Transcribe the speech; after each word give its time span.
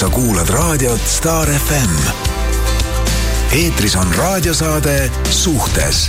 sa 0.00 0.08
kuulad 0.08 0.48
raadiot 0.48 1.00
Star 1.04 1.44
FM. 1.44 1.92
eetris 3.52 3.96
on 3.96 4.08
raadiosaade 4.16 5.10
Suhtes 5.30 6.08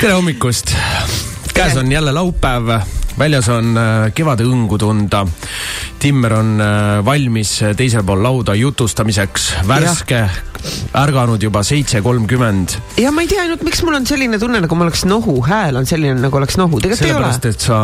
tere 0.00 0.12
hommikust! 0.12 0.72
käes 1.54 1.76
on 1.76 1.92
jälle 1.92 2.12
laupäev, 2.12 2.80
väljas 3.18 3.48
on 3.48 3.76
äh, 3.76 4.12
kevade 4.14 4.48
õngu 4.48 4.80
tunda. 4.80 5.26
Timmer 5.98 6.40
on 6.40 6.56
äh, 6.60 7.04
valmis 7.04 7.58
teisel 7.76 8.02
pool 8.02 8.24
lauda 8.24 8.54
jutustamiseks, 8.56 9.52
värske, 9.68 10.24
ärganud 10.94 11.42
juba 11.42 11.62
seitse 11.66 12.00
kolmkümmend. 12.04 12.76
ja 13.00 13.12
ma 13.12 13.24
ei 13.24 13.28
tea 13.30 13.42
ainult, 13.44 13.64
miks 13.66 13.82
mul 13.84 13.96
on 13.98 14.06
selline 14.08 14.38
tunne, 14.40 14.60
nagu 14.64 14.78
ma 14.78 14.86
oleks 14.86 15.04
nohu, 15.08 15.36
hääl 15.46 15.76
on 15.80 15.88
selline, 15.88 16.16
nagu 16.22 16.38
oleks 16.38 16.58
nohu, 16.60 16.80
tegelikult 16.82 17.08
ei 17.08 17.14
ole. 17.14 17.30
sellepärast, 17.32 17.48
et 17.50 17.66
sa 17.66 17.78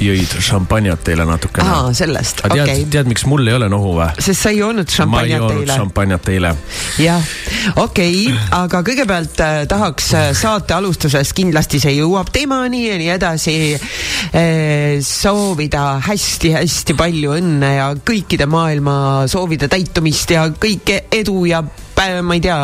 jõid 0.00 0.36
šampanjat 0.48 1.10
eile 1.14 1.26
natukene. 1.28 1.68
aa, 1.68 1.92
sellest, 1.96 2.44
okei 2.48 2.62
okay.. 2.62 2.86
tead, 2.92 3.10
miks 3.10 3.26
mul 3.30 3.46
ei 3.48 3.56
ole 3.58 3.68
nohu 3.72 3.96
või? 3.98 4.08
sest 4.18 4.46
sa 4.46 4.54
ei 4.54 4.60
joonud 4.62 4.86
ma 4.86 4.90
ei 4.90 4.98
šampanjat 4.98 5.38
joonud 5.38 5.60
eile. 5.60 5.78
šampanjat 5.82 6.30
eile. 6.34 6.54
jah, 7.02 7.30
okei 7.74 8.18
okay., 8.30 8.42
aga 8.60 8.82
kõigepealt 8.86 9.44
äh, 9.44 9.60
tahaks 9.70 10.10
äh, 10.14 10.30
saate 10.38 10.76
alustuses 10.76 11.34
kindlasti 11.36 11.82
see 11.82 11.96
jõuab 11.98 12.32
temani 12.34 12.84
ja 12.86 12.98
nii 13.00 13.10
edasi 13.14 13.56
äh, 13.74 15.00
soovida 15.04 15.86
hästi-hästi 16.04 16.96
palju 16.98 17.36
õnne 17.38 17.74
ja 17.78 17.88
kõikide 17.98 18.48
maailma 18.50 18.96
soovide 19.30 19.68
täitumist 19.72 20.34
ja 20.34 20.46
kõike 20.60 21.04
edu 21.12 21.44
ja 21.50 21.62
ma 22.22 22.34
ei 22.36 22.40
tea, 22.44 22.58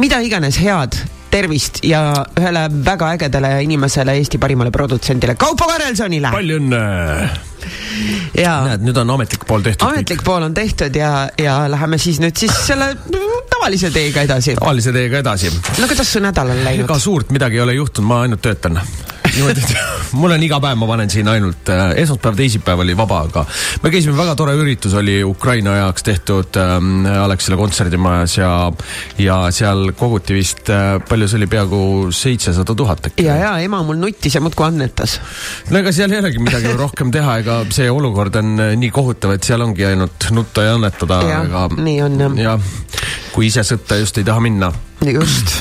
mida 0.00 0.20
iganes 0.24 0.58
head 0.60 0.96
tervist 1.30 1.84
ja 1.86 2.24
ühele 2.38 2.66
väga 2.84 3.12
ägedale 3.14 3.52
inimesele, 3.66 4.16
Eesti 4.18 4.40
parimale 4.42 4.72
produtsendile, 4.74 5.36
Kaupo 5.38 5.68
Karelsonile. 5.70 6.32
palju 6.34 6.58
õnne! 6.62 7.49
ja 8.44 8.56
näed, 8.68 8.86
nüüd 8.86 9.00
on 9.02 9.14
ametlik 9.16 9.46
pool 9.48 9.64
tehtud. 9.66 9.86
ametlik 9.88 10.24
pool 10.26 10.48
on 10.48 10.56
tehtud 10.56 10.96
ja, 10.96 11.12
ja 11.40 11.60
läheme 11.70 11.98
siis 11.98 12.20
nüüd 12.22 12.36
siis 12.40 12.54
selle 12.66 12.92
tavalise 13.50 13.92
teega 13.94 14.26
edasi. 14.28 14.56
tavalise 14.60 14.92
teega 14.96 15.22
edasi. 15.24 15.52
no 15.78 15.90
kuidas 15.90 16.12
su 16.12 16.22
nädal 16.24 16.54
on 16.54 16.64
läinud? 16.64 16.88
ega 16.88 16.98
suurt 16.98 17.32
midagi 17.34 17.60
ei 17.60 17.66
ole 17.66 17.78
juhtunud, 17.78 18.08
ma 18.08 18.22
ainult 18.26 18.44
töötan 18.44 18.80
niimoodi, 19.34 19.62
et 19.62 19.74
mul 20.20 20.34
on 20.34 20.42
iga 20.44 20.58
päev, 20.62 20.78
ma 20.80 20.88
panen 20.90 21.10
siin 21.12 21.28
ainult 21.30 21.70
äh, 21.72 21.92
esmaspäev, 22.02 22.36
teisipäev 22.38 22.82
oli 22.84 22.96
vaba, 22.98 23.22
aga 23.28 23.44
me 23.82 23.92
käisime, 23.92 24.16
väga 24.18 24.34
tore 24.38 24.54
üritus 24.58 24.94
oli 24.98 25.20
Ukraina 25.26 25.76
jaoks 25.80 26.06
tehtud 26.06 26.58
ähm, 26.60 27.06
Alexela 27.06 27.58
kontserdimajas 27.60 28.36
ja, 28.38 28.52
ja 29.20 29.38
seal 29.54 29.92
koguti 29.98 30.36
vist 30.36 30.70
äh,, 30.72 30.96
palju 31.08 31.28
see 31.30 31.40
oli, 31.40 31.50
peaaegu 31.50 31.82
seitsesada 32.14 32.74
tuhat 32.76 33.10
äkki. 33.10 33.26
ja, 33.26 33.36
ja 33.40 33.52
ema 33.64 33.82
mul 33.86 34.00
nuttis 34.00 34.36
ja 34.36 34.42
muudkui 34.44 34.66
annetas. 34.66 35.18
no 35.70 35.82
ega 35.82 35.94
seal 35.94 36.12
ei 36.14 36.22
olegi 36.22 36.42
midagi 36.42 36.74
rohkem 36.84 37.12
teha, 37.14 37.38
ega 37.44 37.49
see 37.74 37.88
olukord 37.90 38.36
on 38.40 38.54
äh, 38.60 38.74
nii 38.80 38.92
kohutav, 38.94 39.34
et 39.36 39.46
seal 39.46 39.64
ongi 39.64 39.86
ainult 39.88 40.30
nutta 40.36 40.66
ja 40.66 40.76
annetada, 40.78 41.20
Jah, 41.28 41.48
aga 41.48 41.82
nii 41.82 41.98
on, 42.06 42.20
jah. 42.24 42.38
jah, 42.44 42.70
kui 43.34 43.50
ise 43.50 43.64
sõtta 43.66 43.98
just 44.00 44.18
ei 44.20 44.26
taha 44.26 44.42
minna. 44.44 44.72
Just, 45.06 45.54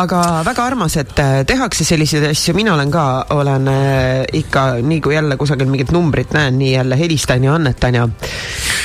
aga 0.00 0.20
väga 0.46 0.66
armas, 0.72 0.96
et 1.00 1.16
äh, 1.22 1.40
tehakse 1.48 1.84
selliseid 1.86 2.30
asju, 2.30 2.54
mina 2.58 2.74
olen 2.74 2.92
ka, 2.94 3.06
olen 3.36 3.72
äh, 3.72 4.26
ikka 4.42 4.66
nii 4.82 5.00
kui 5.04 5.16
jälle 5.16 5.38
kusagil 5.40 5.70
mingit 5.70 5.92
numbrit 5.96 6.34
näen, 6.36 6.58
nii 6.60 6.74
jälle 6.76 6.98
helistan 7.00 7.44
ja 7.44 7.56
annetan 7.58 8.00
ja, 8.00 8.08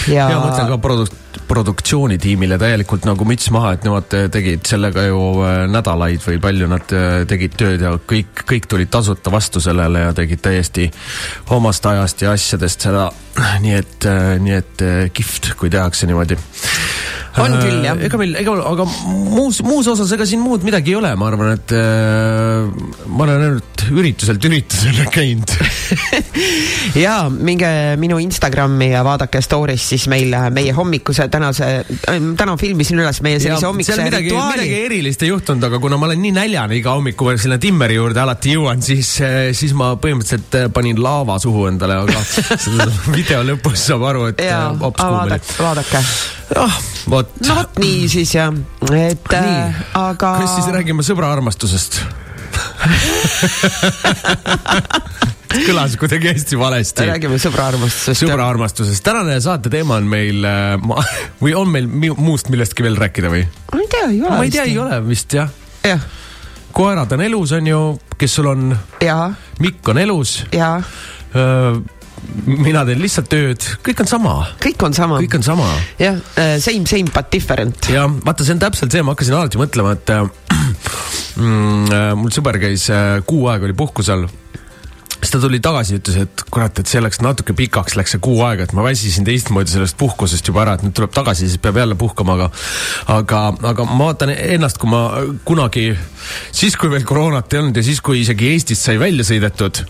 ja, 0.07 0.29
ja 0.29 0.39
ma 0.39 0.49
mõtlen 0.49 0.73
ka 0.73 0.81
produk-, 0.83 1.21
produktsioonitiimile 1.47 2.57
täielikult 2.61 3.05
nagu 3.07 3.27
müts 3.27 3.49
maha, 3.53 3.75
et 3.75 3.85
nemad 3.87 4.15
äh, 4.17 4.27
tegid 4.33 4.65
sellega 4.67 5.05
ju 5.07 5.19
äh, 5.45 5.57
nädalaid 5.71 6.23
või 6.25 6.39
palju 6.43 6.69
nad 6.71 6.95
äh, 6.95 7.21
tegid 7.29 7.57
tööd 7.59 7.85
ja 7.85 7.95
kõik, 7.99 8.45
kõik 8.47 8.69
tulid 8.71 8.91
tasuta 8.93 9.33
vastu 9.33 9.63
sellele 9.63 10.07
ja 10.07 10.15
tegid 10.17 10.43
täiesti 10.45 10.89
omast 11.55 11.85
ajast 11.89 12.25
ja 12.25 12.35
asjadest 12.35 12.87
seda. 12.87 13.09
nii 13.61 13.73
et, 13.75 14.05
nii 14.39 14.53
et 14.55 14.81
kihvt, 15.13 15.55
kui 15.59 15.69
tehakse 15.69 16.07
niimoodi. 16.07 16.37
On 17.43 17.51
küll, 17.59 17.81
jah. 17.83 17.99
ega 18.07 18.19
meil, 18.19 18.37
ega, 18.39 18.53
aga 18.63 18.85
muus, 18.87 19.59
muus 19.65 19.89
osas 19.91 20.13
ega 20.15 20.23
siin 20.27 20.39
muud 20.39 20.63
midagi 20.63 20.93
ei 20.93 20.99
ole, 21.01 21.11
ma 21.19 21.27
arvan, 21.27 21.51
et 21.57 21.73
ma 21.75 23.25
olen 23.25 23.43
ainult 23.49 23.83
ürituselt 23.91 24.45
üritusele 24.47 25.07
käinud. 25.17 25.51
ja 27.05 27.17
minge 27.29 27.69
minu 28.01 28.19
Instagrami 28.23 28.89
ja 28.93 29.03
vaadake 29.05 29.41
story's 29.43 29.89
siis 29.91 30.07
meil 30.11 30.31
meie 30.55 30.73
hommikuse 30.75 31.24
tänase, 31.31 31.85
täna 32.37 32.57
filmisin 32.59 32.99
üles 33.01 33.21
meie 33.25 33.39
sellise 33.39 33.65
hommikuse 33.67 34.03
midagi, 34.03 34.29
midagi 34.29 34.31
rituaali. 34.31 34.67
erilist 34.85 35.21
ei 35.25 35.29
juhtunud, 35.31 35.63
aga 35.67 35.77
kuna 35.83 35.95
ma 35.99 36.05
olen 36.09 36.19
nii 36.23 36.33
näljane 36.35 36.73
iga 36.79 36.89
hommiku 36.97 37.23
veel 37.29 37.39
sinna 37.41 37.57
Timmeri 37.61 37.95
juurde 37.97 38.19
alati 38.21 38.49
jõuan, 38.55 38.79
siis, 38.85 39.09
siis 39.57 39.73
ma 39.77 39.85
põhimõtteliselt 40.01 40.51
äh, 40.59 40.63
panin 40.73 40.97
laava 41.01 41.35
suhu 41.41 41.61
endale, 41.69 41.95
aga 42.05 42.17
video 43.17 43.39
lõpus 43.47 43.79
saab 43.89 44.03
aru, 44.11 44.21
et 44.33 44.39
äh, 44.45 44.51
hops 44.81 44.99
kuum 45.01 45.19
oli. 45.23 45.39
vaadake, 45.59 45.99
ah, 46.63 46.75
vot. 47.11 47.27
no 47.45 47.51
vot 47.61 47.73
nii 47.83 48.01
siis 48.11 48.31
jah, 48.37 48.51
et 48.91 49.27
äh, 49.39 49.47
aga. 50.01 50.29
kas 50.43 50.51
siis 50.59 50.67
räägime 50.75 51.01
sõbra 51.07 51.27
armastusest? 51.35 51.93
kõlas 55.63 55.95
kuidagi 55.99 56.31
hästi 56.33 56.59
valesti. 56.59 57.07
räägime 57.11 57.39
sõbra 57.41 57.69
armastusest. 57.71 58.25
sõbra 58.25 58.49
armastusest, 58.49 59.03
tänane 59.05 59.39
saate 59.43 59.71
teema 59.73 59.99
on 60.01 60.09
meil, 60.09 60.45
või 61.43 61.55
on 61.57 61.71
meil 61.71 61.89
muust 62.17 62.51
millestki 62.53 62.85
veel 62.85 62.99
rääkida 62.99 63.31
või? 63.33 63.45
ma 63.73 63.81
ei 63.81 63.89
tea, 63.91 64.05
ei 64.11 64.21
ole. 64.21 64.35
ma 64.35 64.43
ei 64.43 64.53
tea, 64.53 64.67
ei 64.69 64.77
ole 64.81 65.01
vist 65.07 65.35
jah. 65.37 65.51
jah, 65.85 66.07
koerad 66.75 67.11
on 67.17 67.25
elus, 67.25 67.55
on 67.57 67.71
ju, 67.71 67.81
kes 68.19 68.39
sul 68.39 68.51
on, 68.51 68.71
ja, 69.03 69.19
Mikk 69.63 69.93
on 69.93 70.01
elus, 70.03 70.41
ja 70.55 70.77
mina 72.45 72.83
teen 72.87 73.01
lihtsalt 73.01 73.27
tööd, 73.31 73.65
kõik 73.85 74.01
on 74.03 74.09
sama, 74.09 74.33
kõik 74.61 74.85
on 74.87 74.95
sama. 74.97 75.19
kõik 75.23 75.37
on 75.39 75.45
sama. 75.45 75.67
jah, 76.01 76.17
same, 76.61 76.85
same 76.89 77.11
but 77.13 77.29
different. 77.33 77.89
ja 77.91 78.05
vaata, 78.09 78.45
see 78.47 78.55
on 78.55 78.63
täpselt 78.63 78.95
see, 78.95 79.03
ma 79.05 79.15
hakkasin 79.15 79.37
alati 79.37 79.61
mõtlema, 79.61 79.95
et 79.97 80.13
äh, 80.13 80.23
mm, 81.41 81.85
äh, 81.89 82.09
mul 82.19 82.33
sõber 82.35 82.59
käis 82.61 82.87
äh, 82.93 83.19
kuu 83.27 83.49
aega 83.51 83.67
oli 83.69 83.77
puhkusel 83.77 84.27
siis 85.25 85.33
ta 85.33 85.41
tuli 85.43 85.59
tagasi 85.63 85.95
ja 85.95 86.01
ütles, 86.01 86.17
et 86.25 86.43
kurat, 86.53 86.79
et 86.79 86.91
see 86.91 87.01
läks 87.03 87.21
natuke 87.25 87.55
pikaks, 87.57 87.97
läks 87.99 88.15
see 88.15 88.23
kuu 88.23 88.39
aega, 88.47 88.67
et 88.67 88.75
ma 88.77 88.85
väsisin 88.85 89.27
teistmoodi 89.27 89.73
sellest 89.73 89.97
puhkusest 89.99 90.47
juba 90.51 90.63
ära, 90.65 90.77
et 90.77 90.85
nüüd 90.85 90.95
tuleb 90.97 91.13
tagasi, 91.15 91.49
siis 91.49 91.61
peab 91.61 91.79
jälle 91.81 91.97
puhkama, 91.99 92.37
aga 92.37 92.49
aga, 93.17 93.41
aga 93.73 93.87
ma 93.89 94.11
vaatan 94.11 94.33
ennast, 94.35 94.79
kui 94.81 94.91
ma 94.91 95.03
kunagi, 95.47 95.87
siis 96.55 96.77
kui 96.79 96.91
veel 96.93 97.05
koroonat 97.07 97.53
ei 97.53 97.63
olnud 97.63 97.79
ja 97.79 97.85
siis, 97.85 98.01
kui 98.05 98.21
isegi 98.21 98.53
Eestist 98.53 98.85
sai 98.85 98.99
välja 99.01 99.25
sõidetud 99.27 99.81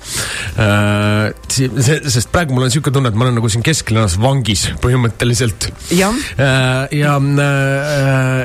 äh,, 0.61 1.29
sest 1.51 2.31
praegu 2.33 2.55
mul 2.55 2.65
on 2.65 2.71
niisugune 2.71 2.95
tunne, 2.95 3.11
et 3.11 3.19
ma 3.19 3.27
olen 3.27 3.39
nagu 3.41 3.51
siin 3.51 3.65
kesklinnas 3.65 4.17
vangis 4.21 4.67
põhimõtteliselt. 4.83 5.69
Jah, 5.95 6.15
Äh, 6.85 6.97
ja, 6.99 7.15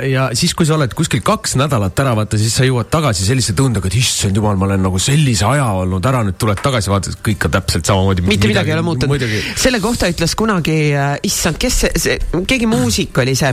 ja 0.09 0.25
siis, 0.37 0.55
kui 0.57 0.67
sa 0.67 0.77
oled 0.77 0.93
kuskil 0.97 1.23
kaks 1.25 1.57
nädalat 1.61 1.99
ära, 2.01 2.15
vaata 2.17 2.39
siis 2.41 2.55
sa 2.57 2.67
jõuad 2.67 2.89
tagasi 2.93 3.27
sellise 3.27 3.55
tundega, 3.57 3.91
et 3.91 3.97
issand 4.01 4.37
jumal, 4.37 4.57
ma 4.61 4.69
olen 4.69 4.85
nagu 4.87 5.01
sellise 5.03 5.47
aja 5.49 5.67
olnud 5.83 6.07
ära, 6.07 6.23
nüüd 6.27 6.39
tuled 6.41 6.61
tagasi, 6.63 6.80
vaatad, 6.89 7.17
et 7.17 7.23
kõik 7.27 7.47
on 7.47 7.55
täpselt 7.57 7.89
samamoodi. 7.89 8.25
mitte 8.27 8.49
midagi 8.51 8.73
ei 8.73 8.77
ole 8.77 8.85
muutunud 8.87 9.25
selle 9.61 9.81
kohta 9.83 10.09
ütles 10.11 10.35
kunagi 10.39 10.77
äh,, 10.95 11.17
issand, 11.27 11.59
kes 11.61 11.79
see, 11.85 11.91
see, 12.01 12.43
keegi 12.49 12.69
muusik 12.71 13.19
oli 13.23 13.35
see, 13.39 13.53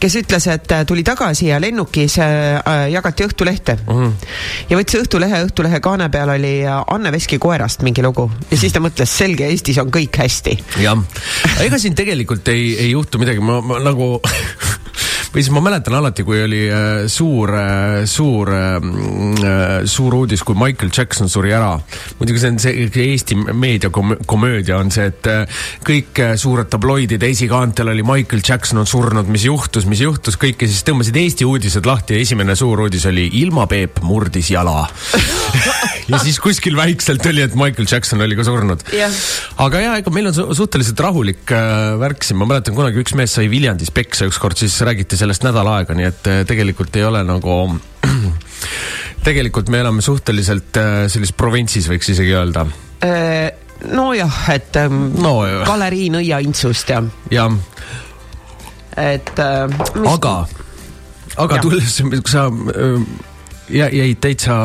kes 0.00 0.18
ütles, 0.22 0.48
et 0.52 0.72
äh, 0.72 0.84
tuli 0.88 1.04
tagasi 1.06 1.50
ja 1.50 1.60
lennukis 1.62 2.18
äh, 2.22 2.58
äh, 2.60 2.86
jagati 2.94 3.26
Õhtulehte 3.28 3.76
mm. 3.76 3.92
-hmm. 3.92 4.30
ja 4.70 4.78
võttis 4.78 5.00
Õhtulehe, 5.02 5.42
Õhtulehe 5.48 5.80
kaane 5.84 6.08
peal 6.12 6.34
oli 6.36 6.54
Anne 6.66 7.12
Veski 7.12 7.38
koerast 7.38 7.82
mingi 7.86 8.02
lugu 8.04 8.30
ja 8.50 8.58
siis 8.60 8.72
ta 8.72 8.82
mõtles, 8.84 9.10
selge, 9.10 9.48
Eestis 9.50 9.78
on 9.82 9.92
kõik 9.94 10.18
hästi. 10.22 10.58
jah, 10.82 10.98
ega 11.64 11.78
siin 11.78 11.94
tegelikult 11.94 12.48
ei, 12.48 12.74
ei 12.78 12.90
juhtu 12.94 13.18
midagi, 13.22 13.40
ma, 13.44 13.60
ma 13.60 13.80
nagu 13.82 14.16
või 15.34 15.42
siis 15.42 15.50
ma 15.54 15.62
mäletan 15.64 15.96
alati, 15.98 16.22
kui 16.26 16.38
oli 16.44 16.62
äh, 16.70 17.04
suur 17.10 17.50
äh,, 17.58 18.04
suur 18.06 18.52
äh,, 18.54 19.84
suur 19.90 20.14
uudis, 20.20 20.44
kui 20.46 20.54
Michael 20.58 20.92
Jackson 20.94 21.28
suri 21.28 21.52
ära. 21.56 21.74
muidugi 22.20 22.42
see 22.42 22.52
on 22.54 22.60
see 22.62 22.86
Eesti 23.04 23.36
meediakomöödia 23.36 24.78
on 24.78 24.92
see, 24.94 25.08
et 25.10 25.26
kõik 25.84 26.22
suured 26.40 26.70
tabloidid 26.70 27.22
esikaantel 27.26 27.90
oli 27.92 28.06
Michael 28.06 28.44
Jackson 28.46 28.78
on 28.82 28.88
surnud, 28.88 29.28
mis 29.28 29.44
juhtus, 29.48 29.88
mis 29.90 30.04
juhtus, 30.04 30.38
kõike 30.40 30.68
siis 30.70 30.86
tõmbasid 30.86 31.18
Eesti 31.18 31.48
uudised 31.48 31.86
lahti 31.86 32.16
ja 32.16 32.24
esimene 32.24 32.56
suur 32.58 32.86
uudis 32.86 33.06
oli 33.10 33.26
Ilma 33.42 33.66
Peep 33.70 34.00
murdis 34.06 34.52
jala. 34.54 34.84
Ja 36.04 36.18
siis 36.20 36.36
kuskil 36.42 36.76
väikselt 36.76 37.24
oli, 37.30 37.40
et 37.44 37.54
Michael 37.56 37.86
Jackson 37.88 38.20
oli 38.20 38.36
ka 38.36 38.44
surnud. 38.44 38.82
Aga 39.64 39.80
ja 39.80 39.94
ega 40.00 40.12
meil 40.12 40.28
on 40.28 40.34
su 40.36 40.44
suhteliselt 40.58 41.00
rahulik 41.00 41.48
äh, 41.54 41.94
värk 42.00 42.26
siin, 42.26 42.36
ma 42.40 42.48
mäletan 42.50 42.76
kunagi 42.76 43.00
üks 43.00 43.14
mees 43.16 43.32
sai 43.38 43.48
Viljandis 43.52 43.92
peksa 43.94 44.28
ükskord, 44.28 44.58
siis 44.60 44.76
räägiti 44.84 45.16
sellest 45.24 45.46
nädal 45.46 45.68
aega, 45.72 45.96
nii 45.96 46.08
et 46.10 46.30
äh, 46.30 46.42
tegelikult 46.48 46.96
ei 47.00 47.06
ole 47.08 47.24
nagu 47.26 47.58
tegelikult 49.26 49.72
me 49.72 49.82
elame 49.84 50.04
suhteliselt 50.04 50.80
äh, 50.80 50.94
sellises 51.08 51.34
provintsis, 51.36 51.88
võiks 51.90 52.12
isegi 52.14 52.34
öelda. 52.36 52.68
nojah, 53.84 54.36
et 54.54 54.76
ähm, 54.80 55.10
no 55.20 55.40
galerii 55.66 56.08
nõiaintsust 56.14 56.92
ja, 56.94 57.02
ja, 57.34 57.50
et 58.96 59.38
äh, 59.42 59.68
aga, 60.08 60.34
aga 61.36 61.58
Jah. 61.58 61.62
tulles, 61.62 61.98
kui 62.14 62.32
sa 62.32 62.46
äh, 62.48 63.04
ja 63.74 63.88
jäid 63.92 64.20
täitsa 64.22 64.56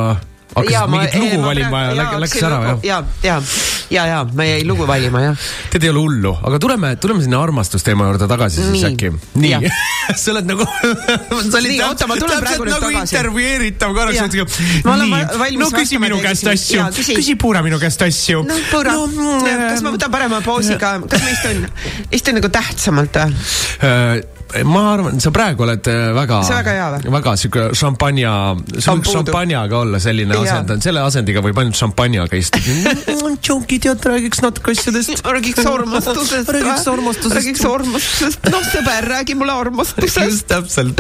hakkasid 0.56 0.94
mingit 0.94 1.16
lugu 1.20 1.42
valima 1.44 1.84
ja 1.90 1.98
läks, 2.00 2.20
läks 2.26 2.44
ära 2.44 2.62
jah? 2.68 2.80
ja, 2.84 3.04
ja, 3.24 3.36
ja, 3.36 3.42
ja 3.90 4.24
ma 4.34 4.46
jäin 4.46 4.68
lugu 4.68 4.88
valima 4.88 5.22
jah. 5.22 5.46
tead, 5.74 5.84
ei 5.84 5.92
ole 5.92 6.04
hullu, 6.04 6.34
aga 6.46 6.60
tuleme, 6.62 6.94
tuleme 7.02 7.24
sinna 7.26 7.42
armastusteema 7.44 8.08
juurde 8.10 8.28
tagasi 8.30 8.64
siis 8.64 8.86
äkki. 8.90 9.12
nii 9.42 9.72
sa 10.22 10.32
oled 10.34 10.50
nagu 10.50 10.66
sa 11.52 11.60
olid 11.62 11.74
nii, 11.74 11.82
oota, 11.88 12.10
ma 12.10 12.18
tulen 12.20 12.44
praegu 12.44 12.68
nüüd 12.68 12.74
nagu 12.76 12.92
tagasi. 12.92 13.16
intervjueeritav 13.16 13.96
korraks. 13.98 14.40
nii, 14.40 15.60
no 15.62 15.70
küsi 15.76 16.02
minu 16.02 16.22
käest 16.24 16.50
asju, 16.54 16.90
küsi 16.96 17.38
Puura 17.40 17.64
minu 17.66 17.80
käest 17.82 18.02
asju. 18.06 18.44
no 18.48 18.58
Puura 18.72 18.96
no,, 18.98 19.08
mm, 19.10 19.70
kas 19.70 19.86
ma 19.86 19.94
võtan 19.96 20.14
parema 20.14 20.42
poosi 20.46 20.78
ka, 20.82 20.98
kas 21.12 21.26
ma 21.26 21.38
istun, 21.38 21.64
istun 22.20 22.40
nagu 22.40 22.52
tähtsamalt 22.60 23.24
või? 23.24 24.28
Ma 24.66 24.82
arvan, 24.96 25.20
sa 25.22 25.30
praegu 25.34 25.62
oled 25.62 25.88
äh, 25.92 26.10
väga, 26.16 26.40
väga, 26.50 26.88
väga 27.14 27.34
sihuke 27.38 27.66
šampanja, 27.78 28.32
sul 28.80 28.98
võiks 28.98 29.12
šampanjaga 29.14 29.78
olla 29.84 30.00
selline 30.02 30.34
asend, 30.40 30.74
selle 30.82 31.04
asendiga 31.06 31.44
võib 31.46 31.60
ainult 31.62 31.78
šampanjaga 31.78 32.40
istuda. 32.40 32.96
Tšonki 33.46 33.78
tead, 33.84 34.08
räägiks 34.10 34.42
natuke 34.42 34.74
asjadest. 34.74 35.22
räägiks 35.36 35.70
armastusest. 35.70 36.50
räägiks 36.56 36.88
armastusest. 36.90 37.38
räägiks 37.38 37.68
armastusest. 37.70 38.50
noh, 38.50 38.66
sõber, 38.74 39.10
räägi 39.14 39.38
mulle 39.38 39.54
armastusest. 39.54 40.26
just 40.26 40.50
täpselt. 40.50 40.98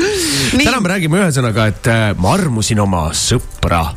täna 0.53 0.77
me 0.77 0.93
räägime 0.93 1.23
ühesõnaga, 1.23 1.69
et 1.73 1.89
äh, 1.89 2.05
ma 2.21 2.37
armusin 2.37 2.85
oma 2.85 3.07
sõpra 3.17 3.87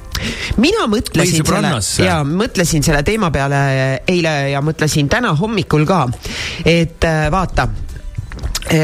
mina 0.62 0.86
mõtlesin 0.88 1.44
selle, 1.44 2.06
ja 2.06 2.20
mõtlesin 2.24 2.84
selle 2.86 3.02
teema 3.06 3.32
peale 3.34 3.62
eile 4.08 4.34
ja 4.52 4.60
mõtlesin 4.64 5.08
täna 5.12 5.34
hommikul 5.36 5.84
ka, 5.88 6.04
et 6.64 7.04
äh, 7.04 7.26
vaata 7.32 7.68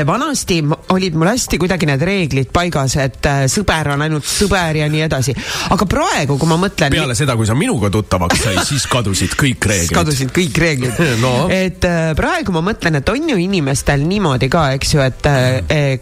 vanasti 0.07 0.59
olid 0.93 1.15
mul 1.15 1.31
hästi 1.31 1.59
kuidagi 1.59 1.87
need 1.89 2.03
reeglid 2.05 2.51
paigas, 2.53 2.97
et 3.01 3.27
eh, 3.31 3.45
sõber 3.51 3.93
on 3.95 4.03
ainult 4.05 4.27
sõber 4.27 4.81
ja 4.81 4.89
nii 4.91 5.05
edasi. 5.07 5.35
aga 5.71 5.87
praegu, 5.89 6.37
kui 6.39 6.51
ma 6.51 6.59
mõtlen. 6.61 6.93
peale 6.93 7.17
seda, 7.19 7.37
kui 7.39 7.47
sa 7.47 7.57
minuga 7.59 7.91
tuttavaks 7.95 8.43
sai, 8.43 8.57
siis 8.67 8.87
kadusid 8.91 9.37
kõik 9.39 9.67
reeglid. 9.71 9.95
kadusid 9.95 10.33
kõik 10.35 10.61
reeglid 10.61 11.01
no.. 11.25 11.35
et 11.53 11.85
eh, 11.89 12.11
praegu 12.19 12.55
ma 12.57 12.65
mõtlen, 12.71 13.01
et 13.01 13.15
on 13.15 13.33
ju 13.33 13.39
inimestel 13.41 14.05
niimoodi 14.09 14.51
ka, 14.53 14.69
eks 14.79 14.95
ju, 14.95 15.05
et 15.05 15.31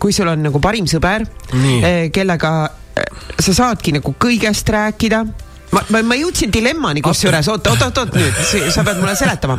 kui 0.01 0.15
sul 0.15 0.29
on 0.33 0.49
nagu 0.49 0.61
parim 0.63 0.89
sõber, 0.91 1.27
kellega 2.15 2.53
sa 3.39 3.53
saadki 3.53 3.93
nagu 3.99 4.15
kõigest 4.21 4.69
rääkida 4.73 5.25
ma, 5.77 5.83
ma, 5.93 6.03
ma 6.13 6.17
jõudsin 6.19 6.53
dilemmani 6.53 7.03
kusjuures, 7.05 7.49
oot, 7.53 7.69
oot, 7.71 7.83
oot, 7.87 8.01
oot 8.03 8.17
nüüd, 8.17 8.39
sa 8.73 8.85
pead 8.87 9.01
mulle 9.01 9.15
seletama. 9.19 9.59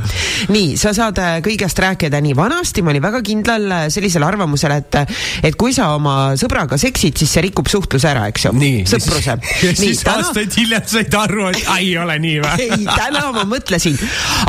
nii, 0.53 0.73
sa 0.79 0.93
saad 0.97 1.19
äh, 1.21 1.37
kõigest 1.45 1.79
rääkida, 1.83 2.21
nii 2.23 2.35
vanasti 2.37 2.83
ma 2.85 2.93
olin 2.93 3.05
väga 3.05 3.21
kindlal 3.25 3.67
äh, 3.69 3.85
sellisel 3.93 4.25
arvamusel, 4.27 4.73
et 4.77 4.99
et 5.45 5.57
kui 5.59 5.75
sa 5.75 5.91
oma 5.95 6.33
sõbraga 6.39 6.79
seksid, 6.81 7.17
siis 7.19 7.35
see 7.37 7.45
rikub 7.47 7.69
suhtluse 7.69 8.09
ära, 8.09 8.27
eks 8.31 8.47
ju. 8.47 8.53
sõpruse. 8.89 9.37
ja 9.65 9.73
siis 9.77 10.01
täna... 10.05 10.25
aastaid 10.25 10.57
hiljem 10.57 10.87
said 10.89 11.17
aru, 11.17 11.49
et 11.51 11.61
ai, 11.73 11.83
ei 11.91 11.97
ole 12.01 12.17
nii 12.23 12.39
või? 12.43 12.67
ei, 12.67 12.87
täna 12.87 13.27
ma 13.35 13.45
mõtlesin, 13.49 13.97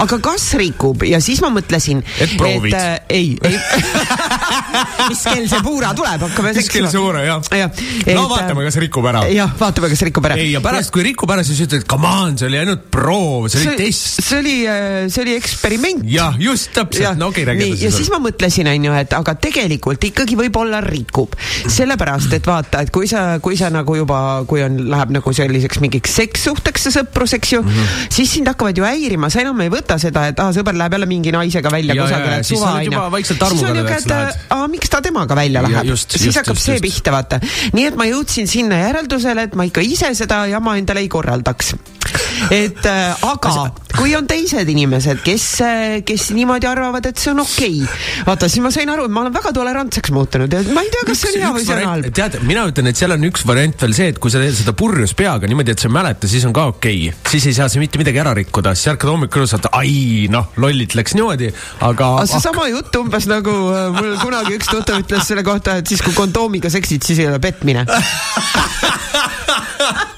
aga 0.05 0.21
kas 0.25 0.51
rikub 0.61 1.05
ja 1.09 1.21
siis 1.25 1.43
ma 1.45 1.53
mõtlesin, 1.55 2.03
et 2.23 2.37
proovid. 2.41 2.77
Äh, 2.79 2.97
ei, 3.13 3.35
ei 3.45 3.59
mis 5.11 5.23
kell 5.27 5.47
see 5.51 5.61
puura 5.65 5.93
tuleb, 5.97 6.25
hakkame 6.29 6.55
mis 6.57 6.71
kell 6.73 6.89
see 6.91 7.03
puura, 7.03 7.25
jah 7.27 7.53
ja,. 7.59 7.69
no 8.17 8.27
vaatame, 8.31 8.65
kas 8.69 8.79
rikub 8.81 9.07
ära. 9.11 9.25
jah, 9.33 9.53
vaatame, 9.59 9.91
kas 9.93 10.05
rikub 10.09 10.29
ära. 10.29 10.39
ei, 10.41 10.53
ja 10.55 10.63
pärast, 10.65 10.93
kui 10.95 11.05
rikub 11.07 11.31
ära, 11.35 11.45
siis 11.47 11.58
ütled, 11.65 11.85
come 11.89 12.09
on, 12.09 12.37
see 12.39 12.49
oli 12.49 12.59
ainult 12.61 12.87
proov, 12.93 13.49
see 13.53 13.65
oli 13.65 13.77
test. 13.81 14.21
see 14.25 14.39
oli, 14.41 14.57
äh, 14.69 15.07
see 15.13 15.25
oli 15.25 15.37
eksperiment. 15.39 16.05
jah, 16.09 16.37
just 16.41 16.73
täpselt, 16.77 17.19
no 17.21 17.31
okei 17.33 17.45
okay,, 17.45 17.53
räägi 17.53 17.69
edasi. 17.71 17.85
ja 17.87 17.93
siis 17.95 18.11
ma 18.13 18.21
mõtlesin, 18.23 18.71
on 18.73 18.89
ju, 18.89 18.95
et 18.99 19.17
aga 19.19 19.35
tegelikult 19.49 20.05
ikkagi 20.11 20.39
võib-olla 20.39 20.81
rikub. 20.85 21.37
sellepärast, 21.67 22.33
et 22.37 22.49
vaata, 22.49 22.83
et 22.87 22.93
kui 22.95 23.09
sa, 23.11 23.39
kui 23.45 23.59
sa 23.61 23.71
nagu 23.75 23.97
juba, 23.99 24.21
kui 24.49 24.63
on, 24.65 24.81
läheb 24.93 25.15
nagu 25.19 25.35
selliseks 25.35 25.83
mingiks 25.85 26.17
sekssuhteks 26.19 26.89
see 26.89 26.97
sõprus, 26.99 27.35
eks 27.37 27.53
ju 27.55 27.63
mm, 27.63 27.69
-hmm. 27.69 28.07
siis 28.19 28.33
sind 28.39 28.49
hakkavad 28.51 28.79
ju 28.79 28.87
häirima, 28.87 29.31
sa 29.31 29.43
enam 29.43 29.61
ei 29.65 29.73
võta 29.73 29.99
seda, 30.01 30.27
et 30.33 30.41
aa, 30.41 30.53
sõber 30.57 30.77
läheb 30.79 30.97
jälle 30.99 31.11
mingi 31.11 31.33
naisega 31.35 31.73
välja 31.73 31.97
kusagile, 31.99 32.39
et 32.39 32.47
suva 32.47 32.73
on 32.73 32.85
ju. 32.85 33.25
siis 33.25 33.65
on 33.65 33.77
niuke, 33.77 33.97
et 33.99 34.51
aa, 34.55 34.69
miks 34.69 34.91
ta 34.91 35.03
temaga 35.05 35.37
välja 35.37 35.63
läheb. 35.63 35.93
siis 35.97 36.37
hakkab 36.37 36.57
just, 36.57 36.65
see 36.65 36.79
just. 36.79 36.83
pihta, 36.83 37.13
vaata. 37.13 37.41
nii 37.73 37.87
et 37.91 37.97
ma 37.99 38.09
jõudsin 38.09 38.47
sinna 38.51 38.81
järeldusele, 38.85 39.49
et 39.49 39.55
ma 39.59 39.67
ikka 39.69 39.85
ise 39.85 40.15
seda 40.15 40.45
jama 40.51 40.77
endale 40.81 41.03
ei 41.05 41.09
korraldaks 41.39 41.75
et 42.55 42.87
äh, 42.87 43.27
aga 43.27 43.69
kui 43.99 44.13
on 44.15 44.29
teised 44.31 44.69
inimesed, 44.71 45.19
kes, 45.25 45.45
äh, 45.65 45.95
kes 46.07 46.29
niimoodi 46.37 46.69
arvavad, 46.71 47.05
et 47.11 47.19
see 47.19 47.33
on 47.33 47.43
okei 47.43 47.81
okay., 47.83 48.23
vaata 48.29 48.49
siis 48.49 48.63
ma 48.65 48.71
sain 48.73 48.89
aru, 48.93 49.09
et 49.09 49.13
ma 49.13 49.25
olen 49.25 49.35
väga 49.35 49.51
tolerantseks 49.57 50.13
muutunud 50.15 50.55
ja 50.55 50.61
ma 50.73 50.85
ei 50.87 50.93
tea, 50.93 51.03
kas 51.09 51.23
see 51.25 51.33
on 51.35 51.43
hea 51.43 51.51
või 51.57 51.65
see 51.67 51.77
on 51.77 51.91
halb. 51.91 52.09
tead, 52.17 52.39
mina 52.49 52.63
ütlen, 52.71 52.91
et 52.93 53.01
seal 53.01 53.17
on 53.17 53.27
üks 53.29 53.45
variant 53.49 53.85
veel 53.85 53.97
see, 53.99 54.09
et 54.15 54.21
kui 54.23 54.33
sa 54.33 54.43
teed 54.43 54.57
seda 54.57 54.75
purjus 54.79 55.13
peaga 55.19 55.51
niimoodi, 55.51 55.75
et 55.75 55.83
sa 55.83 55.91
ei 55.91 55.97
mäleta, 55.99 56.31
siis 56.31 56.47
on 56.49 56.55
ka 56.57 56.69
okei 56.73 57.01
okay.. 57.11 57.33
siis 57.35 57.49
ei 57.51 57.59
saa 57.59 57.69
sa 57.73 57.83
mitte 57.83 58.01
midagi 58.01 58.23
ära 58.23 58.33
rikkuda, 58.39 58.75
siis 58.79 58.93
ärkad 58.95 59.13
hommikul 59.13 59.45
üles, 59.45 59.57
et 59.59 59.67
ai, 59.75 59.97
noh, 60.33 60.53
lollilt 60.63 60.97
läks 60.99 61.13
niimoodi, 61.19 61.49
aga. 61.81 62.13
aga 62.23 62.29
seesama 62.31 62.69
jutt 62.71 63.01
umbes 63.03 63.29
nagu 63.31 63.57
äh, 63.75 63.89
mul 63.99 64.15
kunagi 64.23 64.57
üks 64.61 64.71
tuttav 64.71 65.03
ütles 65.03 65.27
selle 65.29 65.45
kohta, 65.47 65.81
et 65.83 65.91
siis 65.91 66.05
kui 66.07 66.15
kondoomiga 66.17 66.69
seksid, 66.73 67.03
siis 67.05 67.19
ei 67.25 67.29
ole 67.33 67.43
petmine 67.43 67.83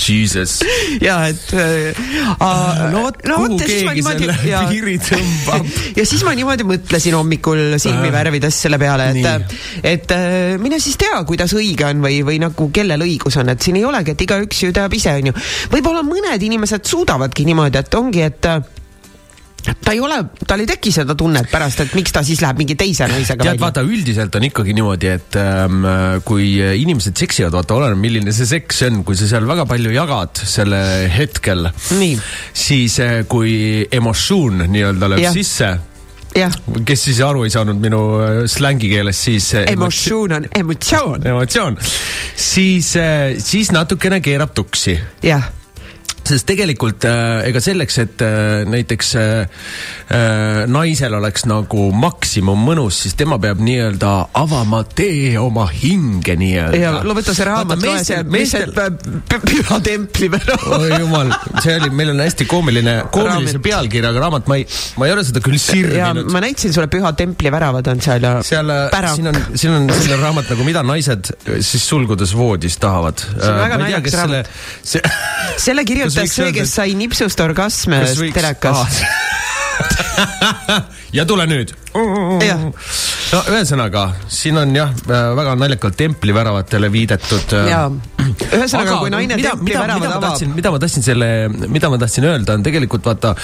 Jesus. 0.00 0.60
ja 1.06 1.18
et 1.30 1.52
äh,. 1.56 1.96
no 2.92 3.06
vot 3.06 3.20
no,, 3.26 3.38
kuhu 3.40 3.58
keegi 3.60 3.96
niimoodi, 3.98 4.26
selle 4.26 4.36
ja, 4.50 4.62
piiri 4.70 4.96
tõmbab 5.02 5.68
ja 5.98 6.06
siis 6.08 6.24
ma 6.26 6.34
niimoodi 6.36 6.66
mõtlesin 6.68 7.16
hommikul 7.18 7.76
silmi 7.82 8.10
äh, 8.10 8.14
värvides 8.14 8.60
selle 8.66 8.80
peale, 8.82 9.10
et, 9.14 9.58
et 9.86 10.16
äh, 10.16 10.56
mine 10.62 10.80
siis 10.82 10.98
tea, 11.00 11.18
kuidas 11.28 11.54
õige 11.56 11.88
on 11.88 12.02
või, 12.04 12.20
või 12.26 12.40
nagu 12.42 12.70
kellel 12.74 13.06
õigus 13.06 13.38
on, 13.40 13.52
et 13.52 13.62
siin 13.62 13.80
ei 13.80 13.86
olegi, 13.88 14.16
et 14.16 14.26
igaüks 14.26 14.64
ju 14.66 14.74
teab 14.76 14.94
ise, 14.96 15.16
onju. 15.20 15.36
võib-olla 15.74 16.04
mõned 16.06 16.42
inimesed 16.48 16.86
suudavadki 16.88 17.46
niimoodi, 17.48 17.82
et 17.82 18.00
ongi, 18.00 18.26
et 18.26 18.50
ta 19.84 19.94
ei 19.94 20.00
ole, 20.02 20.18
tal 20.46 20.62
ei 20.62 20.68
teki 20.68 20.92
seda 20.94 21.16
tunnet 21.18 21.50
pärast, 21.50 21.80
et 21.84 21.94
miks 21.98 22.14
ta 22.14 22.22
siis 22.26 22.40
läheb 22.44 22.60
mingi 22.62 22.76
teise 22.78 23.08
naisega 23.10 23.48
tead, 23.50 23.60
vaata 23.62 23.84
üldiselt 23.86 24.34
on 24.38 24.46
ikkagi 24.48 24.76
niimoodi, 24.76 25.10
et 25.16 25.38
ähm, 25.40 25.82
kui 26.26 26.56
inimesed 26.58 27.16
seksivad, 27.18 27.54
vaata 27.56 27.78
oleneb, 27.78 28.00
milline 28.02 28.34
see 28.34 28.48
seks 28.48 28.84
on, 28.88 29.02
kui 29.06 29.18
sa 29.18 29.28
seal 29.30 29.48
väga 29.48 29.66
palju 29.68 29.92
jagad 29.94 30.44
selle 30.46 30.80
hetkel, 31.12 31.68
siis 32.56 33.00
äh, 33.02 33.18
kui 33.28 33.84
emotsioon 33.90 34.66
nii-öelda 34.66 35.12
lööb 35.14 35.28
sisse 35.36 35.76
Ja. 36.36 36.50
kes 36.84 37.00
siis 37.06 37.22
aru 37.24 37.46
ei 37.46 37.52
saanud 37.54 37.78
minu 37.80 38.00
äh, 38.20 38.42
slängi 38.50 38.90
keeles, 38.90 39.16
siis 39.24 39.46
äh, 39.56 39.70
emotsioon 39.72 40.34
on 40.36 40.48
emotsioon. 40.58 41.24
emotsioon, 41.30 41.78
siis, 42.36 42.90
siis 43.40 43.72
natukene 43.72 44.20
keerab 44.20 44.52
tuksi. 44.58 44.98
jah 45.24 45.48
sest 46.26 46.46
tegelikult 46.48 47.06
äh, 47.08 47.46
ega 47.48 47.62
selleks, 47.62 47.98
et 48.02 48.22
äh, 48.24 48.64
näiteks 48.68 49.12
äh, 49.20 49.60
äh, 50.12 50.62
naisel 50.70 51.14
oleks 51.18 51.46
nagu 51.48 51.88
maksimum 51.94 52.60
mõnus, 52.66 53.02
siis 53.04 53.16
tema 53.18 53.38
peab 53.42 53.60
nii-öelda 53.64 54.12
avama 54.36 54.82
tee 54.96 55.36
oma 55.40 55.66
hinge 55.70 56.36
nii-öelda. 56.38 56.80
ja 56.80 56.92
no 57.06 57.16
võta 57.16 57.34
see 57.36 57.46
raamat, 57.48 57.82
loe 57.82 58.22
mis 58.32 58.54
see 58.54 58.64
püha 59.46 59.80
templi 59.84 60.30
väravad. 60.32 60.86
oi 60.86 61.00
jumal, 61.00 61.32
see 61.62 61.76
oli, 61.80 61.90
meil 61.96 62.12
on 62.14 62.24
hästi 62.24 62.48
koomiline, 62.50 62.96
koomilise 63.14 63.62
pealkirjaga 63.64 64.24
raamat, 64.26 64.50
ma 64.50 64.60
ei, 64.60 64.66
ma 65.00 65.08
ei 65.08 65.16
ole 65.16 65.26
seda 65.26 65.42
küll 65.44 65.60
sirvinud. 65.60 66.30
ma 66.32 66.42
näitasin 66.44 66.74
sulle 66.74 66.90
Püha 66.90 67.10
templi 67.18 67.50
väravad 67.52 67.88
on 67.90 68.00
seal 68.04 68.24
ja. 68.24 68.36
seal, 68.46 68.70
äh, 68.72 69.08
siin 69.14 69.30
on, 69.30 69.40
siin 69.54 69.74
on 69.74 69.90
selline 69.92 70.20
raamat 70.22 70.52
nagu 70.52 70.66
Mida 70.66 70.82
naised 70.86 71.30
siis 71.62 71.84
sulgudes 71.86 72.32
voodis 72.36 72.78
tahavad. 72.82 73.20
see 73.22 73.50
on 73.50 73.60
väga 73.60 73.78
naljakas 73.82 74.16
raamat. 74.20 74.50
selle 75.62 75.84
kirjutas 75.88 76.15
kirjutas 76.24 76.40
see, 76.40 76.56
kes 76.56 76.74
sai 76.80 76.96
nipsust 76.98 77.44
orgasme 77.44 78.02
telekas 78.34 79.00
ja 81.16 81.24
tule 81.28 81.46
nüüd. 81.48 81.72
no 81.96 83.40
ühesõnaga, 83.50 84.02
siin 84.32 84.58
on 84.60 84.74
jah, 84.76 84.92
väga 85.06 85.54
naljakalt 85.58 85.96
templiväravatele 85.98 86.90
viidetud. 86.92 87.54
Äh, 87.56 87.86
ühesõnaga, 88.50 88.98
kui 89.00 89.12
naine 89.12 89.38
mida, 89.38 89.54
templiväravad 89.56 90.16
avab. 90.18 90.42
mida 90.56 90.72
ma 90.74 90.80
tahtsin 90.82 91.06
selle, 91.06 91.30
mida 91.72 91.90
ma 91.92 92.00
tahtsin 92.02 92.28
öelda, 92.28 92.58
on 92.58 92.66
tegelikult 92.66 93.08
vaata, 93.08 93.34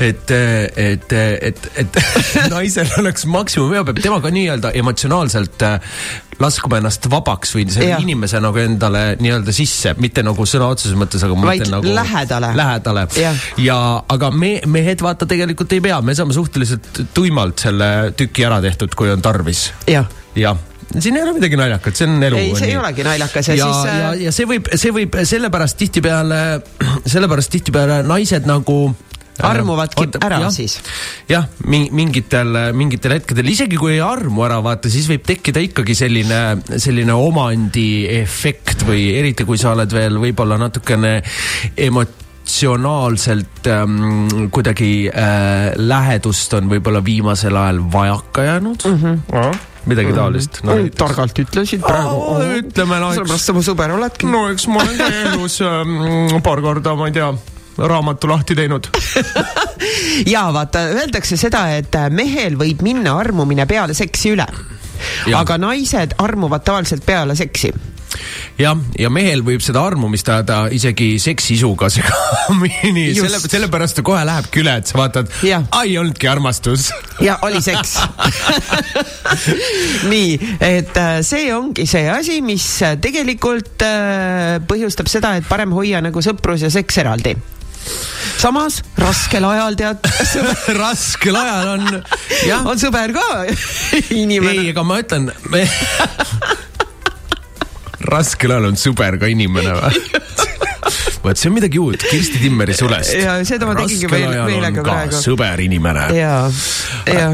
et, 0.00 0.32
et, 0.32 1.16
et, 1.50 1.70
et 1.84 2.02
naisel 2.54 2.92
oleks 3.02 3.26
maksimum, 3.30 3.74
peab 3.88 4.02
tema 4.02 4.20
ka 4.24 4.32
nii-öelda 4.34 4.74
emotsionaalselt 4.82 5.68
äh, 5.68 5.96
laskma 6.40 6.78
ennast 6.80 7.06
vabaks 7.12 7.54
või 7.56 7.66
selle 7.72 7.92
ja. 7.92 8.00
inimese 8.02 8.40
nagu 8.42 8.60
endale 8.62 9.02
nii-öelda 9.20 9.52
sisse, 9.54 9.94
mitte 10.00 10.24
nagu 10.24 10.46
sõna 10.48 10.70
otseses 10.72 10.96
mõttes, 10.98 11.24
aga 11.26 11.36
ma 11.36 11.50
Vaid 11.50 11.62
mõtlen 11.64 11.76
nagu 11.76 11.94
lähedale. 11.98 12.52
lähedale. 12.56 13.06
ja, 13.20 13.34
ja, 13.60 13.78
aga 14.08 14.32
me, 14.34 14.54
mehed 14.66 15.04
vaata 15.04 15.28
tegelikult 15.28 15.72
ei 15.76 15.84
pea, 15.84 16.00
me 16.04 16.16
saame 16.16 16.36
suhteliselt 16.36 17.04
tuimalt 17.14 17.62
selle 17.66 18.12
tüki 18.16 18.46
ära 18.48 18.62
tehtud, 18.64 18.96
kui 18.98 19.12
on 19.12 19.24
tarvis 19.24 19.70
ja.. 19.90 20.06
jah 20.38 20.58
siin 21.00 21.16
ei 21.16 21.22
ole 21.22 21.32
midagi 21.36 21.56
naljakat, 21.56 21.96
see 21.96 22.08
on 22.08 22.22
elu. 22.26 22.36
ei, 22.36 22.50
see 22.56 22.66
nii. 22.66 22.74
ei 22.74 22.80
olegi 22.80 23.06
naljakas 23.06 23.48
ja, 23.48 23.54
ja 23.56 23.68
siis. 23.68 23.86
ja, 23.86 24.10
ja 24.26 24.32
see 24.34 24.48
võib, 24.48 24.68
see 24.76 24.92
võib 24.92 25.16
sellepärast 25.28 25.78
tihtipeale, 25.80 26.40
sellepärast 27.14 27.52
tihtipeale 27.54 28.02
naised 28.08 28.48
nagu 28.48 28.76
armuvadki 29.40 30.04
Oot, 30.04 30.18
ära 30.24 30.40
jah, 30.44 30.52
siis. 30.52 30.78
jah, 31.30 31.46
mingitel, 31.64 32.56
mingitel 32.76 33.16
hetkedel, 33.16 33.48
isegi 33.52 33.78
kui 33.80 33.96
ei 33.96 34.02
armu 34.04 34.44
ära, 34.46 34.60
vaata, 34.64 34.90
siis 34.92 35.08
võib 35.10 35.24
tekkida 35.28 35.62
ikkagi 35.64 35.96
selline, 35.96 36.40
selline 36.76 37.16
omandiefekt 37.16 38.84
või 38.88 39.08
eriti, 39.16 39.46
kui 39.48 39.60
sa 39.60 39.72
oled 39.76 39.92
veel 39.94 40.20
võib-olla 40.20 40.60
natukene 40.60 41.14
emotsionaalselt 41.88 43.72
ähm, 43.72 44.48
kuidagi 44.52 44.92
äh, 45.08 45.72
lähedust 45.80 46.58
on 46.58 46.70
võib-olla 46.72 47.04
viimasel 47.04 47.56
ajal 47.56 47.84
vajaka 47.92 48.48
jäänud 48.50 48.88
mm. 48.88 49.04
-hmm 49.04 49.68
midagi 49.82 50.12
taolist 50.14 50.60
no,. 50.62 50.76
targalt 50.94 51.38
ütlesid 51.42 51.82
praegu 51.82 52.14
oh,. 52.14 52.42
ütleme 52.60 53.00
noh. 53.02 53.10
sellepärast 53.16 53.50
sa 53.50 53.54
mu 53.56 53.64
sõber 53.66 53.90
oledki. 53.96 54.28
no 54.30 54.44
eks 54.52 54.68
ma 54.70 54.84
olen 54.84 55.00
ka 55.00 55.08
elus 55.24 55.58
ähm, 55.66 56.36
paar 56.46 56.62
korda, 56.62 56.94
ma 56.94 57.10
ei 57.10 57.16
tea 57.16 57.32
raamatu 57.78 58.28
lahti 58.28 58.58
teinud. 58.58 58.90
Ja 60.26 60.44
vaata, 60.54 60.84
öeldakse 60.94 61.36
seda, 61.40 61.64
et 61.74 61.96
mehel 62.14 62.54
võib 62.60 62.82
minna 62.86 63.16
armumine 63.18 63.64
peale 63.66 63.94
seksi 63.98 64.34
üle. 64.36 64.46
aga 65.34 65.56
naised 65.58 66.14
armuvad 66.22 66.62
tavaliselt 66.64 67.06
peale 67.06 67.34
seksi. 67.36 67.72
Jah, 68.60 68.76
ja 69.00 69.08
mehel 69.10 69.40
võib 69.44 69.62
seda 69.64 69.80
armumist 69.82 70.28
ajada 70.28 70.66
isegi 70.74 71.16
seksisuga 71.22 71.88
segamini, 71.92 73.06
selle, 73.16 73.40
sellepärast 73.40 73.98
ta 73.98 74.04
kohe 74.06 74.20
lähebki 74.28 74.60
üle, 74.62 74.74
et 74.82 74.90
sa 74.90 74.98
vaatad, 75.00 75.30
ai, 75.42 75.88
ei 75.88 75.96
olnudki 75.98 76.28
armastus. 76.28 76.90
ja 77.24 77.38
oli 77.46 77.62
seks. 77.64 77.96
Nii, 80.12 80.36
et 80.60 81.00
äh, 81.00 81.16
see 81.26 81.48
ongi 81.56 81.88
see 81.88 82.04
asi, 82.12 82.38
mis 82.44 82.68
tegelikult 83.02 83.86
äh, 83.88 84.60
põhjustab 84.68 85.10
seda, 85.10 85.34
et 85.40 85.48
parem 85.48 85.72
hoia 85.74 86.04
nagu 86.04 86.22
sõprus 86.24 86.68
ja 86.68 86.70
seks 86.72 87.00
eraldi 87.02 87.34
samas 88.42 88.80
raskel 88.98 89.44
ajal 89.46 89.76
tead 89.78 90.08
raskel 90.82 91.38
ajal 91.38 91.72
on, 91.76 92.02
jah. 92.46 92.66
on 92.66 92.80
sõber 92.80 93.14
ka 93.16 93.28
inimene. 94.22 94.56
ei, 94.58 94.72
aga 94.74 94.86
ma 94.86 94.98
ütlen 95.02 95.30
raskel 98.12 98.54
ajal 98.56 98.72
on 98.72 98.80
sõber 98.80 99.20
ka 99.22 99.30
inimene 99.30 99.76
või? 99.78 100.04
vot 101.22 101.38
see 101.38 101.50
on 101.50 101.56
midagi 101.56 101.78
uut 101.78 102.02
Kirsti 102.02 102.42
Timmeri 102.42 102.74
sulest. 102.76 103.14
ja 103.14 103.38
seda 103.46 103.68
ma 103.68 103.78
tegingi 103.78 104.10
meelega 104.10 104.82
praegu. 104.82 105.22
sõber 105.22 105.62
inimene. 105.62 106.08
ja, 106.18 106.36
ja 107.06 107.30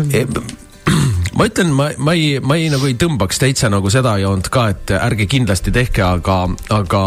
ma 1.39 1.47
ütlen, 1.49 1.73
ma, 1.73 1.89
ma 2.03 2.15
ei, 2.19 2.39
ma 2.43 2.59
ei 2.59 2.69
nagu 2.73 2.89
ei 2.89 2.97
tõmbaks 2.99 3.41
täitsa 3.41 3.71
nagu 3.73 3.91
seda 3.93 4.17
joont 4.21 4.49
ka, 4.53 4.69
et 4.75 4.93
ärge 4.99 5.29
kindlasti 5.31 5.73
tehke, 5.75 6.03
aga, 6.05 6.41
aga 6.75 7.03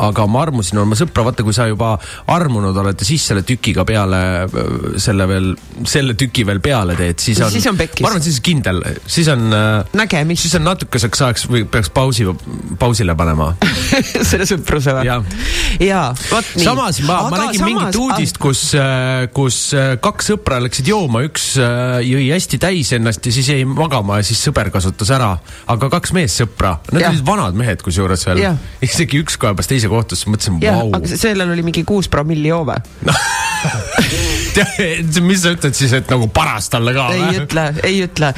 aga 0.00 0.26
ma 0.30 0.42
armusin 0.46 0.80
oma 0.82 0.96
sõpra, 0.98 1.24
vaata, 1.26 1.44
kui 1.44 1.54
sa 1.54 1.66
juba 1.70 1.92
armunud 2.32 2.76
oled 2.82 2.98
ja 2.98 3.06
siis 3.06 3.24
selle 3.28 3.44
tükiga 3.46 3.84
peale, 3.88 4.20
selle 5.02 5.26
veel, 5.28 5.50
selle 5.88 6.16
tüki 6.18 6.46
veel 6.48 6.62
peale 6.64 6.96
teed, 6.98 7.20
siis 7.22 7.40
on, 7.44 7.52
siis 7.52 7.66
on 7.70 7.78
pekkis. 7.78 8.02
ma 8.04 8.12
arvan, 8.12 8.24
siis 8.24 8.40
kindel, 8.44 8.82
siis 9.06 9.28
on. 9.32 9.48
Äh, 9.52 9.94
nägemist. 9.98 10.46
siis 10.46 10.56
on 10.58 10.66
natukeseks 10.66 11.22
ajaks 11.26 11.46
või 11.50 11.64
peaks 11.68 11.90
pausi, 11.94 12.26
pausile 12.80 13.14
panema 13.18 13.52
selle 14.30 14.46
sõpruse 14.48 14.96
või? 14.96 15.06
ja, 15.08 15.18
ja, 15.82 16.02
vot 16.30 16.52
nii. 16.56 16.64
samas 16.64 17.02
ma, 17.06 17.18
ma 17.28 17.42
nägin 17.44 17.62
samas, 17.62 17.68
mingit 17.68 18.00
uudist, 18.00 18.40
kus, 18.42 18.64
äh, 18.78 19.26
kus 19.34 19.60
äh, 19.76 19.94
kaks 20.02 20.32
sõpra 20.32 20.60
läksid 20.64 20.88
jooma, 20.92 21.24
üks 21.28 21.52
jõi 21.56 22.26
hästi 22.32 22.60
täis 22.62 22.92
ennast 22.96 23.26
ja 23.28 23.34
siis 23.34 23.52
jäi 23.52 23.66
magama 23.68 24.20
ja 24.20 24.26
siis 24.26 24.40
sõber 24.42 24.72
kasutas 24.74 25.12
ära, 25.14 25.34
aga 25.72 25.92
kaks 25.92 26.14
meessõpra, 26.16 26.76
nad 26.92 27.08
olid 27.12 27.26
vanad 27.26 27.58
mehed 27.58 27.84
kusjuures 27.84 28.26
veel, 28.30 28.44
isegi 28.84 29.20
üks 29.22 29.38
kaebas 29.40 29.70
teise 29.70 29.81
kohta, 29.90 30.18
siis 30.18 30.30
mõtlesin, 30.30 30.60
vau. 30.62 31.16
sellel 31.16 31.54
oli 31.54 31.64
mingi 31.66 31.84
kuus 31.88 32.10
promilli 32.12 32.50
joove 32.52 32.76
tead, 34.56 35.18
mis 35.24 35.42
sa 35.42 35.52
ütled 35.54 35.76
siis, 35.76 35.94
et 35.96 36.08
nagu 36.12 36.28
paras 36.34 36.68
talle 36.72 36.94
ka 36.96 37.08
ei 37.16 37.42
ütle, 37.42 37.66
ei 37.88 38.00
ütle. 38.06 38.32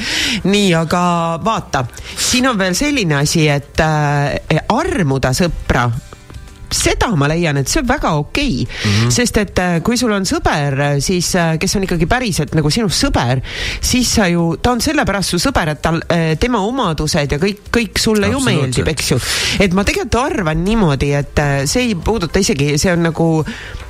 nii, 0.47 0.73
aga 0.77 1.03
vaata, 1.45 1.85
siin 2.17 2.49
on 2.51 2.59
veel 2.59 2.77
selline 2.77 3.19
asi, 3.21 3.47
et 3.51 3.83
äh, 3.83 4.61
armuda 4.71 5.33
sõpra 5.35 5.89
seda 6.71 7.11
ma 7.15 7.29
leian, 7.31 7.57
et 7.57 7.69
see 7.69 7.81
on 7.81 7.87
väga 7.89 8.13
okei 8.19 8.63
okay. 8.63 8.65
mm, 8.65 8.97
-hmm. 8.97 9.11
sest 9.11 9.37
et 9.37 9.59
äh, 9.59 9.77
kui 9.83 9.97
sul 9.97 10.11
on 10.11 10.25
sõber, 10.25 10.99
siis 10.99 11.35
äh, 11.35 11.57
kes 11.59 11.75
on 11.75 11.83
ikkagi 11.83 12.05
päriselt 12.05 12.55
nagu 12.55 12.69
sinust 12.69 13.05
sõber, 13.05 13.41
siis 13.81 14.13
sa 14.15 14.27
ju, 14.27 14.55
ta 14.61 14.71
on 14.71 14.81
sellepärast 14.81 15.35
su 15.35 15.39
sõber, 15.39 15.75
et 15.75 15.81
tal, 15.81 16.01
äh, 16.09 16.37
tema 16.39 16.61
omadused 16.65 17.31
ja 17.31 17.39
kõik, 17.41 17.69
kõik 17.71 17.99
sulle 17.99 18.27
ju 18.27 18.39
meeldib, 18.39 18.87
eks 18.87 19.11
ju. 19.11 19.19
et 19.59 19.73
ma 19.73 19.83
tegelikult 19.83 20.21
arvan 20.25 20.63
niimoodi, 20.63 21.13
et 21.13 21.41
see 21.65 21.89
ei 21.89 21.95
puuduta 21.95 22.39
isegi, 22.39 22.77
see 22.77 22.91
on 22.91 23.03
nagu 23.09 23.45
Äh, 23.45 23.84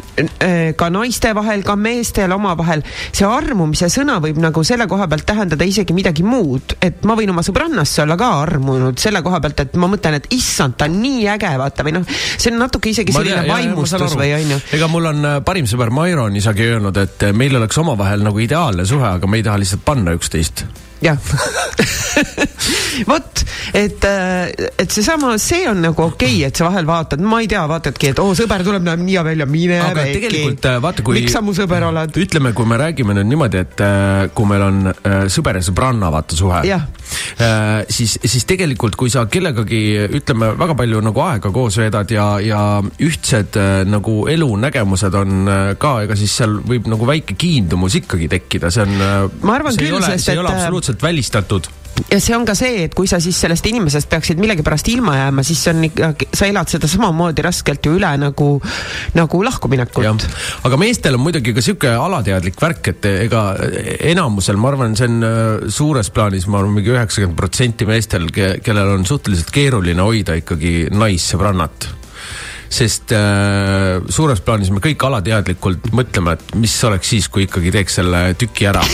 ka 0.79 0.89
naiste 0.93 1.33
vahel, 1.35 1.63
ka 1.65 1.75
meestel 1.79 2.31
omavahel, 2.35 2.83
see 3.11 3.27
armumise 3.27 3.89
sõna 3.91 4.17
võib 4.23 4.39
nagu 4.41 4.63
selle 4.67 4.87
koha 4.91 5.09
pealt 5.11 5.25
tähendada 5.27 5.67
isegi 5.67 5.95
midagi 5.95 6.23
muud, 6.25 6.77
et 6.83 7.03
ma 7.07 7.17
võin 7.19 7.33
oma 7.33 7.43
sõbrannasse 7.45 8.03
olla 8.05 8.17
ka 8.19 8.29
armunud 8.43 9.01
selle 9.01 9.21
koha 9.25 9.41
pealt, 9.43 9.65
et 9.65 9.75
ma 9.81 9.89
mõtlen, 9.91 10.19
et 10.19 10.29
issand, 10.35 10.77
ta 10.79 10.89
on 10.89 10.97
nii 11.01 11.27
äge, 11.35 11.51
vaata 11.59 11.85
või 11.87 11.97
noh, 11.97 12.07
see 12.37 12.53
on 12.53 12.61
natuke 12.63 12.91
isegi 12.93 13.15
ma 13.15 13.21
selline 13.21 13.43
tea, 13.43 13.51
vaimustus 13.51 14.17
või 14.19 14.31
onju. 14.39 14.61
ega 14.77 14.89
mul 14.91 15.11
on 15.11 15.29
äh, 15.33 15.37
parim 15.45 15.69
sõber 15.69 15.91
Mairon 15.95 16.35
isegi 16.39 16.71
öelnud, 16.71 17.03
et 17.03 17.29
äh, 17.29 17.35
meil 17.35 17.59
oleks 17.59 17.83
omavahel 17.83 18.25
nagu 18.25 18.41
ideaalne 18.43 18.87
suhe, 18.87 19.07
aga 19.17 19.29
me 19.29 19.41
ei 19.41 19.47
taha 19.47 19.61
lihtsalt 19.61 19.85
panna 19.87 20.15
üksteist 20.15 20.65
jah 21.03 21.17
vot, 23.09 23.41
et, 23.73 24.05
äh, 24.07 24.69
et 24.79 24.91
seesama, 24.91 25.35
see 25.41 25.65
on 25.69 25.81
nagu 25.83 26.05
okei 26.05 26.37
okay,, 26.39 26.47
et 26.47 26.55
sa 26.55 26.69
vahel 26.69 26.87
vaatad, 26.87 27.21
ma 27.25 27.41
ei 27.43 27.49
tea, 27.51 27.63
vaatadki, 27.69 28.13
et 28.13 28.21
oo 28.23 28.31
oh,, 28.31 28.37
sõber 28.37 28.63
tuleb, 28.65 28.85
näeb 28.85 29.03
nii 29.03 29.17
hea 29.17 29.25
välja, 29.27 29.47
mine 29.49 29.79
aga 29.83 29.97
väike. 29.99 30.15
tegelikult 30.19 30.69
äh, 30.69 30.77
vaata, 30.83 31.05
kui. 31.05 31.19
miks 31.19 31.35
sa 31.35 31.43
mu 31.45 31.55
sõber 31.57 31.87
oled? 31.89 32.15
ütleme, 32.25 32.53
kui 32.55 32.69
me 32.69 32.79
räägime 32.81 33.17
nüüd 33.17 33.31
niimoodi, 33.33 33.63
et 33.65 33.83
äh, 33.83 34.27
kui 34.35 34.49
meil 34.49 34.65
on 34.65 34.81
sõber 35.31 35.59
ja 35.59 35.65
sõbranna, 35.65 36.11
vaata 36.13 36.37
suhe. 36.37 36.61
siis, 37.91 38.15
siis 38.23 38.45
tegelikult, 38.47 38.95
kui 38.99 39.11
sa 39.13 39.25
kellegagi, 39.31 39.81
ütleme, 40.19 40.53
väga 40.59 40.77
palju 40.77 41.01
nagu 41.05 41.23
aega 41.25 41.51
koos 41.53 41.79
veedad 41.81 42.11
ja, 42.11 42.27
ja 42.43 42.61
ühtsed 43.03 43.59
nagu 43.89 44.17
elunägemused 44.31 45.19
on 45.19 45.51
ka, 45.81 45.93
ega 46.05 46.17
siis 46.19 46.33
seal 46.39 46.57
võib 46.65 46.89
nagu 46.91 47.07
väike 47.07 47.35
kiindumus 47.39 47.99
ikkagi 47.99 48.29
tekkida, 48.31 48.71
see 48.73 48.85
on. 48.85 48.95
ma 49.45 49.57
arvan 49.59 49.77
küll, 49.77 49.99
sest 50.05 50.31
et. 50.31 50.45
Absoluutselt 50.85 51.03
välistatud. 51.03 51.67
Ja 52.11 52.17
see 52.19 52.35
on 52.35 52.43
ka 52.43 52.51
see, 52.59 52.83
et 52.89 52.93
kui 52.93 53.07
sa 53.07 53.21
siis 53.23 53.37
sellest 53.39 53.65
inimesest 53.69 54.09
peaksid 54.11 54.39
millegipärast 54.41 54.89
ilma 54.91 55.13
jääma, 55.15 55.45
siis 55.47 55.61
see 55.63 55.71
on 55.71 55.85
ikka, 55.87 56.09
sa 56.35 56.49
elad 56.49 56.67
seda 56.67 56.89
samamoodi 56.91 57.45
raskelt 57.45 57.87
ju 57.87 57.93
üle 57.95 58.09
nagu, 58.19 58.49
nagu 59.15 59.39
lahkuminekut. 59.47 60.27
aga 60.67 60.77
meestel 60.81 61.15
on 61.15 61.23
muidugi 61.23 61.55
ka 61.55 61.63
sihuke 61.63 61.95
alateadlik 61.95 62.59
värk, 62.59 62.91
et 62.91 63.07
ega 63.13 63.45
enamusel, 64.11 64.59
ma 64.59 64.73
arvan, 64.73 64.99
see 64.99 65.07
on 65.07 65.23
äh, 65.23 65.67
suures 65.71 66.11
plaanis, 66.11 66.49
ma 66.51 66.59
arvan, 66.59 66.75
mingi 66.75 66.91
üheksakümmend 66.91 67.39
protsenti 67.39 67.87
meestel, 67.87 68.27
kellel 68.35 68.97
on 68.97 69.07
suhteliselt 69.07 69.55
keeruline 69.55 70.03
hoida 70.03 70.35
ikkagi 70.43 70.89
naissõbrannat 70.91 71.93
sest 72.75 73.13
äh, 73.15 74.01
suures 74.11 74.41
plaanis 74.45 74.71
me 74.73 74.83
kõik 74.83 75.07
alateadlikult 75.07 75.91
mõtleme, 75.95 76.35
et 76.35 76.55
mis 76.59 76.75
oleks 76.87 77.13
siis, 77.15 77.29
kui 77.31 77.45
ikkagi 77.47 77.73
teeks 77.75 78.01
selle 78.01 78.27
tüki 78.39 78.69
ära. 78.71 78.83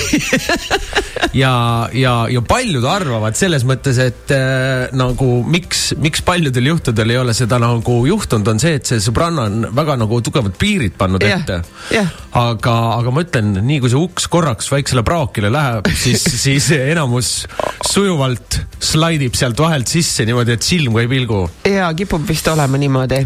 Ja, 1.32 1.88
ja, 1.96 2.26
ja 2.28 2.42
paljud 2.44 2.84
arvavad 2.88 3.38
selles 3.40 3.64
mõttes, 3.68 3.96
et 4.04 4.32
äh, 4.36 4.90
nagu 4.98 5.28
miks, 5.48 5.92
miks 6.02 6.24
paljudel 6.28 6.72
juhtudel 6.74 7.14
ei 7.14 7.20
ole 7.22 7.36
seda 7.36 7.60
nagu 7.62 8.02
juhtunud, 8.08 8.50
on 8.52 8.60
see, 8.60 8.76
et 8.80 8.90
see 8.90 9.00
sõbranna 9.04 9.46
on 9.48 9.70
väga 9.78 9.96
nagu 10.02 10.20
tugevad 10.26 10.58
piirid 10.60 10.98
pannud 11.00 11.24
yeah, 11.24 11.40
ette. 11.40 11.62
yeah.. 11.96 12.12
aga, 12.36 12.76
aga 12.98 13.16
ma 13.16 13.24
ütlen, 13.24 13.54
nii 13.64 13.80
kui 13.84 13.94
see 13.94 14.02
uks 14.02 14.28
korraks 14.32 14.68
väiksele 14.74 15.06
praokile 15.08 15.54
läheb, 15.54 15.88
siis 15.96 16.26
siis 16.44 16.68
enamus 16.76 17.32
sujuvalt 17.88 18.60
slaidib 18.84 19.38
sealt 19.40 19.62
vahelt 19.62 19.92
sisse 19.92 20.28
niimoodi, 20.28 20.58
et 20.58 20.68
silm 20.68 20.98
ka 20.98 21.06
ei 21.06 21.12
pilgu. 21.12 21.46
ja 21.70 21.94
kipub 21.96 22.28
vist 22.28 22.52
olema 22.52 22.82
niimoodi 22.82 23.24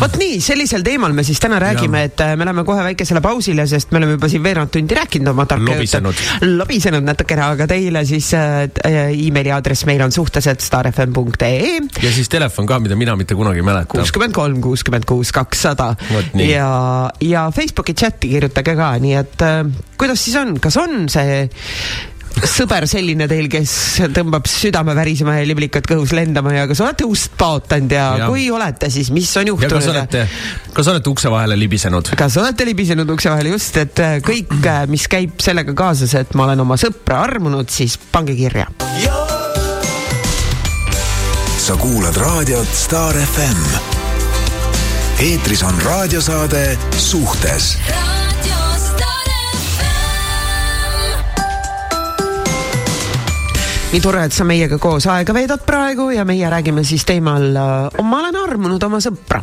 vot 0.00 0.16
nii, 0.20 0.38
sellisel 0.44 0.84
teemal 0.86 1.14
me 1.16 1.24
siis 1.26 1.40
täna 1.42 1.58
räägime, 1.62 2.04
et 2.10 2.22
äh, 2.24 2.34
me 2.38 2.46
läheme 2.46 2.64
kohe 2.68 2.84
väikesele 2.84 3.22
pausile, 3.24 3.66
sest 3.70 3.92
me 3.94 4.00
oleme 4.00 4.16
juba 4.16 4.30
siin 4.32 4.44
veerand 4.44 4.72
tundi 4.74 4.96
rääkinud 4.96 5.32
oma 5.32 5.46
tarka 5.50 5.76
juttu. 5.78 6.12
lobisenud 6.46 7.06
natukene, 7.06 7.44
aga 7.46 7.66
teile 7.70 8.04
siis 8.08 8.32
äh, 8.38 8.68
äh 8.86 9.00
emaili 9.14 9.52
aadress 9.54 9.86
meil 9.88 10.02
on 10.04 10.12
suhteliselt 10.12 10.60
starfm.ee. 10.64 11.80
ja 12.02 12.12
siis 12.12 12.28
telefon 12.28 12.68
ka, 12.70 12.80
mida 12.80 12.96
mina 12.96 13.16
mitte 13.16 13.34
kunagi 13.38 13.62
ei 13.62 13.66
mäleta. 13.66 13.90
kuuskümmend 13.96 14.36
kolm, 14.36 14.60
kuuskümmend 14.60 15.08
kuus, 15.08 15.32
kakssada. 15.32 15.94
ja, 16.34 16.70
ja 17.20 17.50
Facebooki 17.54 17.94
chati 17.94 18.34
kirjutage 18.36 18.76
ka, 18.76 18.92
nii 19.02 19.18
et 19.20 19.46
äh, 19.46 19.64
kuidas 19.98 20.24
siis 20.24 20.36
on, 20.40 20.56
kas 20.60 20.76
on 20.80 21.08
see 21.12 21.44
sõber 22.48 22.86
selline 22.88 23.26
teil, 23.30 23.48
kes 23.50 23.72
tõmbab 24.14 24.46
südame 24.50 24.94
värisema 24.96 25.36
ja 25.38 25.46
liblikad 25.48 25.86
kõhus 25.88 26.14
lendama 26.16 26.54
ja 26.54 26.66
kas 26.70 26.80
olete 26.84 27.06
ust 27.08 27.34
paotanud 27.40 27.92
ja, 27.94 28.06
ja 28.22 28.28
kui 28.30 28.46
olete, 28.52 28.90
siis 28.92 29.10
mis 29.14 29.30
on 29.40 29.52
juhtunud? 29.52 29.74
kas 29.76 29.90
olete, 29.92 30.24
kas 30.76 30.90
olete 30.92 31.12
ukse 31.12 31.32
vahele 31.32 31.58
libisenud? 31.60 32.12
kas 32.18 32.38
olete 32.40 32.66
libisenud 32.68 33.10
ukse 33.16 33.32
vahele, 33.32 33.54
just, 33.56 33.76
et 33.82 34.02
äh, 34.04 34.16
kõik, 34.24 34.54
äh, 34.62 34.84
mis 34.90 35.06
käib 35.10 35.40
sellega 35.42 35.74
kaasas, 35.76 36.14
et 36.22 36.34
ma 36.38 36.48
olen 36.48 36.64
oma 36.64 36.78
sõpra 36.80 37.22
armunud, 37.26 37.70
siis 37.72 37.98
pange 38.12 38.36
kirja. 38.38 38.68
sa 41.60 41.76
kuulad 41.76 42.16
raadiot 42.16 42.74
Star 42.74 43.14
FM. 43.26 43.60
eetris 45.20 45.62
on 45.62 45.76
raadiosaade 45.84 46.64
Suhtes 46.96 47.76
nii 53.90 54.00
tore, 54.02 54.22
et 54.28 54.34
sa 54.34 54.44
meiega 54.46 54.78
koos 54.78 55.06
aega 55.10 55.34
veedad 55.34 55.64
praegu 55.66 56.10
ja 56.14 56.22
meie 56.28 56.46
räägime 56.50 56.84
siis 56.86 57.02
teemal 57.08 57.48
uh, 57.50 58.04
Ma 58.06 58.20
olen 58.20 58.36
armunud 58.38 58.82
oma 58.86 59.00
sõpra 59.02 59.40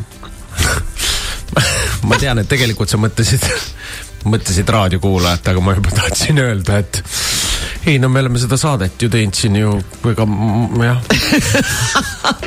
ma 2.07 2.19
tean, 2.21 2.39
et 2.39 2.47
tegelikult 2.47 2.87
sa 2.91 2.99
mõtlesid, 3.01 3.43
mõtlesid 4.31 4.69
raadiokuulajat, 4.71 5.51
aga 5.51 5.63
ma 5.63 5.75
juba 5.75 5.91
tahtsin 5.97 6.39
öelda, 6.39 6.79
et 6.79 7.01
ei 7.87 7.99
no 7.99 8.09
me 8.11 8.21
oleme 8.23 8.39
seda 8.39 8.59
saadet 8.59 9.01
ju 9.01 9.09
teinud 9.11 9.35
siin 9.35 9.57
ju 9.59 9.73
väga 10.03 10.27
jah. 10.83 10.99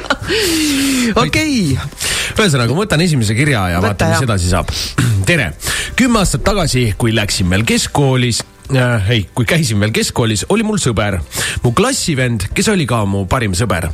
okei. 1.24 1.54
ühesõnaga, 1.76 2.72
ma 2.72 2.84
võtan 2.84 3.04
esimese 3.04 3.36
kirja 3.36 3.66
ja 3.74 3.80
Võtta, 3.82 3.92
vaatame, 3.92 4.16
mis 4.16 4.28
edasi 4.28 4.52
saab. 4.52 4.72
tere, 5.28 5.52
kümme 6.00 6.22
aastat 6.22 6.44
tagasi, 6.48 6.90
kui 7.00 7.12
läksin 7.16 7.50
veel 7.52 7.66
keskkoolis 7.68 8.44
äh,, 8.76 9.10
ei, 9.10 9.28
kui 9.34 9.44
käisin 9.48 9.80
veel 9.80 9.92
keskkoolis, 9.94 10.46
oli 10.48 10.66
mul 10.66 10.80
sõber, 10.82 11.20
mu 11.64 11.72
klassivend, 11.76 12.50
kes 12.54 12.68
oli 12.72 12.86
ka 12.88 13.04
mu 13.08 13.26
parim 13.30 13.54
sõber 13.58 13.90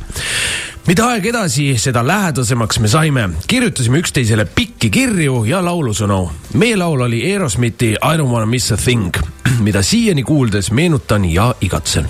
mida 0.87 1.03
aeg 1.11 1.25
edasi, 1.33 1.65
seda 1.81 1.99
lähedasemaks 2.05 2.79
me 2.79 2.87
saime. 2.87 3.29
kirjutasime 3.47 3.99
üksteisele 3.99 4.45
pikki 4.45 4.89
kirju 4.89 5.43
ja 5.45 5.59
laulusõnu. 5.63 6.29
meie 6.53 6.77
laul 6.77 7.01
oli 7.01 7.23
Aerosmithi 7.31 7.91
I 7.95 8.17
don't 8.17 8.31
wanna 8.31 8.45
miss 8.45 8.71
a 8.71 8.77
thing, 8.77 9.11
mida 9.59 9.81
siiani 9.81 10.23
kuuldes 10.23 10.71
meenutan 10.71 11.25
ja 11.25 11.53
igatsen. 11.61 12.07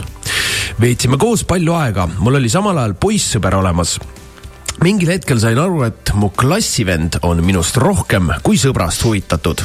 veetsime 0.81 1.17
koos 1.17 1.43
palju 1.43 1.74
aega, 1.74 2.07
mul 2.19 2.36
oli 2.36 2.50
samal 2.50 2.77
ajal 2.77 2.93
poissõber 2.93 3.55
olemas 3.55 3.97
mingil 4.84 5.12
hetkel 5.12 5.39
sain 5.41 5.57
aru, 5.60 5.84
et 5.88 6.13
mu 6.17 6.29
klassivend 6.36 7.19
on 7.27 7.41
minust 7.46 7.77
rohkem 7.81 8.31
kui 8.46 8.60
sõbrast 8.62 9.05
huvitatud. 9.07 9.63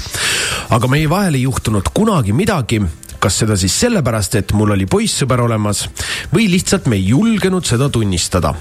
aga 0.72 0.88
meie 0.88 1.08
vahel 1.10 1.36
ei 1.36 1.46
juhtunud 1.46 1.92
kunagi 1.94 2.32
midagi, 2.32 2.80
kas 3.22 3.42
seda 3.42 3.56
siis 3.56 3.74
sellepärast, 3.84 4.34
et 4.40 4.52
mul 4.56 4.74
oli 4.76 4.86
poissõber 4.86 5.44
olemas 5.44 5.86
või 6.32 6.48
lihtsalt 6.52 6.88
me 6.88 6.96
ei 6.96 7.10
julgenud 7.12 7.66
seda 7.68 7.90
tunnistada 7.92 8.54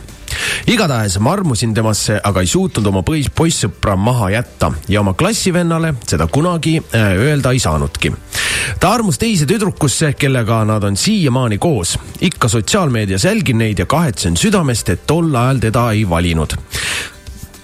igatahes 0.68 1.18
ma 1.20 1.34
armusin 1.34 1.74
temasse, 1.74 2.20
aga 2.24 2.42
ei 2.42 2.50
suutnud 2.50 2.86
oma 2.92 3.04
poissõpra 3.04 3.96
maha 3.98 4.30
jätta 4.36 4.72
ja 4.90 5.02
oma 5.02 5.14
klassivennale 5.14 5.94
seda 6.08 6.28
kunagi 6.28 6.78
äh, 6.80 7.14
öelda 7.18 7.52
ei 7.52 7.60
saanudki. 7.60 8.14
ta 8.80 8.92
armus 8.94 9.18
teise 9.18 9.46
tüdrukusse, 9.46 10.14
kellega 10.14 10.64
nad 10.66 10.84
on 10.84 10.98
siiamaani 10.98 11.58
koos. 11.58 11.98
ikka 12.22 12.48
sotsiaalmeedias 12.48 13.26
jälgin 13.26 13.58
neid 13.58 13.80
ja 13.80 13.86
kahetsen 13.86 14.38
südamest, 14.38 14.90
et 14.90 15.08
tol 15.08 15.36
ajal 15.36 15.60
teda 15.60 15.92
ei 15.92 16.10
valinud. 16.10 16.56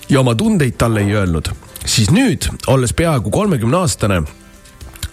ja 0.09 0.19
oma 0.19 0.35
tundeid 0.35 0.77
talle 0.77 1.01
ei 1.01 1.13
öelnud. 1.13 1.49
siis 1.85 2.11
nüüd, 2.11 2.49
olles 2.67 2.93
peaaegu 2.93 3.29
kolmekümne 3.29 3.77
aastane 3.77 4.23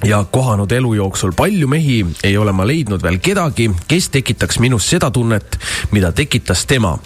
ja 0.05 0.25
kohanud 0.31 0.73
elu 0.73 0.95
jooksul 0.95 1.33
palju 1.37 1.69
mehi, 1.69 2.07
ei 2.25 2.37
ole 2.37 2.53
ma 2.53 2.67
leidnud 2.67 3.03
veel 3.03 3.19
kedagi, 3.23 3.71
kes 3.89 4.09
tekitaks 4.13 4.59
minus 4.61 4.89
seda 4.91 5.11
tunnet, 5.11 5.59
mida 5.93 6.13
tekitas 6.13 6.67
tema. 6.67 6.99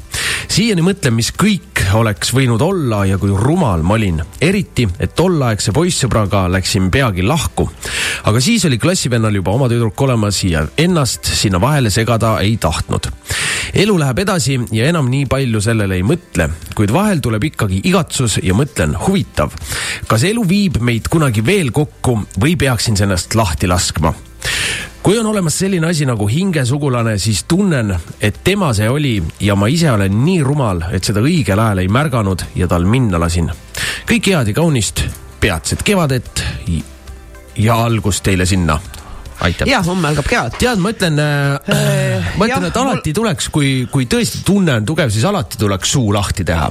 Siiani 0.49 0.83
mõtlen, 0.83 1.17
mis 1.19 1.31
kõik 1.37 1.83
oleks 1.95 2.33
võinud 2.35 2.63
olla 2.65 3.05
ja 3.09 3.19
kui 3.19 3.33
rumal 3.35 3.83
ma 3.83 3.95
olin. 3.95 4.23
eriti, 4.41 4.89
et 4.99 5.15
tolleaegse 5.15 5.73
poissõbraga 5.73 6.47
läksin 6.53 6.91
peagi 6.91 7.23
lahku. 7.23 7.71
aga 8.25 8.41
siis 8.41 8.65
oli 8.65 8.79
klassivennal 8.79 9.35
juba 9.35 9.51
oma 9.51 9.69
tüdruk 9.69 10.01
olemas 10.01 10.43
ja 10.45 10.67
ennast 10.79 11.25
sinna 11.25 11.61
vahele 11.61 11.91
segada 11.91 12.39
ei 12.41 12.57
tahtnud. 12.57 13.11
elu 13.75 13.99
läheb 13.99 14.19
edasi 14.19 14.61
ja 14.73 14.89
enam 14.89 15.11
nii 15.11 15.27
palju 15.27 15.61
sellele 15.61 15.95
ei 15.95 16.03
mõtle, 16.03 16.51
kuid 16.75 16.93
vahel 16.93 17.21
tuleb 17.21 17.45
ikkagi 17.45 17.83
igatsus 17.85 18.41
ja 18.43 18.55
mõtlen, 18.55 18.97
huvitav, 19.07 19.53
kas 20.09 20.25
elu 20.25 20.49
viib 20.49 20.81
meid 20.81 21.09
kunagi 21.13 21.45
veel 21.45 21.71
kokku 21.71 22.19
või 22.41 22.57
peaks 22.57 22.79
peaksin 22.79 22.97
sellest 22.97 23.35
lahti 23.35 23.67
laskma 23.67 24.13
kui 25.03 25.19
on 25.19 25.27
olemas 25.27 25.59
selline 25.59 25.87
asi 25.89 26.07
nagu 26.09 26.27
hingesugulane, 26.29 27.19
siis 27.19 27.45
tunnen, 27.49 27.95
et 28.21 28.41
tema 28.45 28.73
see 28.77 28.89
oli 28.91 29.17
ja 29.41 29.57
ma 29.57 29.71
ise 29.71 29.91
olen 29.91 30.21
nii 30.25 30.43
rumal, 30.45 30.83
et 30.93 31.05
seda 31.05 31.23
õigel 31.25 31.61
ajal 31.63 31.83
ei 31.85 31.89
märganud 31.89 32.45
ja 32.59 32.69
tal 32.69 32.85
minna 32.85 33.21
lasin. 33.21 33.51
kõike 34.09 34.37
head 34.37 34.53
ja 34.53 34.55
kaunist, 34.55 35.05
peatset 35.41 35.83
kevadet 35.87 36.45
ja 37.59 37.79
algust 37.85 38.25
teile 38.27 38.47
sinna 38.47 38.79
aitab. 39.41 39.69
ja 39.69 39.81
homme 39.87 40.09
algab 40.11 40.27
kevad. 40.29 40.59
tead, 40.59 40.83
ma 40.83 40.93
ütlen 40.95 41.19
äh,, 41.23 42.35
ma 42.37 42.49
ütlen, 42.49 42.69
et 42.71 42.77
alati 42.77 43.13
mul... 43.13 43.19
tuleks, 43.23 43.49
kui, 43.55 43.73
kui 43.93 44.09
tõesti 44.11 44.43
tunne 44.47 44.79
on 44.81 44.87
tugev, 44.89 45.13
siis 45.15 45.27
alati 45.29 45.61
tuleks 45.61 45.97
suu 45.97 46.13
lahti 46.15 46.47
teha. 46.49 46.71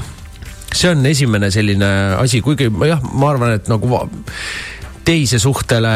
see 0.74 0.92
on 0.92 1.06
esimene 1.06 1.52
selline 1.54 1.92
asi, 2.20 2.42
kuigi 2.46 2.70
jah, 2.90 3.04
ma 3.14 3.32
arvan, 3.32 3.56
et 3.58 3.72
nagu 3.72 4.04
teise 5.08 5.40
suhtele 5.40 5.92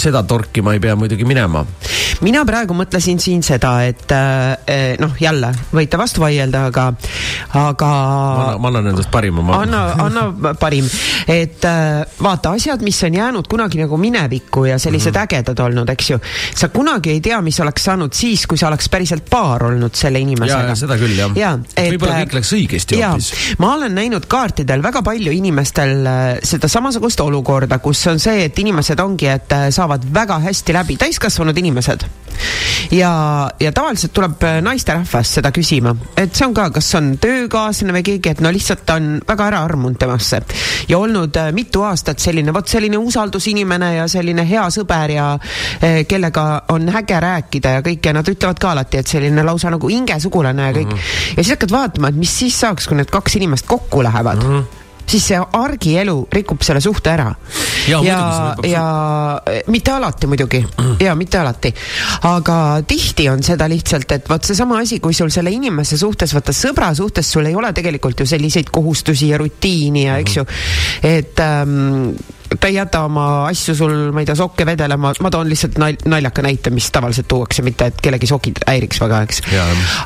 seda 0.00 0.22
torki 0.26 0.62
ma 0.64 0.74
ei 0.74 0.80
pea 0.82 0.96
muidugi 0.98 1.26
minema. 1.28 1.62
mina 2.24 2.42
praegu 2.48 2.74
mõtlesin 2.76 3.20
siin 3.22 3.44
seda, 3.46 3.72
et 3.86 4.10
eh, 4.14 4.96
noh, 5.00 5.14
jälle 5.20 5.52
võite 5.72 5.98
vastu 6.00 6.24
vaielda, 6.24 6.64
aga, 6.70 6.86
aga. 7.60 7.90
ma 8.60 8.72
annan 8.72 8.90
endast 8.92 9.10
parima. 9.12 9.44
anna, 9.60 9.82
anna 10.06 10.54
parim, 10.60 10.88
et 11.28 11.64
eh, 11.68 12.00
vaata 12.22 12.54
asjad, 12.56 12.82
mis 12.86 12.98
on 13.06 13.18
jäänud 13.20 13.50
kunagi 13.50 13.82
nagu 13.84 14.00
minevikku 14.00 14.66
ja 14.70 14.78
sellised 14.78 15.14
mm 15.14 15.20
-hmm. 15.20 15.38
ägedad 15.38 15.64
olnud, 15.66 15.94
eks 15.94 16.10
ju. 16.10 16.18
sa 16.54 16.68
kunagi 16.68 17.10
ei 17.10 17.20
tea, 17.20 17.40
mis 17.40 17.60
oleks 17.60 17.84
saanud 17.84 18.12
siis, 18.12 18.46
kui 18.46 18.58
sa 18.58 18.68
oleks 18.68 18.88
päriselt 18.88 19.30
paar 19.30 19.64
olnud 19.64 19.94
selle 19.94 20.18
inimesega. 20.18 20.74
seda 20.74 20.98
küll 20.98 21.16
jah 21.16 21.36
ja,. 21.36 21.54
võib-olla 21.76 22.24
kõik 22.24 22.34
läks 22.40 22.52
õigesti 22.52 22.98
hoopis. 23.04 23.32
ma 23.58 23.74
olen 23.74 23.94
näinud 23.94 24.26
kaartidel 24.26 24.82
väga 24.82 25.02
palju 25.02 25.32
inimestel 25.32 26.08
seda 26.42 26.68
samasugust 26.68 27.20
olukorda 27.20 27.59
olukorda, 27.60 27.78
kus 27.82 28.06
on 28.08 28.20
see, 28.20 28.46
et 28.46 28.58
inimesed 28.58 29.00
ongi, 29.00 29.28
et 29.28 29.52
äh, 29.52 29.68
saavad 29.74 30.04
väga 30.14 30.40
hästi 30.40 30.72
läbi, 30.72 30.96
täiskasvanud 30.96 31.56
inimesed. 31.58 32.06
ja, 32.90 33.50
ja 33.60 33.72
tavaliselt 33.72 34.12
tuleb 34.16 34.42
äh, 34.48 34.60
naisterahvas 34.64 35.34
seda 35.36 35.50
küsima, 35.52 35.92
et 36.16 36.34
see 36.34 36.46
on 36.46 36.54
ka, 36.56 36.70
kas 36.72 36.88
on 36.96 37.12
töökaaslane 37.20 37.92
või 37.98 38.04
keegi, 38.06 38.32
et 38.32 38.40
no 38.40 38.52
lihtsalt 38.52 38.88
on 38.94 39.10
väga 39.28 39.48
ära 39.50 39.60
armunud 39.66 39.98
temasse 40.00 40.40
ja 40.88 40.98
olnud 40.98 41.36
äh, 41.36 41.50
mitu 41.52 41.84
aastat 41.84 42.22
selline, 42.22 42.54
vot 42.56 42.68
selline 42.68 42.96
usaldusinimene 42.96 43.92
ja 43.98 44.08
selline 44.08 44.46
hea 44.48 44.64
sõber 44.72 45.14
ja 45.14 45.28
kellega 46.08 46.46
on 46.72 46.88
äge 46.88 47.20
rääkida 47.20 47.76
ja 47.76 47.84
kõik 47.84 48.06
ja 48.06 48.16
nad 48.16 48.28
ütlevad 48.28 48.60
ka 48.60 48.72
alati, 48.72 49.02
et 49.02 49.10
selline 49.10 49.44
lausa 49.44 49.72
nagu 49.74 49.92
hingesugulane 49.92 50.70
ja 50.70 50.76
kõik 50.80 50.92
mm. 50.94 50.98
-hmm. 50.98 51.36
ja 51.36 51.44
siis 51.44 51.54
hakkad 51.58 51.76
vaatama, 51.76 52.08
et 52.08 52.20
mis 52.24 52.38
siis 52.42 52.60
saaks, 52.60 52.88
kui 52.88 52.96
need 52.96 53.12
kaks 53.12 53.36
inimest 53.36 53.68
kokku 53.68 54.02
lähevad 54.06 54.44
mm. 54.44 54.60
-hmm 54.60 54.79
siis 55.10 55.26
see 55.32 55.40
argielu 55.40 56.16
rikub 56.32 56.62
selle 56.66 56.82
suhte 56.84 57.12
ära. 57.12 57.28
ja, 57.88 58.00
ja, 58.04 58.20
ja 58.66 58.84
mitte 59.72 59.92
alati 59.92 60.30
muidugi. 60.30 60.60
Mm. 60.62 60.96
ja 61.00 61.14
mitte 61.18 61.38
alati, 61.40 61.72
aga 62.28 62.56
tihti 62.86 63.28
on 63.32 63.42
seda 63.44 63.68
lihtsalt, 63.70 64.12
et 64.16 64.28
vot 64.30 64.44
seesama 64.44 64.80
asi, 64.84 65.00
kui 65.02 65.16
sul 65.16 65.32
selle 65.34 65.52
inimese 65.54 65.98
suhtes, 66.00 66.34
vaata 66.36 66.54
sõbra 66.56 66.92
suhtes 66.96 67.30
sul 67.32 67.48
ei 67.48 67.56
ole 67.56 67.72
tegelikult 67.76 68.20
ju 68.20 68.28
selliseid 68.28 68.70
kohustusi 68.72 69.30
ja 69.32 69.38
rutiini 69.40 70.06
ja 70.06 70.18
eks 70.22 70.36
ju, 70.40 70.46
et 71.06 71.42
ähm, 71.44 72.12
ta 72.58 72.68
ei 72.68 72.74
jäta 72.74 73.04
oma 73.06 73.26
asju 73.48 73.74
sul, 73.78 73.96
ma 74.14 74.22
ei 74.22 74.28
tea, 74.28 74.36
sokke 74.38 74.66
vedelema, 74.66 75.12
ma 75.22 75.32
toon 75.32 75.50
lihtsalt 75.50 75.78
nal-, 75.80 75.98
naljaka 76.10 76.44
näite, 76.46 76.74
mis 76.74 76.90
tavaliselt 76.92 77.28
tuuakse, 77.30 77.64
mitte 77.66 77.90
et 77.90 78.00
kellegi 78.02 78.30
sokid 78.30 78.62
häiriks 78.66 79.02
väga, 79.02 79.24
eks. 79.26 79.42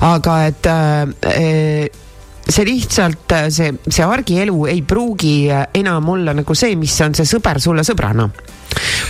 aga 0.04 0.38
et 0.48 0.70
äh, 0.70 2.02
see 2.48 2.64
lihtsalt, 2.68 3.32
äh, 3.32 3.48
see, 3.50 3.72
see 3.88 4.04
argielu 4.04 4.66
ei 4.70 4.82
pruugi 4.86 5.34
äh, 5.50 5.66
enam 5.80 6.08
olla 6.14 6.34
nagu 6.36 6.56
see, 6.56 6.76
mis 6.76 6.94
on 7.04 7.16
see 7.16 7.28
sõber 7.28 7.60
sulle 7.62 7.84
sõbrana. 7.86 8.28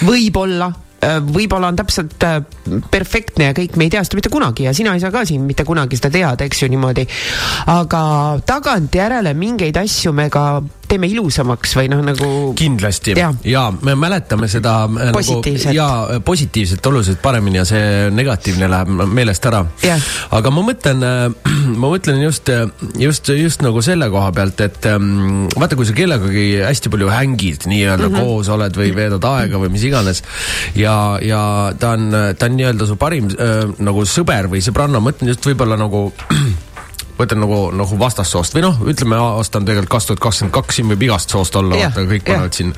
võib-olla 0.04 0.68
äh, 0.70 1.18
võib-olla 1.24 1.72
on 1.72 1.78
täpselt 1.80 2.26
perfektne 2.90 3.50
ja 3.50 3.56
kõik, 3.56 3.76
me 3.76 3.88
ei 3.88 3.94
tea 3.94 4.04
seda 4.06 4.20
mitte 4.20 4.32
kunagi 4.32 4.68
ja 4.68 4.74
sina 4.76 4.94
ei 4.94 5.02
saa 5.02 5.12
ka 5.14 5.24
siin 5.26 5.42
mitte 5.48 5.66
kunagi 5.66 5.98
seda 5.98 6.12
teada, 6.14 6.46
eks 6.46 6.62
ju 6.62 6.70
niimoodi. 6.70 7.06
aga 7.74 8.04
tagantjärele 8.46 9.34
mingeid 9.34 9.82
asju 9.82 10.14
me 10.14 10.30
ka 10.30 10.62
teeme 10.88 11.08
ilusamaks 11.10 11.74
või 11.78 11.90
noh, 11.92 12.02
nagu. 12.04 12.28
kindlasti 12.58 13.14
ja. 13.18 13.30
ja 13.48 13.64
me 13.84 13.94
mäletame 13.98 14.48
seda 14.50 14.84
positiivset 15.14 15.70
nagu, 15.70 15.76
ja 15.76 16.20
positiivset 16.24 16.86
oluliselt 16.90 17.22
paremini 17.22 17.60
ja 17.60 17.66
see 17.68 18.10
negatiivne 18.14 18.68
läheb 18.70 18.92
meelest 19.14 19.46
ära. 19.50 19.64
aga 20.34 20.52
ma 20.54 20.64
mõtlen, 20.66 21.04
äh, 21.04 21.52
ma 21.80 21.92
mõtlen 21.92 22.20
just, 22.24 22.50
just, 23.00 23.30
just 23.34 23.64
nagu 23.64 23.82
selle 23.84 24.08
koha 24.12 24.32
pealt, 24.36 24.60
et 24.64 24.90
ähm, 24.90 25.46
vaata, 25.54 25.78
kui 25.78 25.88
sa 25.88 25.96
kellegagi 25.96 26.46
hästi 26.64 26.92
palju 26.92 27.10
hängid, 27.12 27.68
nii-öelda 27.70 28.08
mm 28.08 28.14
-hmm. 28.14 28.28
koos 28.34 28.52
oled 28.52 28.76
või 28.78 28.92
veedad 28.96 29.24
aega 29.30 29.60
või 29.60 29.72
mis 29.74 29.86
iganes. 29.88 30.22
ja, 30.76 31.18
ja 31.22 31.72
ta 31.78 31.94
on, 31.96 32.10
ta 32.38 32.46
on 32.50 32.56
nii-öelda 32.58 32.86
su 32.86 32.96
parim 33.00 33.30
äh, 33.32 33.64
nagu 33.78 34.04
sõber 34.08 34.50
või 34.52 34.62
sõbranna, 34.64 35.00
ma 35.00 35.10
mõtlen 35.10 35.32
just 35.32 35.46
võib-olla 35.46 35.78
nagu 35.80 36.12
võtan 37.18 37.40
nagu, 37.42 37.58
nagu 37.76 37.98
vastassoost 37.98 38.56
või 38.56 38.64
noh, 38.66 38.80
ütleme 38.90 39.18
aasta 39.20 39.60
on 39.60 39.68
tegelikult 39.68 39.94
kaks 39.96 40.10
tuhat 40.10 40.22
kakskümmend 40.24 40.54
kaks, 40.56 40.78
siin 40.78 40.90
võib 40.90 41.06
igast 41.06 41.34
soost 41.34 41.56
olla, 41.60 41.78
vaata 41.78 42.06
kõik 42.10 42.26
panevad 42.26 42.56
siin. 42.56 42.74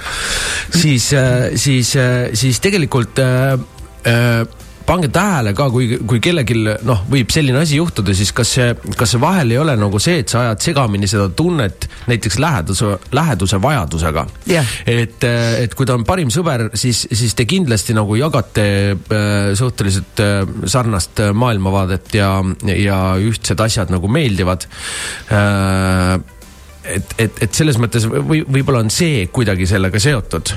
siis, 0.75 1.09
äh, 1.17 1.49
siis, 1.55 1.95
äh, 2.01 2.29
siis 2.37 2.61
tegelikult 2.65 3.23
äh, 3.23 3.57
äh, 4.07 4.66
pange 4.87 5.11
tähele 5.13 5.53
ka, 5.57 5.69
kui, 5.73 5.99
kui 6.07 6.21
kellelgi 6.23 6.57
noh, 6.87 7.03
võib 7.11 7.33
selline 7.35 7.61
asi 7.63 7.81
juhtuda, 7.81 8.15
siis 8.17 8.33
kas 8.37 8.53
see, 8.57 8.69
kas 8.99 9.15
see 9.15 9.23
vahel 9.23 9.55
ei 9.55 9.61
ole 9.61 9.75
nagu 9.79 10.01
see, 10.03 10.21
et 10.23 10.33
sa 10.33 10.45
ajad 10.45 10.63
segamini 10.69 11.11
seda 11.11 11.29
tunnet 11.37 11.89
näiteks 12.07 12.39
läheduse, 12.43 12.93
läheduse 13.17 13.61
vajadusega 13.63 14.27
Jah. 14.51 14.77
et, 14.87 15.27
et 15.27 15.75
kui 15.77 15.89
ta 15.89 15.97
on 15.99 16.07
parim 16.09 16.31
sõber, 16.35 16.69
siis, 16.79 17.07
siis 17.11 17.35
te 17.37 17.49
kindlasti 17.49 17.97
nagu 17.97 18.17
jagate 18.19 18.69
äh, 18.95 19.51
suhteliselt 19.59 20.23
äh, 20.23 20.39
sarnast 20.71 21.23
äh, 21.25 21.35
maailmavaadet 21.37 22.15
ja, 22.17 22.31
ja 22.77 23.01
ühtsed 23.23 23.61
asjad 23.67 23.93
nagu 23.95 24.11
meeldivad 24.13 24.69
äh, 25.35 26.17
et, 26.95 27.15
et, 27.19 27.43
et 27.47 27.55
selles 27.55 27.79
mõttes 27.81 28.07
või 28.07 28.43
võib-olla 28.45 28.83
on 28.85 28.91
see 28.93 29.27
kuidagi 29.35 29.67
sellega 29.69 30.01
seotud. 30.03 30.53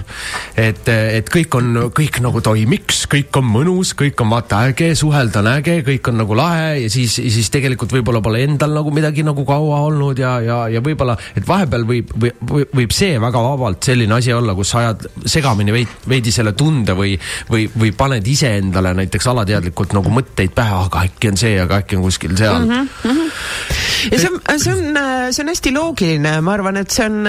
et, 0.59 0.87
et 0.89 1.29
kõik 1.31 1.55
on, 1.57 1.69
kõik 1.95 2.19
nagu 2.23 2.41
toimiks, 2.45 3.05
kõik 3.11 3.39
on 3.39 3.47
mõnus, 3.49 3.93
kõik 3.97 4.21
on 4.23 4.31
vaata 4.33 4.63
äge, 4.69 4.91
suhelda 4.97 5.41
on 5.43 5.51
äge, 5.55 5.79
kõik 5.87 6.11
on 6.11 6.19
nagu 6.21 6.37
lahe 6.37 6.85
ja 6.85 6.89
siis, 6.91 7.17
siis 7.19 7.49
tegelikult 7.53 7.93
võib-olla 7.95 8.21
pole 8.25 8.43
endal 8.45 8.73
nagu 8.75 8.93
midagi 8.93 9.25
nagu 9.27 9.45
kaua 9.47 9.81
olnud 9.87 10.19
ja, 10.19 10.35
ja, 10.45 10.59
ja 10.71 10.83
võib-olla, 10.85 11.17
et 11.37 11.47
vahepeal 11.47 11.85
võib, 11.89 12.13
võib, 12.15 12.69
võib 12.75 12.95
see 12.95 13.19
väga 13.21 13.43
vabalt 13.45 13.89
selline 13.89 14.17
asi 14.19 14.33
olla, 14.35 14.55
kus 14.57 14.73
sa 14.73 14.83
ajad 14.83 15.07
segamini 15.29 15.73
veidi, 15.75 15.99
veidi 16.09 16.33
selle 16.33 16.53
tunde 16.57 16.95
või, 16.97 17.15
või, 17.49 17.67
või 17.79 17.93
paned 17.97 18.27
iseendale 18.27 18.93
näiteks 18.97 19.29
alateadlikult 19.31 19.95
nagu 19.97 20.13
mõtteid 20.13 20.53
pähe, 20.55 20.75
aga 20.85 21.05
äkki 21.09 21.31
on 21.31 21.39
see, 21.39 21.55
aga 21.61 21.81
äkki 21.83 21.99
on 21.99 22.05
kuskil 22.05 22.35
seal 22.39 22.61
mm. 22.63 22.69
-hmm, 22.69 22.87
mm 23.03 23.17
-hmm. 23.17 24.11
ja 24.11 24.19
see 24.19 24.29
on, 24.31 24.39
see 24.59 24.73
on, 24.73 24.99
see 25.33 25.43
on 25.43 25.53
hästi 25.53 25.73
loogiline, 25.75 26.18
ma 26.23 26.53
arvan, 26.55 26.79
et 26.82 26.91
see 26.93 27.05
on 27.08 27.27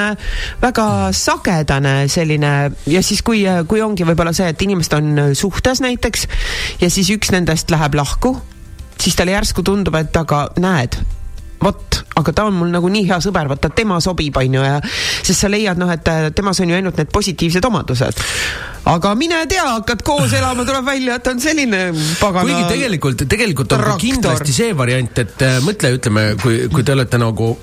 väga 0.62 0.86
sagedane 1.16 1.94
selline 2.10 2.52
ja 2.90 3.02
siis, 3.04 3.22
kui, 3.26 3.44
kui 3.68 3.82
ongi 3.84 4.06
võib-olla 4.08 4.34
see, 4.36 4.50
et 4.52 4.66
inimesed 4.66 4.96
on 4.98 5.22
suhtes 5.38 5.82
näiteks 5.84 6.26
ja 6.82 6.90
siis 6.92 7.10
üks 7.14 7.32
nendest 7.34 7.70
läheb 7.72 7.96
lahku, 7.98 8.36
siis 9.00 9.16
talle 9.16 9.36
järsku 9.36 9.64
tundub, 9.66 9.96
et 10.00 10.16
aga 10.16 10.46
näed, 10.60 10.98
vot, 11.60 12.00
aga 12.16 12.32
ta 12.32 12.46
on 12.48 12.56
mul 12.56 12.72
nagu 12.72 12.88
nii 12.92 13.06
hea 13.08 13.18
sõber, 13.22 13.48
vaata 13.50 13.70
tema 13.76 14.00
sobib, 14.04 14.36
onju, 14.40 14.64
ja 14.64 14.78
sest 14.82 15.44
sa 15.44 15.50
leiad, 15.52 15.80
noh, 15.80 15.90
et 15.92 16.08
temas 16.36 16.60
on 16.62 16.72
ju 16.72 16.78
ainult 16.78 17.00
need 17.00 17.12
positiivsed 17.12 17.68
omadused. 17.68 18.24
aga 18.90 19.14
mine 19.14 19.42
tea, 19.48 19.66
hakkad 19.76 20.02
koos 20.04 20.32
elama, 20.36 20.64
tuleb 20.68 20.86
välja, 20.86 21.18
et 21.20 21.32
on 21.32 21.40
selline 21.40 21.82
pagana. 22.20 22.46
kuigi 22.48 22.74
tegelikult, 22.74 23.26
tegelikult 23.28 23.76
on 23.76 23.88
kindlasti 24.00 24.56
see 24.56 24.76
variant, 24.76 25.24
et 25.24 25.46
äh, 25.46 25.58
mõtle, 25.64 25.94
ütleme, 25.98 26.26
kui, 26.42 26.62
kui 26.72 26.84
te 26.84 26.96
olete 26.96 27.20
nagu 27.20 27.54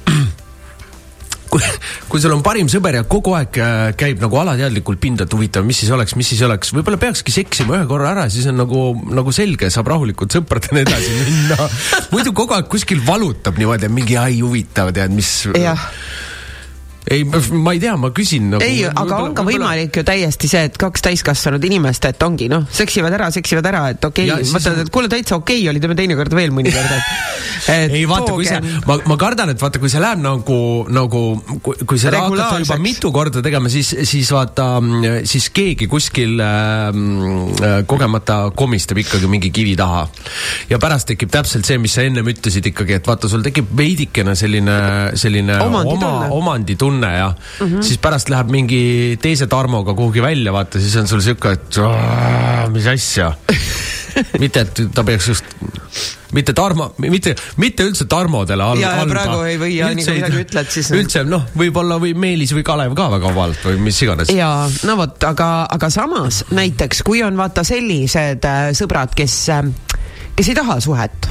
kui, 1.52 1.64
kui 2.12 2.22
sul 2.24 2.36
on 2.36 2.44
parim 2.46 2.70
sõber 2.72 3.00
ja 3.00 3.04
kogu 3.10 3.36
aeg 3.38 3.60
äh, 3.62 3.76
käib 4.00 4.22
nagu 4.24 4.40
alateadlikult 4.42 5.02
pinda, 5.04 5.28
et 5.28 5.36
huvitav, 5.36 5.66
mis 5.68 5.82
siis 5.84 5.92
oleks, 5.94 6.16
mis 6.20 6.32
siis 6.34 6.44
oleks, 6.48 6.74
võib-olla 6.76 7.00
peakski 7.02 7.34
seksima 7.36 7.80
ühe 7.80 7.90
korra 7.90 8.14
ära, 8.16 8.28
siis 8.34 8.48
on 8.52 8.60
nagu, 8.62 8.88
nagu 9.14 9.34
selge, 9.36 9.72
saab 9.74 9.92
rahulikult 9.94 10.38
sõpradena 10.38 10.84
edasi 10.86 11.14
minna. 11.22 11.70
muidu 12.14 12.36
kogu 12.38 12.58
aeg 12.58 12.72
kuskil 12.72 13.04
valutab 13.08 13.60
niimoodi, 13.60 13.90
et 13.90 13.94
mingi 13.94 14.20
ai 14.20 14.42
huvitav, 14.42 14.94
tead, 14.96 15.14
mis. 15.16 15.36
jah 15.58 15.88
ei, 17.10 17.24
ma 17.52 17.72
ei 17.72 17.80
tea, 17.80 17.96
ma 17.96 18.10
küsin 18.16 18.50
nagu,. 18.52 18.64
ei, 18.64 18.82
aga 18.88 19.20
on 19.24 19.36
ka 19.38 19.46
võimalik 19.48 19.96
ju 19.96 20.04
täiesti 20.08 20.50
see, 20.52 20.66
et 20.68 20.78
kaks 20.80 21.06
täiskasvanud 21.06 21.64
inimest, 21.64 22.08
et 22.10 22.24
ongi 22.26 22.50
noh, 22.52 22.66
seksivad 22.74 23.14
ära, 23.16 23.30
seksivad 23.34 23.70
ära, 23.70 23.84
et 23.94 24.08
okei 24.08 24.28
okay,, 24.34 24.44
on..., 24.44 24.82
et 24.84 24.92
kuule, 24.94 25.10
täitsa 25.12 25.38
okei 25.40 25.62
okay 25.62 25.72
oli, 25.72 25.82
teeme 25.84 25.96
teinekord 26.00 26.36
veel 26.36 26.52
mõnikord, 26.56 26.92
et, 26.98 27.14
et. 27.78 27.96
ei 27.96 28.04
vaata, 28.10 28.34
kui 28.36 28.48
see, 28.48 28.60
ma, 28.90 28.98
ma 29.08 29.18
kardan, 29.20 29.54
et 29.54 29.64
vaata, 29.64 29.80
kui 29.82 29.92
see 29.92 30.02
läheb 30.04 30.22
nagu, 30.24 30.60
nagu 30.92 31.24
kui, 31.64 31.80
kui 31.88 32.02
seda 32.02 32.26
hakata 32.26 32.60
juba 32.66 32.80
mitu 32.84 33.14
korda 33.16 33.44
tegema, 33.46 33.72
siis, 33.72 33.94
siis 34.10 34.32
vaata, 34.36 34.68
siis 35.28 35.48
keegi 35.56 35.88
kuskil 35.92 36.44
äh, 36.44 37.82
kogemata 37.88 38.40
komistab 38.58 39.00
ikkagi 39.00 39.32
mingi 39.32 39.54
kivi 39.56 39.78
taha. 39.80 40.04
ja 40.70 40.82
pärast 40.82 41.08
tekib 41.14 41.32
täpselt 41.32 41.68
see, 41.68 41.80
mis 41.80 41.96
sa 41.96 42.04
ennem 42.04 42.28
ütlesid 42.28 42.68
ikkagi, 42.74 43.00
et 43.00 43.08
vaata, 43.08 43.32
sul 43.32 43.46
tekib 43.46 43.72
veidikene 43.78 44.36
selline, 44.36 44.78
selline 45.16 45.56
omanditunne. 45.64 46.12
oma 46.12 46.42
omanditunne 46.42 46.97
tunne 46.98 47.18
ja 47.18 47.30
mm 47.30 47.68
-hmm. 47.68 47.82
siis 47.82 47.98
pärast 47.98 48.30
läheb 48.30 48.50
mingi 48.50 49.18
teise 49.22 49.48
Tarmoga 49.48 49.94
kuhugi 49.94 50.22
välja, 50.22 50.54
vaata, 50.54 50.80
siis 50.80 50.96
on 50.96 51.08
sul 51.08 51.22
sihuke, 51.22 51.52
et 51.52 51.80
mis 52.74 52.88
asja 52.88 53.34
mitte, 54.42 54.60
et 54.60 54.82
ta 54.94 55.04
peaks 55.04 55.28
just, 55.28 55.46
mitte 56.34 56.54
Tarmo, 56.54 56.94
mitte, 56.98 57.36
mitte 57.58 57.84
üldse 57.84 58.06
Tarmodele 58.06 58.64
all. 58.64 58.80
ja, 58.82 58.96
ja 58.98 59.06
praegu 59.06 59.42
ei 59.46 59.58
või 59.60 59.78
ja 59.78 59.94
nii 59.94 60.06
kui 60.06 60.16
midagi 60.16 60.42
ütled, 60.42 60.70
siis. 60.74 60.92
üldse 60.92 61.24
noh, 61.24 61.46
võib-olla 61.58 62.00
või 62.02 62.14
Meelis 62.18 62.54
või 62.54 62.64
Kalev 62.64 62.96
ka 62.98 63.10
väga 63.12 63.34
vabalt 63.34 63.66
või 63.66 63.78
mis 63.78 64.02
iganes. 64.02 64.34
ja 64.34 64.70
no 64.84 64.98
vot, 64.98 65.24
aga, 65.24 65.68
aga 65.70 65.90
samas 65.90 66.44
näiteks, 66.52 67.04
kui 67.04 67.24
on 67.24 67.38
vaata 67.38 67.64
sellised 67.64 68.46
äh, 68.46 68.70
sõbrad, 68.78 69.14
kes 69.16 69.50
äh,, 69.50 69.68
kes 70.36 70.50
ei 70.50 70.56
taha 70.56 70.80
suhet. 70.82 71.30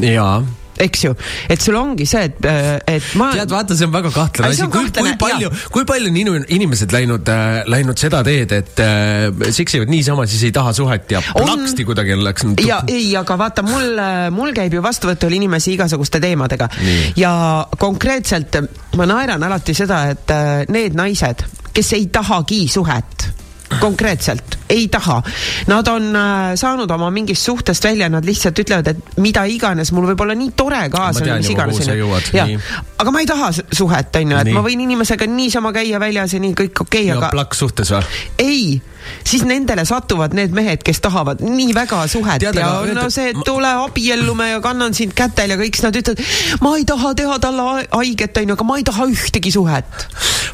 jaa 0.00 0.42
eks 0.82 1.04
ju, 1.06 1.14
et 1.50 1.62
sul 1.62 1.76
ongi 1.78 2.06
see, 2.08 2.28
et, 2.30 2.38
äh, 2.48 2.76
et 2.96 3.08
ma. 3.18 3.30
tead, 3.36 3.52
vaata, 3.52 3.76
see 3.78 3.88
on 3.88 3.94
väga 3.94 4.12
kahtlane 4.14 4.52
asi, 4.52 4.68
kui, 4.72 4.90
kui 4.96 5.14
palju, 5.20 5.50
kui 5.74 5.86
palju 5.88 6.12
on 6.32 6.46
inimesed 6.56 6.94
läinud 6.94 7.28
äh,, 7.32 7.62
läinud 7.70 8.00
seda 8.00 8.22
teed, 8.26 8.54
et 8.56 8.82
äh, 8.82 9.50
seksivad 9.54 9.92
niisama, 9.92 10.26
siis 10.30 10.46
ei 10.48 10.54
taha 10.54 10.74
suhet 10.76 11.10
ja 11.14 11.22
plaksti 11.32 11.86
kuidagi 11.88 12.16
läks. 12.20 12.46
ja 12.66 12.82
ei, 12.90 13.10
aga 13.18 13.38
vaata, 13.38 13.66
mul, 13.66 13.92
äh, 13.98 14.26
mul 14.34 14.54
käib 14.56 14.76
ju 14.76 14.84
vastuvõtul 14.84 15.38
inimesi 15.38 15.76
igasuguste 15.76 16.20
teemadega 16.22 16.68
Nii. 16.80 17.12
ja 17.22 17.32
konkreetselt 17.78 18.62
ma 18.98 19.08
naeran 19.08 19.42
alati 19.48 19.76
seda, 19.76 20.04
et 20.12 20.34
äh, 20.34 20.64
need 20.72 20.98
naised, 20.98 21.46
kes 21.72 21.94
ei 21.98 22.08
tahagi 22.12 22.64
suhet 22.70 23.30
konkreetselt 23.80 24.58
ei 24.72 24.86
taha. 24.92 25.18
Nad 25.68 25.88
on 25.92 26.10
äh, 26.16 26.52
saanud 26.58 26.90
oma 26.90 27.10
mingist 27.14 27.44
suhtest 27.48 27.84
välja, 27.84 28.08
nad 28.12 28.26
lihtsalt 28.26 28.58
ütlevad, 28.64 28.92
et 28.92 29.18
mida 29.22 29.44
iganes, 29.48 29.92
mul 29.92 30.08
võib 30.12 30.24
olla 30.24 30.36
nii 30.38 30.54
tore 30.56 30.84
kaasa, 30.92 31.26
mis 31.36 31.52
iganes 31.52 31.82
aga 33.02 33.10
ma 33.10 33.22
ei 33.22 33.28
taha 33.28 33.50
suhet 33.58 34.16
onju, 34.22 34.38
et 34.38 34.50
nii. 34.50 34.56
ma 34.56 34.62
võin 34.64 34.86
inimesega 34.86 35.26
niisama 35.28 35.72
käia 35.74 36.00
väljas 36.02 36.36
ja 36.36 36.40
nii 36.42 36.56
kõik 36.58 36.86
okei 36.86 37.08
okay,, 37.08 37.16
aga. 37.16 37.32
plaks 37.34 37.62
suhtes 37.64 37.92
või? 37.92 38.22
ei 38.42 38.64
siis 39.24 39.44
nendele 39.46 39.84
satuvad 39.88 40.34
need 40.36 40.54
mehed, 40.54 40.82
kes 40.86 41.00
tahavad 41.02 41.42
nii 41.42 41.74
väga 41.76 42.04
suhet 42.10 42.42
Tead, 42.42 42.58
ja 42.58 42.68
aga, 42.80 42.94
no 42.96 43.08
see, 43.12 43.32
et 43.32 43.40
tule 43.46 43.70
abiellume 43.84 44.48
ja 44.52 44.60
kannan 44.64 44.94
sind 44.96 45.14
kätel 45.18 45.54
ja 45.54 45.58
kõik, 45.60 45.78
siis 45.78 45.86
nad 45.86 45.98
ütlevad, 45.98 46.22
ma 46.64 46.74
ei 46.78 46.86
taha 46.88 47.12
teha 47.18 47.38
talle 47.42 47.66
haiget, 47.90 48.42
onju, 48.42 48.56
aga 48.58 48.68
ma 48.68 48.78
ei 48.80 48.86
taha 48.86 49.08
ühtegi 49.10 49.54
suhet. 49.54 50.06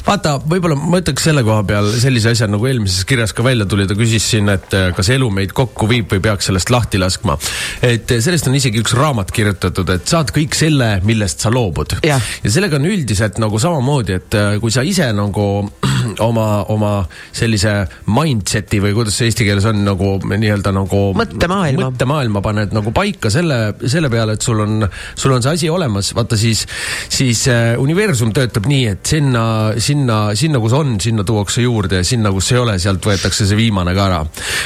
vaata, 0.07 0.37
võib-olla 0.49 0.77
ma 0.79 1.01
ütleks 1.03 1.29
selle 1.29 1.43
koha 1.47 1.63
peal 1.69 1.91
sellise 2.01 2.33
asja, 2.33 2.49
nagu 2.49 2.69
eelmises 2.69 3.05
kirjas 3.09 3.33
ka 3.35 3.45
välja 3.45 3.67
tuli, 3.69 3.87
ta 3.89 3.97
küsis 3.97 4.25
siin, 4.33 4.49
et 4.53 4.73
eh, 4.77 4.89
kas 4.97 5.11
elu 5.13 5.29
meid 5.33 5.53
kokku 5.57 5.89
viib 5.89 6.09
või 6.13 6.23
peaks 6.23 6.49
sellest 6.49 6.73
lahti 6.73 7.01
laskma. 7.01 7.37
et 7.85 8.11
eh, 8.11 8.23
sellest 8.23 8.49
on 8.49 8.57
isegi 8.57 8.81
üks 8.81 8.95
raamat 8.97 9.33
kirjutatud, 9.35 9.89
et 9.93 10.07
saad 10.09 10.33
kõik 10.35 10.57
selle, 10.57 10.91
millest 11.05 11.45
sa 11.45 11.53
loobud. 11.53 11.99
ja 12.05 12.19
sellega 12.45 12.79
on 12.79 12.89
üldiselt 12.89 13.39
nagu 13.41 13.59
samamoodi, 13.61 14.19
et 14.19 14.39
eh, 14.39 14.51
kui 14.63 14.73
sa 14.73 14.85
ise 14.85 15.11
nagu 15.15 15.47
oma, 16.29 16.47
oma 16.73 16.93
sellise 17.35 17.75
mind 18.09 18.39
mindset'i 18.39 18.79
või 18.81 18.93
kuidas 18.95 19.17
see 19.19 19.29
eesti 19.29 19.45
keeles 19.47 19.65
on 19.69 19.81
nagu 19.85 20.15
nii-öelda 20.23 20.71
nagu 20.73 20.99
mõttemaailma, 21.17 21.89
mõttemaailma 21.89 22.41
paned 22.43 22.73
nagu 22.75 22.93
paika 22.95 23.31
selle, 23.33 23.75
selle 23.85 24.09
peale, 24.11 24.35
et 24.37 24.45
sul 24.45 24.61
on, 24.63 24.85
sul 25.15 25.35
on 25.35 25.43
see 25.43 25.57
asi 25.57 25.69
olemas, 25.71 26.11
vaata 26.17 26.37
siis, 26.39 26.65
siis 27.11 27.45
äh, 27.51 27.73
universum 27.81 28.33
töötab 28.35 28.69
nii, 28.69 28.85
et 28.93 29.13
sinna, 29.13 29.43
sinna, 29.77 30.19
sinna, 30.39 30.61
kus 30.63 30.75
on, 30.77 30.97
sinna 31.03 31.25
tuuakse 31.27 31.65
juurde 31.65 32.01
ja 32.01 32.07
sinna, 32.07 32.31
kus 32.35 32.51
ei 32.53 32.61
ole, 32.61 32.77
sealt 32.99 33.07
võetakse 33.09 33.47
see 33.47 33.57
viimane 33.57 33.95
ka 33.95 34.05
ära. 34.05 34.19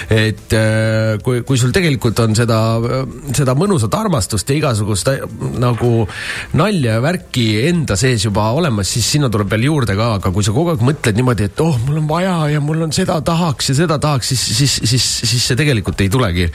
et 0.09 0.53
äh, 0.57 1.19
kui, 1.23 1.43
kui 1.45 1.57
sul 1.57 1.73
tegelikult 1.75 2.19
on 2.23 2.35
seda, 2.35 2.59
seda 3.33 3.55
mõnusat 3.57 3.93
armastust 3.97 4.49
ja 4.49 4.57
igasugust 4.57 5.09
äh, 5.13 5.23
nagu 5.61 6.07
nalja 6.57 6.97
ja 6.97 7.03
värki 7.03 7.47
enda 7.69 7.95
sees 7.99 8.25
juba 8.25 8.49
olemas, 8.53 8.89
siis 8.89 9.07
sinna 9.15 9.29
tuleb 9.29 9.51
veel 9.53 9.69
juurde 9.69 9.95
ka, 9.97 10.13
aga 10.19 10.33
kui 10.33 10.45
sa 10.45 10.53
kogu 10.55 10.73
aeg 10.73 10.83
mõtled 10.85 11.17
niimoodi, 11.17 11.49
et 11.49 11.63
oh, 11.63 11.77
mul 11.87 12.01
on 12.01 12.09
vaja 12.09 12.35
ja 12.55 12.61
mul 12.63 12.83
on 12.87 12.93
seda 12.95 13.19
tahaks 13.21 13.43
tahaks 13.43 13.69
ja 13.69 13.75
seda 13.75 13.99
tahaks, 14.01 14.29
siis, 14.33 14.43
siis, 14.57 14.75
siis, 14.83 15.05
siis 15.29 15.47
see 15.47 15.57
tegelikult 15.59 16.01
ei 16.01 16.09
tulegi. 16.09 16.47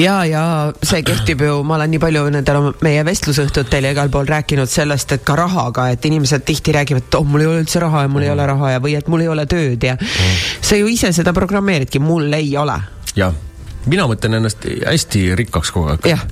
ja, 0.00 0.16
ja 0.28 0.44
see 0.82 1.02
kehtib 1.06 1.44
ju, 1.44 1.60
ma 1.66 1.78
olen 1.78 1.94
nii 1.94 2.02
palju 2.02 2.24
nendel 2.34 2.70
meie 2.84 3.04
vestlusõhtutel 3.06 3.88
ja 3.88 3.94
igal 3.94 4.10
pool 4.12 4.28
rääkinud 4.28 4.70
sellest, 4.70 5.12
et 5.16 5.24
ka 5.26 5.36
rahaga, 5.38 5.88
et 5.94 6.04
inimesed 6.04 6.44
tihti 6.46 6.74
räägivad, 6.74 7.06
et 7.06 7.18
oh, 7.18 7.26
mul 7.26 7.44
ei 7.44 7.50
ole 7.50 7.62
üldse 7.64 7.82
raha 7.82 8.04
ja 8.04 8.10
mul 8.10 8.22
mm. 8.22 8.28
ei 8.28 8.34
ole 8.34 8.48
raha 8.52 8.72
ja, 8.74 8.82
või 8.84 8.96
et 8.98 9.10
mul 9.10 9.24
ei 9.24 9.30
ole 9.30 9.46
tööd 9.50 9.84
ja 9.84 9.96
mm. 9.98 10.34
sa 10.64 10.78
ju 10.80 10.90
ise 10.90 11.03
seda 11.12 11.32
programmeeridki, 11.36 11.98
mul 11.98 12.32
ei 12.32 12.56
ole. 12.56 12.78
jah, 13.16 13.34
mina 13.86 14.08
mõtlen 14.08 14.40
ennast 14.40 14.64
hästi 14.64 15.34
rikkaks 15.36 15.74
kogu 15.74 15.92
aeg. 15.92 16.08
jah 16.14 16.24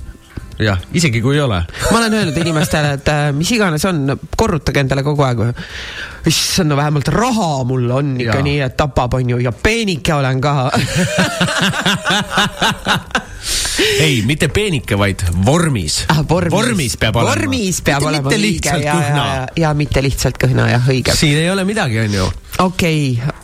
jah, 0.61 0.79
isegi 0.95 1.21
kui 1.23 1.37
ei 1.37 1.43
ole. 1.43 1.63
ma 1.91 1.99
olen 1.99 2.15
öelnud 2.15 2.37
inimestele, 2.37 2.93
et 2.99 3.09
äh, 3.09 3.33
mis 3.37 3.51
iganes 3.55 3.85
on, 3.89 4.19
korrutage 4.37 4.83
endale 4.83 5.03
kogu 5.07 5.25
aeg. 5.27 5.43
issand, 6.29 6.71
no 6.71 6.77
vähemalt 6.79 7.09
raha 7.13 7.65
mul 7.69 7.91
on 7.91 8.15
ikka 8.21 8.39
ja. 8.39 8.47
nii, 8.47 8.61
et 8.67 8.77
tapab, 8.79 9.19
onju, 9.19 9.41
ja 9.43 9.53
peenike 9.53 10.15
olen 10.15 10.41
ka 10.43 10.55
ei, 14.07 14.23
mitte 14.27 14.49
peenike, 14.53 14.99
vaid 14.99 15.25
vormis 15.47 16.03
ah,. 16.13 16.23
vormis. 16.29 16.53
vormis 16.55 16.97
peab 17.01 17.21
olema. 17.21 17.35
vormis 17.35 17.83
peab 17.83 18.03
mitte, 18.03 18.13
olema. 18.13 18.29
mitte 18.29 18.43
lihtsalt 18.43 18.85
ja, 18.85 18.99
ja, 19.01 19.17
ja, 19.17 19.47
ja 19.67 19.75
mitte 19.79 20.05
lihtsalt 20.05 20.41
kõhna, 20.43 20.69
jah, 20.77 20.91
õige. 20.95 21.17
siin 21.17 21.39
ei 21.43 21.51
ole 21.51 21.67
midagi, 21.69 22.03
onju. 22.07 22.29
okei 22.67 23.17
okay 23.19 23.41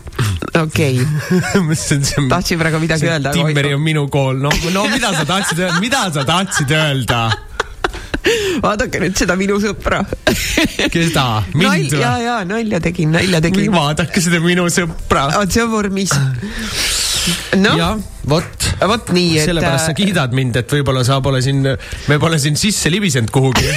okei 0.63 1.01
okay., 1.61 2.29
tahtsin 2.29 2.59
praegu 2.59 2.81
midagi 2.83 3.09
öelda. 3.09 3.33
Timmeri 3.35 3.75
on 3.75 3.83
minu 3.85 4.09
kool, 4.13 4.41
no, 4.43 4.51
no 4.75 4.87
mida 4.91 5.13
sa 5.15 5.27
tahtsid 5.29 5.59
öelda, 5.67 5.81
mida 5.83 6.07
sa 6.15 6.25
tahtsid 6.29 6.75
öelda? 6.75 7.29
vaadake 8.63 9.01
nüüd 9.03 9.17
seda 9.19 9.37
minu 9.39 9.59
sõpra. 9.63 10.03
keda? 10.93 11.27
mind 11.55 11.93
ja, 11.95 12.13
või? 12.17 12.25
ja 12.27 12.37
nalja 12.49 12.81
tegin, 12.85 13.13
nalja 13.15 13.41
tegin. 13.45 13.73
vaadake 13.75 14.23
seda 14.25 14.41
minu 14.45 14.69
sõpra. 14.73 15.29
on 15.41 15.51
see 15.53 15.67
vormis. 15.71 16.13
noh, 17.61 17.77
jah, 17.79 17.95
vot. 18.29 18.69
vot 18.91 19.13
nii, 19.15 19.31
et. 19.37 19.43
äh, 19.43 19.47
sellepärast 19.53 19.87
sa 19.91 19.97
kiidad 19.97 20.31
mind, 20.37 20.55
et 20.63 20.69
võib-olla 20.79 21.03
sa 21.07 21.21
pole 21.25 21.41
siin, 21.45 21.63
me 21.63 22.21
pole 22.21 22.39
siin 22.43 22.57
sisse 22.61 22.91
libisenud 22.93 23.31
kuhugi. 23.33 23.69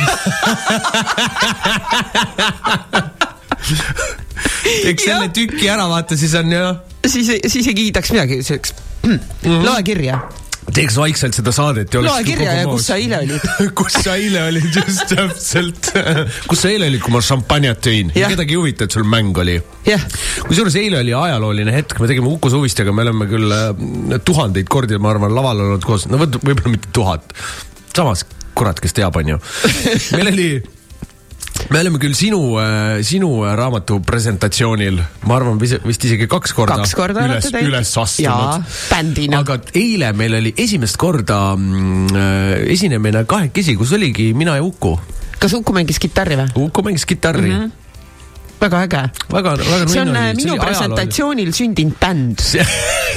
teeks 4.61 5.07
selle 5.07 5.31
tüki 5.35 5.71
ära, 5.71 5.87
vaata, 5.91 6.17
siis 6.19 6.35
on 6.39 6.53
ju, 6.53 6.67
siis, 7.07 7.33
siis 7.47 7.71
ei 7.71 7.77
kiidaks 7.77 8.13
midagi, 8.15 8.41
see 8.45 8.59
oleks 8.59 8.75
loe 9.65 9.81
kirja, 9.85 10.19
teeks 10.71 10.95
vaikselt 10.99 11.35
seda 11.35 11.53
saadet 11.55 11.95
loe 11.97 12.23
kirja 12.25 12.53
ja 12.61 12.65
kus 12.73 12.87
sa 12.87 12.97
eile 12.99 13.21
olid. 13.23 13.47
kus 13.79 13.97
sa 13.97 14.15
eile 14.19 14.43
olid, 14.49 14.67
just 14.75 15.03
täpselt. 15.11 15.91
kus 16.49 16.63
sa 16.63 16.71
eile 16.71 16.89
olid, 16.91 17.01
kui 17.03 17.15
ma 17.15 17.23
šampanjat 17.25 17.89
jõin? 17.91 18.11
Kedagi 18.15 18.55
ei 18.55 18.59
huvita, 18.59 18.87
et 18.87 18.97
sul 18.97 19.07
mäng 19.07 19.37
oli. 19.43 19.57
kusjuures 20.47 20.77
eile 20.81 21.01
oli 21.01 21.15
ajalooline 21.17 21.75
hetk, 21.75 21.99
me 22.01 22.11
tegime 22.11 22.31
Uku 22.31 22.51
Suvistega, 22.53 22.93
me 22.95 23.07
oleme 23.07 23.27
küll 23.31 23.55
äh, 23.55 24.19
tuhandeid 24.25 24.69
kordi, 24.71 24.99
ma 25.01 25.15
arvan, 25.15 25.33
laval 25.35 25.65
olnud 25.65 25.87
koos, 25.87 26.07
no 26.11 26.21
vot, 26.21 26.39
võib-olla 26.43 26.75
mitte 26.75 26.93
tuhat. 26.95 27.33
samas, 27.95 28.25
kurat, 28.55 28.79
kes 28.83 28.95
teab, 28.95 29.17
onju. 29.19 29.41
meil 30.17 30.31
oli, 30.31 30.51
me 31.69 31.79
oleme 31.79 31.99
küll 32.01 32.15
sinu, 32.17 32.39
sinu 33.05 33.29
raamatu 33.57 33.99
presentatsioonil, 34.05 34.99
ma 35.29 35.37
arvan, 35.37 35.59
vist 35.61 36.07
isegi 36.07 36.27
kaks 36.31 36.55
korda, 36.57 36.79
Kaks 36.81 36.95
korda 36.97 37.25
üles 37.27 37.49
üles 37.61 37.91
astunud. 38.01 38.65
bändina. 38.89 39.41
aga 39.43 39.59
eile 39.77 40.11
meil 40.17 40.39
oli 40.39 40.53
esimest 40.57 40.97
korda 41.01 41.41
mm, 41.57 42.15
äh, 42.15 42.55
esinemine 42.73 43.25
kahekesi, 43.29 43.77
kus 43.79 43.93
oligi 43.97 44.31
mina 44.37 44.57
ja 44.57 44.65
Uku. 44.65 44.95
kas 45.39 45.53
Uku 45.57 45.75
mängis 45.75 46.01
kitarri 46.01 46.39
või? 46.39 46.49
Uku 46.67 46.87
mängis 46.89 47.07
kitarri 47.09 47.49
mm. 47.49 47.61
-hmm 47.61 47.77
väga 48.61 48.83
äge. 48.85 48.99
väga, 49.33 49.55
väga 49.57 49.87
see 49.89 50.01
on 50.01 50.15
äh, 50.15 50.29
oli. 50.29 50.35
minu 50.37 50.53
oli 50.53 50.59
ajalooline. 50.59 50.65
presentatsioonil 50.67 51.51
sündinud 51.57 51.95
bänd. 51.97 52.43
see, 52.51 52.65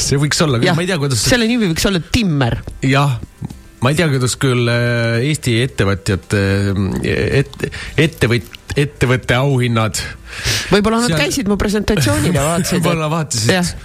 see 0.01 0.17
võiks 0.21 0.41
olla, 0.41 0.57
ma 0.57 0.85
ei 0.85 0.89
tea, 0.89 0.97
kuidas 1.03 1.21
see 1.21 1.35
selle 1.35 1.49
nimi 1.51 1.69
võiks 1.69 1.85
olla 1.91 2.01
Timmer. 2.01 2.63
jah, 2.81 3.19
ma 3.85 3.91
ei 3.93 3.97
tea, 3.99 4.09
kuidas 4.13 4.35
küll 4.41 4.69
äh, 4.73 5.27
Eesti 5.31 5.53
ettevõtjate 5.65 6.41
et,, 7.41 7.53
ettevõt-, 8.01 8.55
ettevõtte 8.81 9.37
auhinnad. 9.37 9.95
võib-olla 10.73 11.03
nad 11.05 11.11
Seal- 11.13 11.21
käisid 11.27 11.47
mu 11.53 11.57
presentatsioonil 11.61 12.33
ja 12.35 12.47
vaatasid. 12.53 12.81
võib-olla 12.81 13.11
vaatasid 13.13 13.77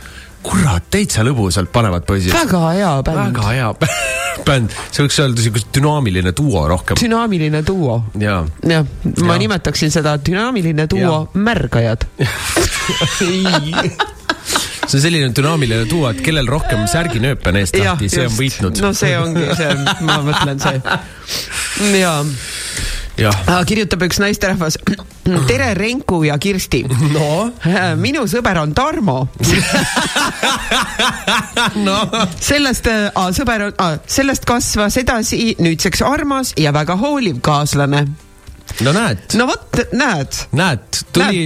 kurat, 0.44 0.84
täitsa 0.92 1.24
lõbusalt 1.28 1.68
panevad 1.74 2.06
poisid. 2.08 2.32
väga 2.32 2.62
hea 2.78 2.92
bänd. 3.04 3.36
väga 3.36 3.50
hea 3.52 3.74
bänd, 4.48 4.72
see 4.88 5.04
võiks 5.04 5.18
öelda 5.20 5.44
siukene 5.44 5.68
dünaamiline 5.76 6.32
duo 6.38 6.62
rohkem. 6.72 6.96
dünaamiline 7.02 7.60
duo. 7.68 7.98
jaa. 8.20 8.46
jah, 8.64 8.86
ma 9.20 9.34
Jah. 9.36 9.42
nimetaksin 9.44 9.92
seda 9.94 10.16
dünaamiline 10.24 10.88
duo 10.92 11.04
Jah. 11.04 11.28
märgajad. 11.50 12.02
see 14.90 14.98
on 14.98 15.04
selline 15.04 15.34
dünaamiline 15.38 15.86
duo, 15.90 16.08
et 16.10 16.22
kellel 16.26 16.50
rohkem 16.50 16.88
särginööpe 16.90 17.52
on 17.52 17.60
eest 17.62 17.78
lahti, 17.78 18.10
see 18.10 18.26
on 18.26 18.38
võitnud. 18.38 18.82
no 18.86 18.94
see 18.98 19.18
ongi 19.20 19.46
see, 19.60 19.76
ma 20.08 20.22
mõtlen 20.26 20.64
see. 20.64 20.82
ja 22.04 22.16
jah. 23.20 23.36
kirjutab 23.68 24.04
üks 24.08 24.20
naisterahvas. 24.22 24.78
tere, 25.50 25.74
Renku 25.78 26.24
ja 26.26 26.38
Kirsti. 26.42 26.84
no, 27.14 27.52
minu 28.06 28.26
sõber 28.32 28.62
on 28.64 28.74
Tarmo. 28.78 29.20
no 31.88 31.98
sellest 32.40 32.90
äh,, 32.90 33.22
sõber 33.36 33.70
on 33.70 33.78
äh,, 33.84 34.00
sellest 34.10 34.48
kasvas 34.50 34.98
edasi 35.02 35.54
nüüdseks 35.62 36.04
armas 36.06 36.56
ja 36.58 36.74
väga 36.76 36.98
hooliv 37.00 37.44
kaaslane. 37.46 38.08
No 38.86 38.94
näed, 38.96 39.36
no 39.40 39.46
vot, 39.50 39.80
näed, 39.98 40.38
näed, 40.56 41.00
tuli. 41.16 41.42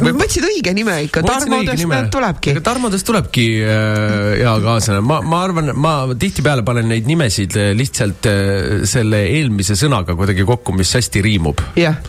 võtsid 0.00 0.46
õige 0.48 0.72
nime 0.76 0.96
ikka, 1.06 1.22
Tarmodest 1.26 1.86
näed 1.90 2.10
tulebki. 2.14 2.54
Tarmodest 2.64 3.06
tulebki 3.08 3.46
äh, 3.60 4.30
hea 4.40 4.54
kaaslane, 4.64 5.02
ma, 5.04 5.20
ma 5.26 5.42
arvan, 5.44 5.72
ma 5.76 5.94
tihtipeale 6.18 6.64
panen 6.66 6.88
neid 6.92 7.08
nimesid 7.10 7.58
äh, 7.60 7.70
lihtsalt 7.76 8.28
äh, 8.30 8.82
selle 8.88 9.24
eelmise 9.34 9.76
sõnaga 9.78 10.16
kuidagi 10.18 10.46
kokku, 10.48 10.74
mis 10.76 10.94
hästi 10.96 11.24
riimub. 11.24 11.62
jah, 11.80 12.00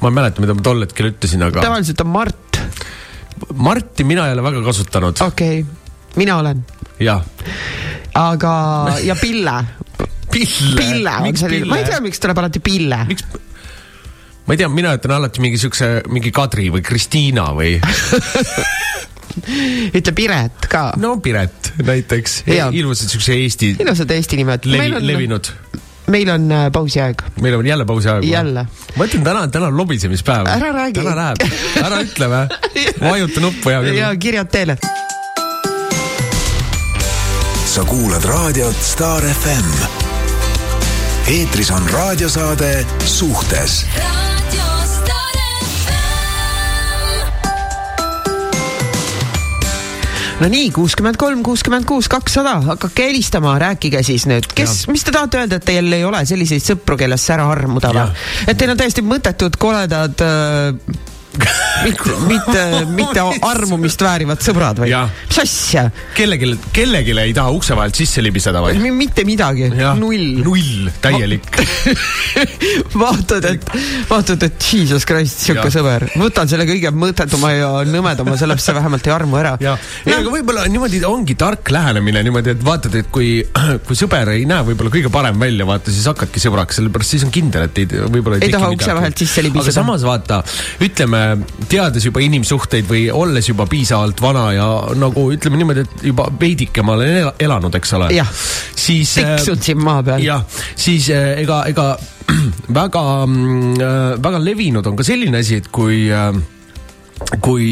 ma 0.00 0.12
ei 0.12 0.18
mäleta, 0.20 0.44
mida 0.44 0.56
ma 0.58 0.64
tol 0.64 0.86
hetkel 0.86 1.12
ütlesin, 1.12 1.44
aga 1.48 1.64
tavaliselt 1.64 2.06
on 2.06 2.12
Mart, 2.14 2.62
Marti 3.58 4.06
mina 4.06 4.28
ei 4.28 4.36
ole 4.36 4.46
väga 4.46 4.64
kasutanud, 4.68 5.22
okei 5.26 5.62
okay., 5.64 6.10
mina 6.20 6.38
olen, 6.42 6.64
jah. 7.02 7.24
aga, 8.20 8.52
ja 9.08 9.18
Pille, 9.18 9.62
Pille. 10.32 10.76
Pille 10.78 11.16
on 11.20 11.36
selline, 11.36 11.66
ma 11.68 11.82
ei 11.82 11.88
tea, 11.88 11.98
miks 12.04 12.22
tuleb 12.22 12.38
alati 12.40 12.62
Pille. 12.64 13.02
miks, 13.10 13.26
ma 14.52 14.54
ei 14.54 14.60
tea, 14.60 14.68
mina 14.68 14.90
ütlen 14.92 15.14
alati 15.16 15.40
mingi 15.40 15.56
siukse, 15.56 15.86
mingi 16.12 16.28
Kadri 16.28 16.66
või 16.68 16.82
Kristiina 16.84 17.46
või 17.56 17.78
ütle 19.96 20.12
Piret 20.12 20.66
ka 20.68 20.82
no.. 21.00 21.14
Piret 21.24 21.70
näiteks, 21.80 22.42
ilusad 22.76 23.08
siukse 23.14 23.32
Eesti 23.32 23.70
ilusad 23.80 24.10
eesti 24.12 24.36
nimed. 24.36 24.66
levi, 24.68 24.82
meil 24.82 24.96
on, 24.98 25.06
levinud. 25.08 25.48
meil 26.12 26.32
on 26.34 26.44
äh, 26.52 26.66
pausiaeg. 26.74 27.22
meil 27.40 27.56
on 27.56 27.66
jälle 27.66 27.86
pausiaeg. 27.88 28.26
Jälle. 28.28 28.66
ma 29.00 29.06
ütlen 29.08 29.24
täna, 29.24 29.46
täna 29.48 29.70
on 29.72 29.78
lobisemispäev. 29.80 30.50
Ära 30.52 30.72
räägi. 30.76 31.00
täna 31.00 31.14
läheb, 31.16 31.56
ära 31.86 32.02
ütle 32.04 32.28
või, 32.34 32.44
vajuta 33.14 33.44
nuppu 33.46 33.72
küll 33.72 33.96
ja. 34.02 34.10
kirjad 34.20 34.52
teele. 34.52 34.76
sa 37.72 37.86
kuulad 37.88 38.28
raadiot 38.28 38.84
Star 38.84 39.24
FM. 39.32 39.72
eetris 41.38 41.72
on 41.72 41.88
raadiosaade 41.96 42.74
Suhtes 43.06 43.80
no 50.42 50.50
nii, 50.50 50.70
kuuskümmend 50.74 51.18
kolm, 51.20 51.42
kuuskümmend 51.46 51.86
kuus, 51.88 52.08
kakssada, 52.12 52.56
hakake 52.66 53.08
helistama, 53.10 53.54
rääkige 53.62 54.02
siis 54.06 54.26
nüüd, 54.30 54.48
kes, 54.56 54.86
mis 54.90 55.06
te 55.06 55.14
tahate 55.14 55.42
öelda, 55.42 55.60
et 55.60 55.68
teil 55.68 55.94
ei 55.94 56.04
ole 56.06 56.24
selliseid 56.28 56.64
sõpru, 56.64 56.98
kellest 57.00 57.30
sära 57.30 57.46
armuda 57.52 57.92
või 57.94 58.50
et 58.50 58.58
teil 58.58 58.74
on 58.74 58.80
täiesti 58.80 59.06
mõttetud, 59.06 59.58
koledad 59.62 60.26
äh,, 60.26 61.10
mitte, 61.32 62.16
mitte, 62.28 62.62
mitte 62.92 63.22
armumist 63.48 64.02
väärivad 64.04 64.42
sõbrad 64.44 64.82
Jah.? 64.88 65.10
mis 65.28 65.38
asja? 65.42 65.86
kellelegi, 66.16 66.52
kellelegi 66.74 67.14
ei 67.22 67.34
taha 67.36 67.52
ukse 67.54 67.76
vahelt 67.76 67.96
sisse 67.96 68.22
libiseda 68.24 68.62
või? 68.64 68.92
mitte 68.92 69.24
midagi, 69.26 69.70
null. 69.98 70.42
null, 70.44 70.90
täielik. 71.02 71.48
vaatad, 73.02 73.46
et, 73.48 73.66
vaatad, 74.10 74.44
et 74.46 74.66
jesus 74.68 75.06
christ, 75.08 75.42
sihuke 75.46 75.70
sõber, 75.72 76.06
võtan 76.20 76.50
selle 76.50 76.66
kõige 76.68 76.92
mõttetuma 76.94 77.52
ja 77.54 77.70
nõmedama, 77.88 78.36
sellepärast 78.40 78.70
see 78.70 78.76
vähemalt 78.76 79.08
ei 79.08 79.14
armu 79.14 79.40
ära. 79.40 79.54
ja, 79.62 79.76
ei, 80.04 80.14
aga 80.18 80.32
võib-olla 80.32 80.66
niimoodi 80.70 81.02
ongi 81.08 81.36
tark 81.40 81.72
lähenemine 81.74 82.24
niimoodi, 82.26 82.56
et 82.56 82.64
vaatad, 82.66 82.96
et 83.00 83.10
kui, 83.14 83.34
kui 83.88 83.98
sõber 83.98 84.34
ei 84.36 84.46
näe 84.48 84.66
võib-olla 84.68 84.92
kõige 84.94 85.12
parem 85.12 85.40
välja, 85.40 85.66
vaata 85.68 85.94
siis 85.94 86.08
hakkadki 86.10 86.42
sõbraks, 86.42 86.80
sellepärast 86.80 87.16
siis 87.16 87.26
on 87.26 87.34
kindel, 87.34 87.68
et 87.70 87.82
ei, 87.82 87.88
võib-olla 87.88 88.40
ei, 88.40 88.48
Ei 88.50 88.54
taha 88.54 88.72
ukse 88.74 88.94
vahelt 88.96 89.24
sisse 89.24 89.44
libiseda. 89.44 89.70
aga 89.70 89.76
samas 89.80 90.06
vaata, 90.06 90.42
ütleme, 90.82 91.21
teades 91.68 92.06
juba 92.08 92.22
inimsuhteid 92.24 92.88
või 92.88 93.06
olles 93.14 93.48
juba 93.48 93.66
piisavalt 93.70 94.20
vana 94.22 94.46
ja 94.56 94.68
nagu 94.98 95.26
ütleme 95.34 95.60
niimoodi, 95.60 95.86
et 95.86 96.06
juba 96.10 96.28
veidike 96.40 96.84
ma 96.86 96.96
olen 96.96 97.20
ela- 97.22 97.34
elanud, 97.42 97.74
eks 97.80 97.94
ole 97.98 98.10
siis. 98.74 99.14
tiksud 99.18 99.62
siin 99.62 99.82
maa 99.82 100.02
peal. 100.06 100.24
jah, 100.24 100.44
siis 100.76 101.10
äh, 101.10 101.34
ega, 101.44 101.62
ega 101.70 101.92
väga, 102.80 103.04
väga 104.22 104.42
levinud 104.42 104.86
on 104.86 104.96
ka 104.96 105.04
selline 105.06 105.42
asi, 105.42 105.58
et 105.60 105.68
kui, 105.74 106.06
kui, 107.42 107.66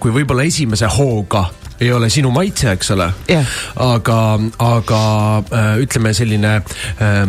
kui 0.00 0.14
võib-olla 0.14 0.46
esimese 0.48 0.88
hooga 0.98 1.48
ei 1.80 1.92
ole 1.92 2.10
sinu 2.10 2.30
maitse, 2.34 2.72
eks 2.74 2.90
ole 2.94 3.06
Jah. 3.30 3.46
aga, 3.82 4.18
aga 4.62 5.02
äh, 5.38 5.70
ütleme, 5.84 6.12
selline 6.16 6.56
äh, 6.58 7.22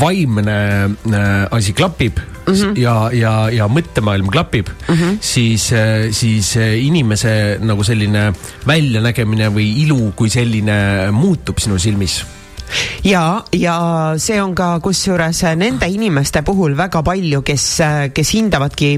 vaimne 0.00 0.58
äh, 0.84 1.46
asi 1.50 1.74
klapib 1.76 2.18
mm 2.46 2.52
-hmm. 2.52 2.76
ja, 2.80 3.10
ja, 3.12 3.32
ja 3.50 3.68
mõttemaailm 3.68 4.30
klapib 4.30 4.68
mm, 4.68 4.94
-hmm. 4.94 5.16
siis, 5.20 5.72
siis 6.10 6.56
äh, 6.56 6.76
inimese 6.86 7.58
nagu 7.60 7.84
selline 7.84 8.32
väljanägemine 8.66 9.48
või 9.48 9.82
ilu 9.86 10.12
kui 10.16 10.30
selline 10.30 11.10
muutub 11.10 11.58
sinu 11.58 11.78
silmis 11.78 12.22
ja, 13.04 13.44
ja 13.52 13.76
see 14.20 14.40
on 14.42 14.54
ka 14.54 14.78
kusjuures 14.80 15.42
nende 15.56 15.88
inimeste 15.88 16.42
puhul 16.46 16.76
väga 16.78 17.02
palju, 17.02 17.42
kes, 17.42 17.66
kes 18.14 18.34
hindavadki 18.36 18.92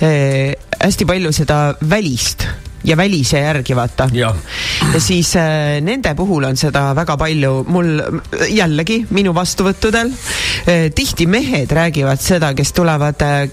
eh, 0.00 0.52
hästi 0.80 1.08
palju 1.08 1.32
seda 1.32 1.62
välist 1.80 2.46
ja 2.84 2.96
välise 2.96 3.40
järgi 3.42 3.76
vaata. 3.76 4.08
ja 4.12 4.32
siis 4.98 5.34
äh, 5.36 5.80
nende 5.84 6.14
puhul 6.18 6.44
on 6.48 6.56
seda 6.56 6.88
väga 6.96 7.16
palju, 7.20 7.52
mul 7.68 7.92
jällegi 8.50 9.02
minu 9.10 9.34
vastuvõttudel 9.36 10.12
äh, 10.12 10.88
tihti 10.94 11.26
mehed 11.30 11.72
räägivad 11.72 12.20
seda, 12.22 12.52
kes 12.58 12.72
tulevad 12.76 13.22
äh,, 13.26 13.44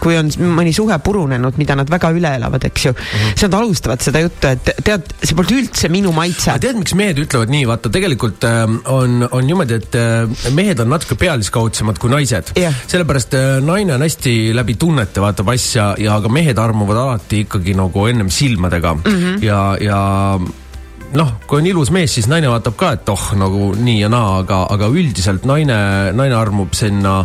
kui 0.00 0.16
on 0.18 0.30
mõni 0.56 0.72
suhe 0.74 0.98
purunenud, 1.04 1.58
mida 1.60 1.76
nad 1.78 1.90
väga 1.90 2.12
üle 2.14 2.34
elavad, 2.38 2.64
eks 2.68 2.86
ju 2.86 2.92
mm. 2.92 3.02
-hmm. 3.02 3.34
siis 3.34 3.46
nad 3.48 3.58
alustavad 3.60 4.04
seda 4.04 4.24
juttu, 4.24 4.48
et 4.48 4.72
tead, 4.84 5.12
see 5.22 5.36
polnud 5.36 5.58
üldse 5.58 5.92
minu 5.92 6.12
maitse 6.16 6.56
tead, 6.62 6.78
miks 6.78 6.94
mehed 6.98 7.20
ütlevad 7.22 7.52
nii, 7.52 7.66
vaata 7.68 7.92
tegelikult 7.92 8.44
äh, 8.48 8.62
on, 8.92 9.28
on 9.30 9.46
niimoodi, 9.46 9.80
et 9.82 9.98
äh, 9.98 10.52
mehed 10.54 10.80
on 10.82 10.92
natuke 10.92 11.18
pealiskaudsemad 11.20 12.00
kui 12.02 12.12
naised 12.12 12.54
Jah. 12.58 12.74
sellepärast 12.86 13.36
äh, 13.38 13.60
naine 13.64 13.96
on 13.96 14.04
hästi 14.04 14.52
läbi 14.56 14.76
tunnete 14.80 15.22
vaatab 15.22 15.52
asja 15.54 15.92
ja 16.00 16.18
ka 16.22 16.32
mehed 16.32 16.58
armuvad 16.58 17.00
alati 17.04 17.44
ikkagi 17.46 17.76
nagu 17.78 18.06
ennem 18.10 18.30
silmadega 18.62 18.94
mm 18.94 19.02
-hmm. 19.04 19.44
ja, 19.44 19.76
ja 19.80 20.38
noh, 21.12 21.32
kui 21.46 21.60
on 21.60 21.66
ilus 21.66 21.90
mees, 21.90 22.14
siis 22.14 22.28
naine 22.28 22.48
vaatab 22.48 22.76
ka, 22.76 22.92
et 22.96 23.08
oh, 23.08 23.32
nagu 23.36 23.74
nii 23.76 24.00
ja 24.00 24.08
naa, 24.08 24.38
aga, 24.42 24.66
aga 24.70 24.88
üldiselt 24.88 25.44
naine, 25.44 26.12
naine 26.12 26.34
armub 26.34 26.72
sinna, 26.74 27.24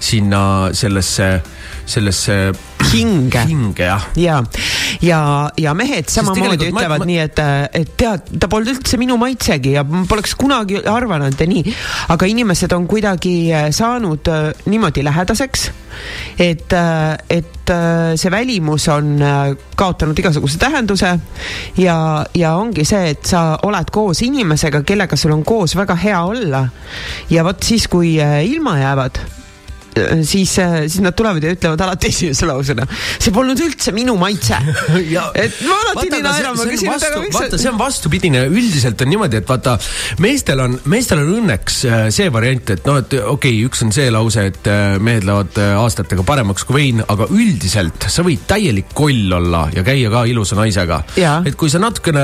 sinna 0.00 0.70
sellesse, 0.72 1.42
sellesse 1.86 2.52
hinge 2.92 3.44
hinge 3.46 3.84
jah. 3.84 4.08
ja, 4.16 4.42
ja, 5.02 5.50
ja 5.56 5.74
mehed 5.74 6.08
samamoodi 6.08 6.40
tegelikult 6.40 6.74
ma- 6.74 6.80
ütlevad 6.80 6.98
ma- 6.98 7.08
nii, 7.10 7.18
et, 7.18 7.38
et 7.72 7.96
tead, 7.96 8.32
ta 8.40 8.48
polnud 8.48 8.74
üldse 8.74 8.98
minu 8.98 9.16
maitsegi 9.16 9.76
ja 9.76 9.84
poleks 9.84 10.34
kunagi 10.34 10.82
arvanud 10.82 11.38
ja 11.38 11.46
nii. 11.46 11.74
aga 12.08 12.26
inimesed 12.26 12.72
on 12.72 12.88
kuidagi 12.90 13.52
äh, 13.52 13.70
saanud 13.70 14.26
äh, 14.28 14.50
niimoodi 14.66 15.04
lähedaseks, 15.04 15.70
et, 16.38 16.74
et 17.30 17.70
äh, 17.70 18.16
see 18.16 18.30
välimus 18.30 18.88
on 18.92 19.16
äh, 19.22 19.54
kaotanud 19.78 20.18
igasuguse 20.18 20.58
tähenduse 20.58 21.14
ja, 21.78 21.98
ja 22.34 22.54
ongi 22.58 22.84
see, 22.88 23.14
et 23.14 23.26
sa 23.28 23.58
oled 23.68 23.90
koos 23.94 24.22
inimesega, 24.26 24.82
kellega 24.86 25.16
sul 25.16 25.34
on 25.36 25.44
koos 25.44 25.76
väga 25.78 25.98
hea 25.98 26.22
olla. 26.24 26.66
ja 27.30 27.44
vot 27.44 27.62
siis, 27.62 27.88
kui 27.88 28.16
äh, 28.22 28.40
ilma 28.46 28.78
jäävad 28.78 29.37
siis, 30.26 30.54
siis 30.58 31.00
nad 31.04 31.16
tulevad 31.18 31.44
ja 31.44 31.54
ütlevad 31.56 31.82
alati 31.86 32.08
esimese 32.12 32.48
lausena, 32.48 32.86
see 33.18 33.34
polnud 33.34 33.60
üldse 33.64 33.94
minu 33.96 34.16
maitse. 34.20 34.58
et 35.44 35.60
ma 35.66 35.78
alati 35.84 36.08
nii 36.12 36.24
naeran, 36.24 36.58
ma 36.58 36.68
küsin, 36.68 36.92
et 36.94 37.08
aga 37.08 37.22
miks 37.22 37.38
vaata, 37.38 37.60
see 37.60 37.72
on 37.72 37.80
vastupidine, 37.80 38.44
üldiselt 38.50 39.04
on 39.04 39.12
niimoodi, 39.12 39.40
et 39.42 39.48
vaata, 39.48 39.76
meestel 40.24 40.62
on, 40.64 40.76
meestel 40.90 41.22
on 41.22 41.32
õnneks 41.40 41.80
äh, 41.88 42.04
see 42.14 42.28
variant, 42.34 42.74
et 42.74 42.86
noh, 42.88 43.00
et 43.02 43.16
okei 43.18 43.32
okay,, 43.34 43.64
üks 43.68 43.84
on 43.86 43.92
see 43.94 44.08
lause, 44.14 44.48
et 44.52 44.70
äh, 44.70 44.96
mehed 45.02 45.26
lähevad 45.28 45.60
äh, 45.62 45.74
aastatega 45.78 46.24
paremaks 46.26 46.66
kui 46.68 46.78
vein, 46.78 47.02
aga 47.08 47.28
üldiselt 47.34 48.08
sa 48.12 48.24
võid 48.26 48.44
täielik 48.48 48.92
koll 48.96 49.32
olla 49.34 49.66
ja 49.74 49.84
käia 49.86 50.10
ka 50.12 50.24
ilusa 50.28 50.58
naisega. 50.58 51.02
Et 51.18 51.56
kui 51.58 51.70
sa 51.72 51.80
natukene, 51.82 52.22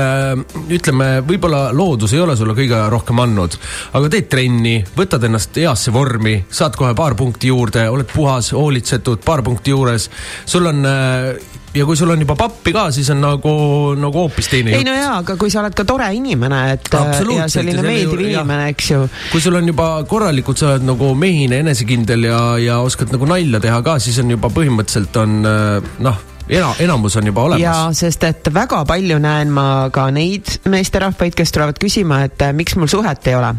ütleme, 0.75 1.09
võib-olla 1.25 1.69
loodus 1.75 2.13
ei 2.15 2.21
ole 2.23 2.35
sulle 2.37 2.55
kõige 2.57 2.79
rohkem 2.91 3.19
andnud, 3.23 3.57
aga 3.97 4.11
teed 4.11 4.29
trenni, 4.31 4.77
võtad 4.97 5.23
ennast 5.27 5.57
heasse 5.59 5.93
vormi, 5.95 6.37
saad 6.49 6.77
kohe 6.79 6.93
paar 6.97 7.15
punkti 7.17 7.49
juurde, 7.51 7.64
oled 7.73 8.09
puhas, 8.11 8.51
hoolitsetud, 8.55 9.23
paar 9.25 9.43
punkti 9.45 9.73
juures, 9.73 10.09
sul 10.45 10.65
on 10.69 10.85
äh, 10.85 11.55
ja 11.75 11.85
kui 11.87 11.97
sul 11.99 12.11
on 12.13 12.21
juba 12.23 12.35
pappi 12.39 12.73
ka, 12.75 12.87
siis 12.95 13.09
on 13.13 13.21
nagu, 13.23 13.55
nagu 13.99 14.23
hoopis 14.25 14.49
teine 14.51 14.71
ei 14.71 14.79
jutt. 14.79 14.87
no 14.89 14.95
jaa, 14.95 15.15
aga 15.21 15.35
kui 15.39 15.51
sa 15.51 15.61
oled 15.63 15.75
ka 15.75 15.85
tore 15.87 16.07
inimene, 16.15 16.61
et 16.75 16.91
äh, 16.95 17.23
ja 17.35 17.47
selline 17.51 17.83
meeldiv 17.83 18.13
juurde- 18.13 18.29
inimene, 18.29 18.69
eks 18.75 18.91
ju. 18.91 19.01
kui 19.31 19.43
sul 19.43 19.59
on 19.59 19.67
juba 19.71 19.89
korralikult, 20.09 20.61
sa 20.61 20.73
oled 20.73 20.87
nagu 20.87 21.11
mehine, 21.19 21.59
enesekindel 21.65 22.29
ja, 22.29 22.43
ja 22.61 22.79
oskad 22.85 23.11
nagu 23.15 23.27
nalja 23.29 23.61
teha 23.63 23.81
ka, 23.85 23.97
siis 24.03 24.21
on 24.23 24.31
juba 24.37 24.51
põhimõtteliselt 24.53 25.19
on 25.23 25.37
äh, 25.49 25.91
noh, 26.05 26.23
ena-, 26.49 26.75
enamus 26.79 27.15
on 27.17 27.25
juba 27.25 27.41
olemas. 27.49 27.99
sest, 27.99 28.23
et 28.23 28.49
väga 28.53 28.83
palju 28.85 29.17
näen 29.19 29.49
ma 29.51 29.89
ka 29.93 30.09
neid 30.11 30.59
meesterahvaid, 30.69 31.33
kes 31.35 31.51
tulevad 31.51 31.79
küsima, 31.81 32.23
et 32.27 32.41
äh, 32.41 32.53
miks 32.53 32.75
mul 32.75 32.87
suhet 32.91 33.27
ei 33.27 33.35
ole. 33.35 33.53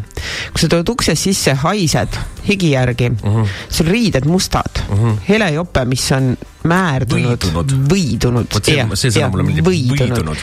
kui 0.53 0.61
sa 0.61 0.67
tuled 0.71 0.89
uksest 0.89 1.23
sisse, 1.23 1.53
haised 1.53 2.17
higi 2.47 2.71
järgi 2.71 3.09
uh, 3.11 3.17
Mhm. 3.29 3.41
-huh. 3.43 3.47
sul 3.69 3.85
riided 3.87 4.25
mustad 4.25 4.83
uh, 4.89 4.99
-huh. 4.99 5.15
hele 5.29 5.51
jope, 5.51 5.85
mis 5.85 6.11
on 6.11 6.37
määrdunud, 6.63 7.43
Võidunud. 7.89 8.47
Vot 8.53 8.65
see- 8.65 8.95
see 8.95 9.09
sõna 9.11 9.29
mulle 9.31 9.43
meeldib, 9.43 9.65
võidunud. 9.67 10.37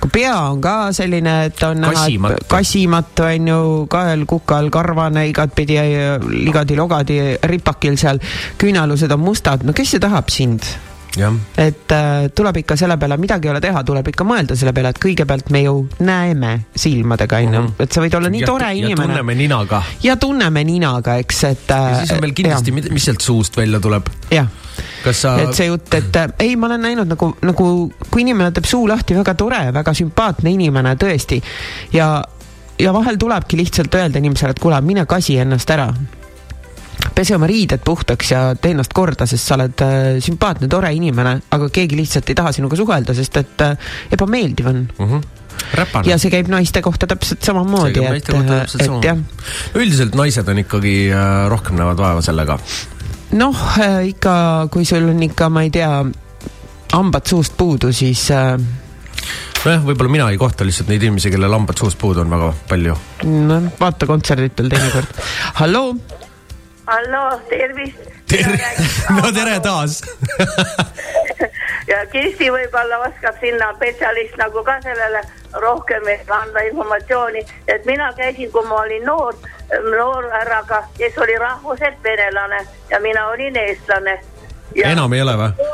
kui 0.00 0.10
pea 0.12 0.34
on 0.50 0.60
ka 0.60 0.92
selline, 0.92 1.44
et 1.44 1.62
on 1.62 1.80
näha, 1.80 2.06
et 2.36 2.46
kasimatu 2.48 3.22
on 3.22 3.48
ju, 3.48 3.86
kael, 3.88 4.24
kukal, 4.26 4.70
karvane 4.70 5.28
igatpidi, 5.28 5.76
ligadi-logadi 6.28 7.18
ripakil 7.42 7.96
seal, 7.96 8.18
küünalused 8.58 9.12
on 9.12 9.20
mustad, 9.20 9.62
no 9.64 9.72
kes 9.72 9.90
see 9.90 10.00
tahab 10.00 10.28
sind? 10.32 10.62
Et 11.18 11.92
äh, 11.92 12.28
tuleb 12.34 12.60
ikka 12.62 12.76
selle 12.78 12.96
peale, 13.00 13.16
midagi 13.18 13.48
ei 13.48 13.52
ole 13.54 13.60
teha, 13.62 13.82
tuleb 13.86 14.10
ikka 14.12 14.24
mõelda 14.26 14.56
selle 14.58 14.72
peale, 14.76 14.92
et 14.94 15.00
kõigepealt 15.02 15.50
me 15.50 15.64
ju 15.64 15.74
näeme 16.06 16.52
silmadega, 16.78 17.40
onju, 17.46 17.62
et 17.82 17.90
sa 17.90 18.04
võid 18.04 18.14
olla 18.18 18.30
nii 18.30 18.44
ja, 18.44 18.50
tore 18.50 18.68
ja 18.68 18.76
inimene. 18.78 19.08
tunneme 19.08 19.36
ninaga. 19.38 19.82
ja 20.04 20.16
tunneme 20.20 20.64
ninaga, 20.68 21.16
eks, 21.24 21.42
et. 21.50 21.72
ja 21.74 22.02
siis 22.02 22.14
on 22.14 22.22
veel 22.22 22.34
kindlasti, 22.38 22.74
mis 22.78 23.08
sealt 23.08 23.26
suust 23.26 23.58
välja 23.58 23.82
tuleb. 23.82 24.06
jah, 24.30 24.46
sa, 25.10 25.34
et 25.42 25.54
see 25.58 25.66
jutt, 25.66 25.90
et 25.98 26.20
äh, 26.22 26.30
ei, 26.46 26.54
ma 26.56 26.70
olen 26.70 26.86
näinud 26.86 27.10
nagu, 27.10 27.32
nagu 27.42 27.66
kui 28.06 28.22
inimene 28.22 28.54
teeb 28.54 28.70
suu 28.70 28.86
lahti, 28.90 29.18
väga 29.18 29.34
tore, 29.34 29.64
väga 29.74 29.96
sümpaatne 29.96 30.54
inimene 30.54 30.94
tõesti. 31.00 31.40
Ja, 31.96 32.12
ja 32.78 32.94
vahel 32.94 33.18
tulebki 33.18 33.58
lihtsalt 33.58 33.98
öelda 33.98 34.22
inimesele, 34.22 34.54
et 34.54 34.62
kuule, 34.62 34.78
mine 34.86 35.08
kasi 35.10 35.40
ennast 35.42 35.74
ära 35.74 35.90
pese 37.20 37.36
oma 37.36 37.48
riided 37.50 37.82
puhtaks 37.84 38.32
ja 38.32 38.44
tee 38.56 38.72
ennast 38.74 38.94
korda, 38.96 39.26
sest 39.28 39.50
sa 39.50 39.58
oled 39.58 39.84
äh, 39.84 39.98
sümpaatne, 40.24 40.70
tore 40.72 40.92
inimene, 40.96 41.36
aga 41.52 41.68
keegi 41.72 41.98
lihtsalt 41.98 42.32
ei 42.32 42.38
taha 42.38 42.54
sinuga 42.56 42.78
suhelda, 42.80 43.16
sest 43.16 43.36
et 43.42 43.66
äh, 43.66 43.92
ebameeldiv 44.16 44.70
on. 44.72 44.86
räpane 45.76 46.08
ja 46.08 46.16
see 46.18 46.32
käib 46.32 46.48
naiste 46.48 46.80
kohta 46.82 47.06
täpselt 47.10 47.44
samamoodi, 47.44 48.00
et, 48.08 48.30
et 48.32 49.04
jah, 49.04 49.20
üldiselt 49.76 50.16
naised 50.16 50.48
on 50.48 50.62
ikkagi 50.62 50.94
äh, 51.12 51.44
rohkem 51.52 51.76
näevad 51.76 52.00
vaeva 52.00 52.24
sellega. 52.24 52.56
noh 53.36 53.64
äh, 53.76 54.00
ikka, 54.14 54.34
kui 54.72 54.88
sul 54.88 55.10
on 55.12 55.20
ikka, 55.28 55.50
ma 55.52 55.66
ei 55.66 55.74
tea, 55.74 55.92
hambad 56.94 57.28
suust 57.28 57.58
puudu, 57.60 57.92
siis 57.92 58.30
äh, 58.32 58.56
nojah, 59.64 59.84
võib-olla 59.84 60.12
mina 60.16 60.30
ei 60.32 60.40
kohta 60.40 60.64
lihtsalt 60.64 60.88
neid 60.90 61.04
inimesi, 61.04 61.32
kellel 61.32 61.52
hambad 61.58 61.80
suust 61.80 61.98
puudu 62.00 62.24
on 62.24 62.32
väga 62.32 62.48
palju. 62.70 62.96
noh, 63.28 63.68
vaata 63.80 64.08
kontserditel 64.08 64.72
teinekord. 64.72 65.20
halloo, 65.60 65.92
halloo, 66.90 67.40
tervist. 67.48 67.98
tere, 68.28 68.70
no 69.16 69.32
tere 69.32 69.60
taas. 69.60 70.00
ja 71.90 72.00
Kirsti 72.12 72.50
võib-olla 72.52 73.00
oskab 73.06 73.38
sinna 73.42 73.72
spetsialist 73.76 74.36
nagu 74.40 74.64
ka 74.66 74.78
sellele 74.84 75.22
rohkem 75.62 76.10
anda 76.36 76.66
informatsiooni, 76.68 77.44
et 77.68 77.86
mina 77.86 78.12
käisin, 78.18 78.50
kui 78.52 78.66
ma 78.66 78.82
olin 78.84 79.06
noor, 79.06 79.38
noor 79.86 80.30
härraga, 80.34 80.82
kes 80.98 81.18
oli 81.18 81.38
rahvuselt 81.38 82.02
venelane 82.04 82.64
ja 82.90 83.00
mina 83.00 83.26
olin 83.28 83.56
eestlane. 83.56 84.18
enam 84.84 85.12
ei 85.12 85.22
ole 85.22 85.36
või? 85.36 85.70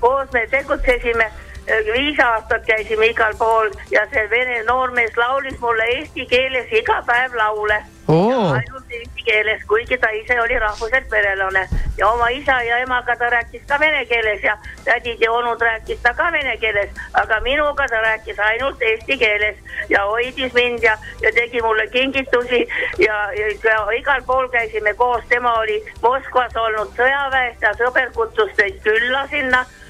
koos 0.00 0.32
me 0.32 0.46
tegutsesime, 0.50 1.30
viis 1.66 2.20
aastat 2.20 2.66
käisime 2.66 3.06
igal 3.06 3.34
pool 3.38 3.70
ja 3.90 4.06
see 4.12 4.28
vene 4.30 4.62
noormees 4.68 5.16
laulis 5.16 5.58
mulle 5.60 5.84
eesti 5.96 6.26
keeles 6.26 6.72
iga 6.72 7.02
päev 7.06 7.34
laule. 7.34 7.82
Oo, 8.08 8.52
ainult 8.52 8.90
eesti 8.92 9.22
keeles, 9.24 9.62
kuigi 9.68 9.96
ta 9.98 10.10
ise 10.12 10.36
oli 10.40 10.58
rahvuselt 10.58 11.10
venelane. 11.10 11.68
Ja 11.98 12.08
oma 12.08 12.28
isa 12.28 12.58
ja 12.62 12.78
emaga 12.78 13.16
ta 13.16 13.30
rääkis 13.30 13.62
ka 13.68 13.78
vene 13.80 14.04
keeles 14.06 14.42
ja 14.42 14.58
tädid 14.84 15.22
ja 15.24 15.32
onud 15.32 15.62
rääkis 15.62 16.02
ta 16.02 16.12
ka 16.14 16.26
vene 16.32 16.56
keeles, 16.56 16.90
aga 17.12 17.40
minuga 17.40 17.86
ta 17.88 18.00
rääkis 18.04 18.38
ainult 18.38 18.82
eesti 18.82 19.16
keeles 19.18 19.56
ja 19.88 20.04
hoidis 20.04 20.52
mind 20.52 20.82
ja, 20.82 20.98
ja 21.22 21.32
tegi 21.32 21.62
mulle 21.62 21.86
kingitusi 21.86 22.66
ja, 22.98 23.16
ja, 23.32 23.46
ja 23.64 23.78
igal 23.96 24.22
pool 24.26 24.48
käisime 24.48 24.94
koos, 24.94 25.24
tema 25.28 25.54
oli 25.62 25.80
Moskvas 26.02 26.56
olnud 26.56 26.92
sõjaväes 26.98 27.56
ja 27.62 27.72
sõber 27.80 28.12
kutsus 28.12 28.52
teid 28.56 28.82
külla 28.84 29.26
sinna. 29.32 29.64
äh, 29.64 29.83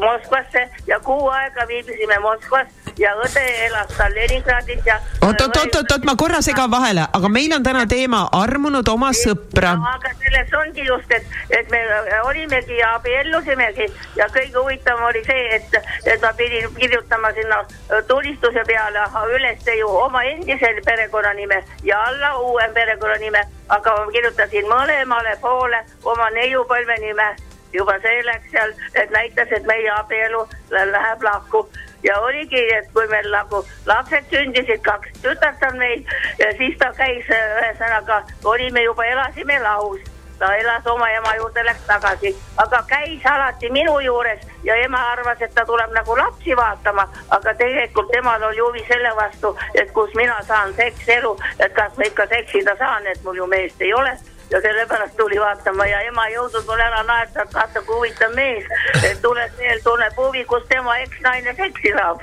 Moskvasse 0.00 0.68
ja 0.86 1.00
kuu 1.00 1.28
aega 1.28 1.68
viibisime 1.68 2.18
Moskvas 2.18 2.66
ja 2.98 3.14
õde 3.18 3.42
elas 3.66 3.90
tal 3.96 4.14
Leningradis 4.14 4.82
ja 4.86 4.98
oot, 5.22 5.40
oot, 5.40 5.56
oot, 5.56 5.76
oot, 5.76 5.92
oot, 5.92 6.04
ma 6.06 6.14
korra 6.18 6.40
segan 6.42 6.70
vahele, 6.70 7.06
aga 7.18 7.30
meil 7.32 7.54
on 7.56 7.62
täna 7.66 7.84
teema 7.90 8.24
armunud 8.38 8.88
oma 8.88 9.10
sõpra. 9.16 9.74
aga 9.94 10.12
selles 10.20 10.52
ongi 10.60 10.86
just, 10.86 11.14
et, 11.16 11.26
et 11.58 11.70
me 11.70 11.80
olimegi 12.22 12.78
ja 12.78 12.94
abiellusimegi 12.98 13.88
ja 14.18 14.28
kõige 14.34 14.58
huvitavam 14.58 15.08
oli 15.08 15.24
see, 15.26 15.46
et, 15.58 15.78
et 16.04 16.22
ma 16.22 16.32
pidin 16.38 16.68
kirjutama 16.78 17.32
sinna 17.38 17.62
äh, 17.64 18.04
tulistuse 18.08 18.64
peale 18.68 19.08
üles 19.34 19.72
ju 19.78 19.88
oma 19.88 20.22
endise 20.28 20.74
perekonnanime 20.84 21.62
ja 21.82 22.02
alla 22.10 22.36
uue 22.38 22.68
perekonnanime, 22.74 23.42
aga 23.68 23.96
ma 23.98 24.12
kirjutasin 24.12 24.70
mõlemale 24.70 25.36
poole 25.42 25.82
oma 26.04 26.30
neiupõlve 26.38 27.00
nime 27.00 27.34
juba 27.74 27.98
see 28.02 28.22
läks 28.26 28.50
seal, 28.50 28.72
et 28.94 29.10
näitas, 29.10 29.52
et 29.52 29.66
meie 29.66 29.90
abielu 29.90 30.48
lä- 30.70 30.92
läheb 30.92 31.22
lahku. 31.22 31.68
Ja 32.04 32.18
oligi, 32.20 32.60
et 32.74 32.90
kui 32.92 33.06
meil 33.08 33.30
nagu 33.32 33.64
lapsed 33.86 34.26
sündisid, 34.30 34.82
kaks 34.84 35.20
tütart 35.22 35.62
on 35.70 35.78
meil 35.78 36.02
ja 36.38 36.50
siis 36.58 36.76
ta 36.78 36.92
käis, 36.92 37.30
ühesõnaga 37.32 38.22
olime 38.44 38.82
juba, 38.84 39.04
elasime 39.04 39.60
lahus 39.62 40.00
ta 40.38 40.56
elas 40.56 40.86
oma 40.86 41.08
ema 41.10 41.34
juurde, 41.36 41.64
läks 41.64 41.86
tagasi, 41.86 42.34
aga 42.56 42.82
käis 42.88 43.26
alati 43.26 43.70
minu 43.70 43.98
juures 44.00 44.40
ja 44.64 44.76
ema 44.82 45.00
arvas, 45.12 45.40
et 45.42 45.54
ta 45.54 45.64
tuleb 45.64 45.92
nagu 45.94 46.16
lapsi 46.18 46.56
vaatama, 46.56 47.06
aga 47.30 47.54
tegelikult 47.54 48.10
temal 48.12 48.42
oli 48.42 48.58
huvi 48.58 48.84
selle 48.88 49.14
vastu, 49.16 49.56
et 49.74 49.92
kus 49.92 50.14
mina 50.14 50.36
saan 50.42 50.74
sekselu, 50.74 51.36
et 51.58 51.72
kas 51.72 51.96
ma 51.96 52.10
ikka 52.10 52.26
seksida 52.26 52.76
saan, 52.78 53.06
et 53.06 53.22
mul 53.24 53.36
ju 53.42 53.46
meest 53.46 53.82
ei 53.82 53.94
ole 53.94 54.16
ja 54.54 54.60
sellepärast 54.60 55.16
tuli 55.16 55.40
vaatama 55.40 55.86
ja 55.86 56.00
ema 56.08 56.26
ei 56.28 56.36
jõudnud 56.36 56.66
mul 56.68 56.82
ära 56.84 57.02
naerda, 57.08 57.42
et 57.42 57.54
vaata 57.56 57.82
kui 57.86 57.96
huvitav 57.98 58.36
mees, 58.38 58.68
et 59.00 59.18
tuleb 59.22 59.58
veel, 59.58 59.80
tunneb 59.82 60.20
huvi, 60.20 60.44
kus 60.50 60.62
tema 60.70 60.94
eksnaine 61.02 61.54
seksi 61.58 61.94
saab. 61.96 62.22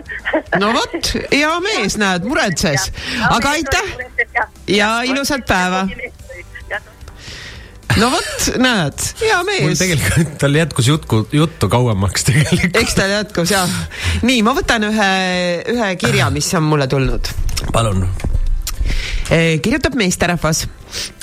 no 0.64 0.72
vot, 0.78 1.12
hea 1.34 1.52
mees, 1.68 1.98
näed, 2.00 2.28
muretses. 2.32 2.88
aga 3.28 3.56
aitäh 3.58 3.92
ja 4.72 4.94
ilusat 5.12 5.44
päeva. 5.50 5.84
no 8.00 8.12
vot, 8.16 8.50
näed, 8.64 9.08
hea 9.26 9.44
mul 9.44 9.52
mees. 9.52 9.84
tegelikult, 9.84 10.36
tal 10.46 10.60
jätkus 10.62 10.92
jutku, 10.94 11.24
juttu 11.36 11.70
kauemaks 11.70 12.30
tegelikult. 12.32 12.84
eks 12.86 12.96
ta 12.96 13.12
jätkus 13.12 13.58
jah. 13.58 13.80
nii, 14.24 14.40
ma 14.48 14.56
võtan 14.56 14.88
ühe, 14.88 15.14
ühe 15.76 15.96
kirja, 16.00 16.32
mis 16.32 16.54
on 16.56 16.70
mulle 16.72 16.88
tulnud. 16.88 17.36
palun. 17.76 18.06
kirjutab 19.28 20.00
meesterahvas 20.00 20.70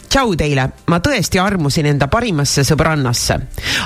tšau 0.08 0.34
teile, 0.38 0.64
ma 0.88 0.98
tõesti 1.04 1.40
armusin 1.40 1.86
enda 1.90 2.08
parimasse 2.10 2.64
sõbrannasse. 2.66 3.36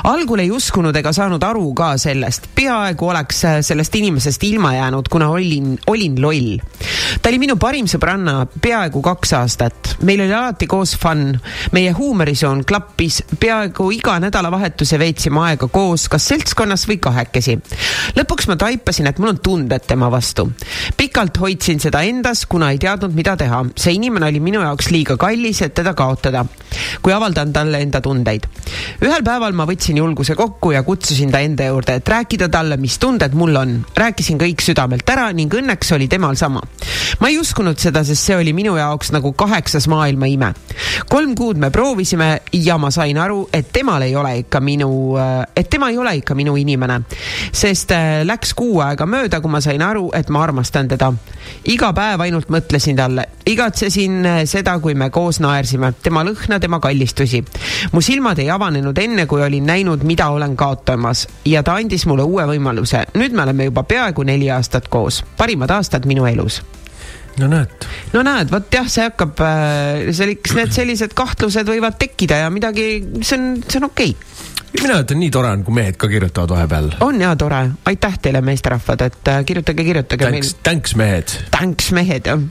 algul 0.08 0.42
ei 0.42 0.50
uskunud 0.54 0.96
ega 0.96 1.12
saanud 1.12 1.42
aru 1.42 1.72
ka 1.74 1.92
sellest, 2.00 2.48
peaaegu 2.54 3.08
oleks 3.10 3.44
äh, 3.44 3.58
sellest 3.66 3.94
inimesest 3.98 4.44
ilma 4.46 4.74
jäänud, 4.76 5.08
kuna 5.10 5.28
olin, 5.34 5.74
olin 5.86 6.20
loll. 6.22 6.56
ta 7.22 7.30
oli 7.30 7.40
minu 7.42 7.56
parim 7.60 7.88
sõbranna 7.90 8.46
peaaegu 8.46 9.02
kaks 9.02 9.34
aastat, 9.38 9.92
meil 10.02 10.22
oli 10.24 10.34
alati 10.34 10.66
koos 10.70 10.94
fun, 10.98 11.32
meie 11.72 11.92
huumorisoon 11.96 12.64
klappis, 12.68 13.22
peaaegu 13.40 13.90
iga 13.94 14.18
nädalavahetuse 14.22 14.98
veetsime 15.02 15.42
aega 15.48 15.68
koos, 15.72 16.08
kas 16.12 16.28
seltskonnas 16.30 16.86
või 16.90 16.98
kahekesi. 17.02 17.58
lõpuks 18.18 18.48
ma 18.48 18.56
taipasin, 18.60 19.10
et 19.10 19.18
mul 19.18 19.34
on 19.34 19.42
tunded 19.42 19.86
tema 19.88 20.10
vastu. 20.12 20.50
pikalt 20.96 21.40
hoidsin 21.42 21.80
seda 21.82 22.02
endas, 22.06 22.46
kuna 22.46 22.70
ei 22.70 22.78
teadnud, 22.78 23.14
mida 23.14 23.36
teha. 23.36 23.64
see 23.76 23.98
inimene 23.98 24.30
oli 24.30 24.40
minu 24.40 24.62
jaoks 24.62 24.90
liiga 24.94 25.16
kallis, 25.20 25.62
et 25.62 25.74
teda 25.74 25.94
kaotada, 25.98 26.11
kui 27.02 27.12
avaldan 27.12 27.52
talle 27.52 27.80
enda 27.82 28.00
tundeid. 28.00 28.46
ühel 29.02 29.24
päeval 29.24 29.52
ma 29.56 29.66
võtsin 29.68 29.98
julguse 29.98 30.34
kokku 30.34 30.72
ja 30.72 30.82
kutsusin 30.82 31.30
ta 31.32 31.40
enda 31.40 31.66
juurde, 31.70 31.98
et 32.00 32.08
rääkida 32.08 32.48
talle, 32.52 32.76
mis 32.76 32.98
tunded 32.98 33.34
mul 33.34 33.56
on. 33.56 33.74
rääkisin 33.96 34.38
kõik 34.38 34.62
südamelt 34.64 35.08
ära 35.08 35.30
ning 35.32 35.52
õnneks 35.52 35.94
oli 35.94 36.08
temal 36.08 36.36
sama. 36.36 36.62
ma 37.20 37.28
ei 37.28 37.38
uskunud 37.38 37.78
seda, 37.78 38.04
sest 38.04 38.24
see 38.28 38.36
oli 38.36 38.52
minu 38.52 38.76
jaoks 38.76 39.12
nagu 39.12 39.32
kaheksas 39.32 39.88
maailma 39.88 40.26
ime. 40.26 40.52
kolm 41.08 41.34
kuud 41.34 41.58
me 41.58 41.70
proovisime 41.70 42.40
ja 42.52 42.78
ma 42.78 42.90
sain 42.90 43.18
aru, 43.18 43.48
et 43.52 43.72
temal 43.72 44.02
ei 44.02 44.16
ole 44.16 44.36
ikka 44.42 44.60
minu, 44.60 44.90
et 45.56 45.70
tema 45.70 45.90
ei 45.90 45.98
ole 45.98 46.16
ikka 46.16 46.34
minu 46.34 46.56
inimene. 46.56 47.00
sest 47.52 47.90
äh, 47.92 48.22
läks 48.24 48.54
kuu 48.54 48.80
aega 48.80 49.06
mööda, 49.06 49.40
kui 49.40 49.50
ma 49.50 49.60
sain 49.60 49.82
aru, 49.82 50.10
et 50.14 50.28
ma 50.28 50.42
armastan 50.42 50.88
teda. 50.88 51.12
iga 51.68 51.92
päev 51.92 52.20
ainult 52.20 52.50
mõtlesin 52.52 52.96
talle, 52.96 53.26
igatsesin 53.46 54.26
äh, 54.26 54.40
seda, 54.46 54.78
kui 54.82 54.94
me 54.94 55.10
koos 55.10 55.40
naersime, 55.40 55.92
tema 56.02 56.24
lõhna, 56.26 56.60
tema 56.60 56.80
kallistusi. 56.80 57.44
mu 57.92 58.00
silmad 58.00 58.38
ei 58.38 58.50
avanenud 58.50 58.98
enne, 58.98 59.26
kui 59.26 59.42
olin 59.42 59.66
näinud, 59.66 60.04
mida 60.08 60.28
olen 60.28 60.56
kaotamas 60.56 61.26
ja 61.44 61.62
ta 61.62 61.78
andis 61.80 62.06
mulle 62.06 62.22
uue 62.22 62.46
võimaluse. 62.54 63.06
nüüd 63.14 63.32
me 63.32 63.42
oleme 63.42 63.70
juba 63.70 63.82
peaaegu 63.82 64.22
neli 64.22 64.50
aastat 64.50 64.88
koos, 64.88 65.24
parimad 65.36 65.70
aastad 65.70 66.06
minu 66.06 66.26
elus 66.26 66.62
no 67.40 67.48
näed. 67.48 67.86
no 68.12 68.22
näed, 68.26 68.50
vot 68.52 68.74
jah, 68.74 68.88
see 68.90 69.06
hakkab, 69.06 69.42
eks 70.12 70.56
need 70.58 70.74
sellised 70.74 71.16
kahtlused 71.16 71.68
võivad 71.68 71.98
tekkida 72.00 72.42
ja 72.44 72.52
midagi, 72.52 72.88
see 73.22 73.38
on, 73.38 73.50
see 73.66 73.80
on 73.80 73.88
okei 73.88 74.14
okay.. 74.14 74.80
mina 74.82 75.00
ütlen, 75.04 75.22
nii 75.22 75.32
tore 75.34 75.52
on, 75.56 75.64
kui 75.66 75.76
mehed 75.80 75.98
ka 76.00 76.10
kirjutavad 76.12 76.56
vahepeal. 76.56 76.90
on 77.08 77.20
ja 77.22 77.34
tore, 77.40 77.62
aitäh 77.88 78.18
teile, 78.22 78.44
meesterahvad, 78.44 79.06
et 79.08 79.32
äh, 79.32 79.44
kirjutage, 79.48 79.86
kirjutage 79.88 80.28
Thanks, 80.28 80.56
thanks 80.62 80.96
mehed. 80.98 81.36
Thanks 81.54 81.92
mehed 81.96 82.28
jah, 82.28 82.42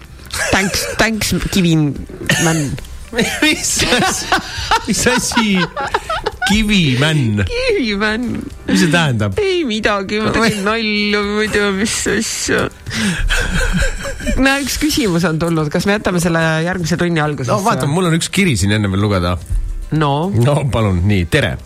thanks, 0.49 0.87
thanks 0.97 1.35
Kivimann. 1.51 2.89
mis 3.43 3.71
asi, 3.99 4.25
mis 4.87 5.01
asi, 5.07 5.55
kivimänn, 6.47 7.43
Kivimann, 7.47 8.37
mis 8.67 8.83
see 8.83 8.91
tähendab? 8.91 9.39
ei 9.41 9.63
midagi, 9.67 10.21
ma 10.23 10.31
tegin 10.35 10.63
nalja, 10.67 11.23
ma 11.27 11.41
ei 11.43 11.51
tea, 11.51 11.71
mis 11.75 11.95
asja. 12.11 12.67
näe, 14.39 14.61
üks 14.63 14.77
küsimus 14.81 15.27
on 15.27 15.41
tulnud, 15.41 15.71
kas 15.73 15.87
me 15.89 15.97
jätame 15.97 16.23
selle 16.23 16.43
järgmise 16.65 16.99
tunni 16.99 17.23
algusesse? 17.23 17.51
no 17.51 17.59
vaata, 17.65 17.89
mul 17.89 18.07
on 18.11 18.15
üks 18.19 18.31
kiri 18.31 18.55
siin 18.59 18.77
enne 18.77 18.91
veel 18.91 19.03
lugeda 19.03 19.35
no 19.99 20.31
no 20.31 20.55
palun, 20.71 21.03
nii, 21.07 21.27
tere. 21.31 21.57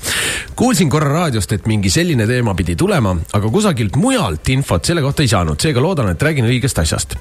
kuulsin 0.58 0.90
korra 0.90 1.14
raadiost, 1.20 1.54
et 1.60 1.70
mingi 1.70 1.94
selline 1.94 2.26
teema 2.30 2.58
pidi 2.58 2.78
tulema, 2.80 3.14
aga 3.38 3.54
kusagilt 3.54 4.02
mujalt 4.02 4.50
infot 4.56 4.86
selle 4.86 5.06
kohta 5.06 5.26
ei 5.26 5.30
saanud, 5.32 5.62
seega 5.62 5.84
loodan, 5.84 6.10
et 6.14 6.30
räägin 6.30 6.50
õigest 6.50 6.82
asjast. 6.82 7.18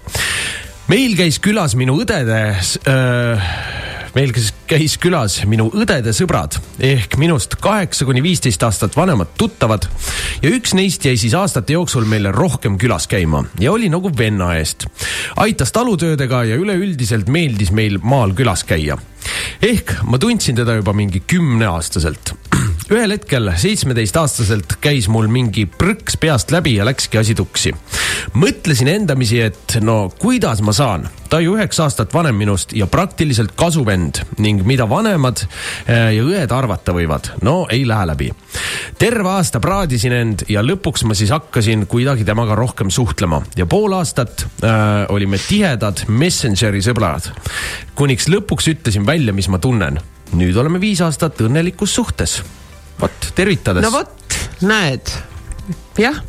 meil 0.88 1.16
käis 1.18 1.40
külas 1.44 1.76
minu 1.76 2.00
õdede 2.00 2.42
äh, 2.56 3.56
meil 4.14 4.32
käis, 4.68 4.96
külas 5.00 5.40
minu 5.50 5.68
õdede 5.74 6.14
sõbrad 6.16 6.58
ehk 6.82 7.16
minust 7.20 7.56
kaheksa 7.62 8.06
kuni 8.08 8.22
viisteist 8.24 8.62
aastat 8.66 8.96
vanemad 8.96 9.32
tuttavad 9.38 9.88
ja 10.42 10.52
üks 10.54 10.74
neist 10.78 11.04
jäi 11.06 11.16
siis 11.20 11.34
aastate 11.38 11.76
jooksul 11.76 12.06
meile 12.08 12.32
rohkem 12.34 12.78
külas 12.80 13.08
käima 13.10 13.44
ja 13.60 13.72
oli 13.74 13.90
nagu 13.92 14.12
venna 14.18 14.54
eest. 14.58 14.86
aitas 15.36 15.72
talutöödega 15.74 16.44
ja 16.50 16.60
üleüldiselt 16.60 17.28
meeldis 17.28 17.74
meil 17.74 17.98
maal 18.02 18.36
külas 18.38 18.64
käia 18.68 18.98
ehk 19.62 19.96
ma 20.08 20.18
tundsin 20.18 20.56
teda 20.56 20.78
juba 20.80 20.92
mingi 20.96 21.22
kümneaastaselt. 21.26 22.34
ühel 22.92 23.14
hetkel 23.14 23.48
seitsmeteistaastaselt 23.56 24.76
käis 24.84 25.08
mul 25.08 25.28
mingi 25.32 25.64
prõks 25.66 26.18
peast 26.20 26.52
läbi 26.52 26.76
ja 26.76 26.84
läkski 26.84 27.18
asi 27.20 27.34
tuksi. 27.34 27.72
mõtlesin 28.34 28.88
endamisi, 28.88 29.40
et 29.40 29.78
no 29.80 30.12
kuidas 30.18 30.60
ma 30.64 30.72
saan, 30.72 31.08
ta 31.28 31.40
ju 31.40 31.56
üheksa 31.56 31.88
aastat 31.88 32.12
vanem 32.14 32.36
minust 32.38 32.72
ja 32.76 32.86
praktiliselt 32.86 33.54
kasuvend 33.56 34.20
ning 34.38 34.62
mida 34.66 34.86
vanemad 34.90 35.40
äh, 35.44 36.12
ja 36.14 36.22
õed 36.22 36.52
arvata 36.54 36.92
võivad, 36.94 37.32
no 37.42 37.64
ei 37.72 37.86
lähe 37.88 38.06
läbi. 38.06 38.30
terve 38.98 39.32
aasta 39.32 39.60
praadisin 39.60 40.12
end 40.12 40.44
ja 40.48 40.62
lõpuks 40.62 41.06
ma 41.08 41.16
siis 41.16 41.32
hakkasin 41.34 41.86
kuidagi 41.90 42.24
temaga 42.24 42.54
rohkem 42.54 42.90
suhtlema 42.90 43.42
ja 43.56 43.66
pool 43.66 43.96
aastat 43.96 44.44
äh, 44.44 45.08
olime 45.08 45.40
tihedad 45.40 46.04
Messengeri 46.08 46.82
sõbrad. 46.84 47.32
kuniks 47.94 48.28
lõpuks 48.28 48.68
ütlesin 48.74 49.06
välja, 49.06 49.13
mis 49.32 49.48
ma 49.48 49.60
tunnen. 49.62 50.00
nüüd 50.34 50.56
oleme 50.56 50.80
viis 50.82 51.00
aastat 51.04 51.40
õnnelikus 51.44 51.94
suhtes. 51.94 52.42
vot, 53.00 53.32
tervitades 53.34 53.84
no 53.84 53.90
vot, 53.94 54.38
näed, 54.62 55.12
jah 55.98 56.22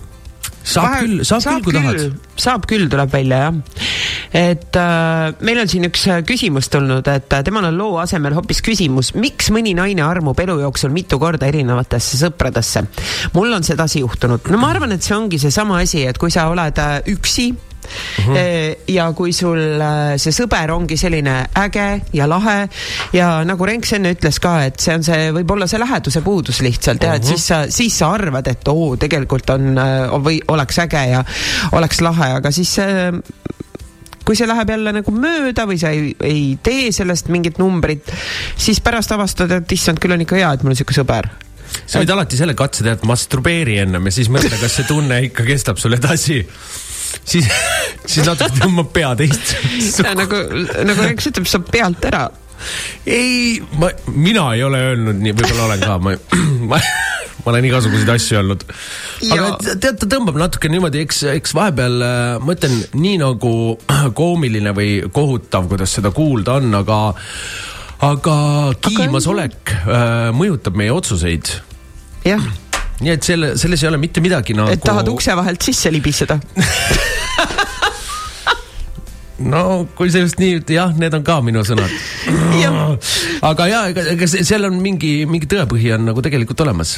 saab 0.65 0.95
küll, 1.03 1.21
saab, 1.25 1.43
saab 1.43 1.61
küll, 1.61 1.65
kui 1.65 1.75
tahad. 1.77 2.15
saab 2.41 2.65
küll, 2.69 2.87
tuleb 2.89 3.11
välja 3.13 3.41
jah. 3.43 3.59
et 4.35 4.79
äh, 4.81 5.35
meil 5.45 5.61
on 5.61 5.69
siin 5.71 5.85
üks 5.87 6.07
äh, 6.09 6.23
küsimus 6.27 6.69
tulnud, 6.73 7.05
et 7.11 7.35
äh, 7.37 7.43
temal 7.45 7.69
on 7.69 7.77
loo 7.77 7.99
asemel 8.01 8.35
hoopis 8.37 8.63
küsimus, 8.65 9.13
miks 9.19 9.51
mõni 9.53 9.75
naine 9.77 10.03
armub 10.05 10.39
elu 10.41 10.57
jooksul 10.63 10.93
mitu 10.95 11.19
korda 11.21 11.49
erinevatesse 11.51 12.19
sõpradesse. 12.23 12.85
mul 13.37 13.53
on 13.53 13.67
sedasi 13.67 14.01
juhtunud, 14.01 14.49
no 14.51 14.61
ma 14.61 14.73
arvan, 14.73 14.97
et 14.97 15.05
see 15.05 15.15
ongi 15.17 15.39
seesama 15.41 15.83
asi, 15.85 16.05
et 16.09 16.19
kui 16.21 16.33
sa 16.33 16.49
oled 16.51 16.81
äh, 16.81 16.97
üksi 17.13 17.51
Mm 17.85 18.33
-hmm. 18.33 18.75
ja 18.87 19.11
kui 19.13 19.33
sul 19.33 19.81
äh, 19.81 20.15
see 20.17 20.31
sõber 20.31 20.71
ongi 20.71 20.97
selline 20.97 21.35
äge 21.55 22.01
ja 22.13 22.29
lahe 22.29 22.69
ja 23.13 23.43
nagu 23.45 23.65
Renks 23.65 23.93
enne 23.93 24.13
ütles 24.13 24.39
ka, 24.41 24.63
et 24.65 24.79
see 24.79 24.95
on 24.95 25.03
see, 25.03 25.31
võib-olla 25.31 25.67
see 25.67 25.79
läheduse 25.79 26.21
puudus 26.21 26.61
lihtsalt 26.61 27.03
ja 27.03 27.15
et 27.15 27.23
siis 27.23 27.47
sa, 27.47 27.65
siis 27.69 27.97
sa 27.97 28.11
arvad, 28.11 28.47
et 28.47 28.67
oo, 28.67 28.95
tegelikult 28.97 29.49
on 29.49 29.77
äh, 29.77 30.15
või 30.23 30.39
oleks 30.47 30.79
äge 30.79 31.05
ja 31.09 31.23
oleks 31.71 32.01
lahe, 32.01 32.33
aga 32.39 32.51
siis 32.51 32.75
see 32.75 33.11
kui 34.25 34.37
see 34.37 34.49
läheb 34.49 34.73
jälle 34.73 34.93
nagu 34.97 35.13
mööda 35.13 35.67
või 35.69 35.77
sa 35.79 35.91
ei, 35.93 36.15
ei 36.25 36.45
tee 36.65 36.89
sellest 36.95 37.29
mingit 37.33 37.59
numbrit, 37.61 38.09
siis 38.57 38.81
pärast 38.83 39.13
avastad, 39.13 39.53
et 39.53 39.75
issand, 39.77 40.01
küll 40.01 40.15
on 40.15 40.25
ikka 40.25 40.39
hea, 40.39 40.53
et 40.55 40.65
mul 40.65 40.73
on 40.73 40.79
sihuke 40.79 40.97
sõber. 40.97 41.29
sa 41.85 42.01
võid 42.01 42.13
alati 42.13 42.39
selle 42.39 42.55
katse 42.57 42.83
teha, 42.83 42.97
et 42.97 43.05
masturbeeri 43.05 43.77
ennem 43.83 44.09
ja 44.09 44.15
siis 44.17 44.31
mõtle, 44.33 44.57
kas 44.57 44.79
see 44.79 44.89
tunne 44.89 45.21
ikka 45.29 45.45
kestab 45.45 45.81
sul 45.81 45.97
edasi. 45.97 46.41
siis, 47.23 47.49
siis 48.05 48.25
natuke 48.27 48.51
tõmbab 48.59 48.89
pea 48.95 49.13
teist. 49.19 49.55
nagu, 50.21 50.41
nagu 50.85 51.05
Renks 51.05 51.31
ütleb, 51.31 51.47
saab 51.49 51.69
pealt 51.71 52.09
ära 52.11 52.27
ei, 53.05 53.61
ma, 53.79 53.89
mina 54.07 54.47
ei 54.55 54.63
ole 54.65 54.81
öelnud 54.89 55.19
nii, 55.21 55.35
võib-olla 55.37 55.67
olen 55.69 55.83
ka, 55.83 55.97
ma, 56.01 56.15
ma, 56.71 56.79
ma 57.43 57.53
olen 57.53 57.67
igasuguseid 57.69 58.11
asju 58.15 58.39
öelnud. 58.39 58.65
aga 59.35 59.49
tead, 59.67 59.99
ta 60.01 60.09
tõmbab 60.15 60.39
natuke 60.39 60.71
niimoodi, 60.71 61.03
eks, 61.05 61.23
eks 61.35 61.55
vahepeal 61.57 62.05
äh, 62.05 62.23
ma 62.41 62.57
ütlen 62.57 62.79
nii 62.97 63.19
nagu 63.21 63.53
koomiline 64.19 64.75
või 64.77 64.91
kohutav, 65.13 65.69
kuidas 65.71 65.97
seda 65.99 66.13
kuulda 66.15 66.59
on, 66.61 66.73
aga, 66.81 66.99
aga 68.09 68.37
kiimas 68.87 69.29
olek 69.31 69.75
äh, 69.83 70.29
mõjutab 70.35 70.79
meie 70.79 70.93
otsuseid. 70.95 71.57
jah, 72.25 72.51
nii 73.01 73.11
et 73.11 73.23
selle, 73.27 73.53
selles 73.59 73.83
ei 73.83 73.89
ole 73.89 73.99
mitte 73.99 74.23
midagi 74.23 74.55
nagu. 74.55 74.71
et 74.71 74.83
tahad 74.83 75.09
ukse 75.11 75.35
vahelt 75.35 75.61
sisse 75.65 75.91
libiseda. 75.91 76.39
no 79.51 79.63
kui 79.97 80.11
just 80.13 80.39
nii, 80.39 80.61
jah, 80.71 80.93
need 80.99 81.13
on 81.17 81.25
ka 81.27 81.41
minu 81.43 81.65
sõnad. 81.67 81.91
aga 83.49 83.67
ja, 83.69 83.83
ega, 83.91 84.07
ega 84.15 84.29
seal 84.35 84.69
on 84.69 84.79
mingi, 84.83 85.17
mingi 85.29 85.49
tõepõhi 85.51 85.93
on 85.97 86.07
nagu 86.11 86.23
tegelikult 86.25 86.65
olemas. 86.65 86.97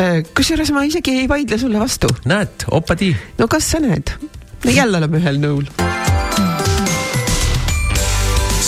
Äh, 0.00 0.20
kusjuures 0.36 0.70
ma 0.74 0.84
isegi 0.88 1.16
ei 1.22 1.28
vaidle 1.28 1.58
sulle 1.60 1.80
vastu. 1.80 2.08
näed, 2.28 2.68
opadi. 2.76 3.14
no 3.38 3.48
kas 3.48 3.72
sa 3.74 3.80
näed? 3.82 4.12
me 4.64 4.76
jälle 4.76 5.00
oleme 5.00 5.20
ühel 5.20 5.40
nõul. 5.40 5.70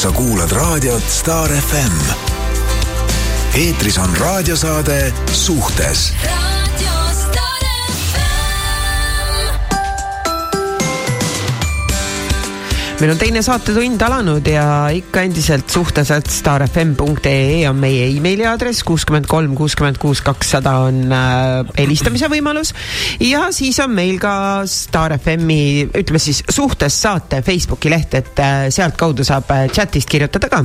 sa 0.02 0.10
kuulad 0.16 0.52
raadiot 0.52 1.04
Star 1.08 1.52
FM. 1.52 2.00
eetris 3.60 3.98
on 4.02 4.16
raadiosaade 4.16 5.12
Suhtes 5.32 6.10
meil 13.02 13.16
on 13.16 13.18
teine 13.18 13.40
saatetund 13.42 14.02
alanud 14.06 14.46
ja 14.46 14.64
ikka 14.94 15.24
endiselt 15.26 15.70
suhtes, 15.74 16.12
et 16.14 16.28
starfm.ee 16.30 17.64
on 17.66 17.80
meie 17.82 18.04
emaili 18.12 18.44
aadress, 18.46 18.84
kuuskümmend 18.86 19.26
kolm, 19.26 19.56
kuuskümmend 19.58 19.98
kuus, 19.98 20.20
kakssada 20.22 20.76
on 20.84 21.00
äh, 21.10 21.72
helistamise 21.80 22.28
võimalus 22.30 22.70
ja 23.18 23.48
siis 23.50 23.80
on 23.82 23.90
meil 23.96 24.20
ka 24.22 24.34
Star 24.70 25.16
FM-i, 25.16 25.88
ütleme 25.98 26.20
siis 26.22 26.44
suhtes 26.46 27.00
saate 27.02 27.40
Facebooki 27.42 27.90
leht, 27.90 28.14
et 28.20 28.38
äh, 28.38 28.68
sealtkaudu 28.70 29.26
saab 29.26 29.50
äh, 29.50 29.64
chatist 29.74 30.06
kirjutada 30.12 30.52
ka 30.52 30.62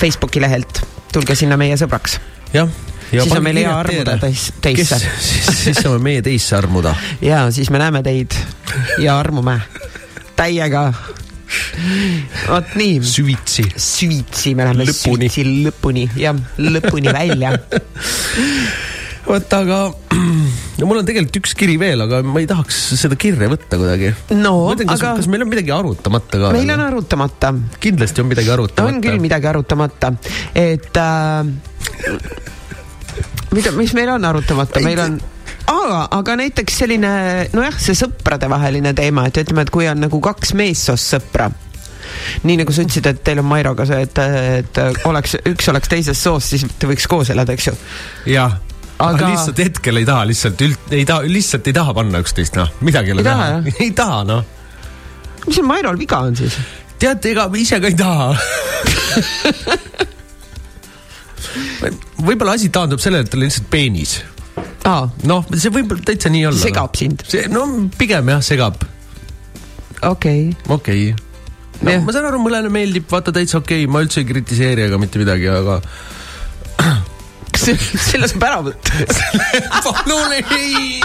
Facebooki 0.00 0.42
lehelt. 0.42 0.82
tulge 1.14 1.38
sinna 1.38 1.56
meie 1.60 1.78
sõbraks. 1.78 2.18
jah. 2.56 2.74
Siis 3.08 3.32
on 3.32 3.44
meil 3.46 3.62
hea 3.62 3.70
armuda 3.72 4.18
teis- 4.20 4.50
teisse. 4.60 4.98
siis, 4.98 5.46
siis 5.62 5.78
saame 5.78 6.02
meie 6.02 6.26
teisse 6.26 6.58
armuda. 6.58 6.96
ja 7.30 7.46
siis 7.54 7.70
me 7.70 7.78
näeme 7.78 8.02
teid 8.02 8.34
ja 8.98 9.14
armume 9.22 9.60
täiega. 10.38 10.92
Vot 12.48 12.76
nii 12.78 12.98
süvitsi. 13.04 13.64
süvitsi, 13.76 14.54
me 14.58 14.68
läheme 14.68 14.88
Lõpuni. 14.88 15.30
süvitsi 15.32 15.64
lõpuni, 15.66 16.06
jah, 16.20 16.38
lõpuni 16.60 17.12
välja. 17.14 17.54
vot 19.28 19.54
aga 19.58 19.78
no 20.78 20.88
mul 20.88 21.00
on 21.00 21.08
tegelikult 21.08 21.40
üks 21.42 21.54
kiri 21.58 21.76
veel, 21.80 22.00
aga 22.04 22.20
ma 22.24 22.40
ei 22.42 22.48
tahaks 22.48 22.76
seda 23.00 23.18
kirja 23.20 23.50
võtta 23.52 23.80
kuidagi. 23.80 24.12
no 24.36 24.54
mõtlen, 24.70 24.88
kas 24.88 25.02
aga 25.02 25.14
kas 25.20 25.30
meil 25.30 25.44
on 25.44 25.50
midagi 25.52 25.74
arutamata 25.74 26.42
ka? 26.44 26.52
meil 26.56 26.74
on 26.74 26.84
arutamata, 26.86 27.54
kindlasti 27.82 28.24
on 28.24 28.30
midagi 28.32 28.52
arutamata. 28.54 28.92
on 28.92 29.02
küll 29.04 29.20
midagi 29.22 29.50
arutamata, 29.52 30.12
et 30.56 31.02
äh, 31.02 31.42
mida, 33.56 33.74
mis 33.76 33.96
meil 33.98 34.14
on 34.16 34.30
arutamata, 34.32 34.84
meil 34.84 35.04
on 35.04 35.20
aga, 35.72 36.02
aga 36.18 36.36
näiteks 36.42 36.82
selline 36.82 37.12
nojah, 37.54 37.78
see 37.80 37.96
sõpradevaheline 37.98 38.94
teema, 38.96 39.26
et 39.28 39.40
ütleme, 39.42 39.64
et 39.66 39.72
kui 39.74 39.88
on 39.90 40.00
nagu 40.06 40.20
kaks 40.24 40.54
meessoost 40.58 41.16
sõpra 41.16 41.50
nii 42.48 42.56
nagu 42.60 42.72
sa 42.72 42.84
ütlesid, 42.84 43.06
et 43.10 43.20
teil 43.24 43.42
on 43.42 43.48
Mairoga 43.48 43.84
see, 43.88 44.00
et, 44.06 44.18
et 44.62 44.80
oleks, 45.08 45.36
üks 45.48 45.68
oleks 45.72 45.90
teisest 45.92 46.24
soost, 46.24 46.54
siis 46.54 46.64
te 46.80 46.88
võiks 46.90 47.06
koos 47.10 47.30
elada, 47.34 47.52
eks 47.56 47.68
ju. 47.68 47.74
jah, 48.32 48.52
aga 48.96 49.12
Aga- 49.12 49.30
lihtsalt 49.32 49.62
hetkel 49.64 50.00
ei 50.00 50.06
taha 50.08 50.26
lihtsalt 50.30 50.58
üld-, 50.66 50.92
ei 50.94 51.04
taha, 51.08 51.28
lihtsalt 51.28 51.68
ei 51.70 51.76
taha 51.76 51.94
panna 52.00 52.22
üksteist, 52.24 52.54
noh, 52.58 52.68
midagi 52.84 53.12
ei 53.12 53.18
ole 53.18 53.26
teha. 53.26 53.48
ei 53.84 53.92
taha, 53.96 54.20
noh. 54.28 54.42
mis 55.46 55.54
seal 55.58 55.68
Mairol 55.68 55.98
viga 56.00 56.18
on 56.28 56.34
siis? 56.38 56.54
teate, 56.98 57.30
ega 57.34 57.44
ise 57.60 57.76
ka 57.82 57.86
ei 57.92 57.98
taha. 57.98 58.28
võib-olla 62.26 62.56
asi 62.58 62.68
taandub 62.74 63.00
sellele, 63.02 63.22
et 63.26 63.30
tal 63.32 63.40
on 63.42 63.46
lihtsalt 63.46 63.68
peenis. 63.70 64.12
aa, 64.86 65.08
noh, 65.28 65.46
see 65.54 65.72
võib 65.74 65.96
täitsa 66.06 66.30
nii 66.32 66.44
olla. 66.50 66.60
Segab 66.62 66.98
sind? 66.98 67.24
see, 67.28 67.46
no 67.52 67.64
pigem 67.98 68.30
jah, 68.34 68.44
segab, 68.44 68.84
okei 70.02 70.50
okay.. 70.50 70.76
okei 70.76 71.06
okay.. 71.12 71.82
no 71.82 71.94
Jah. 71.94 72.04
ma 72.06 72.14
saan 72.14 72.28
aru, 72.30 72.42
mõnele 72.44 72.72
meeldib, 72.72 73.08
vaata 73.10 73.34
täitsa 73.34 73.60
okei 73.62 73.84
okay., 73.84 73.92
ma 73.92 74.04
üldse 74.04 74.22
ei 74.22 74.28
kritiseeri 74.28 74.86
ega 74.88 75.00
mitte 75.00 75.22
midagi, 75.22 75.50
aga 75.50 75.80
kas 77.52 77.70
selle 78.10 78.30
saab 78.30 78.48
ära 78.50 78.60
võtta? 78.68 79.06
palun 79.86 80.36
ei. 80.38 81.00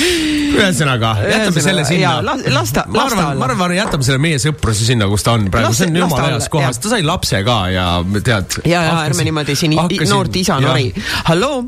ühesõnaga, 0.00 1.12
jätame 1.30 1.62
selle 1.64 1.84
sinna 1.88 2.12
las- 2.24 2.72
ta- 2.72 2.84
ma 2.88 3.04
las 3.04 3.12
ta 3.14 3.28
olla. 3.30 3.38
ma 3.40 3.44
arvan, 3.50 3.74
jätame 3.76 4.04
selle 4.06 4.18
meie 4.22 4.38
sõpruse 4.42 4.84
sinna, 4.88 5.08
kus 5.08 5.22
ta 5.26 5.32
on 5.36 5.48
praegu, 5.50 5.72
see 5.74 5.88
on 5.90 5.96
jumala 6.02 6.28
heas 6.34 6.48
kohas, 6.52 6.78
ta 6.82 6.92
sai 6.92 7.02
lapse 7.06 7.42
ka 7.46 7.56
ja 7.72 7.86
tead. 8.24 8.58
ja, 8.64 8.82
ja 8.90 8.94
ärme 9.06 9.24
niimoodi 9.24 9.56
siin 9.56 9.72
i- 9.72 10.04
noort 10.08 10.36
isa 10.36 10.60
nori. 10.60 10.92
halloo, 11.30 11.64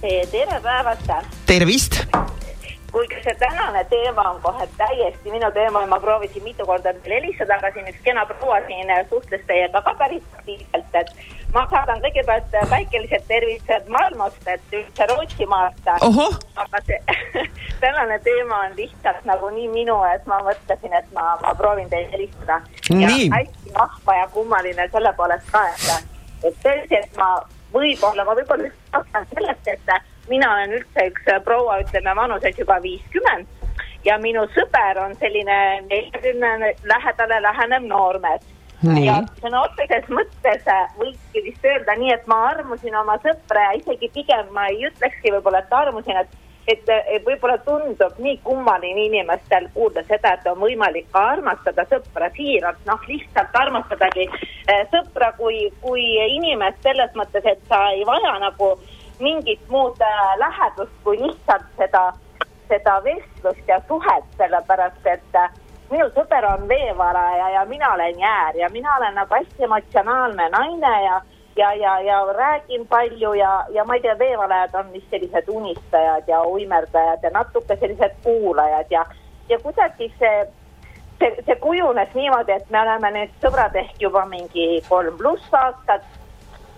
tere 0.00 0.60
päevast. 0.62 1.10
tervist. 1.46 2.00
kuigi 2.92 3.18
see 3.24 3.34
tänane 3.38 3.84
teema 3.90 4.22
on 4.30 4.40
kohe 4.42 4.64
täiesti 4.78 5.30
minu 5.30 5.50
teema 5.52 5.80
ja 5.82 5.86
ma 5.86 5.98
proovisin 6.00 6.42
mitu 6.42 6.64
korda 6.66 6.94
teile 6.94 7.18
helistada, 7.20 7.58
aga 7.60 7.68
siin 7.74 7.86
üks 7.92 8.00
kena 8.04 8.24
proua 8.26 8.62
siin 8.66 8.88
suhtles 9.10 9.42
teiega 9.46 9.82
ka 9.82 9.92
päris 9.98 10.22
aktiivselt, 10.38 10.94
et 10.94 11.10
ma 11.54 11.64
saadan 11.70 12.00
kõigepealt 12.04 12.56
väikelised 12.70 13.24
tervitused 13.28 13.88
maailmast, 13.92 14.40
et 14.46 14.74
üldse 14.76 15.06
Rootsimaalt. 15.10 15.90
aga 16.56 16.82
see 16.86 16.98
tänane 17.82 18.18
teema 18.24 18.60
on 18.66 18.76
lihtsalt 18.76 19.24
nagu 19.24 19.50
nii 19.54 19.68
minu, 19.72 19.98
et 20.14 20.26
ma 20.26 20.40
mõtlesin, 20.44 20.94
et 20.98 21.12
ma, 21.16 21.36
ma 21.42 21.54
proovin 21.54 21.88
teile 21.88 22.12
helistada. 22.12 22.60
Ja 22.90 23.08
hästi 23.08 23.74
vahva 23.74 24.18
ja 24.20 24.28
kummaline 24.32 24.88
selle 24.92 25.12
poolest 25.16 25.50
ka, 25.52 25.64
et, 25.68 26.08
et 26.44 26.60
tõesti, 26.64 27.02
et 27.02 27.16
ma 27.16 27.34
võib-olla, 27.72 28.24
ma 28.24 28.36
võib-olla 28.38 28.72
alustan 28.92 29.28
sellest, 29.34 29.68
et 29.68 30.28
mina 30.28 30.52
olen 30.54 30.76
üldse 30.80 31.06
üks 31.12 31.30
proua, 31.44 31.80
ütleme 31.84 32.16
vanuses 32.16 32.58
juba 32.58 32.80
viiskümmend 32.84 33.58
ja 34.04 34.18
minu 34.22 34.44
sõber 34.54 35.00
on 35.02 35.16
selline 35.20 35.58
neljakümne 35.88 36.74
lähedale 36.84 37.42
lähenev 37.42 37.88
noormees. 37.88 38.44
Ja 39.02 39.20
sõna 39.40 39.64
otseses 39.66 40.04
mõttes 40.12 40.68
äh, 40.70 40.84
võikski 40.98 41.42
vist 41.48 41.64
öelda 41.66 41.96
nii, 41.98 42.12
et 42.14 42.28
ma 42.30 42.44
armusin 42.52 42.94
oma 42.94 43.16
sõpra 43.24 43.64
ja 43.70 43.78
isegi 43.80 44.10
pigem 44.14 44.52
ma 44.54 44.68
ei 44.70 44.84
ütlekski 44.86 45.32
võib-olla, 45.34 45.64
et 45.64 45.74
armusin, 45.80 46.20
et 46.22 46.36
et, 46.68 46.90
et 47.08 47.24
võib-olla 47.24 47.56
tundub 47.64 48.18
nii 48.20 48.36
kummaline 48.44 49.06
inimestel 49.06 49.70
kuulda 49.74 50.02
seda, 50.04 50.34
et 50.36 50.46
on 50.50 50.58
võimalik 50.60 51.08
ka 51.14 51.22
armastada 51.32 51.86
sõpra 51.88 52.28
siiralt, 52.36 52.80
noh 52.86 53.06
lihtsalt 53.08 53.56
armastadagi 53.56 54.26
eh, 54.28 54.82
sõpra 54.92 55.32
kui, 55.38 55.62
kui 55.80 56.04
inimest 56.36 56.82
selles 56.84 57.14
mõttes, 57.16 57.46
et 57.48 57.62
sa 57.72 57.80
ei 57.96 58.04
vaja 58.08 58.36
nagu 58.42 58.74
mingit 59.20 59.64
muud 59.72 60.00
äh, 60.04 60.34
lähedust 60.42 60.92
kui 61.04 61.18
lihtsalt 61.22 61.66
seda, 61.80 62.04
seda 62.68 62.98
vestlust 63.06 63.72
ja 63.72 63.80
suhet, 63.88 64.28
sellepärast 64.36 65.08
et 65.08 65.40
äh, 65.40 65.48
minu 65.90 66.06
sõber 66.14 66.44
on 66.44 66.68
veevaraja 66.68 67.50
ja 67.50 67.64
mina 67.64 67.92
olen 67.94 68.18
jäär 68.18 68.56
ja 68.56 68.68
mina 68.72 68.96
olen 68.96 69.14
nagu 69.14 69.34
hästi 69.34 69.64
emotsionaalne 69.64 70.48
naine 70.48 70.94
ja 71.04 71.20
ja, 71.58 71.74
ja, 71.74 72.00
ja 72.00 72.32
räägin 72.32 72.86
palju 72.86 73.32
ja, 73.34 73.66
ja 73.70 73.84
ma 73.84 73.94
ei 73.94 74.00
tea, 74.00 74.18
veevalajad 74.18 74.74
on 74.74 74.92
vist 74.92 75.10
sellised 75.10 75.48
unistajad 75.48 76.28
ja 76.28 76.42
uimerdajad 76.42 77.18
ja 77.22 77.30
natuke 77.30 77.76
sellised 77.76 78.14
kuulajad 78.22 78.86
ja, 78.90 79.06
ja 79.48 79.58
kuidagi 79.58 80.12
see, 80.18 80.46
see, 81.18 81.42
see 81.46 81.56
kujunes 81.56 82.14
niimoodi, 82.14 82.52
et 82.52 82.70
me 82.70 82.80
oleme 82.80 83.10
nüüd 83.16 83.34
sõbrad 83.42 83.74
ehk 83.74 83.98
juba 84.00 84.22
mingi 84.30 84.68
kolm 84.88 85.18
pluss 85.18 85.54
aastat. 85.54 86.06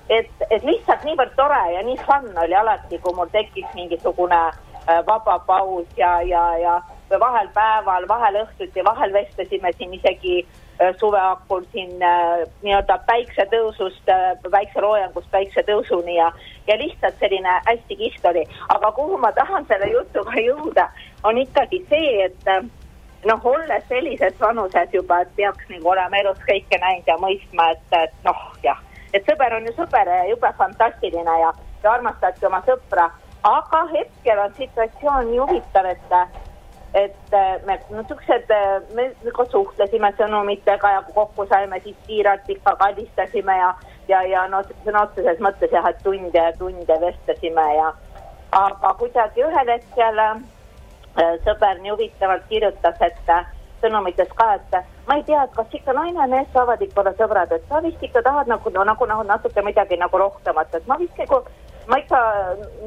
et, 0.08 0.30
et 0.50 0.64
lihtsalt 0.64 1.04
niivõrd 1.04 1.36
tore 1.36 1.61
ja 1.74 1.82
nii 1.86 1.98
fun 2.06 2.32
oli 2.44 2.54
alati, 2.54 2.98
kui 2.98 3.14
mul 3.14 3.28
tekkis 3.30 3.68
mingisugune 3.74 4.40
äh, 4.48 5.04
vaba 5.06 5.38
paus 5.38 5.86
ja, 5.96 6.22
ja, 6.22 6.56
ja 6.58 6.80
vahel 7.20 7.48
päeval, 7.54 8.08
vahel 8.08 8.42
õhtuti, 8.44 8.84
vahel 8.84 9.12
vestlesime 9.12 9.72
siin 9.76 9.94
isegi 9.94 10.34
äh, 10.42 10.94
suveakul 11.00 11.64
siin 11.72 12.02
äh, 12.02 12.44
nii-öelda 12.62 12.98
päiksetõusust 13.06 14.08
äh,, 14.08 14.36
päikseloojangust 14.50 15.30
päiksetõusuni 15.30 16.16
ja, 16.16 16.32
ja 16.66 16.78
lihtsalt 16.78 17.18
selline 17.18 17.61
hästi 17.66 17.96
kihvt 17.96 18.28
oli. 18.32 18.44
aga 18.68 18.92
kuhu 18.92 19.18
ma 19.18 19.32
tahan 19.32 19.66
selle 19.68 19.90
jutuga 19.92 20.36
jõuda, 20.40 20.90
on 21.24 21.38
ikkagi 21.38 21.84
see, 21.90 22.28
et 22.28 22.48
äh, 22.48 22.62
noh, 23.24 23.46
olles 23.46 23.88
sellises 23.88 24.36
vanuses 24.40 24.92
juba, 24.92 25.20
et 25.20 25.32
peaks 25.36 25.72
nagu 25.72 25.88
olema 25.94 26.22
elus 26.22 26.38
kõike 26.46 26.78
näinud 26.80 27.08
ja 27.08 27.16
mõistma, 27.20 27.72
et, 27.74 27.96
et 28.04 28.14
noh, 28.24 28.44
jah, 28.64 28.78
et 29.12 29.26
sõber 29.26 29.56
on 29.56 29.66
ju 29.66 29.74
sõber 29.76 30.08
ja 30.08 30.22
jube 30.30 30.52
fantastiline 30.58 31.40
ja, 31.42 31.50
ja 31.82 31.96
armastadki 31.96 32.46
oma 32.46 32.62
sõpra, 32.68 33.11
aga 33.48 33.82
hetkel 33.94 34.44
on 34.44 34.54
situatsioon 34.56 35.28
nii 35.30 35.42
huvitav, 35.42 35.90
et 35.90 36.16
et 36.95 37.34
äh, 37.34 37.61
me 37.66 37.78
no, 37.91 38.03
siuksed, 38.09 38.51
me 38.95 39.09
ka 39.36 39.45
suhtlesime 39.53 40.11
sõnumitega 40.18 40.93
ja 40.97 41.03
kui 41.07 41.14
kokku 41.14 41.47
saime, 41.47 41.78
siis 41.84 41.97
siiralt 42.07 42.49
ikka 42.51 42.74
kallistasime 42.80 43.59
ja, 43.59 43.74
ja, 44.09 44.22
ja 44.26 44.47
no 44.51 44.62
sõna 44.84 45.05
otseses 45.07 45.38
mõttes 45.45 45.70
jah, 45.72 45.86
et 45.86 46.03
tunde 46.03 46.38
ja 46.38 46.53
tunde 46.59 47.01
vestlesime 47.05 47.66
ja 47.76 47.93
aga 48.53 48.95
kuidagi 48.99 49.45
ühel 49.47 49.70
hetkel 49.70 50.18
äh, 50.18 50.41
sõber 51.47 51.78
nii 51.80 51.95
huvitavalt 51.95 52.47
kirjutas, 52.51 52.99
et 53.07 53.30
äh, 53.30 53.47
sõnumites 53.82 54.32
ka, 54.36 54.55
et 54.59 54.78
äh, 54.80 54.88
ma 55.07 55.20
ei 55.20 55.24
tea, 55.28 55.45
et 55.45 55.55
kas 55.55 55.78
ikka 55.78 55.95
naine 55.97 56.18
ja 56.18 56.28
mees 56.30 56.51
saavad 56.55 56.82
ikka 56.82 57.05
olla 57.05 57.14
sõbrad, 57.18 57.55
et 57.55 57.68
sa 57.68 57.82
vist 57.84 58.03
ikka 58.03 58.22
tahad 58.26 58.51
nagu 58.51 58.72
no, 58.74 58.84
nagu, 58.84 59.07
nagu 59.07 59.26
natuke 59.28 59.62
midagi 59.62 60.01
nagu 60.01 60.22
rohkemat, 60.24 60.74
et 60.74 60.91
ma 60.91 60.99
vist 60.99 61.22
nagu 61.22 61.45
ma 61.91 61.99
ikka, 62.03 62.18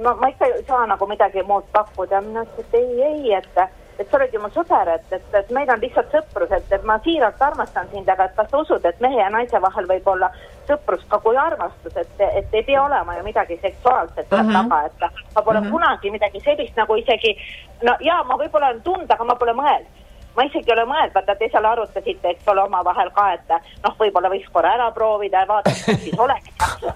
no 0.03 0.15
ma 0.19 0.29
ikka 0.31 0.51
ei 0.51 0.67
saa 0.67 0.83
nagu 0.87 1.07
midagi 1.07 1.43
muud 1.47 1.65
pakkuda, 1.71 2.21
mina 2.27 2.43
ütlesin, 2.43 2.67
et 2.67 2.77
ei, 2.81 3.01
ei, 3.07 3.39
et 3.39 3.63
et 3.99 4.09
sa 4.09 4.17
oled 4.17 4.33
ju 4.33 4.41
mu 4.41 4.49
sõber, 4.53 4.89
et, 4.95 5.05
et, 5.11 5.27
et 5.39 5.51
meil 5.51 5.69
on 5.69 5.81
lihtsalt 5.81 6.11
sõprus, 6.11 6.51
et, 6.51 6.71
et 6.71 6.83
ma 6.83 6.99
siiralt 7.05 7.41
armastan 7.41 7.89
sind, 7.91 8.09
aga 8.09 8.25
et 8.25 8.35
kas 8.35 8.49
sa 8.51 8.61
usud, 8.63 8.85
et 8.85 8.99
mehe 9.03 9.19
ja 9.19 9.29
naise 9.29 9.61
vahel 9.61 9.87
võib 9.89 10.07
olla 10.07 10.31
sõprus 10.67 11.03
ka 11.09 11.19
kui 11.19 11.37
armastus, 11.37 11.95
et, 11.95 12.23
et 12.29 12.53
ei 12.53 12.63
pea 12.63 12.83
olema 12.83 13.17
ju 13.17 13.23
midagi 13.23 13.59
seksuaalset 13.61 14.29
seal 14.29 14.43
Mhm. 14.43 14.53
taga, 14.53 14.85
et 14.85 15.35
ma 15.35 15.41
pole 15.41 15.59
mm 15.59 15.65
-hmm. 15.65 15.71
kunagi 15.71 16.11
midagi 16.11 16.39
sellist 16.39 16.75
nagu 16.75 16.95
isegi 16.95 17.37
no 17.83 17.95
ja 17.99 18.23
ma 18.23 18.35
võib-olla 18.37 18.71
olen 18.71 18.81
tundnud, 18.81 19.11
aga 19.11 19.23
ma 19.23 19.35
pole 19.35 19.53
mõelnud 19.53 20.03
ma 20.35 20.43
isegi 20.43 20.71
ei 20.71 20.73
ole 20.73 20.85
mõelnud, 20.89 21.13
vaata 21.13 21.35
te 21.35 21.49
seal 21.51 21.65
arutasite, 21.65 22.29
eks 22.29 22.47
ole, 22.47 22.63
omavahel 22.63 23.11
ka, 23.13 23.27
et 23.33 23.53
noh, 23.83 23.95
võib-olla 23.99 24.31
võiks 24.33 24.49
korra 24.53 24.73
ära 24.73 24.89
proovida 24.95 25.43
ja 25.43 25.47
vaadata, 25.47 25.91
mis 25.91 26.03
siis 26.03 26.19
oleks. 26.19 26.49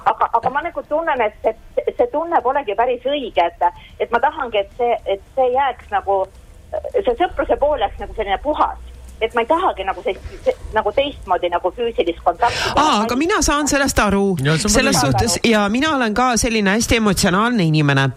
aga, 0.05 0.29
aga 0.33 0.49
ma 0.49 0.61
nagu 0.65 0.83
tunnen, 0.89 1.21
et 1.21 1.37
see, 1.43 1.55
see 1.97 2.07
tunne 2.07 2.41
polegi 2.41 2.75
päris 2.75 3.05
õige, 3.05 3.45
et, 3.45 3.85
et 3.99 4.11
ma 4.11 4.19
tahangi, 4.19 4.57
et 4.57 4.71
see, 4.77 4.97
et 5.05 5.21
see 5.35 5.49
jääks 5.53 5.91
nagu, 5.93 6.23
see 6.71 7.15
sõpruse 7.19 7.57
pool 7.59 7.81
jääks 7.83 7.99
nagu 8.01 8.15
selline 8.17 8.37
puhas. 8.43 8.86
Et 9.21 9.33
ma 9.33 9.41
ei 9.41 9.49
tahagi 9.49 9.85
nagu 9.87 10.03
sellist, 10.05 10.49
nagu 10.75 10.91
teistmoodi 10.95 11.49
nagu 11.49 11.71
füüsilist 11.73 12.21
kontakti. 12.23 12.73
aa, 12.75 13.03
aga 13.03 13.15
mina 13.19 13.41
saan 13.45 13.67
sellest 13.69 13.99
aru. 13.99 14.35
Selles 14.57 14.99
suhtes 15.01 15.39
ja 15.47 15.63
mina 15.73 15.95
olen 15.95 16.13
ka 16.17 16.29
selline 16.37 16.75
hästi 16.75 16.99
emotsionaalne 17.01 17.65
inimene. 17.65 18.09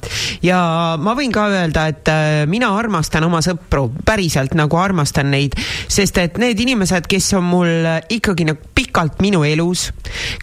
Ja 0.44 0.60
ma 1.00 1.14
võin 1.16 1.32
ka 1.32 1.46
öelda, 1.52 1.86
et 1.92 2.08
äh, 2.12 2.44
mina 2.50 2.72
armastan 2.76 3.24
oma 3.24 3.40
sõpru, 3.44 3.88
päriselt 4.06 4.54
nagu 4.58 4.76
armastan 4.80 5.30
neid, 5.32 5.56
sest 5.88 6.18
et 6.20 6.38
need 6.40 6.60
inimesed, 6.60 7.08
kes 7.10 7.32
on 7.38 7.46
mul 7.48 7.70
äh, 7.70 8.00
ikkagi 8.18 8.48
nagu 8.48 8.70
pikalt 8.76 9.20
minu 9.24 9.42
elus, 9.46 9.90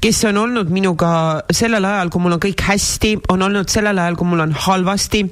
kes 0.02 0.24
on 0.30 0.38
olnud 0.44 0.72
minuga 0.74 1.44
sellel 1.54 1.86
ajal, 1.86 2.12
kui 2.14 2.24
mul 2.24 2.38
on 2.38 2.44
kõik 2.44 2.64
hästi, 2.68 3.14
on 3.34 3.46
olnud 3.46 3.70
sellel 3.72 3.98
ajal, 3.98 4.18
kui 4.20 4.30
mul 4.30 4.46
on 4.46 4.54
halvasti, 4.68 5.24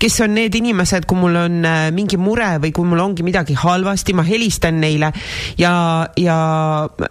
kes 0.00 0.20
on 0.24 0.36
need 0.36 0.56
inimesed, 0.56 1.08
kui 1.08 1.18
mul 1.20 1.36
on 1.44 1.60
äh, 1.66 1.88
mingi 1.94 2.20
mure 2.20 2.52
või 2.62 2.72
kui 2.76 2.88
mul 2.88 3.02
ongi 3.02 3.26
midagi 3.26 3.56
halvasti, 3.58 4.16
ma 4.16 4.24
helistan 4.26 4.69
neile 4.78 5.10
ja, 5.58 5.72
ja 6.16 6.36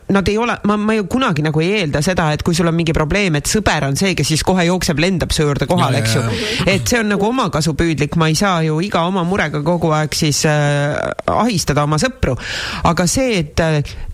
nad 0.09 0.31
ei 0.31 0.37
ole, 0.39 0.55
ma, 0.69 0.77
ma 0.79 0.95
ju 0.95 1.07
kunagi 1.11 1.43
nagu 1.45 1.63
ei 1.63 1.81
eelda 1.81 2.01
seda, 2.05 2.29
et 2.33 2.43
kui 2.45 2.55
sul 2.55 2.69
on 2.71 2.77
mingi 2.77 2.95
probleem, 2.95 3.39
et 3.39 3.49
sõber 3.49 3.89
on 3.89 3.97
see, 3.99 4.15
kes 4.17 4.31
siis 4.33 4.43
kohe 4.47 4.65
jookseb, 4.69 4.99
lendab 5.01 5.33
su 5.35 5.43
juurde 5.43 5.67
kohale, 5.69 6.03
eks 6.03 6.17
ju. 6.17 6.25
et 6.65 6.87
see 6.87 7.01
on 7.01 7.11
nagu 7.13 7.29
omakasupüüdlik, 7.29 8.17
ma 8.19 8.29
ei 8.31 8.37
saa 8.39 8.61
ju 8.67 8.79
iga 8.85 9.05
oma 9.09 9.25
murega 9.27 9.63
kogu 9.65 9.93
aeg 9.95 10.15
siis 10.15 10.43
äh, 10.49 10.95
ahistada 11.35 11.85
oma 11.87 11.99
sõpru. 12.01 12.37
aga 12.89 13.07
see, 13.09 13.43
et, 13.43 13.65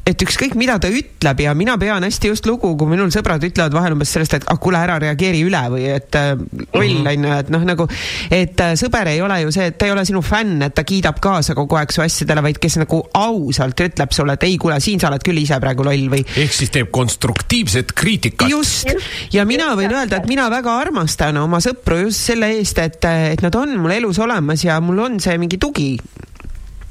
et 0.05 0.21
ükskõik, 0.21 0.53
mida 0.53 0.75
ta 0.81 0.89
ütleb 0.93 1.39
ja 1.41 1.53
mina 1.57 1.75
pean 1.81 2.03
hästi 2.05 2.29
just 2.29 2.45
lugu, 2.45 2.75
kui 2.77 2.89
minul 2.91 3.09
sõbrad 3.13 3.41
ütlevad 3.45 3.73
vahel 3.73 3.95
umbes 3.95 4.11
sellest, 4.13 4.35
et 4.37 4.43
ah 4.51 4.59
kuule, 4.61 4.77
ära 4.77 4.99
reageeri 5.01 5.41
üle 5.47 5.61
või 5.73 5.87
et 5.95 6.17
äh, 6.19 6.35
loll 6.75 7.09
on 7.09 7.25
ju, 7.25 7.31
et 7.41 7.49
noh, 7.53 7.63
nagu, 7.65 7.87
et 8.29 8.61
äh, 8.61 8.75
sõber 8.77 9.09
ei 9.09 9.23
ole 9.25 9.39
ju 9.41 9.53
see, 9.55 9.71
et 9.71 9.79
ta 9.81 9.87
ei 9.89 9.95
ole 9.95 10.03
sinu 10.05 10.21
fänn, 10.25 10.61
et 10.67 10.75
ta 10.77 10.85
kiidab 10.85 11.17
kaasa 11.23 11.55
kogu 11.57 11.79
aeg 11.79 11.93
su 11.95 12.03
asjadele, 12.05 12.43
vaid 12.45 12.59
kes 12.61 12.77
nagu 12.83 13.01
ausalt 13.17 13.81
ütleb 13.87 14.13
sulle, 14.13 14.37
et 14.37 14.45
ei, 14.45 14.59
kuule, 14.61 14.77
siin 14.83 15.01
sa 15.01 15.09
oled 15.09 15.25
küll 15.25 15.41
ise 15.41 15.57
praegu 15.63 15.87
loll 15.87 16.05
või 16.13 16.21
ehk 16.21 16.53
siis 16.53 16.73
teeb 16.75 16.91
konstruktiivset 16.93 17.95
kriitikat. 17.97 18.51
just, 18.53 18.93
ja 19.33 19.47
mina 19.49 19.71
võin 19.79 19.89
öelda, 19.89 20.21
et 20.21 20.29
mina 20.29 20.45
väga 20.53 20.77
armastan 20.85 21.41
oma 21.41 21.57
sõpru 21.65 22.03
just 22.03 22.29
selle 22.29 22.53
eest, 22.59 22.77
et, 22.83 23.01
et 23.33 23.41
nad 23.41 23.57
on 23.57 23.73
mul 23.81 23.97
elus 23.97 24.21
olemas 24.21 24.67
ja 24.67 24.77
mul 24.85 25.01
on 25.09 25.19
see 25.23 25.39
mingi 25.41 25.57
tugi. 25.57 25.95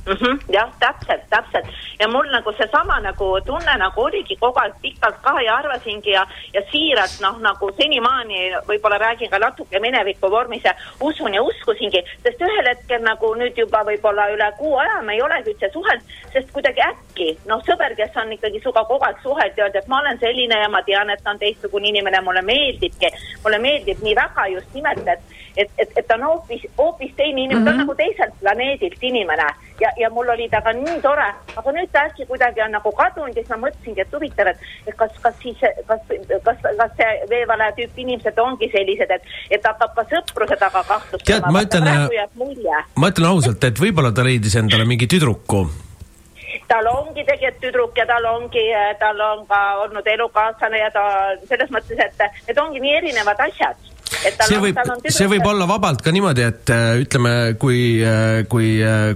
mm. 0.06 0.12
-hmm, 0.12 0.38
jah, 0.52 0.70
täpselt, 0.78 1.24
täpselt 1.30 1.66
ja 2.00 2.08
mul 2.08 2.28
nagu 2.30 2.52
seesama 2.52 3.00
nagu 3.00 3.40
tunne 3.46 3.74
nagu 3.78 4.02
oligi 4.02 4.36
kogu 4.36 4.58
aeg 4.60 4.74
pikalt 4.82 5.16
ka 5.22 5.40
ja 5.40 5.56
arvasingi 5.56 6.10
ja, 6.10 6.26
ja 6.52 6.62
siiralt 6.70 7.18
noh, 7.20 7.38
nagu 7.40 7.70
senimaani 7.80 8.40
võib-olla 8.68 8.98
räägin 8.98 9.30
ka 9.30 9.38
natuke 9.38 9.80
mineviku 9.80 10.30
vormis 10.30 10.64
ja 10.64 10.74
usun 11.00 11.34
ja 11.34 11.42
uskusingi, 11.42 12.02
sest 12.22 12.42
ühel 12.42 12.68
hetkel 12.68 13.02
nagu 13.02 13.34
nüüd 13.34 13.58
juba 13.58 13.84
võib-olla 13.84 14.28
üle 14.34 14.52
kuu 14.58 14.76
aja 14.78 15.02
me 15.02 15.14
ei 15.14 15.22
olegi 15.22 15.50
üldse 15.54 15.70
suhelnud, 15.72 16.14
sest 16.32 16.52
kuidagi 16.52 16.80
äkki 16.88 17.30
noh, 17.46 17.62
sõber, 17.68 17.96
kes 17.96 18.16
on 18.16 18.32
ikkagi 18.32 18.60
sinuga 18.60 18.84
kogu 18.84 19.04
aeg 19.04 19.22
suhelnud 19.22 19.58
ja 19.58 19.68
öelda, 19.68 19.78
et 19.78 19.88
ma 19.88 20.00
olen 20.00 20.18
selline 20.18 20.60
ja 20.60 20.68
ma 20.68 20.82
tean, 20.82 21.10
et 21.10 21.22
ta 21.24 21.30
on 21.30 21.38
teistsugune 21.38 21.88
inimene, 21.88 22.20
mulle 22.20 22.42
meeldibki, 22.42 23.10
mulle 23.44 23.58
meeldib 23.58 24.02
nii 24.02 24.16
väga 24.16 24.46
just 24.56 24.74
nimelt, 24.74 25.08
et 25.08 25.43
et, 25.56 25.70
et, 25.78 25.90
et 25.96 26.06
ta 26.06 26.18
on 26.18 26.26
hoopis, 26.28 26.66
hoopis 26.78 27.12
teine 27.16 27.40
inimene 27.40 27.60
mm, 27.60 27.62
-hmm. 27.62 27.64
ta 27.64 27.70
on 27.70 27.82
nagu 27.86 27.94
teiselt 27.94 28.34
planeedilt 28.40 29.02
inimene 29.02 29.48
ja, 29.80 29.90
ja 29.96 30.10
mul 30.10 30.28
oli 30.28 30.48
temaga 30.48 30.72
nii 30.72 31.00
tore, 31.02 31.26
aga 31.56 31.72
nüüd 31.76 31.90
ta 31.92 32.04
äkki 32.08 32.26
kuidagi 32.26 32.62
on 32.62 32.74
nagu 32.76 32.92
kadunud 32.92 33.36
ja 33.36 33.42
siis 33.42 33.52
ma 33.52 33.60
mõtlesingi, 33.66 34.02
et 34.04 34.16
huvitav, 34.16 34.50
et, 34.52 34.66
et 34.86 34.96
kas, 34.98 35.14
kas 35.22 35.38
siis, 35.42 35.62
kas, 35.88 36.02
kas, 36.46 36.60
kas 36.64 36.92
see 36.98 37.14
veevale 37.30 37.70
tüüpi 37.78 38.04
inimesed 38.06 38.38
ongi 38.42 38.70
sellised, 38.74 39.14
et, 39.16 39.32
et 39.58 39.70
hakkab 39.70 39.96
ka 39.96 40.06
sõpruse 40.12 40.58
taga 40.60 40.84
kahtlustama. 40.90 41.30
Tead, 41.30 41.48
ma 41.54 41.64
ütlen, 41.66 41.90
mulje, 42.40 42.84
ma 42.96 43.10
ütlen 43.14 43.30
ausalt, 43.30 43.64
et 43.70 43.82
võib-olla 43.86 44.14
ta 44.14 44.26
leidis 44.26 44.58
endale 44.60 44.86
mingi 44.88 45.10
tüdruku. 45.10 45.64
tal 46.68 46.86
ongi 46.86 47.24
tegelikult 47.26 47.60
tüdruk 47.60 47.98
ja 47.98 48.06
tal 48.06 48.24
ongi, 48.30 48.62
tal 48.98 49.20
on 49.20 49.42
ka 49.46 49.60
olnud 49.82 50.06
elukaaslane 50.06 50.78
ja 50.78 50.90
ta 50.94 51.02
selles 51.48 51.70
mõttes, 51.74 51.98
et 51.98 52.46
need 52.48 52.58
ongi 52.58 52.80
nii 52.80 52.94
erinevad 53.00 53.42
asjad. 53.48 53.93
See 54.24 54.60
võib, 54.62 54.80
see 55.08 55.28
võib 55.30 55.46
olla 55.50 55.68
vabalt 55.68 56.02
ka 56.04 56.12
niimoodi, 56.14 56.46
et 56.46 56.72
äh, 56.74 56.86
ütleme, 57.04 57.34
kui, 57.60 57.80
kui, 58.50 58.68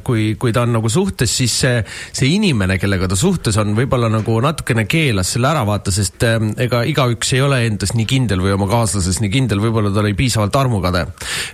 kui, 0.05 0.25
kui 0.41 0.55
ta 0.55 0.65
on 0.67 0.77
nagu 0.79 0.91
suhtes, 0.93 1.33
siis 1.41 1.55
see, 1.65 1.83
see 2.13 2.31
inimene, 2.37 2.79
kellega 2.81 3.09
ta 3.11 3.19
suhtes 3.19 3.57
on, 3.61 3.75
võib-olla 3.79 4.11
nagu 4.13 4.39
natukene 4.45 4.85
keelas 4.91 5.35
selle 5.35 5.51
ära 5.51 5.65
vaata, 5.69 5.93
sest 5.95 6.25
äh, 6.27 6.37
ega 6.65 6.83
igaüks 6.89 7.33
ei 7.37 7.43
ole 7.45 7.61
endas 7.67 7.95
nii 7.97 8.07
kindel 8.09 8.43
või 8.45 8.55
oma 8.57 8.69
kaaslases 8.71 9.21
nii 9.23 9.33
kindel, 9.33 9.63
võib-olla 9.63 9.93
ta 9.95 10.03
oli 10.03 10.15
piisavalt 10.19 10.57
armukade. 10.59 11.05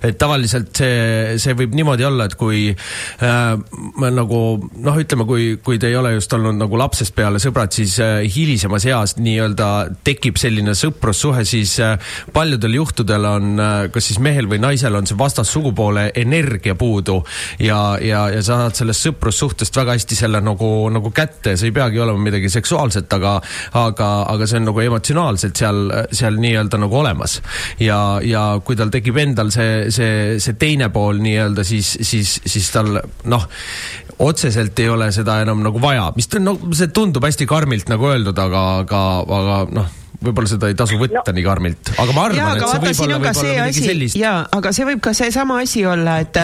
et 0.05 0.19
tavaliselt 0.21 0.73
see, 0.79 1.39
see 1.43 1.57
võib 1.59 1.75
niimoodi 1.77 2.07
olla, 2.07 2.29
et 2.29 2.37
kui 2.41 2.67
äh, 2.73 3.43
nagu 4.05 4.41
noh, 4.59 5.01
ütleme, 5.01 5.27
kui, 5.29 5.49
kui 5.65 5.81
te 5.81 5.91
ei 5.91 5.99
ole 5.99 6.15
just 6.17 6.33
olnud 6.37 6.59
nagu 6.61 6.79
lapsest 6.81 7.15
peale 7.17 7.41
sõbrad, 7.43 7.75
siis 7.75 7.97
äh, 8.03 8.23
hilisemas 8.35 8.87
eas 8.89 9.17
nii-öelda 9.21 9.71
tekib 10.07 10.39
selline 10.41 10.77
sõprussuhe, 10.79 11.45
siis 11.49 11.77
äh, 11.83 11.99
paljudel 12.35 12.79
juhtudel 12.81 13.29
on 13.29 13.44
äh, 13.61 13.75
kas 13.93 14.09
siis 14.11 14.21
mehel 14.23 14.49
või 14.51 14.61
naisel 14.63 14.95
on 14.99 15.09
see 15.09 15.19
vastassugupoole 15.19 16.09
energia 16.21 16.75
puudu 16.79 17.21
ja, 17.63 17.97
ja, 18.03 18.27
ja 18.33 18.43
sa 18.43 18.61
saad 18.65 18.79
sellest 18.81 19.09
sõprussuhtest 19.09 19.77
väga 19.77 19.97
hästi 19.97 20.19
selle 20.19 20.41
nagu, 20.45 20.71
nagu 20.95 21.13
kätte, 21.15 21.57
see 21.61 21.71
ei 21.71 21.77
peagi 21.77 22.01
olema 22.03 22.21
midagi 22.29 22.51
seksuaalset, 22.53 23.09
aga, 23.19 23.37
aga, 23.81 24.11
aga 24.35 24.49
see 24.51 24.61
on 24.63 24.69
nagu 24.71 24.85
emotsionaalselt 24.85 25.65
seal, 25.65 25.83
seal 26.13 26.39
nii-öelda 26.43 26.81
nagu 26.85 27.01
olemas. 27.01 27.41
ja, 27.81 28.21
ja 28.25 28.45
kui 28.65 28.77
tal 28.79 28.93
tekib 28.95 29.19
endal 29.23 29.53
see, 29.55 29.91
see, 29.95 30.39
see 30.43 30.59
teine 30.61 30.91
pool 30.95 31.21
nii-öelda, 31.25 31.65
siis, 31.67 31.97
siis, 32.03 32.39
siis 32.47 32.71
tal 32.75 32.99
noh, 33.31 33.49
otseselt 34.19 34.79
ei 34.79 34.89
ole 34.89 35.11
seda 35.15 35.41
enam 35.43 35.63
nagu 35.65 35.81
vaja, 35.83 36.11
mis 36.17 36.31
no 36.41 36.57
see 36.73 36.93
tundub 36.95 37.25
hästi 37.27 37.49
karmilt 37.51 37.91
nagu 37.93 38.09
öeldud, 38.11 38.39
aga, 38.39 38.65
aga, 38.85 39.05
aga 39.41 39.61
noh, 39.75 39.93
võib-olla 40.27 40.51
seda 40.51 40.71
ei 40.73 40.77
tasu 40.79 40.99
võtta 41.01 41.23
no. 41.27 41.35
nii 41.37 41.45
karmilt, 41.47 41.93
aga 41.95 42.17
ma 42.17 42.27
arvan, 42.29 42.51
aga 42.55 42.65
et 42.65 42.71
see 42.71 42.83
võib 42.85 43.03
olla 43.05 43.19
võib-olla 43.19 43.35
see 43.39 43.55
midagi 43.55 43.85
sellist. 43.87 44.19
ja, 44.21 44.35
aga 44.59 44.73
see 44.77 44.89
võib 44.89 45.03
ka 45.05 45.15
seesama 45.17 45.61
asi 45.65 45.85
olla, 45.89 46.19
et, 46.25 46.41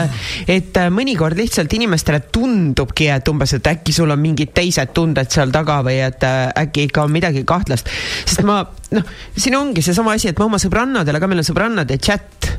et 0.56 0.80
mõnikord 0.94 1.38
lihtsalt 1.40 1.76
inimestele 1.78 2.22
tundubki, 2.32 3.10
et 3.12 3.32
umbes, 3.32 3.56
et 3.58 3.70
äkki 3.74 3.94
sul 3.96 4.12
on 4.14 4.22
mingid 4.22 4.54
teised 4.56 4.94
tunded 4.96 5.30
seal 5.32 5.52
taga 5.54 5.80
või 5.86 6.00
et 6.04 6.26
äh, 6.26 6.42
äkki 6.64 6.88
ikka 6.88 7.06
on 7.06 7.14
midagi 7.14 7.44
kahtlast. 7.48 7.90
sest 8.24 8.44
ma, 8.48 8.62
noh, 8.96 9.14
siin 9.36 9.58
ongi 9.58 9.84
seesama 9.84 10.16
asi, 10.18 10.30
et 10.32 10.40
ma 10.40 10.48
oma 10.50 10.60
sõbrannadele 10.62 11.22
ka, 11.22 11.30
meil 11.30 11.44
on 11.44 11.50
sõbrannade 11.52 12.00
chat 12.02 12.50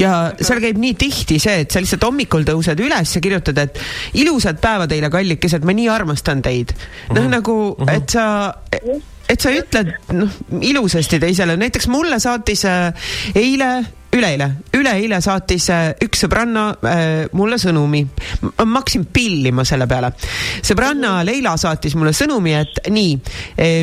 ja 0.00 0.14
seal 0.40 0.60
käib 0.62 0.80
nii 0.80 0.96
tihti 0.98 1.38
see, 1.42 1.64
et 1.64 1.72
sa 1.72 1.82
lihtsalt 1.82 2.04
hommikul 2.06 2.44
tõused 2.48 2.80
üles 2.82 3.14
ja 3.16 3.22
kirjutad, 3.22 3.60
et 3.62 3.80
ilusat 4.20 4.60
päeva 4.62 4.88
teile, 4.90 5.10
kallikesed, 5.12 5.64
ma 5.66 5.76
nii 5.76 5.88
armastan 5.92 6.42
teid. 6.44 6.74
noh, 7.14 7.30
nagu, 7.30 7.56
et 7.90 8.10
sa, 8.12 8.26
et 9.30 9.40
sa 9.40 9.52
ütled 9.54 9.94
noh, 10.16 10.42
ilusasti 10.66 11.20
teisele, 11.22 11.56
näiteks 11.60 11.88
mulle 11.92 12.18
saatis 12.22 12.66
äh, 12.68 13.10
eile 13.38 13.70
üleeile, 14.16 14.48
üleeile 14.74 15.20
saatis 15.22 15.68
äh, 15.70 15.92
üks 16.02 16.24
sõbranna 16.24 16.64
äh, 16.82 17.04
mulle 17.36 17.58
sõnumi. 17.62 18.02
ma 18.42 18.80
hakkasin 18.80 19.06
pillima 19.12 19.64
selle 19.64 19.86
peale. 19.90 20.12
sõbranna 20.66 21.20
Leila 21.26 21.56
saatis 21.60 21.94
mulle 21.98 22.12
sõnumi, 22.16 22.56
et 22.58 22.82
nii, 22.90 23.16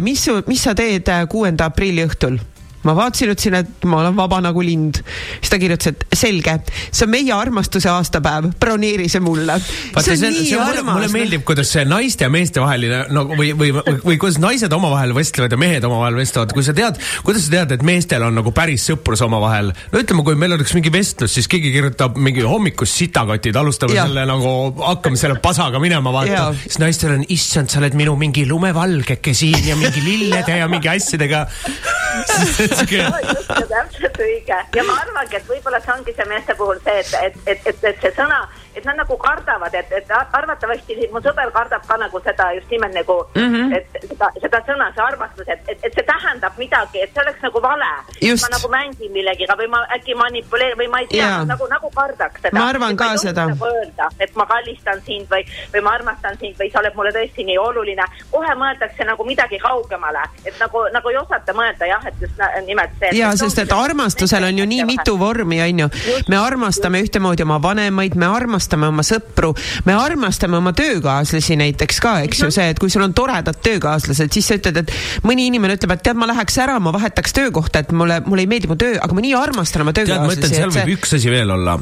mis, 0.04 0.28
mis 0.48 0.64
sa 0.64 0.76
teed 0.76 1.08
äh, 1.14 1.26
kuuenda 1.32 1.72
aprilli 1.72 2.04
õhtul 2.08 2.39
ma 2.88 2.96
vaatasin, 2.98 3.34
ütlesin, 3.34 3.58
et 3.60 3.88
ma 3.90 4.02
olen 4.02 4.16
vaba 4.18 4.40
nagu 4.44 4.64
lind. 4.64 5.02
siis 5.40 5.52
ta 5.52 5.60
kirjutas, 5.62 5.94
et 5.94 6.06
selge, 6.18 6.58
see 6.92 7.06
on 7.06 7.12
meie 7.14 7.34
armastuse 7.36 7.90
aastapäev, 7.92 8.52
broneeri 8.60 9.10
see 9.12 9.24
mulle. 9.24 9.58
see 9.60 10.16
on, 10.16 10.38
see 10.38 10.58
on 10.58 10.66
mulle, 10.66 10.86
mulle 10.88 11.12
meeldib, 11.14 11.44
kuidas 11.48 11.72
see 11.74 11.86
naiste 11.88 12.28
ja 12.28 12.32
meeste 12.34 12.64
vaheline 12.64 13.04
nagu 13.14 13.38
või, 13.38 13.52
või, 13.58 13.74
või, 13.76 13.98
või 14.06 14.20
kuidas 14.22 14.40
naised 14.44 14.74
omavahel 14.74 15.14
vestlevad 15.18 15.56
ja 15.56 15.60
mehed 15.62 15.88
omavahel 15.88 16.20
vestlevad, 16.22 16.54
kui 16.56 16.66
sa 16.66 16.76
tead, 16.78 17.00
kuidas 17.28 17.48
sa 17.48 17.56
tead, 17.58 17.76
et 17.78 17.86
meestel 17.88 18.26
on 18.28 18.38
nagu 18.40 18.54
päris 18.56 18.88
sõprus 18.90 19.24
omavahel. 19.26 19.74
no 19.92 20.04
ütleme, 20.04 20.26
kui 20.28 20.40
meil 20.40 20.56
oleks 20.58 20.76
mingi 20.78 20.94
vestlus, 20.94 21.36
siis 21.38 21.50
keegi 21.52 21.74
kirjutab 21.76 22.18
mingi 22.22 22.46
hommikust 22.48 23.04
sitakotid, 23.04 23.56
alustame 23.60 23.96
Ja. 23.98 24.04
selle 24.06 24.26
nagu, 24.30 24.50
hakkame 24.84 25.18
selle 25.18 25.40
pasaga 25.42 25.80
minema, 25.82 26.12
vaata 26.14 26.52
siis 26.60 26.78
naistel 26.82 27.16
on, 27.16 27.24
issand, 27.34 27.72
sa 27.72 27.80
oled 27.82 27.96
minu 27.98 28.14
mingi 28.20 28.46
lumevalgeke 28.50 29.34
siin 29.38 29.72
ja 29.72 29.78
mingi 29.80 30.04
lillede 30.04 30.60
ja 30.60 30.68
mingi 30.72 30.92
asjadega. 30.92 31.46
täpselt 32.86 34.19
õige. 34.28 34.59
Ja 34.75 34.86
ma 34.88 34.99
arvangi, 35.01 35.39
et 35.39 35.49
võib-olla 35.49 35.82
see 35.84 35.93
ongi 35.95 36.15
see 36.17 36.28
meeste 36.30 36.55
puhul 36.59 36.80
see, 36.86 36.99
et, 37.03 37.39
et, 37.45 37.67
et, 37.73 37.84
et 37.91 38.01
see 38.03 38.13
sõna, 38.17 38.43
et 38.78 38.86
nad 38.86 38.97
nagu 38.97 39.17
kardavad, 39.17 39.73
et, 39.73 39.91
et 39.91 40.11
arvatavasti 40.11 40.97
mu 41.13 41.21
sõber 41.25 41.49
kardab 41.55 41.86
ka 41.88 41.97
nagu 41.97 42.21
seda 42.25 42.51
just 42.57 42.69
nimelt 42.71 42.93
nagu 42.93 43.15
mm, 43.36 43.53
-hmm. 43.53 43.75
et 43.78 44.09
seda, 44.09 44.30
seda 44.43 44.59
sõna, 44.67 44.89
see 44.93 45.03
armastus, 45.03 45.47
et, 45.47 45.61
et, 45.73 45.80
et 45.88 45.97
see 45.97 46.05
tähendab 46.11 46.59
midagi, 46.61 47.01
et 47.01 47.13
see 47.13 47.23
oleks 47.23 47.41
nagu 47.41 47.61
vale. 47.61 47.91
Just. 48.21 48.43
ma 48.43 48.49
nagu 48.55 48.69
mängin 48.69 49.11
millegiga 49.11 49.57
või 49.57 49.69
ma 49.73 49.82
äkki 49.95 50.15
manipuleerin 50.15 50.78
või 50.82 50.89
ma 50.93 50.99
ei 51.01 51.07
tea 51.11 51.32
nagu, 51.45 51.67
nagu 51.71 51.91
kardaks 51.95 52.41
seda. 52.41 52.59
Ma 52.59 52.67
arvan 52.73 52.97
ka 52.97 53.09
seda. 53.17 53.47
nagu 53.53 53.65
öelda, 53.65 54.09
et 54.19 54.36
ma 54.36 54.45
kallistan 54.45 55.01
sind 55.05 55.25
või, 55.34 55.45
või 55.73 55.82
ma 55.82 55.95
armastan 55.97 56.38
sind 56.41 56.55
või 56.61 56.71
sa 56.71 56.82
oled 56.84 56.95
mulle 56.99 57.13
tõesti 57.17 57.45
nii 57.49 57.57
oluline. 57.57 58.05
kohe 58.32 58.55
mõeldakse 58.61 59.09
nagu 59.09 59.25
midagi 59.25 59.59
kaugemale, 59.63 60.28
et 60.45 60.59
nagu, 60.59 60.86
nagu 60.93 61.09
ei 61.09 61.17
osata 61.17 61.53
mõelda 61.53 61.89
jah, 61.89 62.05
et 62.05 62.21
just 62.21 62.45
nimelt 62.65 62.93
see. 62.99 63.17
ja 63.17 63.34
sest, 63.36 63.59
et 63.65 63.71
armastusel 63.71 64.43
on 64.43 64.57
ju 64.59 64.65
nii 64.65 64.86
mitu 64.86 65.17
vormi, 65.19 65.61
onju. 65.61 65.89
me 66.30 66.38
armastame 66.38 67.01
ühtemoodi 67.01 67.47
oma 67.47 67.61
vanemaid, 67.63 68.15
me 68.15 68.25
armastame 68.25 68.66
oma 68.76 69.03
sõpru, 69.05 69.53
me 69.88 69.95
armastame 69.95 70.57
oma 70.59 70.74
töökaaslasi 70.78 71.55
näiteks 71.59 72.01
ka, 72.03 72.13
eks 72.28 72.43
ju, 72.43 72.51
see, 72.53 72.68
et 72.74 72.80
kui 72.82 72.91
sul 72.91 73.05
on 73.05 73.13
toredad 73.18 73.57
töökaaslased, 73.63 74.32
siis 74.34 74.47
sa 74.49 74.57
ütled, 74.59 74.82
et 74.84 74.91
mõni 75.28 75.47
inimene 75.47 75.78
ütleb, 75.78 75.93
et 75.95 76.03
tead, 76.03 76.20
ma 76.20 76.28
läheks 76.30 76.57
ära, 76.63 76.78
ma 76.84 76.91
vahetaks 76.95 77.36
töökohta, 77.38 77.84
et 77.86 77.91
mulle, 77.95 78.20
mulle 78.28 78.43
ei 78.45 78.51
meeldi 78.51 78.70
mu 78.72 78.78
töö, 78.80 78.97
aga 79.01 79.15
ma 79.18 79.24
nii 79.24 79.34
armastan 79.38 79.86
oma 79.86 79.93
tead, 79.95 80.11
ma 80.11 80.28
ütlen, 80.28 80.43
töökaaslasi, 80.43 80.59
seal 80.59 80.74
võib 80.74 80.84
see 80.84 80.97
üks 80.97 81.15
asi 81.18 81.32
veel 81.34 81.53
olla. 81.55 81.78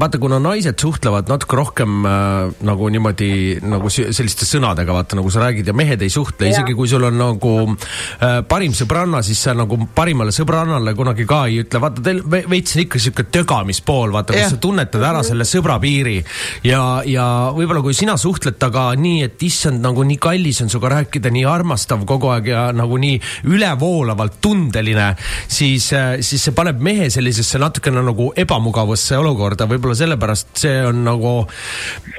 vaata, 0.00 0.20
kuna 0.22 0.40
naised 0.42 0.78
suhtlevad 0.80 1.30
natuke 1.30 1.58
rohkem 1.58 2.04
äh, 2.08 2.52
nagu 2.66 2.88
niimoodi 2.92 3.30
nagu 3.62 3.90
selliste 3.92 4.48
sõnadega, 4.48 4.94
vaata 4.96 5.18
nagu 5.18 5.30
sa 5.32 5.44
räägid 5.44 5.70
ja 5.70 5.76
mehed 5.76 6.02
ei 6.02 6.12
suhtle, 6.12 6.50
isegi 6.50 6.74
kui 6.78 6.88
sul 6.90 7.04
on 7.08 7.18
nagu 7.20 7.54
äh, 7.70 8.40
parim 8.48 8.74
sõbranna, 8.76 9.22
siis 9.26 9.40
sa 9.46 9.54
nagu 9.56 9.78
parimale 9.94 10.32
sõbrannale 10.34 10.94
kunagi 10.98 11.26
ka 11.28 11.44
ei 11.50 11.60
ütle, 11.64 11.80
vaata 11.82 12.04
teil 12.04 12.22
ve- 12.30 12.44
veits 12.50 12.76
on 12.76 12.84
ikka 12.84 13.00
sihuke 13.02 13.26
tögamispool, 13.32 14.12
vaata, 14.14 14.36
kus 14.36 14.54
sa 14.54 14.60
tunnetad 14.62 15.04
ära 15.10 15.22
selle 15.26 15.46
sõbra 15.60 15.76
piiri 15.82 16.18
ja, 16.64 17.02
ja 17.04 17.26
võib-olla 17.54 17.84
kui 17.84 17.96
sina 17.96 18.16
suhtled 18.20 18.56
temaga 18.60 18.94
nii, 19.00 19.24
et 19.26 19.42
issand, 19.44 19.82
nagu 19.84 20.04
nii 20.06 20.18
kallis 20.20 20.60
on 20.64 20.70
sinuga 20.72 20.94
rääkida, 20.96 21.30
nii 21.32 21.44
armastav 21.48 22.04
kogu 22.08 22.30
aeg 22.32 22.50
ja 22.52 22.62
nagu 22.76 22.96
nii 23.00 23.18
ülevoolavalt 23.50 24.38
tundeline, 24.42 25.10
siis, 25.50 25.90
siis 26.24 26.46
see 26.46 26.56
paneb 26.56 26.80
mehe 26.84 27.10
sellisesse 27.12 27.60
natukene 27.60 28.02
nagu 28.04 28.30
ebamugavasse 28.38 29.18
olukorda, 29.20 29.68
võib-olla 29.70 29.98
sellepärast 29.98 30.62
see 30.64 30.78
on 30.86 31.02
nagu 31.06 31.34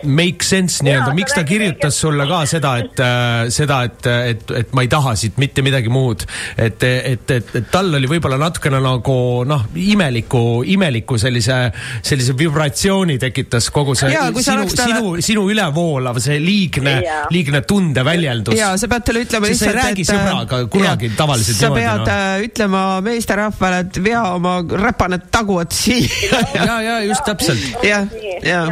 make 0.04 0.46
sense 0.46 0.84
nii-öelda, 0.86 1.16
miks 1.18 1.36
ta 1.38 1.46
kirjutas 1.48 1.98
sulle 2.04 2.28
ka 2.30 2.44
seda, 2.50 2.76
et 2.82 3.02
äh, 3.02 3.48
seda, 3.54 3.82
et, 3.88 4.10
et, 4.36 4.56
et 4.62 4.76
ma 4.78 4.86
ei 4.86 4.92
taha 4.92 5.16
siit 5.20 5.40
mitte 5.42 5.64
midagi 5.66 5.92
muud. 5.92 6.26
et, 6.58 6.84
et, 6.84 7.32
et, 7.32 7.56
et 7.58 7.72
tal 7.72 7.94
oli 7.98 8.10
võib-olla 8.12 8.38
natukene 8.42 8.82
nagu 8.84 9.18
noh, 9.48 9.66
imeliku, 9.76 10.62
imeliku 10.68 11.18
sellise, 11.22 11.64
sellise 12.06 12.36
vibratsiooni 12.38 13.18
tekitas 13.32 13.70
kogu 13.74 13.96
see 13.96 14.12
sa 14.12 14.28
sinu 14.30 14.62
oleks, 14.62 14.76
talle- 14.76 15.00
sinu, 15.00 15.16
sinu 15.24 15.46
ülevoolav, 15.54 16.20
see 16.24 16.38
liigne 16.44 16.98
liigne 17.32 17.64
tundeväljendus. 17.68 18.58
ja 18.58 18.74
sa 18.78 18.90
pead 18.92 19.08
talle 19.08 19.24
ütlema 19.26 19.52
Sest 19.52 19.66
sa 19.66 19.72
ei 19.72 19.78
räägi 19.80 20.06
sõbraga 20.08 20.62
kunagi 20.72 21.12
tavaliselt 21.18 21.58
sa 21.58 21.72
niimoodi, 21.72 21.88
pead 21.88 22.04
noh. 22.04 22.14
äh, 22.14 22.46
ütlema 22.50 22.84
meesterahvale, 23.06 23.82
et 23.88 24.04
vea 24.04 24.24
oma 24.36 24.60
räpaned 24.86 25.28
taguvad 25.32 25.74
siia. 25.76 26.44
ja, 26.60 26.78
ja 26.82 27.00
just 27.08 27.26
täpselt. 27.28 27.84
jah, 27.88 28.08
ja 28.46 28.64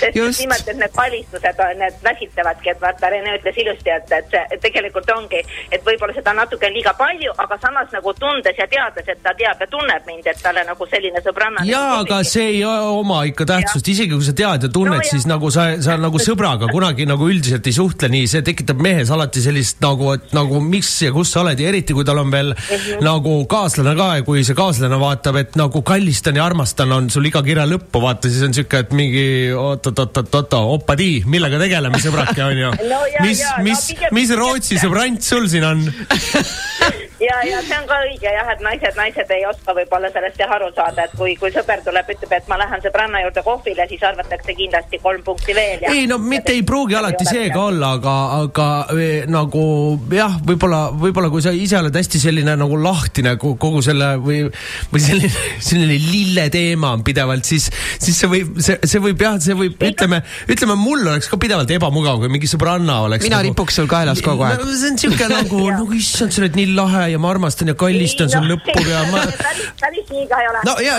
sest 0.00 0.16
Just. 0.16 0.40
nimelt, 0.40 0.68
et 0.68 0.76
need 0.76 0.92
palistused 0.94 1.60
on, 1.64 1.78
need 1.78 1.94
väsitavadki, 2.04 2.70
et 2.70 2.80
vaata, 2.80 3.10
Rene 3.10 3.34
ütles 3.38 3.58
ilusti, 3.62 3.90
et, 3.90 4.12
et 4.12 4.28
see 4.32 4.42
et 4.54 4.62
tegelikult 4.62 5.10
ongi, 5.14 5.40
et 5.72 5.84
võib-olla 5.86 6.14
seda 6.16 6.34
natuke 6.36 6.70
liiga 6.72 6.92
palju, 6.98 7.32
aga 7.44 7.58
samas 7.62 7.92
nagu 7.94 8.14
tundes 8.18 8.58
ja 8.58 8.66
teades, 8.70 9.08
et 9.08 9.22
ta 9.24 9.34
teab 9.38 9.62
ja 9.64 9.68
tunneb 9.70 10.06
mind, 10.08 10.26
et 10.30 10.42
talle 10.42 10.64
nagu 10.68 10.88
selline 10.90 11.22
sõbranna. 11.24 11.64
jaa, 11.68 12.00
aga 12.04 12.22
see 12.26 12.48
ei 12.56 12.64
oma 12.64 13.22
ikka 13.30 13.46
tähtsust, 13.52 13.69
isegi 13.78 14.10
kui 14.12 14.26
sa 14.26 14.34
tead 14.36 14.66
ja 14.66 14.70
tunned 14.70 14.90
No 14.90 14.96
no,, 14.96 15.02
jah. 15.04 15.10
siis 15.12 15.26
nagu 15.28 15.50
sa, 15.54 15.66
sa 15.82 15.96
nagu 16.00 16.18
sõbraga 16.22 16.68
kunagi 16.70 17.06
nagu 17.08 17.28
üldiselt 17.30 17.66
ei 17.70 17.74
suhtle 17.76 18.10
nii, 18.12 18.26
see 18.30 18.42
tekitab 18.46 18.80
mehes 18.82 19.10
alati 19.14 19.42
sellist 19.44 19.80
nagu, 19.84 20.10
et 20.16 20.34
nagu 20.36 20.60
miks 20.64 20.90
ja 21.04 21.12
kus 21.14 21.30
sa 21.34 21.44
oled 21.44 21.60
ja 21.60 21.70
eriti 21.70 21.94
kui 21.96 22.06
tal 22.06 22.18
on 22.22 22.32
veel 22.32 22.52
mm 22.52 22.60
-hmm. 22.60 23.04
nagu 23.06 23.36
kaaslane 23.50 23.94
ka 23.96 24.08
ja 24.18 24.26
kui 24.26 24.44
see 24.44 24.58
kaaslane 24.58 24.98
vaatab, 25.00 25.36
et 25.36 25.56
nagu 25.60 25.82
kallistan 25.82 26.36
ja 26.36 26.44
armastan 26.44 26.92
on 26.92 27.10
sul 27.10 27.26
iga 27.26 27.42
kirja 27.42 27.66
lõppu, 27.66 28.02
vaata 28.02 28.28
siis 28.28 28.42
on 28.42 28.54
siuke, 28.54 28.78
et 28.78 28.92
mingi 28.92 29.52
oot-oot-oot-oot, 29.54 30.58
opadi, 30.74 31.22
millega 31.26 31.58
tegeleme, 31.58 31.98
sõbrake 31.98 32.42
onju 32.44 32.70
No 32.90 33.00
mis 33.22 33.42
no 33.42 33.62
mis 33.64 33.86
pigem-, 33.92 34.14
mis 34.14 34.30
Rootsi 34.30 34.78
sõbrant 34.78 35.22
sul 35.22 35.48
siin 35.48 35.64
on? 35.64 35.86
ja, 37.20 37.36
ja 37.46 37.60
see 37.64 37.76
on 37.76 37.86
ka 37.88 37.98
õige 38.06 38.32
jah, 38.32 38.48
et 38.54 38.62
naised, 38.64 38.96
naised 38.96 39.32
ei 39.34 39.44
oska 39.48 39.74
võib-olla 39.76 40.10
sellest 40.12 40.40
jah 40.40 40.52
aru 40.56 40.70
saada, 40.76 41.04
et 41.04 41.16
kui, 41.18 41.34
kui 41.40 41.52
sõber 41.54 41.82
tuleb, 41.84 42.08
ütleb, 42.14 42.32
et 42.36 42.48
ma 42.50 42.58
lähen 42.60 42.82
sõbranna 42.84 43.22
juurde 43.24 43.44
kohvile, 43.46 43.86
siis 43.90 44.04
arvatakse 44.06 44.56
kindlasti 44.56 45.00
kolm 45.02 45.24
punkti 45.26 45.56
veel 45.56 45.84
ja. 45.84 45.92
ei 45.92 46.06
no 46.10 46.18
mitte 46.22 46.54
ei 46.56 46.64
pruugi 46.66 46.96
alati 46.98 47.28
see 47.28 47.50
ka 47.52 47.66
olla, 47.68 47.92
aga, 47.98 48.16
aga 48.40 48.68
eh, 48.96 49.28
nagu 49.30 49.64
jah, 50.16 50.38
võib-olla, 50.46 50.82
võib-olla 50.96 51.32
kui 51.32 51.44
sa 51.44 51.52
ise 51.56 51.78
oled 51.80 52.00
hästi 52.00 52.22
selline 52.22 52.56
nagu 52.60 52.80
lahtine 52.80 53.36
ko- 53.40 53.56
kogu 53.60 53.82
selle 53.84 54.14
või, 54.22 54.42
või 54.92 55.04
selline, 55.04 55.46
selline 55.70 55.98
lille 56.10 56.48
teema 56.52 56.94
on 56.96 57.04
pidevalt, 57.06 57.44
siis, 57.48 57.68
siis 58.00 58.16
see 58.24 58.32
võib, 58.32 58.56
see, 58.64 58.78
see 58.88 59.02
võib 59.02 59.26
jah, 59.26 59.36
see 59.42 59.58
võib, 59.58 59.76
ütleme, 59.90 60.22
ütleme 60.50 60.78
mul 60.80 61.04
oleks 61.04 61.28
ka 61.30 61.40
pidevalt 61.40 61.70
ebamugav, 61.76 62.20
kui 62.22 62.32
mingi 62.32 62.48
sõbranna 62.50 63.00
oleks. 63.06 63.26
Mina 63.28 63.42
ripuks 63.44 63.80
sul 63.80 63.88
kaelas 63.90 64.22
kogu 64.24 64.46
aeg. 64.46 64.64
see 64.72 64.92
on 64.92 65.00
siuke 65.00 65.28
nagu, 65.36 65.62
nagu 65.74 65.96
issand, 65.96 66.32
sa 66.34 66.42
oled 66.44 66.56
nii 66.58 66.72
lahe 66.76 67.09
ja 67.12 67.18
ma 67.22 67.30
armastan 67.34 67.72
ja 67.72 67.76
kallistan 67.78 68.30
sul 68.32 68.48
lõppu 68.50 68.86
ja 68.88 69.04
ma 69.10 69.24
päris, 69.44 69.70
päris 69.80 70.10
nii 70.14 70.26
ka 70.30 70.42
ei 70.42 70.50
ole. 70.52 70.64
no 70.68 70.76
ja, 70.84 70.98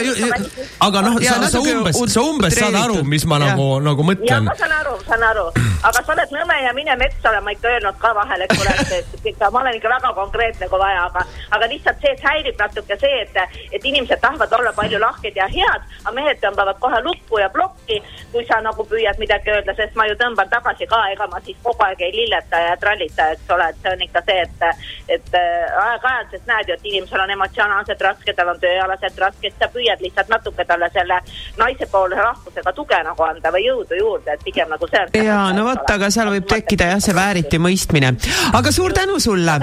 aga 0.87 1.05
noh, 1.07 1.21
Ja 1.21 1.37
sa, 1.37 1.49
sa 1.49 1.59
umbes, 1.61 1.97
sa 2.13 2.21
umbes 2.25 2.55
saad 2.57 2.75
aru, 2.75 3.03
mis 3.05 3.25
ma 3.29 3.37
Jah. 3.39 3.51
nagu, 3.51 3.67
nagu 3.83 4.01
ja 4.01 4.07
mõtlen 4.09 4.47
ma 4.47 4.55
saan 4.57 4.73
aru, 4.73 4.95
saan 5.05 5.23
aru, 5.25 5.45
aga 5.85 6.01
sa 6.01 6.13
oled 6.15 6.33
nõme 6.33 6.57
ja 6.63 6.71
mine 6.77 6.95
metsa, 6.99 7.29
olen 7.29 7.45
ma 7.45 7.53
ikka 7.55 7.69
öelnud 7.69 7.99
ka 8.01 8.13
vahel, 8.17 8.45
eks 8.45 8.63
ole, 8.63 8.73
et, 8.97 9.13
ikka 9.31 9.49
ma 9.53 9.61
olen 9.61 9.77
ikka 9.77 9.91
väga 9.91 10.13
konkreetne, 10.17 10.69
kui 10.71 10.81
vaja, 10.81 11.03
aga, 11.09 11.25
aga 11.57 11.69
lihtsalt 11.71 12.01
see, 12.01 12.13
et 12.15 12.25
häirib 12.25 12.61
natuke 12.61 12.97
see, 13.01 13.21
et, 13.25 13.59
et 13.77 13.87
inimesed 13.91 14.21
tahavad 14.23 14.55
olla 14.57 14.73
palju 14.77 15.01
lahked 15.03 15.37
ja 15.37 15.47
head, 15.51 15.87
aga 16.03 16.15
mehed 16.17 16.41
tõmbavad 16.43 16.81
kohe 16.81 17.01
lukku 17.05 17.41
ja 17.41 17.49
plokki, 17.53 18.01
kui 18.33 18.45
sa 18.49 18.61
nagu 18.65 18.85
püüad 18.89 19.21
midagi 19.21 19.53
öelda, 19.53 19.75
sest 19.77 19.97
ma 19.99 20.07
ju 20.09 20.17
tõmban 20.21 20.49
tagasi 20.51 20.89
ka, 20.89 21.03
ega 21.13 21.29
ma 21.31 21.41
siis 21.45 21.59
kogu 21.63 21.85
aeg 21.85 22.01
ei 22.01 22.15
lilleta 22.15 22.65
ja 22.65 22.75
trallita, 22.81 23.31
eks 23.35 23.55
ole, 23.55 23.69
et 23.69 23.81
see 23.83 23.95
on 23.95 24.05
ikka 24.07 24.25
see, 24.27 24.47
et, 24.47 24.85
et 25.17 25.37
äh, 25.37 25.81
aeg-ajalt, 26.01 26.31
sest 26.31 26.47
näed 26.49 26.69
ju, 26.69 26.75
et 26.75 26.85
inimesel 26.89 27.23
on 27.23 27.33
emotsionaalselt 27.35 28.01
raske, 28.01 28.33
tal 28.33 28.51
on 28.53 28.59
tööalaselt 28.61 29.19
raske, 29.21 29.47
et 29.47 29.59
sa 29.59 29.69
püüad 29.71 30.01
lihtsalt 30.01 30.31
natuke 30.31 30.65
talle 30.65 30.89
selle 30.93 31.19
naise 31.59 31.87
poole 31.91 32.15
rahvusega 32.15 32.73
tuge 32.77 33.01
nagu 33.05 33.27
anda 33.27 33.53
või 33.53 33.65
jõudu 33.67 33.99
juurde, 33.99 34.33
et 34.33 34.43
pigem 34.45 34.69
nagu 34.71 34.89
see 34.89 35.03
on. 35.03 35.13
ja 35.25 35.39
no 35.55 35.67
vot, 35.67 35.85
aga 35.95 36.09
seal 36.13 36.31
võib 36.33 36.47
tekkida 36.49 36.91
jah, 36.93 37.03
see 37.03 37.15
vääriti 37.17 37.61
mõistmine. 37.61 38.15
aga 38.53 38.71
suur 38.71 38.93
tänu 38.97 39.19
sulle 39.19 39.59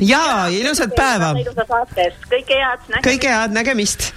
ja 0.00 0.22
ilusat 0.52 0.94
päeva, 0.96 1.34
ilusa 1.38 1.66
saate 1.68 2.08
eest, 2.08 2.30
kõike 2.30 2.62
head. 2.62 2.88
kõike 3.02 3.34
head, 3.34 3.58
nägemist. 3.58 4.12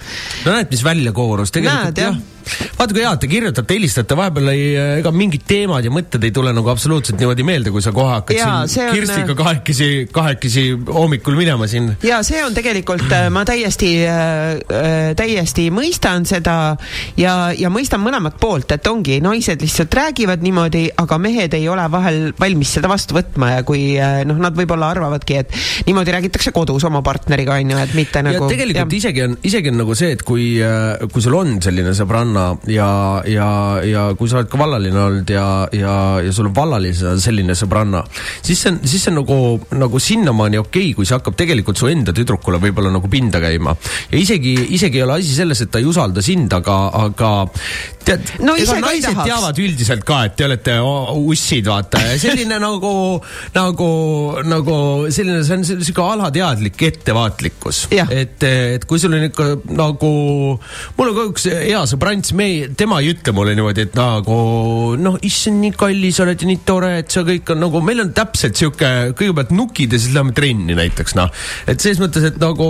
no 0.46 0.56
näed, 0.56 0.70
mis 0.70 0.84
välja 0.84 1.12
koorus, 1.12 1.54
tegelikult 1.54 1.84
Näed, 1.96 2.02
jah. 2.02 2.16
jah. 2.16 2.35
Vaata 2.78 2.94
kui 2.94 3.02
hea, 3.02 3.12
te 3.20 3.28
kirjutate, 3.30 3.74
helistate, 3.76 4.16
vahepeal 4.18 4.50
ei, 4.52 4.66
ega 5.00 5.12
mingid 5.14 5.44
teemad 5.48 5.84
ja 5.86 5.92
mõtted 5.92 6.22
ei 6.26 6.32
tule 6.34 6.52
nagu 6.56 6.70
absoluutselt 6.72 7.18
niimoodi 7.20 7.46
meelde, 7.46 7.72
kui 7.74 7.82
sa 7.84 7.92
kohe 7.96 8.12
hakkad 8.18 8.38
Jaa, 8.38 8.58
siin 8.66 8.74
see 8.74 8.86
on- 8.86 8.96
Kirstiga 8.96 9.36
kahekesi, 9.38 9.88
kahekesi 10.12 10.64
hommikul 10.94 11.36
minema 11.38 11.66
siin. 11.70 11.92
ja 12.06 12.22
see 12.26 12.42
on 12.44 12.54
tegelikult, 12.56 13.06
ma 13.34 13.44
täiesti 13.48 13.90
äh,, 14.06 15.12
täiesti 15.18 15.68
mõistan 15.74 16.26
seda 16.28 16.76
ja, 17.18 17.34
ja 17.56 17.70
mõistan 17.72 18.02
mõlemat 18.04 18.38
poolt, 18.40 18.72
et 18.76 18.86
ongi, 18.86 19.18
naised 19.24 19.62
lihtsalt 19.64 19.94
räägivad 19.94 20.44
niimoodi, 20.44 20.86
aga 21.02 21.18
mehed 21.18 21.56
ei 21.58 21.68
ole 21.68 21.86
vahel 21.90 22.20
valmis 22.40 22.76
seda 22.78 22.90
vastu 22.92 23.18
võtma 23.18 23.56
ja 23.56 23.66
kui 23.66 23.96
äh, 23.98 24.22
noh, 24.28 24.38
nad 24.42 24.56
võib-olla 24.56 24.92
arvavadki, 24.94 25.40
et 25.42 25.56
niimoodi 25.88 26.14
räägitakse 26.14 26.54
kodus 26.56 26.84
oma 26.88 27.02
partneriga 27.06 27.58
onju, 27.58 27.82
et 27.82 27.94
mitte 27.98 28.22
ja 28.22 28.28
nagu. 28.30 28.48
tegelikult 28.50 28.92
ja. 28.92 29.00
isegi 29.02 29.26
on, 29.26 29.36
isegi 29.46 29.72
on 29.72 29.80
nagu 29.82 29.98
see, 29.98 30.12
et 30.16 30.22
kui, 30.26 30.46
kui 31.12 31.24
sul 31.24 31.36
on 31.38 31.56
selline 31.64 31.94
sõbranna 31.96 32.35
ja, 32.70 32.88
ja, 33.30 33.48
ja 33.86 34.02
kui 34.18 34.30
sa 34.30 34.40
oled 34.40 34.50
ka 34.52 34.60
vallaline 34.60 35.00
olnud 35.00 35.30
ja, 35.32 35.46
ja, 35.74 35.94
ja 36.24 36.34
sul 36.34 36.50
on 36.50 36.56
vallaline 36.56 37.16
selline 37.22 37.56
sõbranna, 37.58 38.02
siis 38.44 38.62
see 38.62 38.72
on, 38.72 38.80
siis 38.84 39.06
see 39.06 39.12
on 39.12 39.20
nagu, 39.22 39.38
nagu 39.76 40.00
sinnamaani 40.02 40.60
okei 40.62 40.90
okay,, 40.90 40.94
kui 40.98 41.08
see 41.08 41.16
hakkab 41.16 41.36
tegelikult 41.38 41.80
su 41.80 41.90
enda 41.90 42.14
tüdrukule 42.16 42.60
võib-olla 42.62 42.92
nagu 42.94 43.10
pinda 43.12 43.40
käima. 43.42 43.76
ja 44.12 44.18
isegi, 44.20 44.54
isegi 44.76 45.00
ei 45.00 45.06
ole 45.06 45.20
asi 45.20 45.36
selles, 45.36 45.62
et 45.62 45.72
ta 45.72 45.82
ei 45.82 45.88
usalda 45.88 46.24
sind, 46.24 46.52
aga, 46.56 46.78
aga 47.06 47.32
tead 48.06 48.32
No 48.42 48.54
ega 48.58 48.76
naised 48.80 49.08
tahaks. 49.10 49.28
teavad 49.30 49.60
üldiselt 49.62 50.04
ka, 50.06 50.20
et 50.28 50.36
te 50.38 50.46
olete 50.46 50.76
ussid, 50.82 51.66
vaata, 51.68 52.00
ja 52.12 52.18
selline 52.20 52.58
nagu, 52.66 52.92
nagu, 53.56 53.90
nagu 54.46 54.76
selline, 55.14 55.42
see 55.46 55.58
on 55.58 55.66
sihuke 55.66 56.04
alateadlik 56.04 56.86
ettevaatlikkus 56.90 57.86
et, 58.10 58.42
et 58.46 58.86
kui 58.88 59.00
sul 59.02 59.16
on 59.16 59.26
ikka 59.28 59.48
nagu, 59.76 60.12
mul 60.98 61.12
on 61.12 61.18
ka 61.18 61.26
üks 61.32 61.48
hea 61.50 61.82
sõbrants, 62.26 62.32
me, 62.34 62.74
tema 62.76 63.00
ei 63.02 63.12
ütle 63.12 63.32
mulle 63.34 63.54
niimoodi, 63.56 63.86
et 63.86 63.96
nagu 63.96 64.96
noh, 64.98 65.18
issand, 65.22 65.60
nii 65.62 65.74
kallis 65.76 66.20
oled 66.22 66.40
ja 66.40 66.48
nii 66.48 66.60
tore, 66.66 66.92
et 67.02 67.10
sa 67.10 67.22
kõik 67.26 67.52
on 67.52 67.60
nagu, 67.62 67.82
meil 67.84 68.02
on 68.02 68.12
täpselt 68.16 68.56
sihuke, 68.56 69.12
kõigepealt 69.16 69.52
nukid 69.54 69.92
ja 69.92 70.00
siis 70.00 70.14
läheme 70.14 70.34
trenni 70.36 70.76
näiteks 70.76 71.16
noh. 71.18 71.30
et 71.66 71.80
selles 71.80 72.00
mõttes, 72.02 72.26
et 72.30 72.38
nagu 72.40 72.68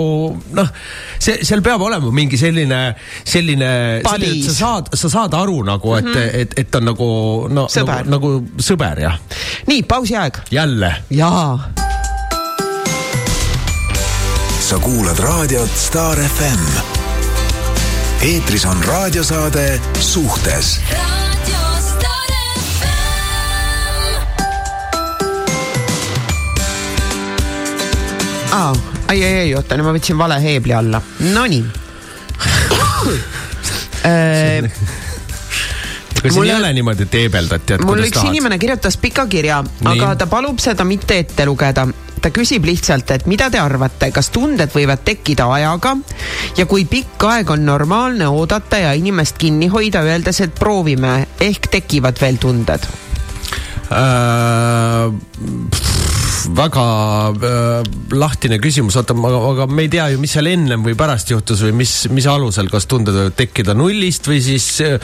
noh, 0.57 0.71
see, 1.19 1.39
seal 1.47 1.63
peab 1.65 1.81
olema 1.87 2.11
mingi 2.13 2.39
selline, 2.39 2.81
selline, 3.23 3.71
sa 4.03 4.57
saad, 4.57 4.93
sa 4.97 5.11
saad 5.11 5.37
aru 5.37 5.61
nagu, 5.67 5.95
et 5.97 6.05
mm, 6.05 6.13
-hmm. 6.13 6.41
et, 6.41 6.59
et 6.59 6.71
ta 6.71 6.81
on 6.81 6.89
nagu 6.91 7.09
no 7.49 7.67
Sõber. 7.71 8.05
nagu, 8.07 8.37
nagu 8.37 8.61
sõber 8.61 9.03
jah, 9.07 9.17
nii, 9.67 9.83
pausi 9.83 10.15
aeg. 10.15 10.43
jälle 10.51 10.93
jaa, 11.09 11.57
sa 14.61 14.79
kuulad 14.79 15.19
raadiot 15.19 15.71
Star 15.75 16.17
FM. 16.17 16.96
Eetris 18.21 18.65
on 18.65 18.83
raadiosaade 18.83 19.79
Suhtes 19.99 20.79
aa, 28.51 28.73
ai, 29.07 29.23
ai, 29.23 29.33
ai, 29.41 29.53
oota, 29.57 29.77
nüüd 29.77 29.87
ma 29.87 29.93
võtsin 29.97 30.17
vale 30.19 30.37
heebli 30.43 30.73
alla. 30.75 31.01
Nonii. 31.33 31.63
Äh, 34.07 34.67
kas 36.17 36.31
siin 36.31 36.33
Mulle- 36.37 36.53
ei 36.53 36.57
ole 36.59 36.71
niimoodi, 36.77 37.05
et 37.07 37.13
heebeldad, 37.19 37.65
tead, 37.67 37.83
mul 37.85 38.01
üks 38.05 38.15
tahad? 38.17 38.31
inimene 38.33 38.57
kirjutas 38.61 38.97
pika 39.01 39.27
kirja, 39.29 39.61
aga 39.85 40.13
ta 40.15 40.27
palub 40.31 40.59
seda 40.63 40.85
mitte 40.87 41.17
ette 41.23 41.45
lugeda. 41.45 41.87
Ta 42.21 42.31
küsib 42.33 42.65
lihtsalt, 42.67 43.11
et 43.11 43.27
mida 43.29 43.49
te 43.53 43.59
arvate, 43.61 44.11
kas 44.15 44.29
tunded 44.33 44.71
võivad 44.73 45.03
tekkida 45.07 45.47
ajaga 45.53 45.95
ja 46.57 46.65
kui 46.69 46.85
pikk 46.89 47.27
aeg 47.29 47.51
on 47.53 47.65
normaalne 47.65 48.27
oodata 48.27 48.81
ja 48.81 48.93
inimest 48.97 49.37
kinni 49.41 49.69
hoida, 49.73 50.01
öeldes, 50.05 50.41
et 50.45 50.55
proovime, 50.57 51.19
ehk 51.39 51.71
tekivad 51.77 52.21
veel 52.21 52.41
tunded? 52.41 52.89
äh,. 53.91 55.86
Väga 56.55 56.83
äh, 57.31 57.89
lahtine 58.15 58.59
küsimus, 58.61 58.97
oota, 58.99 59.15
aga, 59.15 59.39
aga 59.51 59.67
me 59.71 59.85
ei 59.85 59.91
tea 59.91 60.07
ju, 60.13 60.21
mis 60.21 60.33
seal 60.37 60.49
ennem 60.51 60.83
või 60.85 60.95
pärast 60.97 61.31
juhtus 61.31 61.63
või 61.65 61.73
mis, 61.81 61.93
mis 62.13 62.27
alusel, 62.29 62.69
kas 62.71 62.87
tunded 62.89 63.15
võivad 63.15 63.37
tekkida 63.37 63.75
nullist 63.77 64.27
või 64.29 64.39
siis 64.43 64.67
äh, 64.85 64.97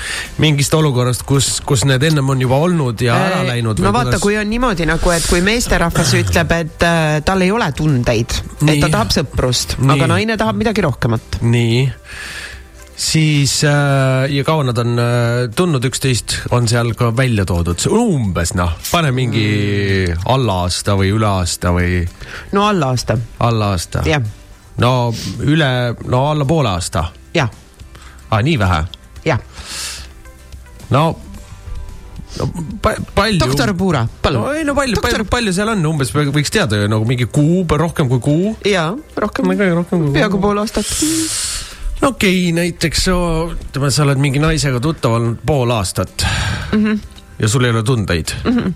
mingist 0.44 0.74
olukorrast, 0.78 1.26
kus, 1.28 1.58
kus 1.66 1.86
need 1.90 2.04
ennem 2.10 2.30
on 2.34 2.44
juba 2.44 2.60
olnud 2.68 3.04
ja 3.04 3.18
ära 3.30 3.42
läinud. 3.48 3.82
no 3.84 3.94
vaata, 3.96 4.20
kui 4.24 4.38
on 4.40 4.50
niimoodi 4.50 4.88
nagu, 4.90 5.14
et 5.16 5.28
kui 5.30 5.44
meesterahvas 5.46 6.16
ütleb, 6.22 6.56
et 6.58 6.88
äh, 6.88 7.18
tal 7.26 7.44
ei 7.46 7.52
ole 7.54 7.70
tundeid, 7.78 8.40
et 8.64 8.80
ta 8.86 8.90
tahab 8.90 9.14
sõprust, 9.16 9.78
aga 9.84 10.10
naine 10.16 10.38
tahab 10.40 10.60
midagi 10.60 10.86
rohkemat. 10.86 11.42
nii, 11.44 11.86
siis 13.04 13.64
äh, 13.64 14.32
ja 14.32 14.44
kaua 14.44 14.64
nad 14.64 14.78
on 14.78 15.00
äh, 15.00 15.50
tundnud 15.56 15.84
üksteist, 15.88 16.38
on 16.56 16.68
seal 16.72 16.94
ka 16.98 17.12
välja 17.16 17.46
toodud, 17.48 17.82
umbes 17.92 18.54
noh, 18.58 18.76
pane 18.92 19.12
mingi 19.16 19.48
alla 20.32 20.62
aasta 20.64 20.96
või 21.00 21.12
üle 21.16 21.28
aasta 21.28 21.74
või 21.76 22.04
no 22.56 22.68
alla 22.70 22.94
aasta, 22.94 23.18
alla 23.44 23.74
aasta. 23.74 24.06
jah, 24.08 24.24
no 24.84 24.94
üle, 25.44 25.70
no 26.08 26.24
alla 26.32 26.48
poole 26.48 26.72
aasta 26.72 27.10
jah, 27.36 27.52
ah,, 28.30 28.42
nii 28.42 28.58
vähe? 28.62 28.80
jah. 29.28 29.44
no, 30.94 31.04
no 32.40 32.50
pa, 32.82 32.96
palju. 33.16 33.42
doktor 33.44 33.74
Puura, 33.78 34.06
palun 34.24 34.48
no 34.48 34.54
ei 34.56 34.64
no 34.68 34.78
palju, 34.78 34.96
Doktor- 35.00 35.26
palju, 35.26 35.32
palju 35.34 35.58
seal 35.60 35.74
on, 35.76 35.84
umbes 35.92 36.14
võiks 36.16 36.54
teada 36.54 36.80
ju 36.86 36.92
nagu 36.92 37.10
mingi 37.10 37.28
kuu, 37.28 37.66
rohkem 37.68 38.12
kui 38.12 38.24
kuu. 38.24 38.56
jaa, 38.68 38.94
rohkem, 39.20 39.52
peaaegu 40.16 40.40
pool 40.42 40.64
aastat. 40.64 40.96
No 42.04 42.14
okei 42.14 42.40
okay,, 42.50 42.56
näiteks 42.60 43.06
ütleme, 43.10 43.92
sa 43.94 44.06
oled 44.06 44.22
mingi 44.22 44.42
naisega 44.44 44.82
tuttav 44.84 45.18
olnud 45.18 45.44
pool 45.46 45.72
aastat 45.76 46.26
mm. 46.26 46.82
-hmm. 46.84 47.22
ja 47.40 47.52
sul 47.52 47.64
ei 47.64 47.72
ole 47.76 47.84
tundeid 47.84 48.36
mm. 48.44 48.58
-hmm. 48.58 48.74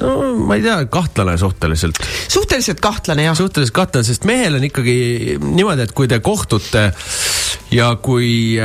no 0.00 0.12
ma 0.46 0.58
ei 0.58 0.62
tea, 0.62 0.78
kahtlane 0.92 1.38
suhteliselt, 1.38 1.98
suhteliselt 2.28 2.80
kahtlane 2.80 3.24
jah. 3.24 3.36
suhteliselt 3.36 3.74
kahtlane, 3.74 4.04
sest 4.04 4.24
mehel 4.28 4.60
on 4.60 4.64
ikkagi 4.68 5.38
niimoodi, 5.40 5.88
et 5.88 5.92
kui 5.92 6.08
te 6.08 6.20
kohtute 6.20 6.92
ja 7.70 7.96
kui, 8.02 8.58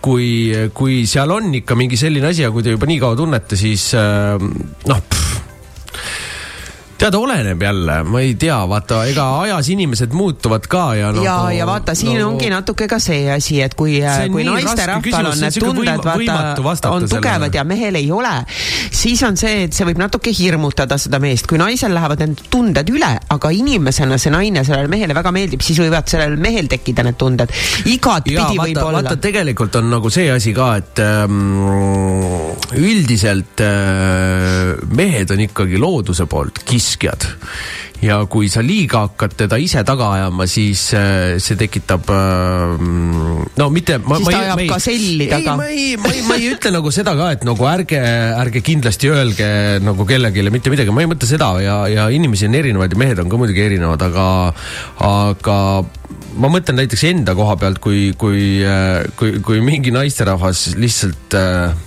kui, 0.00 0.28
kui 0.74 1.06
seal 1.06 1.30
on 1.30 1.54
ikka 1.62 1.74
mingi 1.74 1.96
selline 1.96 2.30
asi 2.30 2.44
ja 2.44 2.50
kui 2.50 2.62
te 2.62 2.76
juba 2.76 2.86
nii 2.86 3.00
kaua 3.00 3.16
tunnete, 3.16 3.56
siis 3.56 3.88
äh, 3.94 4.36
noh, 4.86 5.02
tead, 6.98 7.14
oleneb 7.14 7.62
jälle, 7.62 7.96
ma 8.08 8.20
ei 8.20 8.34
tea, 8.40 8.56
vaata, 8.68 9.02
ega 9.10 9.26
ajas 9.42 9.68
inimesed 9.72 10.14
muutuvad 10.16 10.64
ka 10.70 10.84
ja 10.96 11.10
nagu, 11.12 11.24
ja, 11.24 11.36
ja 11.52 11.66
vaata, 11.68 11.94
siin 11.94 12.18
no, 12.20 12.30
ongi 12.30 12.48
natuke 12.52 12.88
ka 12.88 12.98
see 13.02 13.26
asi, 13.32 13.60
et 13.64 13.74
kui 13.76 13.98
kui 14.32 14.44
naisterahval 14.46 15.30
on 15.30 15.42
need 15.44 15.58
tunded 15.60 16.06
vaata, 16.06 16.92
on 16.92 17.04
sellele. 17.04 17.10
tugevad 17.12 17.58
ja 17.58 17.64
mehel 17.68 17.98
ei 18.00 18.08
ole, 18.12 18.32
siis 18.90 19.22
on 19.28 19.36
see, 19.36 19.66
et 19.66 19.76
see 19.76 19.88
võib 19.88 20.00
natuke 20.00 20.32
hirmutada 20.36 20.98
seda 21.00 21.20
meest, 21.22 21.48
kui 21.50 21.60
naisel 21.60 21.92
lähevad 21.96 22.24
need 22.24 22.46
tunded 22.52 22.92
üle, 22.92 23.12
aga 23.36 23.52
inimesena 23.52 24.18
see 24.20 24.32
naine 24.32 24.64
sellele 24.64 24.90
mehele 24.92 25.16
väga 25.16 25.34
meeldib, 25.36 25.64
siis 25.66 25.80
võivad 25.84 26.08
sellel 26.10 26.38
mehel 26.40 26.70
tekkida 26.72 27.04
need 27.06 27.20
tunded. 27.20 27.52
igatpidi 27.92 28.38
ja 28.38 28.48
võib 28.48 28.80
vaata, 28.80 28.86
olla 28.88 29.04
vaata. 29.04 29.20
tegelikult 29.28 29.76
on 29.82 29.92
nagu 29.92 30.12
see 30.12 30.30
asi 30.32 30.56
ka, 30.56 30.72
et 30.80 31.04
ähm, 31.04 31.36
üldiselt 32.76 33.60
äh, 33.64 34.15
mehed 34.96 35.30
on 35.34 35.44
ikkagi 35.46 35.80
looduse 35.80 36.26
poolt 36.30 36.62
kiskjad 36.66 37.28
ja 38.04 38.18
kui 38.28 38.48
sa 38.52 38.62
liiga 38.64 39.06
hakkad 39.06 39.36
teda 39.44 39.58
ise 39.60 39.82
taga 39.86 40.10
ajama, 40.16 40.46
siis 40.50 40.82
äh, 40.96 41.36
see 41.42 41.56
tekitab 41.58 42.10
äh, 42.12 42.76
no 43.56 43.68
mitte. 43.72 43.98
Siis 44.00 44.28
ta 44.28 44.42
ajab 44.42 44.62
gaselli 44.70 45.28
taga. 45.30 45.56
ei, 45.56 45.56
ma 45.56 45.68
ei, 45.70 45.86
ma 46.00 46.12
ei, 46.12 46.24
ma 46.26 46.38
ei 46.40 46.50
ütle 46.52 46.72
nagu 46.74 46.92
seda 46.94 47.16
ka, 47.18 47.30
et 47.36 47.46
nagu 47.48 47.68
ärge, 47.70 48.00
ärge 48.36 48.62
kindlasti 48.66 49.12
öelge 49.12 49.48
nagu 49.84 50.08
kellelegi 50.08 50.44
mitte 50.52 50.72
midagi, 50.72 50.94
ma 50.94 51.04
ei 51.04 51.10
mõtle 51.12 51.28
seda 51.28 51.54
ja, 51.64 51.78
ja 51.90 52.08
inimesi 52.12 52.50
on 52.50 52.58
erinevaid 52.58 52.92
ja 52.92 53.00
mehed 53.00 53.22
on 53.22 53.32
ka 53.32 53.40
muidugi 53.40 53.64
erinevad, 53.64 54.04
aga, 54.10 54.28
aga 55.06 55.58
ma 56.36 56.52
mõtlen 56.52 56.80
näiteks 56.82 57.06
enda 57.08 57.34
koha 57.38 57.56
pealt, 57.60 57.80
kui, 57.82 58.10
kui, 58.20 58.60
kui, 59.16 59.38
kui 59.44 59.64
mingi 59.64 59.94
naisterahvas 59.94 60.68
lihtsalt 60.76 61.36
äh, 61.38 61.85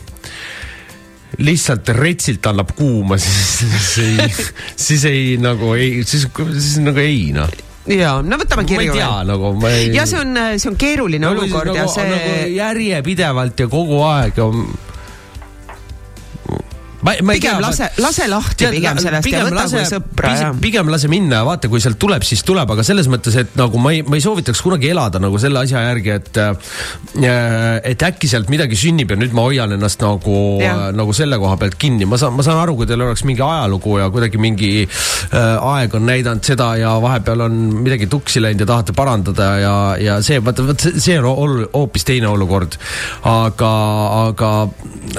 lihtsalt 1.38 1.90
retsilt 1.96 2.46
annab 2.50 2.74
kuuma, 2.78 3.18
siis, 3.22 3.62
siis 3.62 3.98
ei, 4.04 4.30
siis 4.76 5.06
ei 5.10 5.26
nagu 5.42 5.74
ei, 5.78 6.04
siis, 6.04 6.28
siis 6.58 6.78
nagu 6.84 7.04
ei 7.04 7.30
noh. 7.36 7.50
ja, 7.90 8.18
no 8.26 8.40
võtame 8.42 8.66
ma 8.66 8.84
ei 8.84 8.92
tea. 8.94 9.12
nagu 9.30 9.54
ma 9.62 9.74
ei. 9.78 9.90
ja 9.96 10.06
see 10.10 10.22
on, 10.22 10.44
see 10.58 10.72
on 10.72 10.78
keeruline 10.80 11.30
olukord 11.30 11.74
ja 11.78 11.88
see 11.92 12.10
nagu 12.10 12.54
järjepidevalt 12.58 13.66
ja 13.66 13.70
kogu 13.72 14.04
aeg 14.10 14.42
ja 14.42 14.50
ma, 17.02 17.14
ma 17.24 17.34
pigem 17.38 17.58
tea, 17.58 17.62
lase, 17.64 17.90
lase 18.04 18.28
lahti 18.32 18.64
Tead, 18.66 18.74
pigem 18.76 18.98
sellest 19.00 19.20
ja 19.20 19.22
pigem 19.30 19.46
võta 19.48 19.66
kui 19.70 19.80
lase- 19.80 19.92
sõpra 19.96 20.32
pis- 20.34 20.42
ja 20.44 20.50
pigem 20.66 20.90
lase 20.92 21.08
minna 21.12 21.40
ja 21.42 21.46
vaata, 21.48 21.70
kui 21.72 21.80
sealt 21.84 22.00
tuleb, 22.02 22.24
siis 22.28 22.44
tuleb, 22.48 22.72
aga 22.76 22.84
selles 22.84 23.08
mõttes, 23.12 23.38
et 23.40 23.56
nagu 23.60 23.80
ma 23.82 23.94
ei, 23.96 24.02
ma 24.04 24.18
ei 24.20 24.24
soovitaks 24.26 24.62
kunagi 24.66 24.90
elada 24.92 25.20
nagu 25.24 25.40
selle 25.40 25.62
asja 25.64 25.84
järgi, 25.88 26.16
et 26.18 26.38
äh, 26.44 27.80
et 27.90 28.04
äkki 28.10 28.28
sealt 28.32 28.50
midagi 28.52 28.76
sünnib 28.80 29.12
ja 29.14 29.18
nüüd 29.20 29.34
ma 29.38 29.46
hoian 29.48 29.72
ennast 29.78 30.02
nagu 30.04 30.36
Jah., 30.62 30.90
nagu 30.96 31.14
selle 31.16 31.38
koha 31.40 31.56
pealt 31.62 31.78
kinni, 31.80 32.06
ma 32.10 32.18
saan, 32.20 32.34
ma 32.36 32.44
saan 32.46 32.60
aru, 32.64 32.76
kui 32.80 32.88
teil 32.90 33.02
oleks 33.06 33.24
mingi 33.28 33.44
ajalugu 33.46 33.98
ja 34.02 34.10
kuidagi 34.14 34.40
mingi 34.42 34.72
äh, 34.84 35.72
aeg 35.74 35.96
on 35.98 36.06
näidanud 36.10 36.44
seda 36.46 36.72
ja 36.80 36.96
vahepeal 37.02 37.46
on 37.48 37.58
midagi 37.86 38.08
tuksi 38.12 38.42
läinud 38.44 38.66
ja 38.66 38.70
tahate 38.74 38.94
parandada 38.98 39.50
ja, 39.62 39.74
ja 40.02 40.20
see, 40.26 40.40
vaata, 40.44 40.66
vot 40.68 40.84
see- 40.88 41.00
see 41.00 41.18
on 41.22 41.30
ol- 41.32 41.66
hoopis 41.74 42.04
teine 42.08 42.28
olukord. 42.28 42.76
aga, 43.30 43.72
aga, 44.28 44.52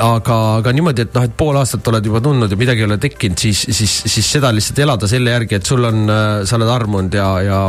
aga, 0.02 0.36
aga 0.60 0.72
niimoodi, 0.76 1.04
et 1.06 1.14
noh, 1.14 1.24
et 1.28 1.34
pool 1.38 1.56
aastat 1.60 1.69
oled 1.78 2.06
juba 2.10 2.20
tundnud 2.24 2.50
ja 2.50 2.58
midagi 2.60 2.84
ei 2.84 2.88
ole 2.88 2.98
tekkinud, 3.02 3.38
siis, 3.40 3.64
siis, 3.70 3.96
siis 4.10 4.32
seda 4.38 4.52
lihtsalt 4.54 4.78
elada 4.84 5.08
selle 5.10 5.34
järgi, 5.34 5.58
et 5.60 5.66
sul 5.66 5.84
on, 5.86 6.04
sa 6.44 6.58
oled 6.58 6.70
armunud 6.70 7.14
ja, 7.14 7.28
ja, 7.44 7.60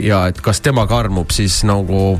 ja 0.00 0.22
et 0.30 0.40
kas 0.44 0.62
tema 0.64 0.86
ka 0.90 0.98
armub, 1.04 1.32
siis 1.34 1.60
nagu, 1.68 2.16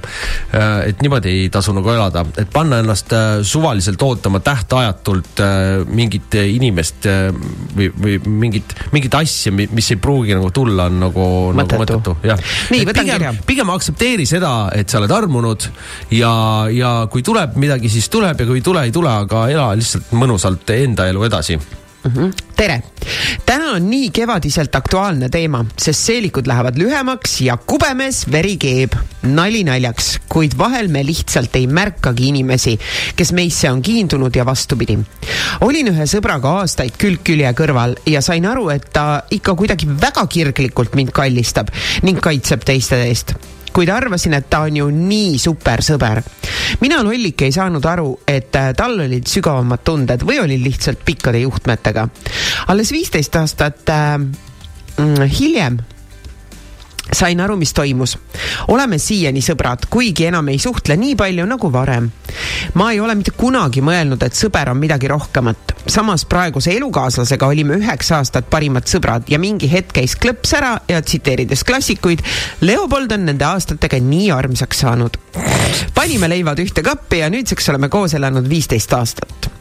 et 0.55 1.03
niimoodi 1.05 1.33
ei 1.33 1.51
tasu 1.53 1.75
nagu 1.77 1.91
elada, 1.93 2.25
et 2.41 2.51
panna 2.53 2.81
ennast 2.83 3.12
äh, 3.14 3.43
suvaliselt 3.43 4.03
ootama 4.03 4.41
tähtajatult 4.45 5.41
äh, 5.41 5.85
mingit 5.89 6.35
inimest 6.35 7.07
äh, 7.11 7.29
või, 7.77 7.91
või 7.95 8.18
mingit, 8.27 8.75
mingit 8.95 9.14
asja, 9.18 9.53
mis 9.55 9.91
ei 9.93 10.01
pruugi 10.01 10.35
nagu 10.37 10.51
tulla, 10.55 10.89
on 10.91 11.01
nagu, 11.07 11.27
nagu 11.55 11.62
Mõttetu. 11.64 11.83
mõttetu, 11.83 12.16
jah. 12.27 12.41
Nii, 12.75 12.87
võtan 12.89 13.09
kirja. 13.09 13.35
pigem 13.47 13.70
aktsepteeri 13.75 14.27
seda, 14.29 14.53
et 14.75 14.91
sa 14.91 15.01
oled 15.01 15.14
armunud 15.14 15.68
ja, 16.14 16.33
ja 16.75 16.93
kui 17.11 17.25
tuleb 17.27 17.57
midagi, 17.61 17.91
siis 17.93 18.09
tuleb 18.12 18.41
ja 18.41 18.49
kui 18.49 18.61
ei 18.61 18.66
tule, 18.66 18.85
ei 18.89 18.95
tule, 18.95 19.12
aga 19.25 19.47
ela 19.53 19.70
lihtsalt 19.79 20.12
mõnusalt 20.16 20.75
enda 20.75 21.09
elu 21.11 21.14
edasi 21.23 21.59
tere! 22.57 22.83
täna 23.47 23.71
on 23.77 23.87
nii 23.89 24.11
kevadiselt 24.15 24.75
aktuaalne 24.77 25.29
teema, 25.33 25.62
sest 25.81 26.09
seelikud 26.09 26.47
lähevad 26.49 26.77
lühemaks 26.81 27.39
ja 27.45 27.57
kubemes 27.57 28.25
veri 28.33 28.57
keeb. 28.61 28.97
nali 29.23 29.62
naljaks, 29.65 30.19
kuid 30.29 30.57
vahel 30.59 30.89
me 30.93 31.05
lihtsalt 31.07 31.57
ei 31.57 31.67
märkagi 31.67 32.29
inimesi, 32.29 32.77
kes 33.17 33.33
meisse 33.33 33.71
on 33.71 33.83
kiindunud 33.83 34.37
ja 34.37 34.45
vastupidi. 34.47 34.99
olin 35.61 35.93
ühe 35.95 36.07
sõbraga 36.11 36.59
aastaid 36.61 36.97
külg 37.01 37.25
külje 37.25 37.53
kõrval 37.57 37.97
ja 38.07 38.21
sain 38.21 38.47
aru, 38.47 38.69
et 38.71 38.93
ta 38.93 39.25
ikka 39.31 39.55
kuidagi 39.55 39.89
väga 39.89 40.27
kirglikult 40.27 40.95
mind 40.95 41.12
kallistab 41.12 41.73
ning 42.03 42.21
kaitseb 42.21 42.65
teiste 42.65 43.01
eest 43.09 43.37
kuid 43.75 43.91
arvasin, 43.91 44.37
et 44.39 44.51
ta 44.51 44.64
on 44.68 44.77
ju 44.77 44.89
nii 44.95 45.39
super 45.39 45.83
sõber. 45.83 46.22
mina 46.81 47.03
lollik 47.03 47.43
ei 47.43 47.53
saanud 47.53 47.85
aru, 47.85 48.18
et 48.27 48.55
äh, 48.57 48.72
tal 48.77 48.99
olid 49.07 49.27
sügavamad 49.31 49.85
tunded 49.85 50.22
või 50.22 50.41
olin 50.43 50.62
lihtsalt 50.62 51.05
pikkade 51.05 51.43
juhtmetega. 51.45 52.09
alles 52.68 52.93
viisteist 52.93 53.37
aastat 53.37 53.91
äh, 53.91 54.18
mm, 54.18 55.27
hiljem 55.41 55.83
sain 57.13 57.41
aru, 57.41 57.57
mis 57.57 57.73
toimus. 57.73 58.19
oleme 58.69 58.99
siiani 58.99 59.43
sõbrad, 59.45 59.87
kuigi 59.91 60.29
enam 60.31 60.49
ei 60.49 60.59
suhtle 60.59 60.97
nii 60.97 61.17
palju 61.17 61.47
nagu 61.47 61.71
varem. 61.73 62.11
ma 62.75 62.91
ei 62.93 63.01
ole 63.01 63.15
mitte 63.15 63.31
kunagi 63.37 63.83
mõelnud, 63.85 64.23
et 64.25 64.35
sõber 64.35 64.71
on 64.71 64.79
midagi 64.79 65.09
rohkemat. 65.09 65.75
samas 65.87 66.25
praeguse 66.25 66.73
elukaaslasega 66.77 67.47
olime 67.47 67.79
üheksa 67.81 68.17
aastat 68.19 68.49
parimad 68.51 68.89
sõbrad 68.91 69.29
ja 69.29 69.39
mingi 69.39 69.71
hetk 69.71 69.93
käis 70.01 70.17
klõps 70.17 70.57
ära 70.57 70.79
ja 70.89 71.03
tsiteerides 71.03 71.65
klassikuid, 71.65 72.23
Leopold 72.61 73.13
on 73.13 73.27
nende 73.27 73.45
aastatega 73.45 74.01
nii 74.01 74.31
armsaks 74.31 74.85
saanud. 74.87 75.19
panime 75.95 76.29
leivad 76.29 76.59
ühte 76.59 76.83
kappi 76.83 77.21
ja 77.25 77.31
nüüdseks 77.31 77.69
oleme 77.69 77.89
koos 77.89 78.15
elanud 78.15 78.49
viisteist 78.49 78.93
aastat 78.93 79.54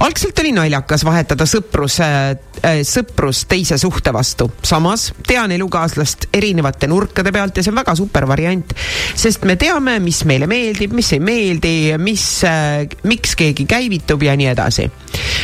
algselt 0.00 0.38
oli 0.38 0.52
naljakas 0.52 1.04
vahetada 1.04 1.46
sõprus 1.48 1.98
äh, 2.04 2.30
äh, 2.62 2.80
sõprus 2.86 3.44
teise 3.48 3.78
suhte 3.78 4.12
vastu. 4.12 4.50
samas 4.62 5.12
tean 5.26 5.52
elukaaslast 5.52 6.28
erinevate 6.32 6.86
nurkade 6.86 7.32
pealt 7.32 7.56
ja 7.56 7.62
see 7.62 7.72
on 7.72 7.80
väga 7.80 7.94
super 7.98 8.26
variant, 8.28 8.74
sest 9.14 9.44
me 9.48 9.56
teame, 9.60 9.98
mis 10.02 10.24
meile 10.28 10.48
meeldib, 10.50 10.94
mis 10.96 11.12
ei 11.16 11.20
meeldi, 11.20 11.74
mis 12.02 12.24
äh,, 12.48 12.86
miks 13.08 13.36
keegi 13.38 13.66
käivitub 13.68 14.22
ja 14.22 14.36
nii 14.36 14.50
edasi. 14.52 14.88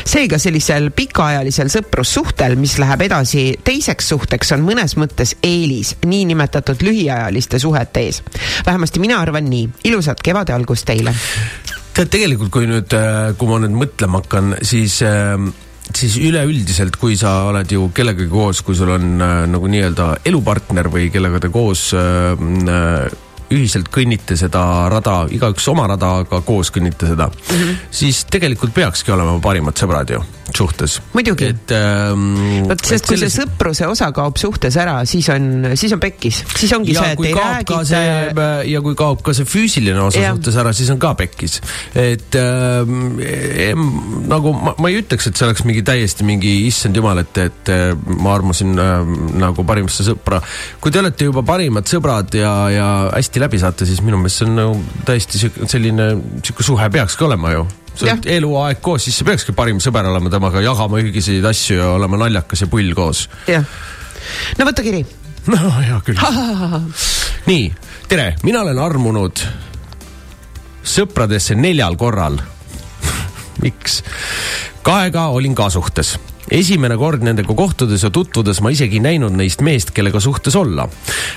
seega 0.05 0.39
sellisel 0.39 0.91
pikaajalisel 0.97 1.71
sõprussuhtel, 1.73 2.57
mis 2.61 2.79
läheb 2.79 3.07
edasi 3.09 3.47
teiseks 3.65 4.09
suhteks, 4.15 4.53
on 4.57 4.67
mõnes 4.67 4.97
mõttes 5.01 5.37
eelis 5.43 5.97
niinimetatud 6.07 6.83
lühiajaliste 6.83 7.59
suhete 7.59 8.09
ees. 8.09 8.23
vähemasti 8.67 9.01
mina 9.01 9.21
arvan 9.21 9.51
nii. 9.51 9.69
ilusat 9.85 10.23
kevade 10.23 10.53
algust 10.53 10.87
teile! 10.89 11.15
tead, 11.95 12.11
tegelikult 12.11 12.51
kui 12.55 12.67
nüüd, 12.71 12.95
kui 13.39 13.51
ma 13.51 13.61
nüüd 13.63 13.77
mõtlema 13.79 14.23
hakkan, 14.23 14.57
siis 14.67 15.01
äh, 15.07 15.39
siis 15.93 16.17
üleüldiselt, 16.21 16.97
kui 17.01 17.19
sa 17.19 17.43
oled 17.51 17.71
ju 17.71 17.89
kellegagi 17.95 18.31
koos, 18.33 18.63
kui 18.65 18.77
sul 18.79 18.95
on 18.95 19.21
äh, 19.21 19.45
nagu 19.51 19.69
nii-öelda 19.71 20.11
elupartner 20.29 20.89
või 20.93 21.11
kellega 21.13 21.43
te 21.43 21.51
koos 21.53 21.91
äh, 21.99 22.33
äh, 22.35 23.21
ühiselt 23.55 23.91
kõnnite 23.95 24.39
seda 24.41 24.65
rada, 24.93 25.25
igaüks 25.33 25.69
oma 25.73 25.89
rada, 25.91 26.19
aga 26.25 26.41
koos 26.47 26.73
kõnnite 26.75 27.11
seda 27.11 27.29
mm, 27.31 27.59
-hmm. 27.59 27.85
siis 27.91 28.25
tegelikult 28.31 28.75
peakski 28.75 29.15
olema 29.15 29.39
parimad 29.43 29.79
sõbrad 29.79 30.11
ju 30.17 30.23
suhtes. 30.53 30.99
Muidugi. 31.15 31.49
et 31.55 31.73
ähm, 31.75 32.67
vot, 32.69 32.83
sest 32.85 33.09
kui 33.09 33.19
see 33.19 33.31
sõpruse 33.33 33.87
osa 33.89 34.11
kaob 34.15 34.37
suhtes 34.41 34.77
ära, 34.81 34.97
siis 35.09 35.29
on, 35.33 35.71
siis 35.79 35.95
on 35.97 36.03
pekkis, 36.03 36.43
siis 36.55 36.73
ongi 36.77 36.95
ja 36.95 37.05
see, 37.05 37.15
et 37.17 37.25
ei 37.31 37.35
räägita 37.39 37.81
see 37.89 38.45
ja 38.71 38.83
kui 38.85 38.97
kaob 38.99 39.23
ka 39.25 39.35
see 39.37 39.49
füüsiline 39.49 40.01
osa 40.05 40.21
Jah. 40.21 40.37
suhtes 40.37 40.59
ära, 40.61 40.75
siis 40.77 40.91
on 40.95 41.01
ka 41.03 41.15
pekkis. 41.19 41.61
et 41.99 42.39
ähm, 42.39 43.17
em, 43.21 43.87
nagu 44.31 44.55
ma, 44.57 44.75
ma 44.79 44.93
ei 44.93 45.01
ütleks, 45.01 45.31
et 45.31 45.41
see 45.41 45.49
oleks 45.49 45.65
mingi 45.67 45.85
täiesti 45.87 46.27
mingi 46.29 46.55
issand 46.69 46.97
jumal, 47.01 47.23
et, 47.25 47.41
et 47.49 47.73
äh, 47.73 47.87
ma 48.21 48.37
armusin 48.37 48.77
äh, 48.79 49.15
nagu 49.41 49.67
parimasse 49.67 50.07
sõpra. 50.07 50.43
kui 50.81 50.95
te 50.95 51.03
olete 51.03 51.31
juba 51.31 51.45
parimad 51.47 51.89
sõbrad 51.91 52.37
ja, 52.39 52.55
ja 52.75 52.89
hästi 53.15 53.44
läbi 53.45 53.61
saate, 53.63 53.87
siis 53.89 54.03
minu 54.05 54.19
meelest 54.21 54.43
see 54.43 54.51
on 54.51 54.59
nagu 54.59 55.01
täiesti 55.07 55.41
selline, 55.71 56.11
sihuke 56.43 56.67
suhe 56.67 56.91
peakski 56.93 57.27
olema 57.29 57.55
ju 57.55 57.65
sa 57.95 58.09
oled 58.09 58.29
eluaeg 58.37 58.81
koos, 58.83 59.07
siis 59.07 59.19
sa 59.21 59.27
peakski 59.27 59.55
parim 59.57 59.81
sõber 59.83 60.07
olema 60.11 60.33
temaga, 60.33 60.63
jagama 60.65 61.01
ühiseid 61.03 61.45
asju 61.47 61.79
ja 61.79 61.91
olema 61.95 62.19
naljakas 62.25 62.65
ja 62.65 62.71
pull 62.71 62.95
koos. 62.97 63.29
jah, 63.51 63.67
no 64.59 64.67
võta 64.69 64.85
kiri. 64.87 65.05
no 65.51 65.61
hea 65.79 66.01
küll. 66.07 66.19
nii, 67.51 67.69
tere, 68.11 68.33
mina 68.47 68.65
olen 68.65 68.83
armunud 68.83 69.45
sõpradesse 70.85 71.57
neljal 71.59 71.97
korral. 72.01 72.41
miks? 73.65 74.03
kahega 74.85 75.29
olin 75.33 75.55
ka 75.57 75.71
suhtes. 75.71 76.17
esimene 76.51 76.99
kord 77.01 77.23
nendega 77.25 77.55
kohtudes 77.57 78.03
ja 78.03 78.11
tutvudes 78.11 78.61
ma 78.61 78.75
isegi 78.75 78.99
ei 78.99 79.07
näinud 79.07 79.39
neist 79.39 79.63
meest, 79.63 79.95
kellega 79.95 80.21
suhtes 80.21 80.59
olla. 80.59 80.89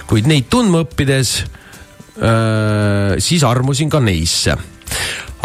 kuid 0.09 0.25
neid 0.25 0.49
tundma 0.49 0.87
õppides, 0.87 1.37
siis 2.17 3.43
armusin 3.45 3.91
ka 3.93 3.99
neisse 4.01 4.55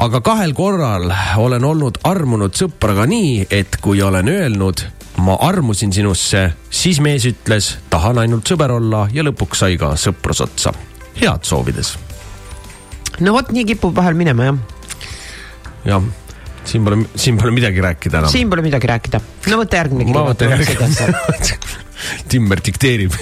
aga 0.02 0.20
kahel 0.24 0.54
korral 0.56 1.12
olen 1.38 1.64
olnud 1.64 2.00
armunud 2.08 2.56
sõpra 2.56 2.94
ka 2.96 3.06
nii, 3.08 3.46
et 3.50 3.76
kui 3.82 4.00
olen 4.02 4.28
öelnud, 4.30 4.82
ma 5.22 5.36
armusin 5.46 5.92
sinusse, 5.94 6.46
siis 6.70 7.00
mees 7.04 7.26
ütles, 7.28 7.76
tahan 7.92 8.22
ainult 8.24 8.48
sõber 8.48 8.74
olla 8.78 9.04
ja 9.14 9.24
lõpuks 9.26 9.62
sai 9.64 9.78
ka 9.80 9.94
sõprus 10.00 10.42
otsa. 10.44 10.72
head 11.20 11.44
soovides. 11.44 11.94
no 13.20 13.36
vot, 13.36 13.52
nii 13.52 13.64
kipub 13.68 13.94
vahel 13.96 14.18
minema 14.18 14.50
jah. 14.50 14.58
jah, 15.84 16.10
siin 16.64 16.84
pole, 16.84 17.04
siin 17.14 17.38
pole 17.38 17.54
midagi 17.54 17.84
rääkida 17.84 18.22
enam. 18.22 18.32
siin 18.32 18.50
pole 18.50 18.66
midagi 18.66 18.90
rääkida. 18.90 19.20
no 19.52 19.62
võta 19.62 19.82
järgmine 19.82 20.08
kiri. 20.08 20.18
ma 20.18 20.26
võtan 20.32 20.56
järgi. 20.56 21.60
Timmer 22.26 22.58
dikteerib. 22.58 23.14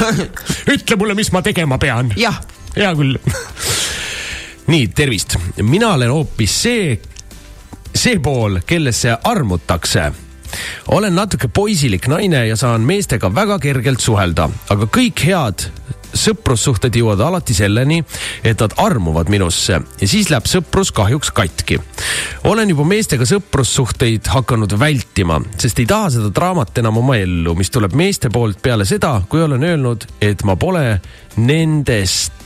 ütle 0.74 0.96
mulle, 1.00 1.16
mis 1.18 1.32
ma 1.34 1.42
tegema 1.42 1.80
pean. 1.82 2.12
jah, 2.20 2.38
hea 2.76 2.92
küll. 2.98 3.18
nii, 4.72 4.88
tervist, 4.96 5.36
mina 5.62 5.94
olen 5.94 6.12
hoopis 6.14 6.58
see, 6.62 6.98
see 7.94 8.18
pool, 8.22 8.60
kellesse 8.66 9.16
armutakse. 9.24 10.12
olen 10.88 11.14
natuke 11.14 11.48
poisilik 11.48 12.06
naine 12.08 12.46
ja 12.46 12.56
saan 12.56 12.84
meestega 12.86 13.34
väga 13.34 13.58
kergelt 13.58 14.00
suhelda, 14.00 14.48
aga 14.70 14.86
kõik 14.86 15.24
head 15.26 15.68
sõprussuhted 16.14 16.94
jõuavad 16.94 17.24
alati 17.26 17.54
selleni, 17.56 17.98
et 18.46 18.60
nad 18.62 18.74
armuvad 18.78 19.30
minusse 19.32 19.80
ja 19.80 20.08
siis 20.08 20.30
läheb 20.30 20.46
sõprus 20.46 20.92
kahjuks 20.94 21.32
katki. 21.34 21.80
olen 22.44 22.70
juba 22.70 22.84
meestega 22.86 23.26
sõprussuhteid 23.26 24.30
hakanud 24.30 24.78
vältima, 24.78 25.40
sest 25.58 25.82
ei 25.82 25.90
taha 25.90 26.12
seda 26.14 26.30
draamat 26.34 26.78
enam 26.78 27.02
oma 27.02 27.18
ellu, 27.18 27.56
mis 27.58 27.70
tuleb 27.70 27.98
meeste 27.98 28.30
poolt 28.30 28.62
peale 28.62 28.86
seda, 28.86 29.20
kui 29.28 29.42
olen 29.42 29.62
öelnud, 29.62 30.06
et 30.22 30.46
ma 30.46 30.56
pole 30.56 31.00
nendest 31.36 32.43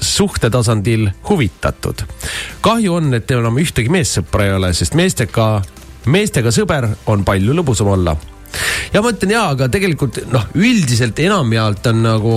suhte 0.00 0.50
tasandil 0.50 1.08
huvitatud. 1.28 2.04
kahju 2.60 2.94
on, 3.00 3.14
et 3.14 3.30
enam 3.30 3.58
ühtegi 3.62 3.92
meessõpra 3.92 4.46
ei 4.46 4.56
ole, 4.56 4.72
sest 4.76 4.94
meestega, 4.98 5.50
meestega 6.06 6.52
sõber 6.54 6.88
on 7.06 7.24
palju 7.24 7.56
lõbusam 7.56 7.92
olla 7.96 8.16
ja 8.92 9.02
ma 9.02 9.10
ütlen 9.12 9.32
jaa, 9.34 9.48
aga 9.54 9.68
tegelikult 9.72 10.20
noh, 10.32 10.46
üldiselt 10.58 11.18
enamjaolt 11.22 11.88
on 11.90 12.02
nagu 12.04 12.36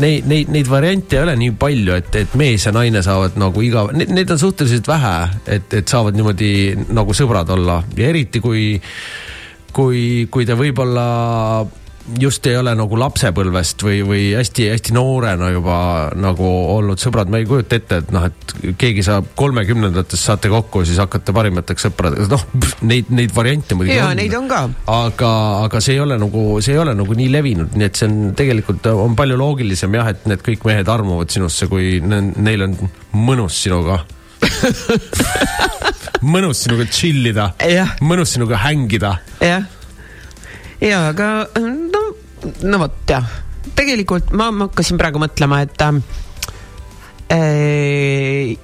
neid, 0.00 0.26
neid, 0.28 0.50
neid 0.52 0.70
variante 0.70 1.18
ei 1.18 1.22
ole 1.22 1.36
nii 1.40 1.54
palju, 1.60 1.96
et, 1.96 2.10
et 2.22 2.36
mees 2.38 2.66
ja 2.66 2.74
naine 2.76 3.02
saavad 3.06 3.38
nagu 3.40 3.64
iga, 3.64 3.86
neid 3.96 4.34
on 4.34 4.42
suhteliselt 4.42 4.88
vähe, 4.90 5.16
et, 5.56 5.80
et 5.80 5.88
saavad 5.88 6.18
niimoodi 6.18 6.52
nagu 6.96 7.16
sõbrad 7.16 7.50
olla 7.56 7.80
ja 7.96 8.10
eriti 8.10 8.42
kui, 8.44 8.68
kui, 9.76 10.04
kui 10.32 10.48
te 10.48 10.58
võib-olla 10.58 11.06
just 12.20 12.46
ei 12.46 12.56
ole 12.56 12.72
nagu 12.78 12.98
lapsepõlvest 13.00 13.82
või, 13.82 14.00
või 14.06 14.22
hästi-hästi 14.36 14.94
noorena 14.94 15.50
juba 15.50 15.78
nagu 16.16 16.46
olnud 16.76 17.00
sõbrad, 17.02 17.30
ma 17.32 17.40
ei 17.40 17.48
kujuta 17.48 17.78
ette, 17.80 18.00
et 18.02 18.12
noh, 18.14 18.26
et 18.28 18.54
keegi 18.78 19.04
saab 19.06 19.32
kolmekümnendates 19.38 20.22
saate 20.28 20.50
kokku, 20.52 20.84
siis 20.86 21.00
hakkate 21.02 21.34
parimateks 21.36 21.88
sõpradeks, 21.88 22.30
noh 22.30 22.44
neid, 22.86 23.10
neid 23.14 23.34
variante 23.36 23.78
muidugi 23.78 23.98
ja 23.98 24.12
neid 24.16 24.34
on 24.38 24.48
ka. 24.50 24.62
aga, 24.92 25.32
aga 25.66 25.82
see 25.82 25.96
ei 25.96 26.02
ole 26.04 26.18
nagu, 26.20 26.46
see 26.64 26.76
ei 26.76 26.82
ole 26.82 26.94
nagu 26.98 27.18
nii 27.18 27.30
levinud, 27.32 27.76
nii 27.76 27.88
et 27.90 27.98
see 27.98 28.10
on 28.10 28.34
tegelikult 28.38 28.86
on 28.92 29.16
palju 29.18 29.38
loogilisem 29.40 29.98
jah, 29.98 30.12
et 30.14 30.28
need 30.30 30.44
kõik 30.46 30.66
mehed 30.68 30.90
armuvad 30.92 31.32
sinusse, 31.34 31.68
kui 31.70 31.98
ne, 32.04 32.22
neil 32.36 32.68
on 32.68 32.78
mõnus 33.16 33.62
sinuga 33.64 34.04
mõnus 36.34 36.62
sinuga 36.64 36.86
chill 36.92 37.32
ida 37.32 37.50
mõnus 38.04 38.36
sinuga 38.36 38.60
hängida. 38.62 39.16
jah, 39.42 39.66
ja 40.82 41.06
aga 41.10 41.30
no, 42.44 42.78
vot 42.82 42.96
jah, 43.08 43.24
tegelikult 43.78 44.32
ma, 44.36 44.50
ma 44.52 44.68
hakkasin 44.68 44.98
praegu 45.00 45.18
mõtlema, 45.22 45.62
et 45.66 45.82
äh, 47.32 48.56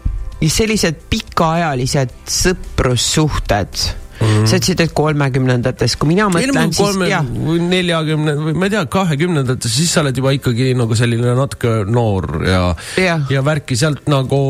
sellised 0.50 0.96
pikaajalised 1.10 2.14
sõprussuhted 2.30 4.02
mm. 4.22 4.46
sa 4.46 4.58
ütlesid, 4.58 4.82
et 4.84 4.94
kolmekümnendates, 4.96 5.96
kui 6.00 6.12
mina 6.12 6.28
mõtlen, 6.32 6.72
siis 6.74 6.98
jah, 7.10 7.26
või 7.26 7.60
neljakümne 7.66 8.34
või 8.38 8.56
ma 8.58 8.68
ei 8.68 8.74
tea, 8.74 8.84
kahekümnendates, 8.92 9.74
siis 9.76 9.92
sa 9.94 10.02
oled 10.04 10.18
juba 10.18 10.34
ikkagi 10.36 10.72
nagu 10.78 10.96
selline 10.98 11.34
natuke 11.38 11.74
noor 11.88 12.28
ja 12.46 12.62
Jah. 13.00 13.26
ja 13.32 13.44
värki 13.44 13.78
sealt 13.78 14.06
nagu, 14.10 14.40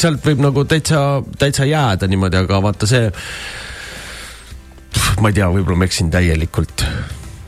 sealt 0.00 0.24
võib 0.26 0.44
nagu 0.48 0.64
täitsa, 0.68 1.04
täitsa 1.40 1.68
jääda 1.68 2.08
niimoodi, 2.10 2.40
aga 2.40 2.62
vaata 2.64 2.88
see. 2.90 3.10
ma 5.22 5.30
ei 5.30 5.38
tea, 5.38 5.48
võib-olla 5.52 5.82
ma 5.82 5.88
eksin 5.88 6.10
täielikult, 6.14 6.86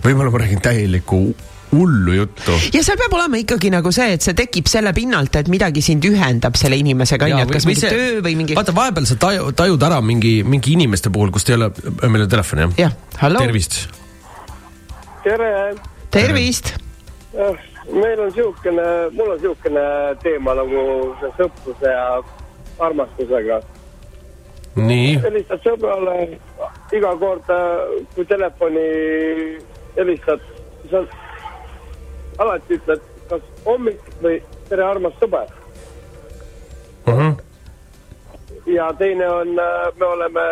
võib-olla 0.05 0.32
ma 0.32 0.42
räägin 0.42 0.62
täielikku 0.64 1.22
hullu 1.72 2.12
juttu. 2.12 2.53
ja 2.74 2.82
seal 2.84 2.98
peab 2.98 3.14
olema 3.14 3.38
ikkagi 3.40 3.70
nagu 3.72 3.92
see, 3.94 4.14
et 4.16 4.24
see 4.24 4.34
tekib 4.38 4.68
selle 4.70 4.92
pinnalt, 4.96 5.36
et 5.38 5.51
midagi 5.53 5.82
sind 5.84 6.05
ühendab 6.09 6.59
selle 6.59 6.78
inimesega, 6.80 7.28
onju, 7.30 7.46
et 7.46 7.55
kas 7.55 7.66
mingi 7.68 7.84
see... 7.84 7.92
töö 7.94 8.20
või 8.26 8.34
mingi. 8.40 8.59
vaata, 8.59 8.74
vahepeal 8.76 9.07
sa 9.09 9.18
taju, 9.20 9.51
tajud 9.57 9.86
ära 9.90 10.01
mingi, 10.05 10.40
mingi 10.46 10.74
inimeste 10.74 11.12
puhul, 11.14 11.32
kus 11.34 11.46
ei 11.51 11.59
ole, 11.59 11.70
meil 12.03 12.26
on 12.26 12.30
telefon 12.32 12.64
jah? 12.64 12.76
jah, 12.86 12.96
hallo, 13.22 13.42
tervist. 13.44 13.80
tere, 15.24 15.53
tervist. 16.11 16.74
meil 17.94 18.24
on 18.26 18.32
siukene, 18.34 18.86
mul 19.14 19.34
on 19.36 19.42
siukene 19.42 19.84
teema 20.24 20.57
nagu 20.59 20.86
sõpruse 21.38 21.94
ja 21.94 22.07
armastusega. 22.82 23.62
nii, 24.80 25.18
helistad 25.22 25.62
sõbrale 25.62 26.16
iga 26.98 27.14
kord, 27.22 27.46
kui 28.16 28.26
telefoni 28.26 28.88
helistad, 29.97 30.41
siis 30.82 30.95
on, 31.01 31.09
alati 32.38 32.78
ütled, 32.78 33.03
kas 33.30 33.43
hommik 33.66 34.01
või 34.22 34.38
tere, 34.68 34.84
armas 34.86 35.16
sõber. 35.20 35.51
ja 38.66 38.93
teine 38.99 39.28
on, 39.30 39.55
me 39.99 40.07
oleme, 40.07 40.47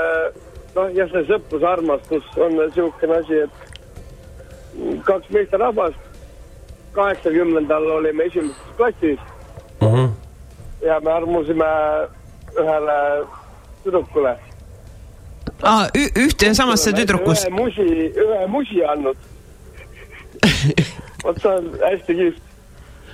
noh, 0.75 0.93
jah, 0.97 1.11
see 1.13 1.25
sõprus, 1.31 1.65
armastus 1.65 2.37
on 2.37 2.57
niisugune 2.59 3.21
asi, 3.23 3.43
et 3.47 5.03
kaks 5.07 5.31
meesterahvast, 5.35 6.07
kaheksakümnendal 6.93 7.91
olime 7.99 8.25
esimeses 8.31 8.77
klassis 8.77 9.21
ja 10.83 11.01
me 11.01 11.13
armusime 11.13 11.67
ühele 12.59 12.99
tüdrukule. 13.85 14.37
aa, 15.63 15.89
ühte 15.95 16.47
ja 16.47 16.55
samasse 16.55 16.93
tüdrukust 16.95 17.49
ühe. 17.49 17.55
musi, 17.55 17.89
ühe 18.25 18.47
musi 18.47 18.85
andnud. 18.87 19.17
vot 21.25 21.41
see 21.43 21.51
on 21.51 21.73
hästi 21.83 22.17
kihvt, 22.21 22.43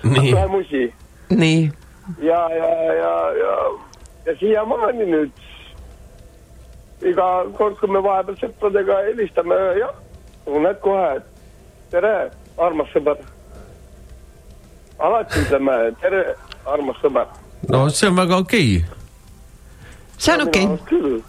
ühe 0.05 0.47
musi 0.53 0.85
nii, 1.31 1.71
ja, 2.23 2.41
ja, 2.53 2.71
ja, 2.93 3.15
ja, 3.39 3.55
ja 4.27 4.37
siiamaani 4.39 5.07
nüüd 5.09 5.45
iga 7.05 7.29
kord, 7.59 7.77
kui 7.81 7.91
me 7.93 8.03
vahepeal 8.05 8.37
sõpradega 8.41 9.01
helistame, 9.09 9.57
jah, 9.81 9.95
tunned 10.45 10.81
kohe, 10.85 11.09
et 11.19 11.93
tere, 11.93 12.15
armas 12.59 12.93
sõber. 12.95 13.21
alati 14.99 15.41
ütleme 15.43 15.79
tere, 16.01 16.25
armas 16.67 17.01
sõber. 17.03 17.29
no 17.69 17.89
see 17.89 18.09
on 18.09 18.17
väga 18.21 18.37
okei 18.45 18.77
okay., 18.79 18.99
see 20.19 20.35
on 20.35 20.49
okei 20.49 20.67
okay.. 20.67 21.23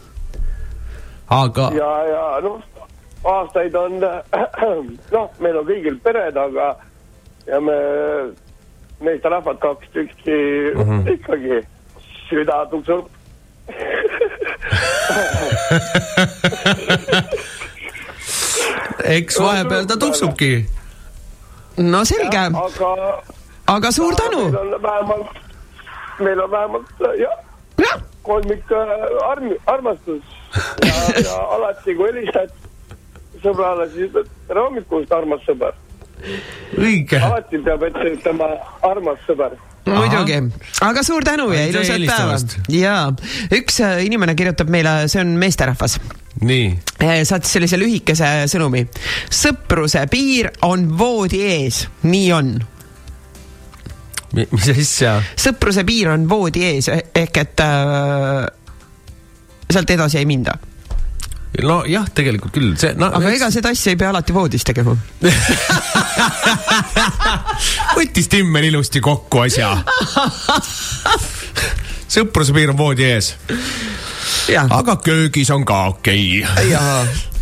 Aga 1.29 1.69
ja, 1.73 2.03
ja 2.07 2.39
noh, 2.43 2.61
aastaid 3.25 3.75
on, 3.75 3.99
noh, 5.15 5.29
meil 5.39 5.57
on 5.57 5.65
kõigil 5.67 5.99
pered, 6.03 6.37
aga 6.37 6.75
ja 7.47 7.59
me, 7.61 7.73
meesterahvad 9.01 9.59
kaks 9.59 9.87
tükki 9.93 10.71
mm 10.75 10.81
-hmm. 10.81 11.13
ikkagi 11.13 11.67
süda 12.29 12.65
tuksub. 12.69 13.05
eks 19.17 19.39
vahepeal 19.39 19.85
ta 19.85 19.97
tuksubki. 19.97 20.65
no 21.77 22.05
selge, 22.05 22.37
aga 22.37 23.21
aga 23.67 23.91
suur 23.91 24.15
tänu 24.15 24.49
meil. 24.49 24.55
on 24.55 24.81
vähemalt, 24.81 25.27
meil 26.19 26.39
on 26.39 26.51
vähemalt 26.51 26.85
jah, 26.99 27.37
jah, 27.77 28.01
kolmik 28.21 28.71
äh, 28.71 28.77
arm-, 29.29 29.59
armastus 29.65 30.23
ja, 30.87 31.21
ja 31.21 31.35
alati, 31.55 31.95
kui 31.95 32.09
helistad 32.09 32.53
sõbrale, 33.43 33.87
siis 33.93 34.09
ütled 34.09 34.31
tere 34.49 34.65
hommikust, 34.65 35.13
armas 35.15 35.45
sõber. 35.45 35.77
õige, 36.79 37.19
alati 37.21 37.61
peab 37.65 37.87
ette 37.89 38.11
ütlema 38.15 38.49
armas 38.87 39.21
sõber. 39.27 39.57
muidugi, 39.85 40.39
aga 40.85 41.03
suur 41.05 41.25
tänu 41.27 41.49
ja 41.53 41.65
ilusat 41.69 42.05
päeva. 42.07 42.37
ja 42.73 42.95
üks 43.53 43.81
äh, 43.85 44.05
inimene 44.07 44.35
kirjutab 44.37 44.71
meile, 44.73 45.03
see 45.11 45.21
on 45.21 45.35
meesterahvas. 45.41 45.99
Nii, 46.45 46.71
saatis 47.23 47.53
sellise 47.55 47.79
lühikese 47.79 48.31
sõnumi. 48.51 48.85
sõpruse 49.31 50.03
piir 50.11 50.51
on 50.67 50.89
voodi 50.97 51.43
ees, 51.47 51.85
nii 52.03 52.31
on. 52.35 52.55
mis 54.35 54.69
asja, 54.73 55.19
sõpruse 55.39 55.85
piir 55.87 56.11
on 56.11 56.27
voodi 56.29 56.65
ees. 56.73 56.89
Ehk 56.91 57.43
et 57.43 57.63
äh, 57.63 58.45
sealt 59.71 59.89
edasi 59.89 60.17
ei 60.21 60.27
minda. 60.29 60.53
nojah, 61.63 62.07
tegelikult 62.15 62.53
küll, 62.55 62.73
see 62.79 62.93
no, 62.99 63.07
aga 63.15 63.29
ega 63.31 63.47
seda 63.53 63.71
asja 63.71 63.93
ei 63.93 63.99
pea 63.99 64.09
alati 64.11 64.33
voodis 64.35 64.63
tegema. 64.67 64.95
võttis 67.97 68.27
Timmer 68.31 68.63
ilusti 68.67 68.99
kokku 69.03 69.45
asja. 69.45 69.69
sõpruse 72.15 72.55
piir 72.55 72.69
on 72.73 72.79
voodi 72.79 73.03
ees, 73.07 73.27
aga 74.67 74.97
köögis 75.03 75.51
on 75.55 75.63
ka 75.67 75.85
okei 75.95 76.43
okay.. 76.43 76.69
ja 76.71 76.81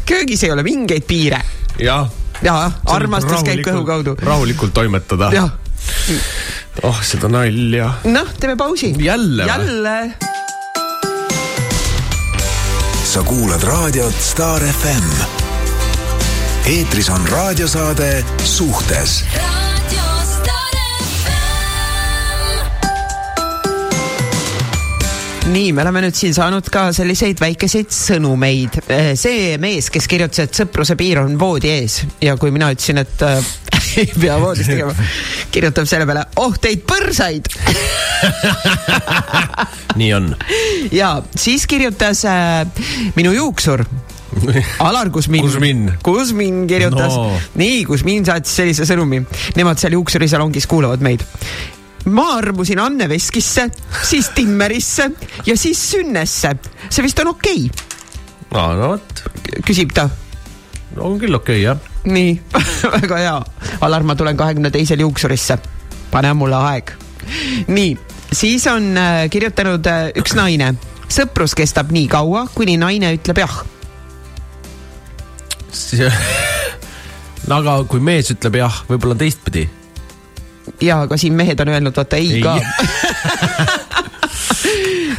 köögis 0.05 0.43
ei 0.45 0.51
ole 0.53 0.63
mingeid 0.65 1.05
piire 1.09 1.41
ja 1.81 2.03
armastus 2.85 3.43
käib 3.45 3.63
kõhu 3.65 3.85
kaudu. 3.87 4.15
rahulikult 4.21 4.73
toimetada. 4.73 5.31
oh, 6.83 7.01
seda 7.05 7.29
nalja. 7.31 7.93
noh, 8.05 8.29
teeme 8.39 8.57
pausi. 8.59 8.93
Jälle 8.99 9.45
või? 9.45 9.49
jälle. 9.49 10.32
Sa 13.13 13.21
kuulad 13.23 13.61
raadiot 13.63 14.15
Star 14.17 14.63
FM. 14.63 15.09
eetris 16.65 17.09
on 17.09 17.27
raadiosaade 17.27 18.25
Suhtes 18.43 19.23
nii, 25.45 25.73
me 25.73 25.81
oleme 25.81 26.01
nüüd 26.07 26.17
siin 26.17 26.33
saanud 26.33 26.71
ka 26.73 26.87
selliseid 26.95 27.37
väikeseid 27.43 27.93
sõnumeid. 27.93 28.81
see 29.19 29.59
mees, 29.61 29.91
kes 29.93 30.09
kirjutas, 30.09 30.47
et 30.47 30.63
sõpruse 30.63 30.97
piir 30.97 31.21
on 31.21 31.37
voodi 31.37 31.69
ees 31.69 32.01
ja 32.23 32.33
kui 32.41 32.49
mina 32.55 32.71
ütlesin, 32.73 33.03
et 33.03 33.27
äh, 33.29 33.53
ei 34.07 34.09
pea 34.09 34.39
voodis 34.41 34.73
tegema, 34.73 34.95
kirjutab 35.53 35.85
selle 35.85 36.09
peale, 36.09 36.25
oh 36.41 36.57
teid 36.57 36.81
põrsaid. 36.89 37.53
nii 39.99 40.13
on. 40.13 40.31
ja 40.91 41.15
siis 41.35 41.67
kirjutas 41.67 42.25
äh, 42.25 42.65
minu 43.15 43.31
juuksur 43.31 43.85
Alar 44.79 45.09
Kusmin. 45.09 45.41
Kusmin. 45.41 45.93
Kusmin 46.03 46.67
kirjutas 46.67 47.15
No. 47.15 47.29
no., 47.29 47.39
nii, 47.55 47.85
Kusmin 47.85 48.25
saatis 48.25 48.55
sellise 48.55 48.87
sõnumi. 48.89 49.21
Nemad 49.55 49.79
seal 49.81 49.93
juuksurisalongis 49.97 50.67
kuulavad 50.67 51.03
meid. 51.05 51.23
ma 52.05 52.33
armusin 52.35 52.79
Anne 52.83 53.07
Veskisse, 53.09 53.69
siis 54.03 54.29
Timmerisse 54.35 55.11
ja 55.45 55.57
siis 55.57 55.91
Sünnesse. 55.91 56.55
see 56.89 57.03
vist 57.03 57.19
on 57.19 57.27
okei 57.27 57.69
okay,, 57.69 57.85
no, 58.51 58.73
no 58.75 58.89
vot, 58.89 59.23
küsib 59.63 59.93
ta. 59.95 60.09
on 60.99 61.15
küll 61.19 61.35
okei 61.35 61.61
okay, 61.61 61.63
jah. 61.63 61.77
nii, 62.03 62.41
väga 62.97 63.21
hea. 63.21 63.37
Alar, 63.81 64.03
ma 64.03 64.15
tulen 64.15 64.37
kahekümne 64.37 64.71
teisel 64.71 64.99
juuksurisse. 64.99 65.57
pane 66.11 66.33
mulle 66.33 66.55
aeg. 66.55 66.91
nii, 67.67 67.97
siis 68.33 68.67
on 68.67 68.97
äh, 68.97 69.29
kirjutanud 69.29 69.85
äh, 69.89 70.09
üks 70.19 70.35
naine. 70.37 70.73
sõprus 71.13 71.53
kestab 71.57 71.91
nii 71.93 72.07
kaua, 72.09 72.47
kuni 72.55 72.77
naine 72.77 73.13
ütleb 73.17 73.37
jah. 73.43 73.59
no 77.47 77.55
aga 77.59 77.77
kui 77.89 77.99
mees 78.01 78.31
ütleb 78.33 78.55
jah, 78.61 78.83
võib-olla 78.89 79.15
teistpidi. 79.19 79.69
ja 80.81 81.01
aga 81.07 81.17
siin 81.17 81.33
mehed 81.37 81.59
on 81.59 81.73
öelnud 81.73 81.95
vaata 81.97 82.15
ei, 82.17 82.31
Ei. 82.31 82.35
ei. 82.37 82.43
ka. 82.43 82.53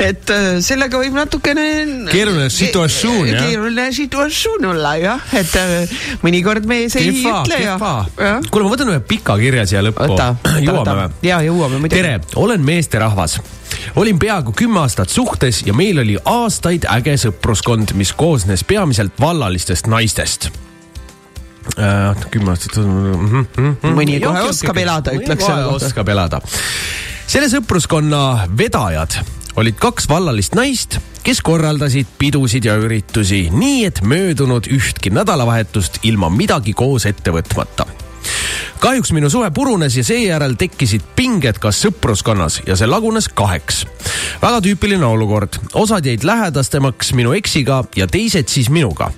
et 0.09 0.30
äh, 0.32 0.47
sellega 0.64 0.99
võib 1.01 1.16
natukene. 1.16 1.64
Keeruline 2.11 2.49
situatsioon, 2.53 3.28
jah. 3.30 3.45
keeruline 3.47 3.86
situatsioon 3.95 4.68
olla 4.72 4.95
jah, 5.01 5.28
et 5.36 5.55
äh, 5.61 5.95
mõnikord 6.24 6.66
mees 6.70 6.97
ei 6.99 7.11
kehva, 7.11 7.42
ütle 7.45 7.61
ja. 7.61 7.76
kehva. 7.76 7.92
kuule, 8.49 8.66
ma 8.66 8.72
võtan 8.74 8.92
ühe 8.95 9.03
pika 9.09 9.36
kirja 9.40 9.66
siia 9.68 9.84
lõppu 9.84 10.09
jõuame 10.64 10.97
või? 10.99 11.28
ja 11.28 11.40
jõuame 11.45 11.80
muidugi. 11.82 12.01
tere, 12.01 12.18
olen 12.40 12.64
meesterahvas. 12.66 13.38
olin 14.01 14.18
peaaegu 14.20 14.55
kümme 14.57 14.82
aastat 14.84 15.12
suhtes 15.12 15.62
ja 15.66 15.76
meil 15.76 16.03
oli 16.03 16.18
aastaid 16.24 16.88
äge 16.90 17.16
sõpruskond, 17.26 17.95
mis 17.99 18.12
koosnes 18.16 18.64
peamiselt 18.64 19.18
vallalistest 19.20 19.90
naistest. 19.92 20.51
kümme 22.30 22.55
aastat 22.55 22.76
mm. 22.76 23.47
-hmm. 23.57 23.97
Mõni 23.97 24.20
kohe 24.22 24.47
oskab 24.51 24.78
elada, 24.78 25.16
ütleks 25.16 25.47
selle 25.47 25.68
kohta. 25.68 25.90
oskab 25.90 26.09
elada. 26.09 26.40
Selle 27.26 27.48
sõpruskonna 27.52 28.20
vedajad 28.58 29.18
olid 29.60 29.76
kaks 29.78 30.08
vallalist 30.10 30.56
naist, 30.58 30.98
kes 31.24 31.40
korraldasid 31.44 32.10
pidusid 32.18 32.66
ja 32.66 32.76
üritusi 32.80 33.46
nii, 33.54 33.84
et 33.88 34.02
möödunud 34.02 34.66
ühtki 34.70 35.12
nädalavahetust 35.14 36.02
ilma 36.08 36.30
midagi 36.30 36.74
koos 36.76 37.06
ette 37.10 37.34
võtmata 37.34 37.86
kahjuks 38.84 39.14
minu 39.16 39.30
suhe 39.32 39.48
purunes 39.54 39.94
ja 39.96 40.04
seejärel 40.04 40.58
tekkisid 40.60 41.04
pinged 41.16 41.56
ka 41.60 41.70
sõpruskonnas 41.72 42.58
ja 42.66 42.76
see 42.76 42.88
lagunes 42.88 43.30
kaheks. 43.32 43.84
väga 44.42 44.60
tüüpiline 44.64 45.06
olukord, 45.08 45.56
osad 45.72 46.05
jäid 46.05 46.24
lähedastemaks 46.24 47.14
minu 47.16 47.32
eksiga 47.32 47.84
ja 47.96 48.06
teised 48.06 48.48
siis 48.52 48.68
minuga. 48.68 49.10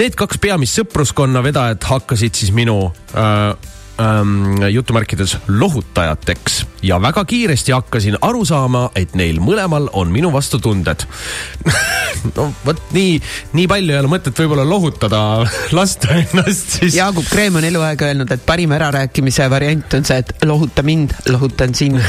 Need 0.00 0.16
kaks 0.16 0.40
peamist 0.40 0.78
sõpruskonna 0.78 1.42
vedajat 1.44 1.84
hakkasid 1.84 2.34
siis 2.34 2.52
minu 2.56 2.78
äh, 3.12 3.52
ähm, 4.00 4.62
jutumärkides 4.72 5.36
lohutajateks 5.48 6.64
ja 6.82 7.00
väga 7.02 7.24
kiiresti 7.24 7.72
hakkasin 7.72 8.18
aru 8.24 8.44
saama, 8.48 8.88
et 8.96 9.14
neil 9.18 9.40
mõlemal 9.44 9.90
on 9.92 10.12
minu 10.12 10.32
vastu 10.32 10.58
tunded 10.62 11.04
no 12.36 12.50
vot 12.64 12.80
nii, 12.94 13.18
nii 13.56 13.66
palju 13.70 13.94
ei 13.94 14.00
ole 14.00 14.10
mõtet 14.10 14.36
võib-olla 14.36 14.64
lohutada 14.68 15.20
lasta 15.78 16.14
ennast 16.20 16.78
siis. 16.78 16.96
Jaagup 16.98 17.28
Kreem 17.30 17.58
on 17.60 17.66
eluaeg 17.66 18.04
öelnud, 18.08 18.30
et 18.32 18.44
parim 18.46 18.72
ärarääkimise 18.76 19.48
variant 19.52 19.98
on 19.98 20.06
see, 20.08 20.20
et 20.22 20.46
lohuta 20.48 20.84
mind, 20.86 21.14
lohutan 21.30 21.74
sind. 21.76 22.00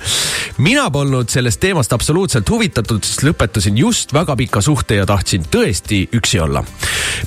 mina 0.66 0.86
polnud 0.92 1.30
sellest 1.32 1.60
teemast 1.62 1.92
absoluutselt 1.96 2.48
huvitatud, 2.50 3.04
sest 3.06 3.24
lõpetasin 3.26 3.78
just 3.80 4.14
väga 4.16 4.36
pika 4.40 4.62
suhte 4.64 5.00
ja 5.00 5.06
tahtsin 5.08 5.46
tõesti 5.50 6.02
üksi 6.16 6.40
olla. 6.42 6.64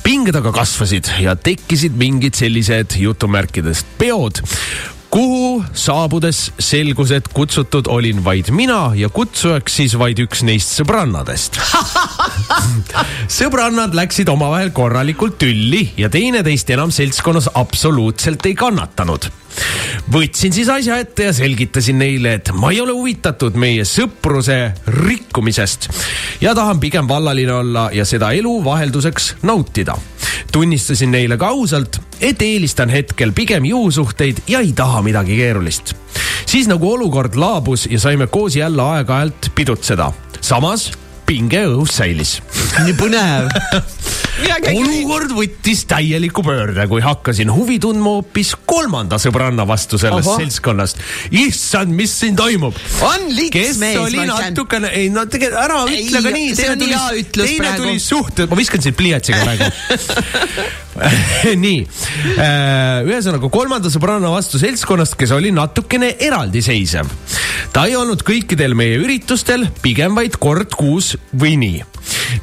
pinged 0.03 0.35
aga 0.35 0.51
kasvasid 0.55 1.09
ja 1.23 1.35
tekkisid 1.35 1.97
mingid 1.97 2.37
sellised 2.37 2.97
jutumärkides 2.99 3.85
peod 4.03 4.43
kuhu 5.13 5.61
saabudes 5.77 6.47
selgus, 6.57 7.11
et 7.13 7.27
kutsutud 7.37 7.87
olin 7.91 8.23
vaid 8.25 8.49
mina 8.55 8.95
ja 8.97 9.11
kutsujaks 9.13 9.75
siis 9.79 9.93
vaid 9.99 10.17
üks 10.23 10.41
neist 10.47 10.73
sõbrannadest. 10.73 11.59
sõbrannad 13.37 13.93
läksid 13.93 14.31
omavahel 14.33 14.73
korralikult 14.73 15.37
tülli 15.43 15.85
ja 16.01 16.09
teineteist 16.13 16.73
enam 16.73 16.91
seltskonnas 16.91 17.51
absoluutselt 17.61 18.49
ei 18.49 18.57
kannatanud 18.57 19.29
võtsin 20.13 20.53
siis 20.53 20.69
asja 20.69 20.97
ette 21.01 21.27
ja 21.29 21.33
selgitasin 21.33 21.97
neile, 21.99 22.35
et 22.39 22.51
ma 22.57 22.71
ei 22.73 22.81
ole 22.83 22.93
huvitatud 22.95 23.55
meie 23.59 23.85
sõpruse 23.87 24.57
rikkumisest 24.87 25.89
ja 26.43 26.53
tahan 26.55 26.79
pigem 26.83 27.07
vallaline 27.09 27.53
olla 27.53 27.89
ja 27.93 28.05
seda 28.05 28.31
elu 28.35 28.55
vahelduseks 28.65 29.35
nautida. 29.43 29.97
tunnistasin 30.51 31.11
neile 31.11 31.37
ka 31.37 31.47
ausalt, 31.47 32.01
et 32.21 32.41
eelistan 32.41 32.89
hetkel 32.89 33.31
pigem 33.31 33.65
juhusuhteid 33.65 34.43
ja 34.47 34.59
ei 34.59 34.73
taha 34.73 35.01
midagi 35.01 35.37
keerulist. 35.37 35.95
siis 36.45 36.67
nagu 36.67 36.91
olukord 36.93 37.35
laabus 37.35 37.87
ja 37.91 37.99
saime 37.99 38.27
koos 38.27 38.55
jälle 38.55 38.81
aeg-ajalt 38.81 39.51
pidutseda. 39.55 40.11
samas 40.41 40.91
pinge 41.25 41.65
õhus 41.65 41.97
säilis 41.97 42.41
nii 42.85 42.93
põnev. 42.99 43.49
olukord 44.73 45.33
võttis 45.35 45.83
täieliku 45.89 46.43
pöörde, 46.45 46.85
kui 46.89 47.03
hakkasin 47.03 47.51
huvi 47.53 47.79
tundma 47.83 48.17
hoopis 48.17 48.53
kolmanda 48.69 49.19
sõbranna 49.21 49.65
vastu 49.67 49.99
sellest 50.01 50.27
Ohoh. 50.27 50.41
seltskonnast. 50.41 51.01
issand, 51.31 51.93
mis 51.95 52.13
siin 52.19 52.37
toimub? 52.39 52.77
on 53.05 53.27
liks 53.35 53.53
kes 53.53 53.81
mees, 53.81 53.99
oli 54.01 54.25
natukene, 54.29 54.91
ei 54.97 55.09
no 55.13 55.25
tegelikult 55.29 55.61
ära 55.63 55.81
ütle 55.85 56.23
ka 56.23 56.33
nii. 56.37 56.53
hea 56.89 57.03
ütlus 57.21 57.51
teine 57.51 57.67
praegu. 57.67 57.83
tuli 57.83 57.99
suhte, 58.01 58.47
ma 58.49 58.59
viskan 58.59 58.85
sind 58.85 58.97
pliiatsiga 58.99 59.43
praegu 59.47 59.69
nii, 61.65 61.79
ühesõnaga 63.09 63.49
kolmanda 63.53 63.91
sõbranna 63.93 64.31
vastu 64.33 64.61
seltskonnast, 64.61 65.17
kes 65.19 65.33
oli 65.35 65.53
natukene 65.55 66.13
eraldiseisev. 66.21 67.09
ta 67.73 67.87
ei 67.89 67.97
olnud 67.99 68.25
kõikidel 68.25 68.77
meie 68.77 68.99
üritustel, 69.01 69.67
pigem 69.81 70.15
vaid 70.17 70.37
kord 70.41 70.73
kuus 70.77 71.15
või 71.33 71.57
nii. 71.61 71.92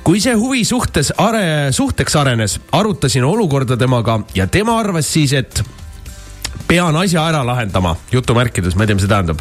Kui 0.04 0.20
see 0.20 0.34
huvi 0.38 0.64
suhtes 0.64 1.12
are, 1.18 1.72
suhteks 1.72 2.16
arenes, 2.16 2.58
arutasin 2.72 3.24
olukorda 3.24 3.76
temaga 3.76 4.20
ja 4.34 4.46
tema 4.46 4.78
arvas 4.80 5.12
siis, 5.12 5.32
et 5.32 5.62
pean 6.68 6.96
asja 6.96 7.24
ära 7.28 7.42
lahendama, 7.46 7.96
jutumärkides, 8.12 8.76
ma 8.76 8.84
ei 8.84 8.90
tea, 8.90 8.98
mis 8.98 9.06
see 9.06 9.14
tähendab 9.14 9.40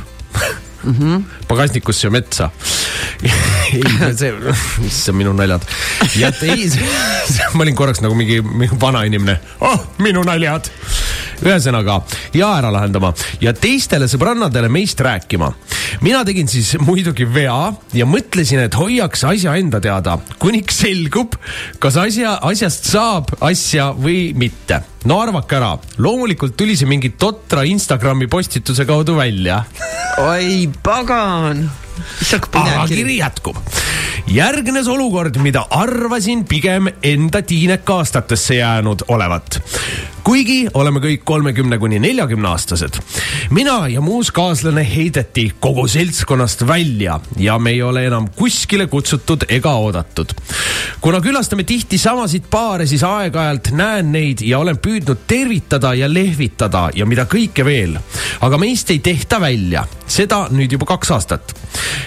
mm. 0.83 0.95
-hmm. 0.95 1.23
pagasnikusse 1.47 2.09
metsa 2.09 2.49
ei, 3.73 4.15
see, 4.15 4.33
on 5.09 5.15
minu 5.15 5.33
naljad. 5.33 5.61
ja 6.15 6.31
teis-, 6.31 6.79
ma 7.53 7.63
olin 7.63 7.75
korraks 7.75 8.01
nagu 8.01 8.15
mingi, 8.15 8.41
mingi 8.41 8.79
vana 8.81 9.03
inimene. 9.03 9.39
oh, 9.59 9.87
minu 9.97 10.23
naljad. 10.23 10.71
Ühesõnaga 11.43 12.01
ja 12.35 12.51
ära 12.59 12.71
lahendama 12.73 13.13
ja 13.41 13.53
teistele 13.53 14.07
sõbrannadele 14.11 14.69
meist 14.69 14.99
rääkima. 14.99 15.51
mina 16.01 16.23
tegin 16.25 16.47
siis 16.47 16.75
muidugi 16.79 17.25
vea 17.33 17.73
ja 17.93 18.05
mõtlesin, 18.05 18.63
et 18.65 18.75
hoiaks 18.75 19.23
asja 19.23 19.55
enda 19.55 19.81
teada, 19.81 20.17
kuniks 20.39 20.83
selgub, 20.85 21.35
kas 21.79 21.97
asja, 21.97 22.37
asjast 22.41 22.91
saab 22.91 23.33
asja 23.41 23.91
või 23.93 24.33
mitte. 24.35 24.81
no 25.05 25.21
arvake 25.21 25.55
ära, 25.55 25.77
loomulikult 25.97 26.57
tuli 26.57 26.75
see 26.75 26.87
mingi 26.89 27.15
totra 27.17 27.63
Instagrami 27.63 28.27
postituse 28.27 28.85
kaudu 28.85 29.15
välja 29.15 29.63
oi 30.19 30.69
pagan. 30.83 31.69
aga 32.53 32.87
kiri. 32.87 33.17
jätkub. 33.17 33.57
järgnes 34.27 34.87
olukord, 34.87 35.37
mida 35.41 35.65
arvasin 35.69 36.45
pigem 36.45 36.89
enda 37.03 37.41
tiineka-aastatesse 37.41 38.59
jäänud 38.59 39.05
olevat. 39.07 39.61
Kuigi 40.29 40.67
oleme 40.77 40.99
kõik 41.01 41.23
kolmekümne 41.25 41.79
kuni 41.81 41.97
neljakümne 41.97 42.51
aastased. 42.51 42.99
mina 43.49 43.87
ja 43.89 44.01
muus 44.01 44.29
kaaslane 44.31 44.83
heideti 44.85 45.47
kogu 45.59 45.87
seltskonnast 45.89 46.67
välja 46.67 47.19
ja 47.37 47.57
me 47.59 47.71
ei 47.71 47.81
ole 47.81 48.05
enam 48.05 48.27
kuskile 48.35 48.85
kutsutud 48.87 49.47
ega 49.49 49.73
oodatud. 49.73 50.35
kuna 51.01 51.21
külastame 51.21 51.63
tihti 51.63 51.97
samasid 51.97 52.45
paare, 52.49 52.85
siis 52.85 53.03
aeg-ajalt 53.03 53.71
näen 53.71 54.11
neid 54.11 54.45
ja 54.45 54.59
olen 54.59 54.77
püüdnud 54.77 55.25
tervitada 55.27 55.95
ja 55.97 56.13
lehvitada 56.13 56.89
ja 56.93 57.05
mida 57.05 57.25
kõike 57.25 57.65
veel. 57.65 57.97
aga 58.41 58.57
meist 58.57 58.91
ei 58.91 58.99
tehta 58.99 59.41
välja, 59.41 59.87
seda 60.05 60.45
nüüd 60.51 60.77
juba 60.77 60.85
kaks 60.93 61.11
aastat 61.11 61.57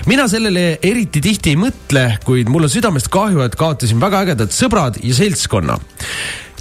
mina 0.07 0.29
sellele 0.29 0.79
eriti 0.83 1.21
tihti 1.23 1.53
ei 1.53 1.59
mõtle, 1.59 2.05
kuid 2.27 2.51
mul 2.51 2.67
on 2.67 2.73
südamest 2.73 3.11
kahju, 3.13 3.43
et 3.45 3.57
kaotasin 3.59 4.01
väga 4.03 4.23
ägedad 4.27 4.55
sõbrad 4.55 4.99
ja 5.03 5.15
seltskonna. 5.15 5.79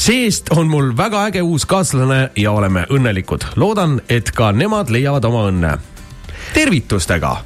See-eest 0.01 0.49
on 0.57 0.69
mul 0.71 0.95
väga 0.97 1.27
äge 1.29 1.43
uus 1.45 1.67
kaaslane 1.69 2.31
ja 2.39 2.51
oleme 2.51 2.87
õnnelikud. 2.89 3.51
loodan, 3.55 3.99
et 4.09 4.31
ka 4.33 4.51
nemad 4.51 4.89
leiavad 4.89 5.25
oma 5.29 5.45
õnne. 5.51 5.77
tervitustega 6.53 7.37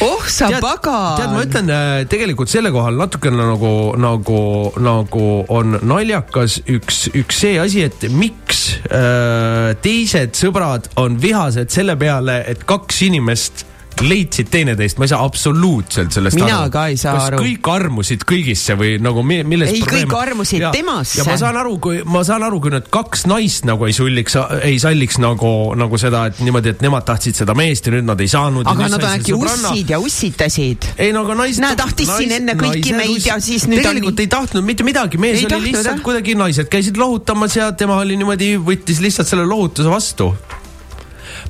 oh 0.00 0.22
sa 0.30 0.48
pagan. 0.62 1.16
tead, 1.18 1.32
ma 1.34 1.42
ütlen 1.42 1.70
äh, 1.74 2.04
tegelikult 2.10 2.50
selle 2.50 2.70
kohal 2.74 2.96
natukene 2.98 3.48
nagu, 3.50 3.72
nagu, 3.98 4.40
nagu 4.82 5.26
on 5.54 5.78
naljakas 5.82 6.60
üks, 6.70 7.08
üks 7.14 7.42
see 7.44 7.58
asi, 7.62 7.84
et 7.88 8.06
miks 8.14 8.64
äh, 8.86 9.74
teised 9.82 10.38
sõbrad 10.38 10.90
on 11.00 11.18
vihased 11.22 11.74
selle 11.74 11.98
peale, 12.00 12.42
et 12.50 12.62
kaks 12.68 13.02
inimest 13.08 13.66
leidsid 14.02 14.48
teineteist, 14.50 14.98
ma 14.98 15.04
ei 15.04 15.08
saa 15.12 15.22
absoluutselt 15.24 16.12
sellest 16.12 16.34
Mina 16.38 16.62
aru. 16.64 16.70
ka 16.74 16.86
ei 16.90 16.96
saa 16.96 17.14
kas 17.16 17.26
aru. 17.28 17.38
kõik 17.44 17.68
armusid 17.70 18.24
kõigisse 18.28 18.74
või 18.78 18.96
nagu 19.02 19.22
mi- 19.22 19.42
milles 19.44 19.70
Ei, 19.70 19.80
kõik 19.80 20.12
armusid 20.18 20.60
Ja- 20.60 20.70
temasse. 20.74 21.18
ja 21.18 21.24
ma 21.24 21.36
saan 21.36 21.56
aru, 21.56 21.78
kui 21.78 22.02
ma 22.04 22.22
saan 22.24 22.42
aru, 22.42 22.60
kui 22.60 22.70
need 22.70 22.88
kaks 22.90 23.26
naist 23.26 23.64
nagu 23.64 23.86
ei 23.86 23.92
sulliks, 23.92 24.36
ei 24.62 24.78
salliks 24.78 25.18
nagu, 25.18 25.74
nagu 25.76 25.98
seda, 25.98 26.26
et 26.26 26.38
niimoodi, 26.40 26.68
et 26.74 26.80
nemad 26.82 27.04
tahtsid 27.04 27.34
seda 27.34 27.54
meest 27.54 27.86
ja 27.86 27.92
nüüd 27.92 28.04
nad 28.04 28.20
ei 28.20 28.28
saanud. 28.28 28.66
aga 28.66 28.88
nad 28.88 29.02
on 29.02 29.10
äkki 29.18 29.32
ussid 29.34 29.90
ja 29.90 29.98
ussitasid. 30.00 30.88
ei 30.98 31.12
no 31.12 31.20
aga 31.24 31.34
naised. 31.34 31.60
Näe, 31.62 31.76
tahtis 31.76 32.08
siin 32.16 32.32
enne 32.32 32.54
kõiki 32.54 32.96
meid 32.96 33.24
ja 33.26 33.38
siis 33.40 33.66
nüüd 33.66 33.78
on 33.78 33.82
tegelikult 33.84 34.16
nii- 34.16 34.20
ei 34.20 34.26
tahtnud 34.26 34.64
mitte 34.64 34.82
midagi, 34.84 35.18
mees 35.18 35.38
Ei 35.38 35.44
oli 35.44 35.50
tahtnud, 35.50 35.68
lihtsalt 35.72 35.96
jah. 35.96 36.02
kuidagi, 36.02 36.34
naised 36.34 36.68
käisid 36.68 36.96
lohutamas 36.96 37.56
ja 37.56 37.70
tema 37.72 37.96
oli 38.00 38.16
niimoodi, 38.16 38.56
võttis 38.58 39.00
lihtsalt 39.00 39.26
selle 39.28 39.46
lohutuse 39.46 39.88
vastu 39.90 40.34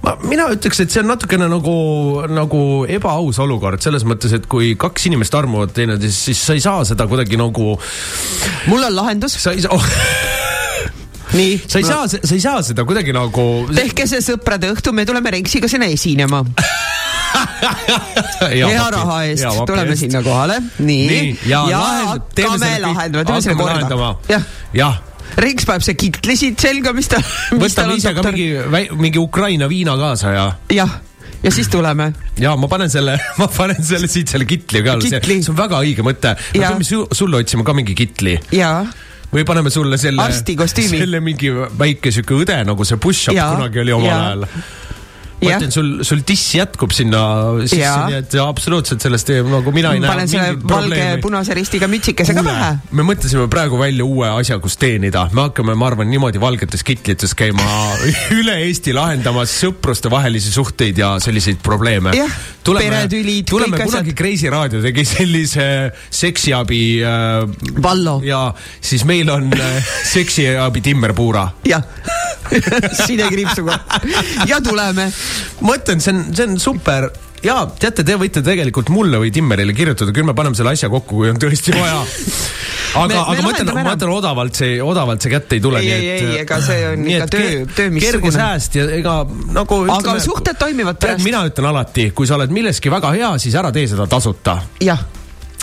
ma, 0.04 0.14
mina 0.28 0.46
ütleks, 0.54 0.82
et 0.84 0.92
see 0.92 1.02
on 1.02 1.10
natukene 1.12 1.48
nagu, 1.50 1.74
nagu 2.30 2.60
ebaaus 2.90 3.40
olukord 3.42 3.82
selles 3.84 4.04
mõttes, 4.08 4.34
et 4.36 4.48
kui 4.50 4.74
kaks 4.80 5.08
inimest 5.10 5.34
armuvad 5.38 5.74
teineteist, 5.76 6.28
siis 6.28 6.42
sa 6.44 6.56
ei 6.56 6.64
saa 6.64 6.84
seda 6.88 7.08
kuidagi 7.10 7.40
nagu, 7.40 7.74
mul 8.70 8.88
on 8.90 8.96
lahendus. 8.98 9.36
sa 9.40 9.54
ei 9.54 9.64
saa 9.64 9.74
oh,, 9.74 9.88
nii. 11.38 11.58
sa 11.66 11.80
ei 11.80 11.88
saa, 11.88 12.08
sa 12.12 12.34
ei 12.34 12.42
saa 12.44 12.62
seda 12.66 12.86
kuidagi 12.88 13.14
nagu. 13.16 13.46
tehke 13.74 14.08
see 14.10 14.22
sõprade 14.24 14.72
õhtu, 14.74 14.94
me 14.96 15.06
tuleme 15.08 15.36
Renksiga 15.38 15.70
sinna 15.70 15.90
esinema. 15.92 16.44
hea 18.54 18.84
raha 18.94 19.16
eest 19.26 19.64
tuleme 19.66 19.96
sinna 19.98 20.22
kohale. 20.26 20.60
nii, 20.78 21.08
nii, 21.08 21.32
ja, 21.50 21.64
ja 21.70 21.82
teeme 22.34 22.54
hakkame 22.54 22.76
lahendama, 22.84 23.26
teeme 23.26 23.42
selle 23.42 23.58
korda 23.58 24.12
jah, 24.30 24.46
jah, 24.76 25.00
Renks 25.40 25.66
paneb 25.66 25.82
see 25.86 25.96
kitli 25.98 26.36
siit 26.38 26.62
selga, 26.62 26.92
mis 26.96 27.10
ta, 27.10 27.18
võtame 27.58 27.96
ise 27.98 28.14
ka 28.14 28.22
mingi, 28.28 28.48
mingi 29.00 29.20
Ukraina 29.22 29.68
viina 29.70 29.96
kaasa 29.98 30.34
ja 30.34 30.44
jah, 30.74 30.98
ja 31.42 31.52
siis 31.54 31.68
tuleme. 31.72 32.12
ja 32.40 32.54
ma 32.56 32.68
panen 32.70 32.92
selle, 32.92 33.16
ma 33.40 33.48
panen 33.50 33.80
selle 33.84 34.10
siit 34.10 34.30
selle 34.32 34.46
kitli 34.48 34.84
ka, 34.86 34.98
see, 35.02 35.20
see 35.24 35.50
on 35.52 35.58
väga 35.58 35.82
õige 35.84 36.06
mõte. 36.06 36.36
me 36.36 36.62
Jaa. 36.62 36.70
peame 36.70 36.86
su, 36.86 37.04
sulle 37.12 37.42
otsima 37.42 37.66
ka 37.66 37.74
mingi 37.76 37.96
kitli 37.98 38.36
ja, 38.54 38.76
või 39.34 39.46
paneme 39.48 39.72
sulle 39.74 39.98
selle, 40.00 40.28
selle 40.38 41.20
mingi 41.24 41.50
väike 41.52 42.14
sihuke 42.14 42.38
õde, 42.44 42.60
nagu 42.68 42.86
see 42.86 43.00
push-up 43.00 43.36
Jaa, 43.36 43.52
kunagi 43.56 43.84
oli 43.84 43.96
omal 43.96 44.10
jaa. 44.10 44.24
ajal. 44.30 44.48
Ma 45.44 45.58
ütlen, 45.58 45.72
sul, 45.74 45.90
sul 46.06 46.22
diss 46.26 46.54
jätkub 46.56 46.92
sinna 46.94 47.20
sisse, 47.64 47.90
nii 48.08 48.18
et 48.20 48.36
absoluutselt 48.42 49.04
sellest 49.04 49.30
ei, 49.34 49.42
nagu 49.46 49.74
mina 49.74 49.94
ei 49.94 50.02
näe 50.02 50.10
panen 50.10 50.30
selle 50.30 50.54
mingit 50.54 50.66
probleemi. 50.70 51.22
punase 51.24 51.56
ristiga 51.56 51.88
mütsikese 51.90 52.36
ka 52.36 52.44
pähe. 52.46 52.70
me 52.96 53.06
mõtlesime 53.06 53.46
praegu 53.52 53.78
välja 53.80 54.06
uue 54.06 54.30
asja, 54.40 54.58
kus 54.62 54.78
teenida, 54.80 55.26
me 55.34 55.46
hakkame, 55.48 55.76
ma 55.78 55.90
arvan, 55.90 56.10
niimoodi 56.10 56.42
valgetes 56.42 56.84
kitlites 56.86 57.36
käima 57.38 57.66
üle 58.38 58.56
Eesti 58.66 58.94
lahendamas 58.96 59.54
sõprustevahelisi 59.62 60.52
suhteid 60.54 60.98
ja 61.00 61.14
selliseid 61.22 61.60
probleeme 61.64 62.14
Jah, 62.16 62.32
peretülid, 62.64 63.46
tuleme 63.48 63.76
kõik 63.76 63.90
kunagi 63.90 64.12
asjad. 64.12 64.18
Kreisi 64.18 64.52
raadio 64.52 64.82
tegi 64.84 65.04
sellise 65.08 65.68
seksiabi 66.14 66.84
äh, 67.04 67.82
Vallo. 67.82 68.20
ja 68.24 68.46
siis 68.80 69.04
meil 69.08 69.30
on 69.32 69.50
äh, 69.58 69.94
seksiabi 70.12 70.84
Timmer 70.84 71.14
Puura 71.16 71.48
jah, 71.68 71.82
sidekriipsuga 73.06 73.78
ja 74.46 74.60
tuleme. 74.60 75.10
Ma 75.64 75.78
ütlen, 75.78 76.02
see 76.04 76.14
on, 76.14 76.26
see 76.34 76.48
on 76.48 76.58
super 76.62 77.10
ja 77.44 77.56
teate, 77.80 78.04
te 78.06 78.16
võite 78.18 78.42
tegelikult 78.44 78.90
mulle 78.92 79.20
või 79.22 79.32
Timmerile 79.34 79.74
kirjutada, 79.76 80.14
küll 80.16 80.26
me 80.26 80.34
paneme 80.36 80.56
selle 80.58 80.74
asja 80.74 80.90
kokku, 80.92 81.20
kui 81.20 81.32
on 81.32 81.40
tõesti 81.40 81.74
vaja. 81.76 82.02
aga 83.02 83.24
aga 83.32 83.44
ma 83.44 83.52
ütlen, 83.52 83.72
ma 83.76 83.96
ütlen 83.96 84.14
odavalt 84.14 84.60
see, 84.60 84.78
odavalt 84.82 85.24
see 85.24 85.34
kätte 85.34 85.58
ei 85.58 85.64
tule. 85.64 85.82
Ei, 85.84 85.90
ei, 85.92 86.12
ei, 86.14 86.38
ega 86.44 86.60
see 86.64 86.86
on 86.92 87.08
ikka 87.10 87.28
töö- 87.34 87.66
töö 87.74 87.90
missugune. 87.94 88.06
kerge 88.06 88.32
sääst 88.36 88.78
ja 88.78 88.86
ega 88.98 89.18
nagu. 89.56 89.82
Aga 89.98 90.16
suhted 90.24 90.60
toimivad 90.60 91.00
pärast. 91.00 91.24
mina 91.26 91.44
ütlen 91.48 91.68
alati, 91.72 92.08
kui 92.16 92.30
sa 92.30 92.38
oled 92.38 92.54
milleski 92.54 92.92
väga 92.92 93.12
hea, 93.16 93.34
siis 93.42 93.58
ära 93.60 93.72
tee 93.74 93.86
seda 93.90 94.08
tasuta 94.10 94.58
jah, 94.84 95.04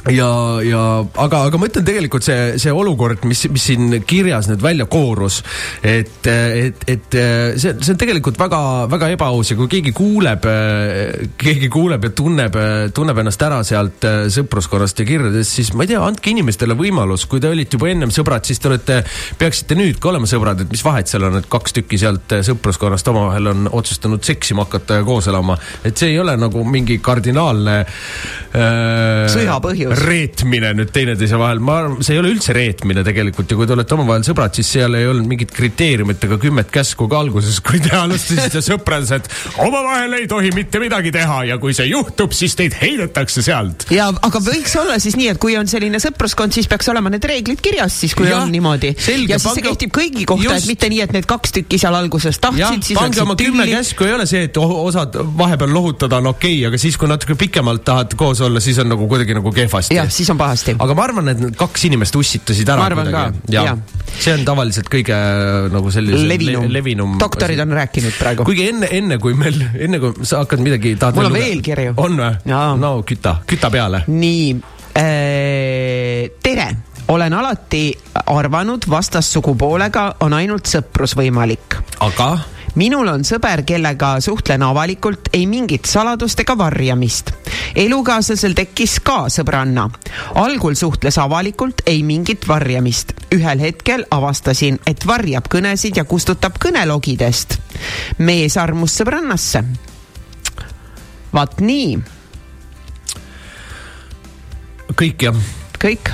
ja, 0.09 0.29
ja 0.65 0.81
aga, 1.21 1.43
aga 1.47 1.59
ma 1.61 1.67
ütlen 1.69 1.85
tegelikult 1.85 2.25
see, 2.25 2.55
see 2.61 2.73
olukord, 2.73 3.25
mis, 3.29 3.43
mis 3.53 3.65
siin 3.69 3.99
kirjas 4.07 4.49
nüüd 4.49 4.63
välja 4.63 4.87
koorus, 4.89 5.41
et, 5.85 6.25
et, 6.25 6.85
et 6.89 7.17
see, 7.61 7.75
see 7.77 7.93
on 7.93 7.99
tegelikult 8.01 8.39
väga, 8.41 8.61
väga 8.91 9.11
ebaaus 9.15 9.51
ja 9.53 9.57
kui 9.59 9.69
keegi 9.71 9.93
kuuleb, 9.95 10.47
keegi 11.41 11.69
kuuleb 11.73 12.07
ja 12.07 12.13
tunneb, 12.17 12.57
tunneb 12.95 13.21
ennast 13.21 13.45
ära 13.45 13.61
sealt 13.67 14.07
sõpruskonnast 14.33 15.03
ja 15.03 15.07
kirjadest, 15.07 15.57
siis 15.59 15.73
ma 15.77 15.85
ei 15.85 15.93
tea, 15.93 16.01
andke 16.01 16.33
inimestele 16.33 16.77
võimalus, 16.79 17.27
kui 17.29 17.43
te 17.43 17.51
olite 17.51 17.77
juba 17.77 17.91
ennem 17.91 18.13
sõbrad, 18.13 18.47
siis 18.47 18.61
te 18.61 18.71
olete, 18.71 19.01
peaksite 19.37 19.77
nüüd 19.77 20.01
ka 20.01 20.11
olema 20.13 20.29
sõbrad, 20.29 20.65
et 20.65 20.73
mis 20.73 20.83
vahet 20.85 21.11
seal 21.11 21.27
on, 21.29 21.37
et 21.41 21.49
kaks 21.51 21.77
tükki 21.77 22.01
sealt 22.01 22.39
sõpruskonnast 22.47 23.13
omavahel 23.13 23.53
on 23.53 23.69
otsustanud 23.69 24.25
seksima 24.25 24.65
hakata 24.65 25.01
ja 25.01 25.05
koos 25.07 25.29
elama, 25.29 25.57
et 25.85 25.97
see 25.97 26.15
ei 26.15 26.19
ole 26.21 26.35
nagu 26.39 26.65
mingi 26.65 26.97
kardinaalne 27.03 27.77
äh, 27.81 29.29
Sõja 29.31 29.57
põhjus. 29.63 29.90
Reetmine 29.97 30.71
nüüd 30.77 30.91
teineteise 30.93 31.39
vahel, 31.39 31.61
ma 31.63 31.77
arvan, 31.81 31.99
see 32.05 32.15
ei 32.15 32.21
ole 32.21 32.31
üldse 32.33 32.55
reetmine 32.55 33.03
tegelikult 33.05 33.51
ja 33.51 33.57
kui 33.59 33.67
te 33.67 33.75
olete 33.75 33.95
omavahel 33.97 34.25
sõbrad, 34.25 34.55
siis 34.57 34.69
seal 34.77 34.95
ei 34.97 35.07
olnud 35.09 35.27
mingit 35.29 35.51
kriteeriumit 35.55 36.23
ega 36.27 36.37
kümmet 36.41 36.71
käsku 36.73 37.07
ka 37.11 37.21
alguses, 37.23 37.59
kui 37.65 37.81
te 37.83 37.93
alustasite 37.97 38.63
sõprades, 38.69 39.11
et 39.17 39.29
omavahel 39.65 40.17
ei 40.19 40.27
tohi 40.31 40.53
mitte 40.55 40.81
midagi 40.83 41.13
teha 41.15 41.41
ja 41.51 41.59
kui 41.61 41.75
see 41.77 41.89
juhtub, 41.91 42.33
siis 42.35 42.55
teid 42.59 42.75
heidetakse 42.79 43.43
sealt. 43.45 43.87
ja 43.93 44.09
aga 44.11 44.43
võiks 44.43 44.75
olla 44.81 44.97
siis 45.03 45.17
nii, 45.19 45.31
et 45.35 45.41
kui 45.41 45.57
on 45.59 45.69
selline 45.71 46.01
sõpruskond, 46.03 46.55
siis 46.55 46.69
peaks 46.71 46.89
olema 46.93 47.11
need 47.13 47.27
reeglid 47.27 47.61
kirjas 47.63 47.99
siis, 48.03 48.15
kui 48.17 48.29
Jah, 48.29 48.43
on 48.45 48.51
niimoodi. 48.53 48.93
ja 48.95 49.03
siis 49.03 49.45
see 49.45 49.47
pange- 49.49 49.67
kehtib 49.69 49.95
kõigi 49.97 50.27
kohta, 50.29 50.57
et 50.57 50.69
mitte 50.69 50.91
nii, 50.91 51.03
et 51.05 51.15
need 51.17 51.29
kaks 51.29 51.57
tükki 51.59 51.81
seal 51.81 51.97
alguses 51.97 52.39
tahtsid, 52.41 52.85
siis 52.87 52.99
pange 52.99 53.21
oma 53.23 53.37
kümme 53.39 53.67
käsku, 53.69 54.07
ei 54.07 54.15
ole 54.17 54.27
see, 54.29 54.45
et 54.49 54.57
osad 54.61 55.17
vahepeal 55.37 55.73
lohutada 55.73 56.21
on 56.21 56.31
okei 56.33 56.59
okay,, 56.59 56.69
aga 56.71 56.81
siis, 56.81 56.97
kui 56.99 57.09
natuke 57.11 57.35
pikemalt 57.39 57.85
tahad 57.87 58.15
koos 58.19 58.41
olla, 58.45 58.61
siis 58.63 58.79
on 58.81 58.91
nagu 58.91 59.07
kuidagi 59.11 59.35
nagu 59.37 59.51
kehvasti 59.55 59.80
jah, 59.91 60.09
siis 60.11 60.29
on 60.33 60.39
pahasti. 60.39 60.75
aga 60.79 60.97
ma 60.97 61.05
arvan, 61.07 61.31
et 61.33 61.41
need 61.41 61.57
kaks 61.59 61.87
inimest 61.89 62.15
ussitasid 62.19 62.69
ära 62.69 62.83
Ma 62.83 62.89
arvan 62.91 63.11
ka, 63.13 63.23
ja 63.53 63.63
jah. 63.71 63.79
see 64.11 64.35
on 64.35 64.45
tavaliselt 64.47 64.91
kõige 64.91 65.17
nagu 65.73 65.93
sellisem 65.93 66.27
levinum, 66.29 66.67
le, 66.67 66.75
levinum. 66.77 67.17
doktorid 67.21 67.63
on 67.63 67.73
rääkinud 67.79 68.19
praegu. 68.19 68.45
kuigi 68.47 68.69
enne, 68.73 68.91
enne 68.99 69.17
kui 69.23 69.35
meil, 69.37 69.57
enne 69.79 70.01
kui 70.03 70.27
sa 70.27 70.43
hakkad 70.43 70.63
midagi, 70.63 70.95
Mul 71.15 71.31
on 71.31 71.35
veel 71.35 71.65
kirju. 71.65 71.95
on 71.97 72.21
või? 72.21 72.31
No 72.81 72.93
küta, 73.07 73.39
küta 73.47 73.71
peale. 73.73 74.05
nii 74.07 74.47
äh,, 74.97 76.31
tere, 76.43 76.69
olen 77.11 77.33
alati 77.33 77.85
arvanud, 78.25 78.85
vastassugupoolega 78.89 80.07
on 80.25 80.35
ainult 80.37 80.69
sõprus 80.69 81.15
võimalik 81.17 81.79
aga 82.01 82.33
minul 82.75 83.07
on 83.07 83.23
sõber, 83.27 83.63
kellega 83.67 84.15
suhtlen 84.23 84.63
avalikult, 84.63 85.29
ei 85.33 85.45
mingit 85.47 85.85
saladust 85.85 86.39
ega 86.39 86.57
varjamist. 86.57 87.31
elukaaslasel 87.75 88.53
tekkis 88.53 88.99
ka 88.99 89.25
sõbranna. 89.29 89.89
algul 90.35 90.75
suhtles 90.75 91.17
avalikult, 91.17 91.81
ei 91.85 92.03
mingit 92.03 92.47
varjamist. 92.47 93.13
ühel 93.35 93.59
hetkel 93.59 94.05
avastasin, 94.11 94.79
et 94.87 95.07
varjab 95.07 95.47
kõnesid 95.47 95.97
ja 95.97 96.03
kustutab 96.03 96.57
kõnelogidest. 96.59 97.57
mees 98.17 98.57
armus 98.57 98.97
sõbrannasse. 99.01 99.63
vaat 101.33 101.59
nii, 101.61 101.99
kõik 104.95 105.21
jah, 105.21 105.35
kõik. 105.79 106.11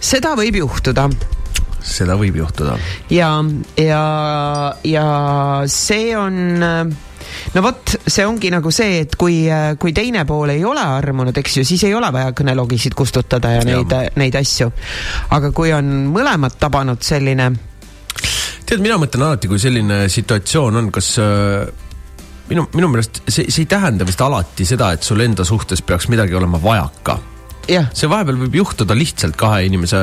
seda 0.00 0.34
võib 0.36 0.56
juhtuda 0.56 1.10
seda 1.86 2.16
võib 2.18 2.36
juhtuda. 2.42 2.76
ja, 3.10 3.30
ja, 3.80 4.04
ja 4.84 5.06
see 5.70 6.16
on 6.18 6.94
no 7.54 7.62
vot, 7.64 7.96
see 8.06 8.26
ongi 8.26 8.50
nagu 8.52 8.72
see, 8.74 9.02
et 9.04 9.16
kui, 9.18 9.44
kui 9.80 9.94
teine 9.96 10.24
pool 10.28 10.54
ei 10.54 10.64
ole 10.66 10.82
armunud, 10.82 11.36
eks 11.36 11.60
ju, 11.60 11.66
siis 11.68 11.86
ei 11.88 11.94
ole 11.96 12.10
vaja 12.14 12.34
kõnelogisid 12.36 12.96
kustutada 12.98 13.56
ja 13.56 13.64
neid, 13.66 13.94
neid 14.18 14.38
asju. 14.38 14.70
aga 15.36 15.52
kui 15.56 15.72
on 15.76 15.92
mõlemad 16.12 16.58
tabanud 16.60 17.02
selline, 17.06 17.50
tead, 18.66 18.82
mina 18.82 18.98
mõtlen 19.00 19.28
alati, 19.28 19.50
kui 19.50 19.62
selline 19.62 20.06
situatsioon 20.12 20.82
on, 20.82 20.90
kas 20.94 21.14
äh, 21.22 21.66
minu, 22.50 22.66
minu 22.74 22.90
meelest 22.92 23.22
see, 23.28 23.48
see 23.48 23.64
ei 23.64 23.70
tähenda 23.70 24.06
vist 24.08 24.20
alati 24.22 24.66
seda, 24.68 24.92
et 24.96 25.06
sul 25.06 25.22
enda 25.24 25.46
suhtes 25.46 25.82
peaks 25.86 26.10
midagi 26.12 26.36
olema 26.38 26.60
vajaka 26.62 27.18
jah, 27.70 27.88
see 27.96 28.10
vahepeal 28.10 28.38
võib 28.40 28.58
juhtuda 28.60 28.96
lihtsalt 28.96 29.36
kahe 29.38 29.64
inimese 29.68 29.98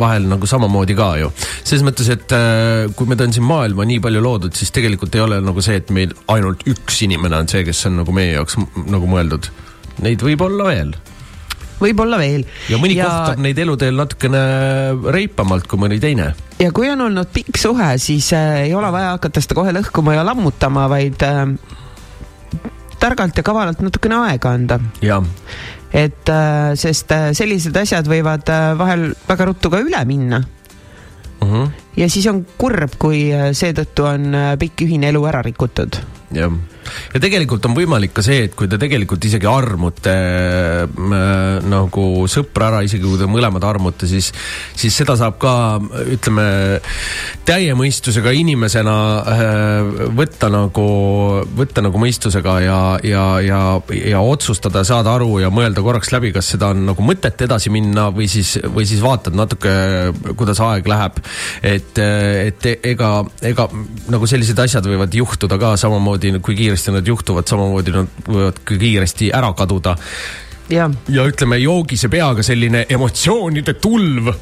vahel 0.00 0.26
nagu 0.30 0.48
samamoodi 0.48 0.96
ka 0.98 1.10
ju. 1.20 1.30
selles 1.62 1.84
mõttes, 1.86 2.10
et 2.12 2.34
äh, 2.36 2.88
kui 2.96 3.10
meid 3.10 3.22
on 3.24 3.34
siin 3.36 3.46
maailma 3.46 3.86
nii 3.88 4.00
palju 4.04 4.24
loodud, 4.24 4.56
siis 4.56 4.74
tegelikult 4.74 5.14
ei 5.16 5.24
ole 5.24 5.40
nagu 5.44 5.64
see, 5.64 5.78
et 5.80 5.92
meil 5.94 6.14
ainult 6.32 6.66
üks 6.70 7.02
inimene 7.06 7.42
on 7.42 7.50
see, 7.50 7.64
kes 7.66 7.86
on 7.90 8.00
nagu 8.02 8.14
meie 8.16 8.34
jaoks 8.34 8.58
nagu 8.86 9.10
mõeldud. 9.10 9.50
Neid 10.04 10.22
võib 10.24 10.46
olla 10.46 10.68
veel 10.70 10.94
võib-olla 11.80 12.18
veel. 12.20 12.44
ja 12.68 12.76
mõni 12.76 12.96
ja... 12.98 13.08
kohtab 13.08 13.40
neid 13.40 13.58
eluteel 13.62 13.96
natukene 13.96 14.40
reipamalt 15.16 15.64
kui 15.70 15.80
mõni 15.80 15.96
teine. 16.02 16.34
ja 16.60 16.70
kui 16.76 16.90
on 16.92 17.06
olnud 17.06 17.30
pikk 17.32 17.56
suhe, 17.60 17.94
siis 18.02 18.32
äh, 18.36 18.66
ei 18.66 18.74
ole 18.76 18.90
vaja 18.92 19.14
hakata 19.14 19.40
seda 19.40 19.56
kohe 19.56 19.72
lõhkuma 19.76 20.18
ja 20.18 20.26
lammutama, 20.28 20.86
vaid 20.92 21.24
äh, 21.24 21.44
targalt 23.00 23.36
ja 23.40 23.46
kavalalt 23.46 23.80
natukene 23.84 24.20
aega 24.26 24.52
anda 24.58 24.80
et 25.92 26.28
äh, 26.30 26.72
sest 26.78 27.10
äh, 27.12 27.30
sellised 27.34 27.76
asjad 27.76 28.08
võivad 28.10 28.48
äh, 28.50 28.72
vahel 28.78 29.10
väga 29.28 29.50
ruttu 29.50 29.70
ka 29.72 29.82
üle 29.82 30.04
minna 30.06 30.42
Mhm. 31.40 31.70
ja 31.96 32.06
siis 32.12 32.26
on 32.28 32.42
kurb, 32.60 32.98
kui 33.00 33.30
seetõttu 33.56 34.04
on 34.04 34.34
pikk 34.60 34.82
ühine 34.84 35.08
elu 35.08 35.22
ära 35.24 35.40
rikutud. 35.42 35.96
jah, 36.36 36.52
ja 37.14 37.22
tegelikult 37.22 37.66
on 37.68 37.76
võimalik 37.76 38.14
ka 38.16 38.24
see, 38.24 38.44
et 38.48 38.56
kui 38.58 38.68
te 38.70 38.78
tegelikult 38.80 39.24
isegi 39.26 39.48
armute 39.50 40.14
äh, 40.14 41.60
nagu 41.70 42.06
sõpra 42.30 42.70
ära, 42.70 42.82
isegi 42.86 43.04
kui 43.06 43.20
te 43.20 43.28
mõlemad 43.30 43.64
armute, 43.66 44.08
siis, 44.10 44.30
siis 44.78 44.96
seda 44.96 45.16
saab 45.20 45.38
ka 45.42 45.54
ütleme 46.10 46.46
täie 47.48 47.74
mõistusega 47.78 48.32
inimesena 48.36 48.96
äh, 49.20 50.02
võtta 50.16 50.50
nagu, 50.52 50.86
võtta 51.56 51.84
nagu 51.84 52.00
mõistusega 52.00 52.56
ja, 52.64 52.80
ja, 53.06 53.24
ja, 53.44 53.60
ja 54.12 54.22
otsustada, 54.24 54.84
saada 54.86 55.14
aru 55.16 55.40
ja 55.44 55.50
mõelda 55.54 55.84
korraks 55.84 56.12
läbi, 56.14 56.32
kas 56.34 56.52
seda 56.54 56.72
on 56.74 56.84
nagu 56.90 57.04
mõtet 57.04 57.46
edasi 57.46 57.72
minna 57.72 58.08
või 58.14 58.28
siis, 58.30 58.56
või 58.64 58.86
siis 58.88 59.02
vaatad 59.04 59.36
natuke, 59.36 59.72
kuidas 60.38 60.60
aeg 60.64 60.88
läheb. 60.90 61.20
et, 61.62 61.98
et 62.00 62.70
ega, 62.92 63.10
ega 63.46 63.68
nagu 64.10 64.28
sellised 64.30 64.58
asjad 64.58 64.86
võivad 64.86 65.14
juhtuda 65.14 65.58
ka 65.60 65.74
samamoodi, 65.80 66.32
kui 66.44 66.56
kiiresti 66.58 66.79
nad 66.88 67.06
juhtuvad, 67.06 67.48
samamoodi 67.48 67.94
nad 67.94 68.22
võivad 68.26 68.62
ka 68.64 68.78
kiiresti 68.80 69.32
ära 69.36 69.52
kaduda. 69.52 69.96
jah, 70.70 70.90
ja 71.08 71.26
ütleme, 71.26 71.58
joogise 71.60 72.08
peaga 72.08 72.42
selline 72.46 72.86
emotsioonide 72.88 73.74
tulv 73.82 74.32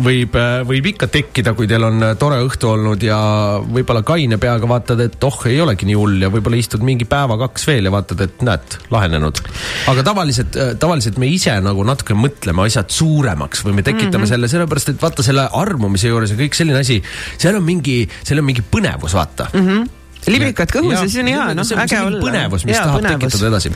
võib, 0.00 0.36
võib 0.68 0.88
ikka 0.92 1.08
tekkida, 1.12 1.52
kui 1.56 1.68
teil 1.70 1.84
on 1.86 2.02
tore 2.20 2.38
õhtu 2.44 2.70
olnud 2.72 3.04
ja 3.04 3.18
võib-olla 3.62 4.02
kaine 4.06 4.38
peaga 4.40 4.68
vaatad, 4.70 5.00
et 5.04 5.24
oh, 5.26 5.38
ei 5.50 5.60
olegi 5.62 5.88
nii 5.88 5.96
hull 5.98 6.24
ja 6.24 6.30
võib-olla 6.32 6.58
istud 6.60 6.84
mingi 6.86 7.06
päeva-kaks 7.08 7.66
veel 7.68 7.88
ja 7.88 7.94
vaatad, 7.94 8.24
et 8.24 8.44
näed, 8.46 8.76
lahenenud. 8.94 9.42
aga 9.92 10.04
tavaliselt, 10.06 10.58
tavaliselt 10.82 11.20
me 11.22 11.30
ise 11.32 11.54
nagu 11.64 11.86
natuke 11.86 12.16
mõtleme 12.18 12.66
asjad 12.66 12.92
suuremaks 12.92 13.64
või 13.66 13.78
me 13.78 13.86
tekitame 13.86 14.10
mm 14.10 14.22
-hmm. 14.22 14.34
selle, 14.34 14.52
sellepärast 14.52 14.94
et 14.94 15.02
vaata 15.02 15.26
selle 15.26 15.48
armumise 15.52 16.12
juures 16.12 16.32
ja 16.32 16.38
kõik 16.40 16.58
selline 16.58 16.82
asi, 16.82 17.02
seal 17.36 17.58
on 17.58 17.66
mingi, 17.66 18.02
seal 18.22 18.42
on 18.42 18.48
mingi 18.48 18.64
põnevus, 18.64 19.16
vaata 19.18 19.50
mm. 19.52 19.66
-hmm 19.66 19.90
librikad 20.30 20.70
kõhus 20.72 20.94
ja 20.94 21.02
siis 21.06 21.18
on 21.22 21.30
hea, 21.30 21.46
noh, 21.56 21.70
äge 21.84 21.98
olla. 21.98 22.20
põnevus, 22.22 22.64
mis 22.68 22.76
Jaa, 22.76 22.84
tahab 22.86 23.00
põnevus. 23.00 23.24
tekitada 23.24 23.48
edasi. 23.50 23.72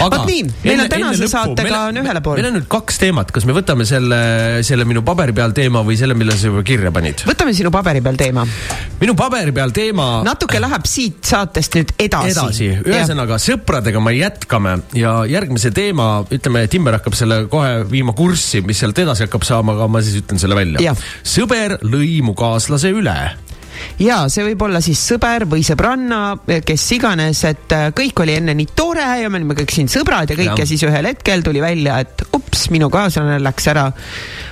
Vot 0.00 0.26
nii, 0.28 0.44
meil 0.64 0.84
on 0.84 0.92
tänase 0.92 1.28
saatega 1.30 1.80
on 1.88 2.00
ühele 2.02 2.22
poole. 2.24 2.40
meil 2.40 2.50
on 2.50 2.56
nüüd 2.60 2.68
kaks 2.70 3.00
teemat, 3.02 3.32
kas 3.34 3.46
me 3.48 3.56
võtame 3.56 3.86
selle, 3.88 4.20
selle 4.66 4.86
minu 4.88 5.02
paberi 5.06 5.34
peal 5.36 5.54
teema 5.56 5.82
või 5.86 5.98
selle, 6.00 6.16
mille 6.18 6.36
sa 6.38 6.50
juba 6.50 6.62
kirja 6.66 6.92
panid? 6.94 7.24
võtame 7.28 7.54
sinu 7.56 7.72
paberi 7.74 8.02
peal 8.04 8.20
teema. 8.20 8.46
minu 9.00 9.16
paberi 9.18 9.54
peal 9.56 9.74
teema 9.76 10.08
natuke 10.26 10.62
läheb 10.62 10.86
siit 10.88 11.20
saatest 11.26 11.78
nüüd 11.78 11.94
edasi. 11.98 12.34
edasi, 12.36 12.70
ühesõnaga 12.86 13.40
sõpradega 13.42 14.02
me 14.04 14.14
jätkame 14.16 14.76
ja 14.98 15.20
järgmise 15.30 15.74
teema, 15.74 16.10
ütleme, 16.30 16.66
Timmer 16.70 17.00
hakkab 17.00 17.18
selle 17.18 17.42
kohe 17.50 17.84
viima 17.90 18.14
kurssi, 18.16 18.62
mis 18.66 18.80
sealt 18.82 18.98
edasi 19.02 19.26
hakkab 19.26 19.46
saama, 19.46 19.76
aga 19.78 19.90
ma 19.90 20.02
siis 20.04 20.22
ütlen 20.22 20.40
selle 20.42 20.58
välja 20.58 20.94
sõber 21.26 21.80
lõi 21.82 22.20
mu 22.24 22.36
kaaslase 22.38 22.92
üle 22.94 23.16
ja 24.00 24.22
see 24.32 24.44
võib 24.50 24.66
olla 24.66 24.80
siis 24.84 25.00
sõber 25.12 25.46
või 25.50 25.64
sõbranna, 25.66 26.20
kes 26.66 26.86
iganes, 26.96 27.42
et 27.48 27.74
äh, 27.76 27.88
kõik 27.96 28.24
oli 28.24 28.36
enne 28.40 28.54
nii 28.56 28.70
tore 28.76 29.06
ja 29.22 29.30
me 29.30 29.40
olime 29.40 29.56
kõik 29.58 29.74
siin 29.74 29.90
sõbrad 29.90 30.30
ja 30.30 30.38
kõik 30.38 30.52
ja, 30.52 30.58
ja 30.62 30.68
siis 30.68 30.84
ühel 30.86 31.10
hetkel 31.10 31.44
tuli 31.46 31.62
välja, 31.62 32.00
et 32.04 32.24
ups, 32.36 32.68
minu 32.74 32.90
kaaslane 32.92 33.38
läks 33.42 33.68
ära 33.72 33.88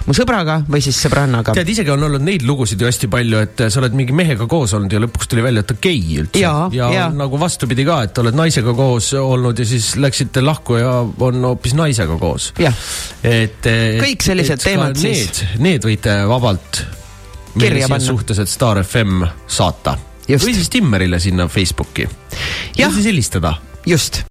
mu 0.08 0.16
sõbraga 0.16 0.60
või 0.68 0.80
siis 0.84 0.98
sõbrannaga. 1.04 1.54
tead, 1.56 1.68
isegi 1.68 1.92
on 1.92 2.06
olnud 2.08 2.24
neid 2.24 2.44
lugusid 2.48 2.80
ju 2.80 2.88
hästi 2.88 3.10
palju, 3.12 3.42
et 3.44 3.64
sa 3.68 3.82
oled 3.82 3.96
mingi 3.98 4.16
mehega 4.16 4.48
koos 4.50 4.74
olnud 4.78 4.92
ja 4.92 5.02
lõpuks 5.04 5.30
tuli 5.30 5.44
välja, 5.44 5.64
et 5.64 5.70
ta 5.70 5.76
on 5.76 5.82
gei 5.84 6.02
üldse. 6.22 6.42
Jaa, 6.42 6.68
ja 6.74 6.90
jaa. 6.94 7.08
nagu 7.14 7.40
vastupidi 7.40 7.86
ka, 7.88 8.00
et 8.08 8.22
oled 8.22 8.38
naisega 8.38 8.74
koos 8.78 9.12
olnud 9.20 9.58
ja 9.58 9.68
siis 9.68 9.94
läksite 10.00 10.44
lahku 10.44 10.78
ja 10.80 10.94
on 11.04 11.42
hoopis 11.50 11.76
naisega 11.78 12.18
koos. 12.20 12.52
jah, 12.60 12.84
et. 13.22 13.60
Kõik 13.98 14.24
sellised 14.24 14.62
teemad 14.64 14.96
siis. 14.98 15.28
Need, 15.28 15.60
need 15.66 15.90
võite 15.90 16.22
vabalt 16.30 16.84
Kirja 17.58 17.88
panna. 17.88 18.04
suhteliselt 18.06 18.48
Star 18.48 18.82
FM 18.84 19.24
saata. 19.46 19.96
Või 20.28 20.54
siis 20.54 20.68
Timmerile 20.70 21.18
sinna 21.18 21.48
Facebooki. 21.48 22.08
Või 22.76 22.90
siis 22.92 23.06
helistada 23.08 23.54
just 23.86 24.22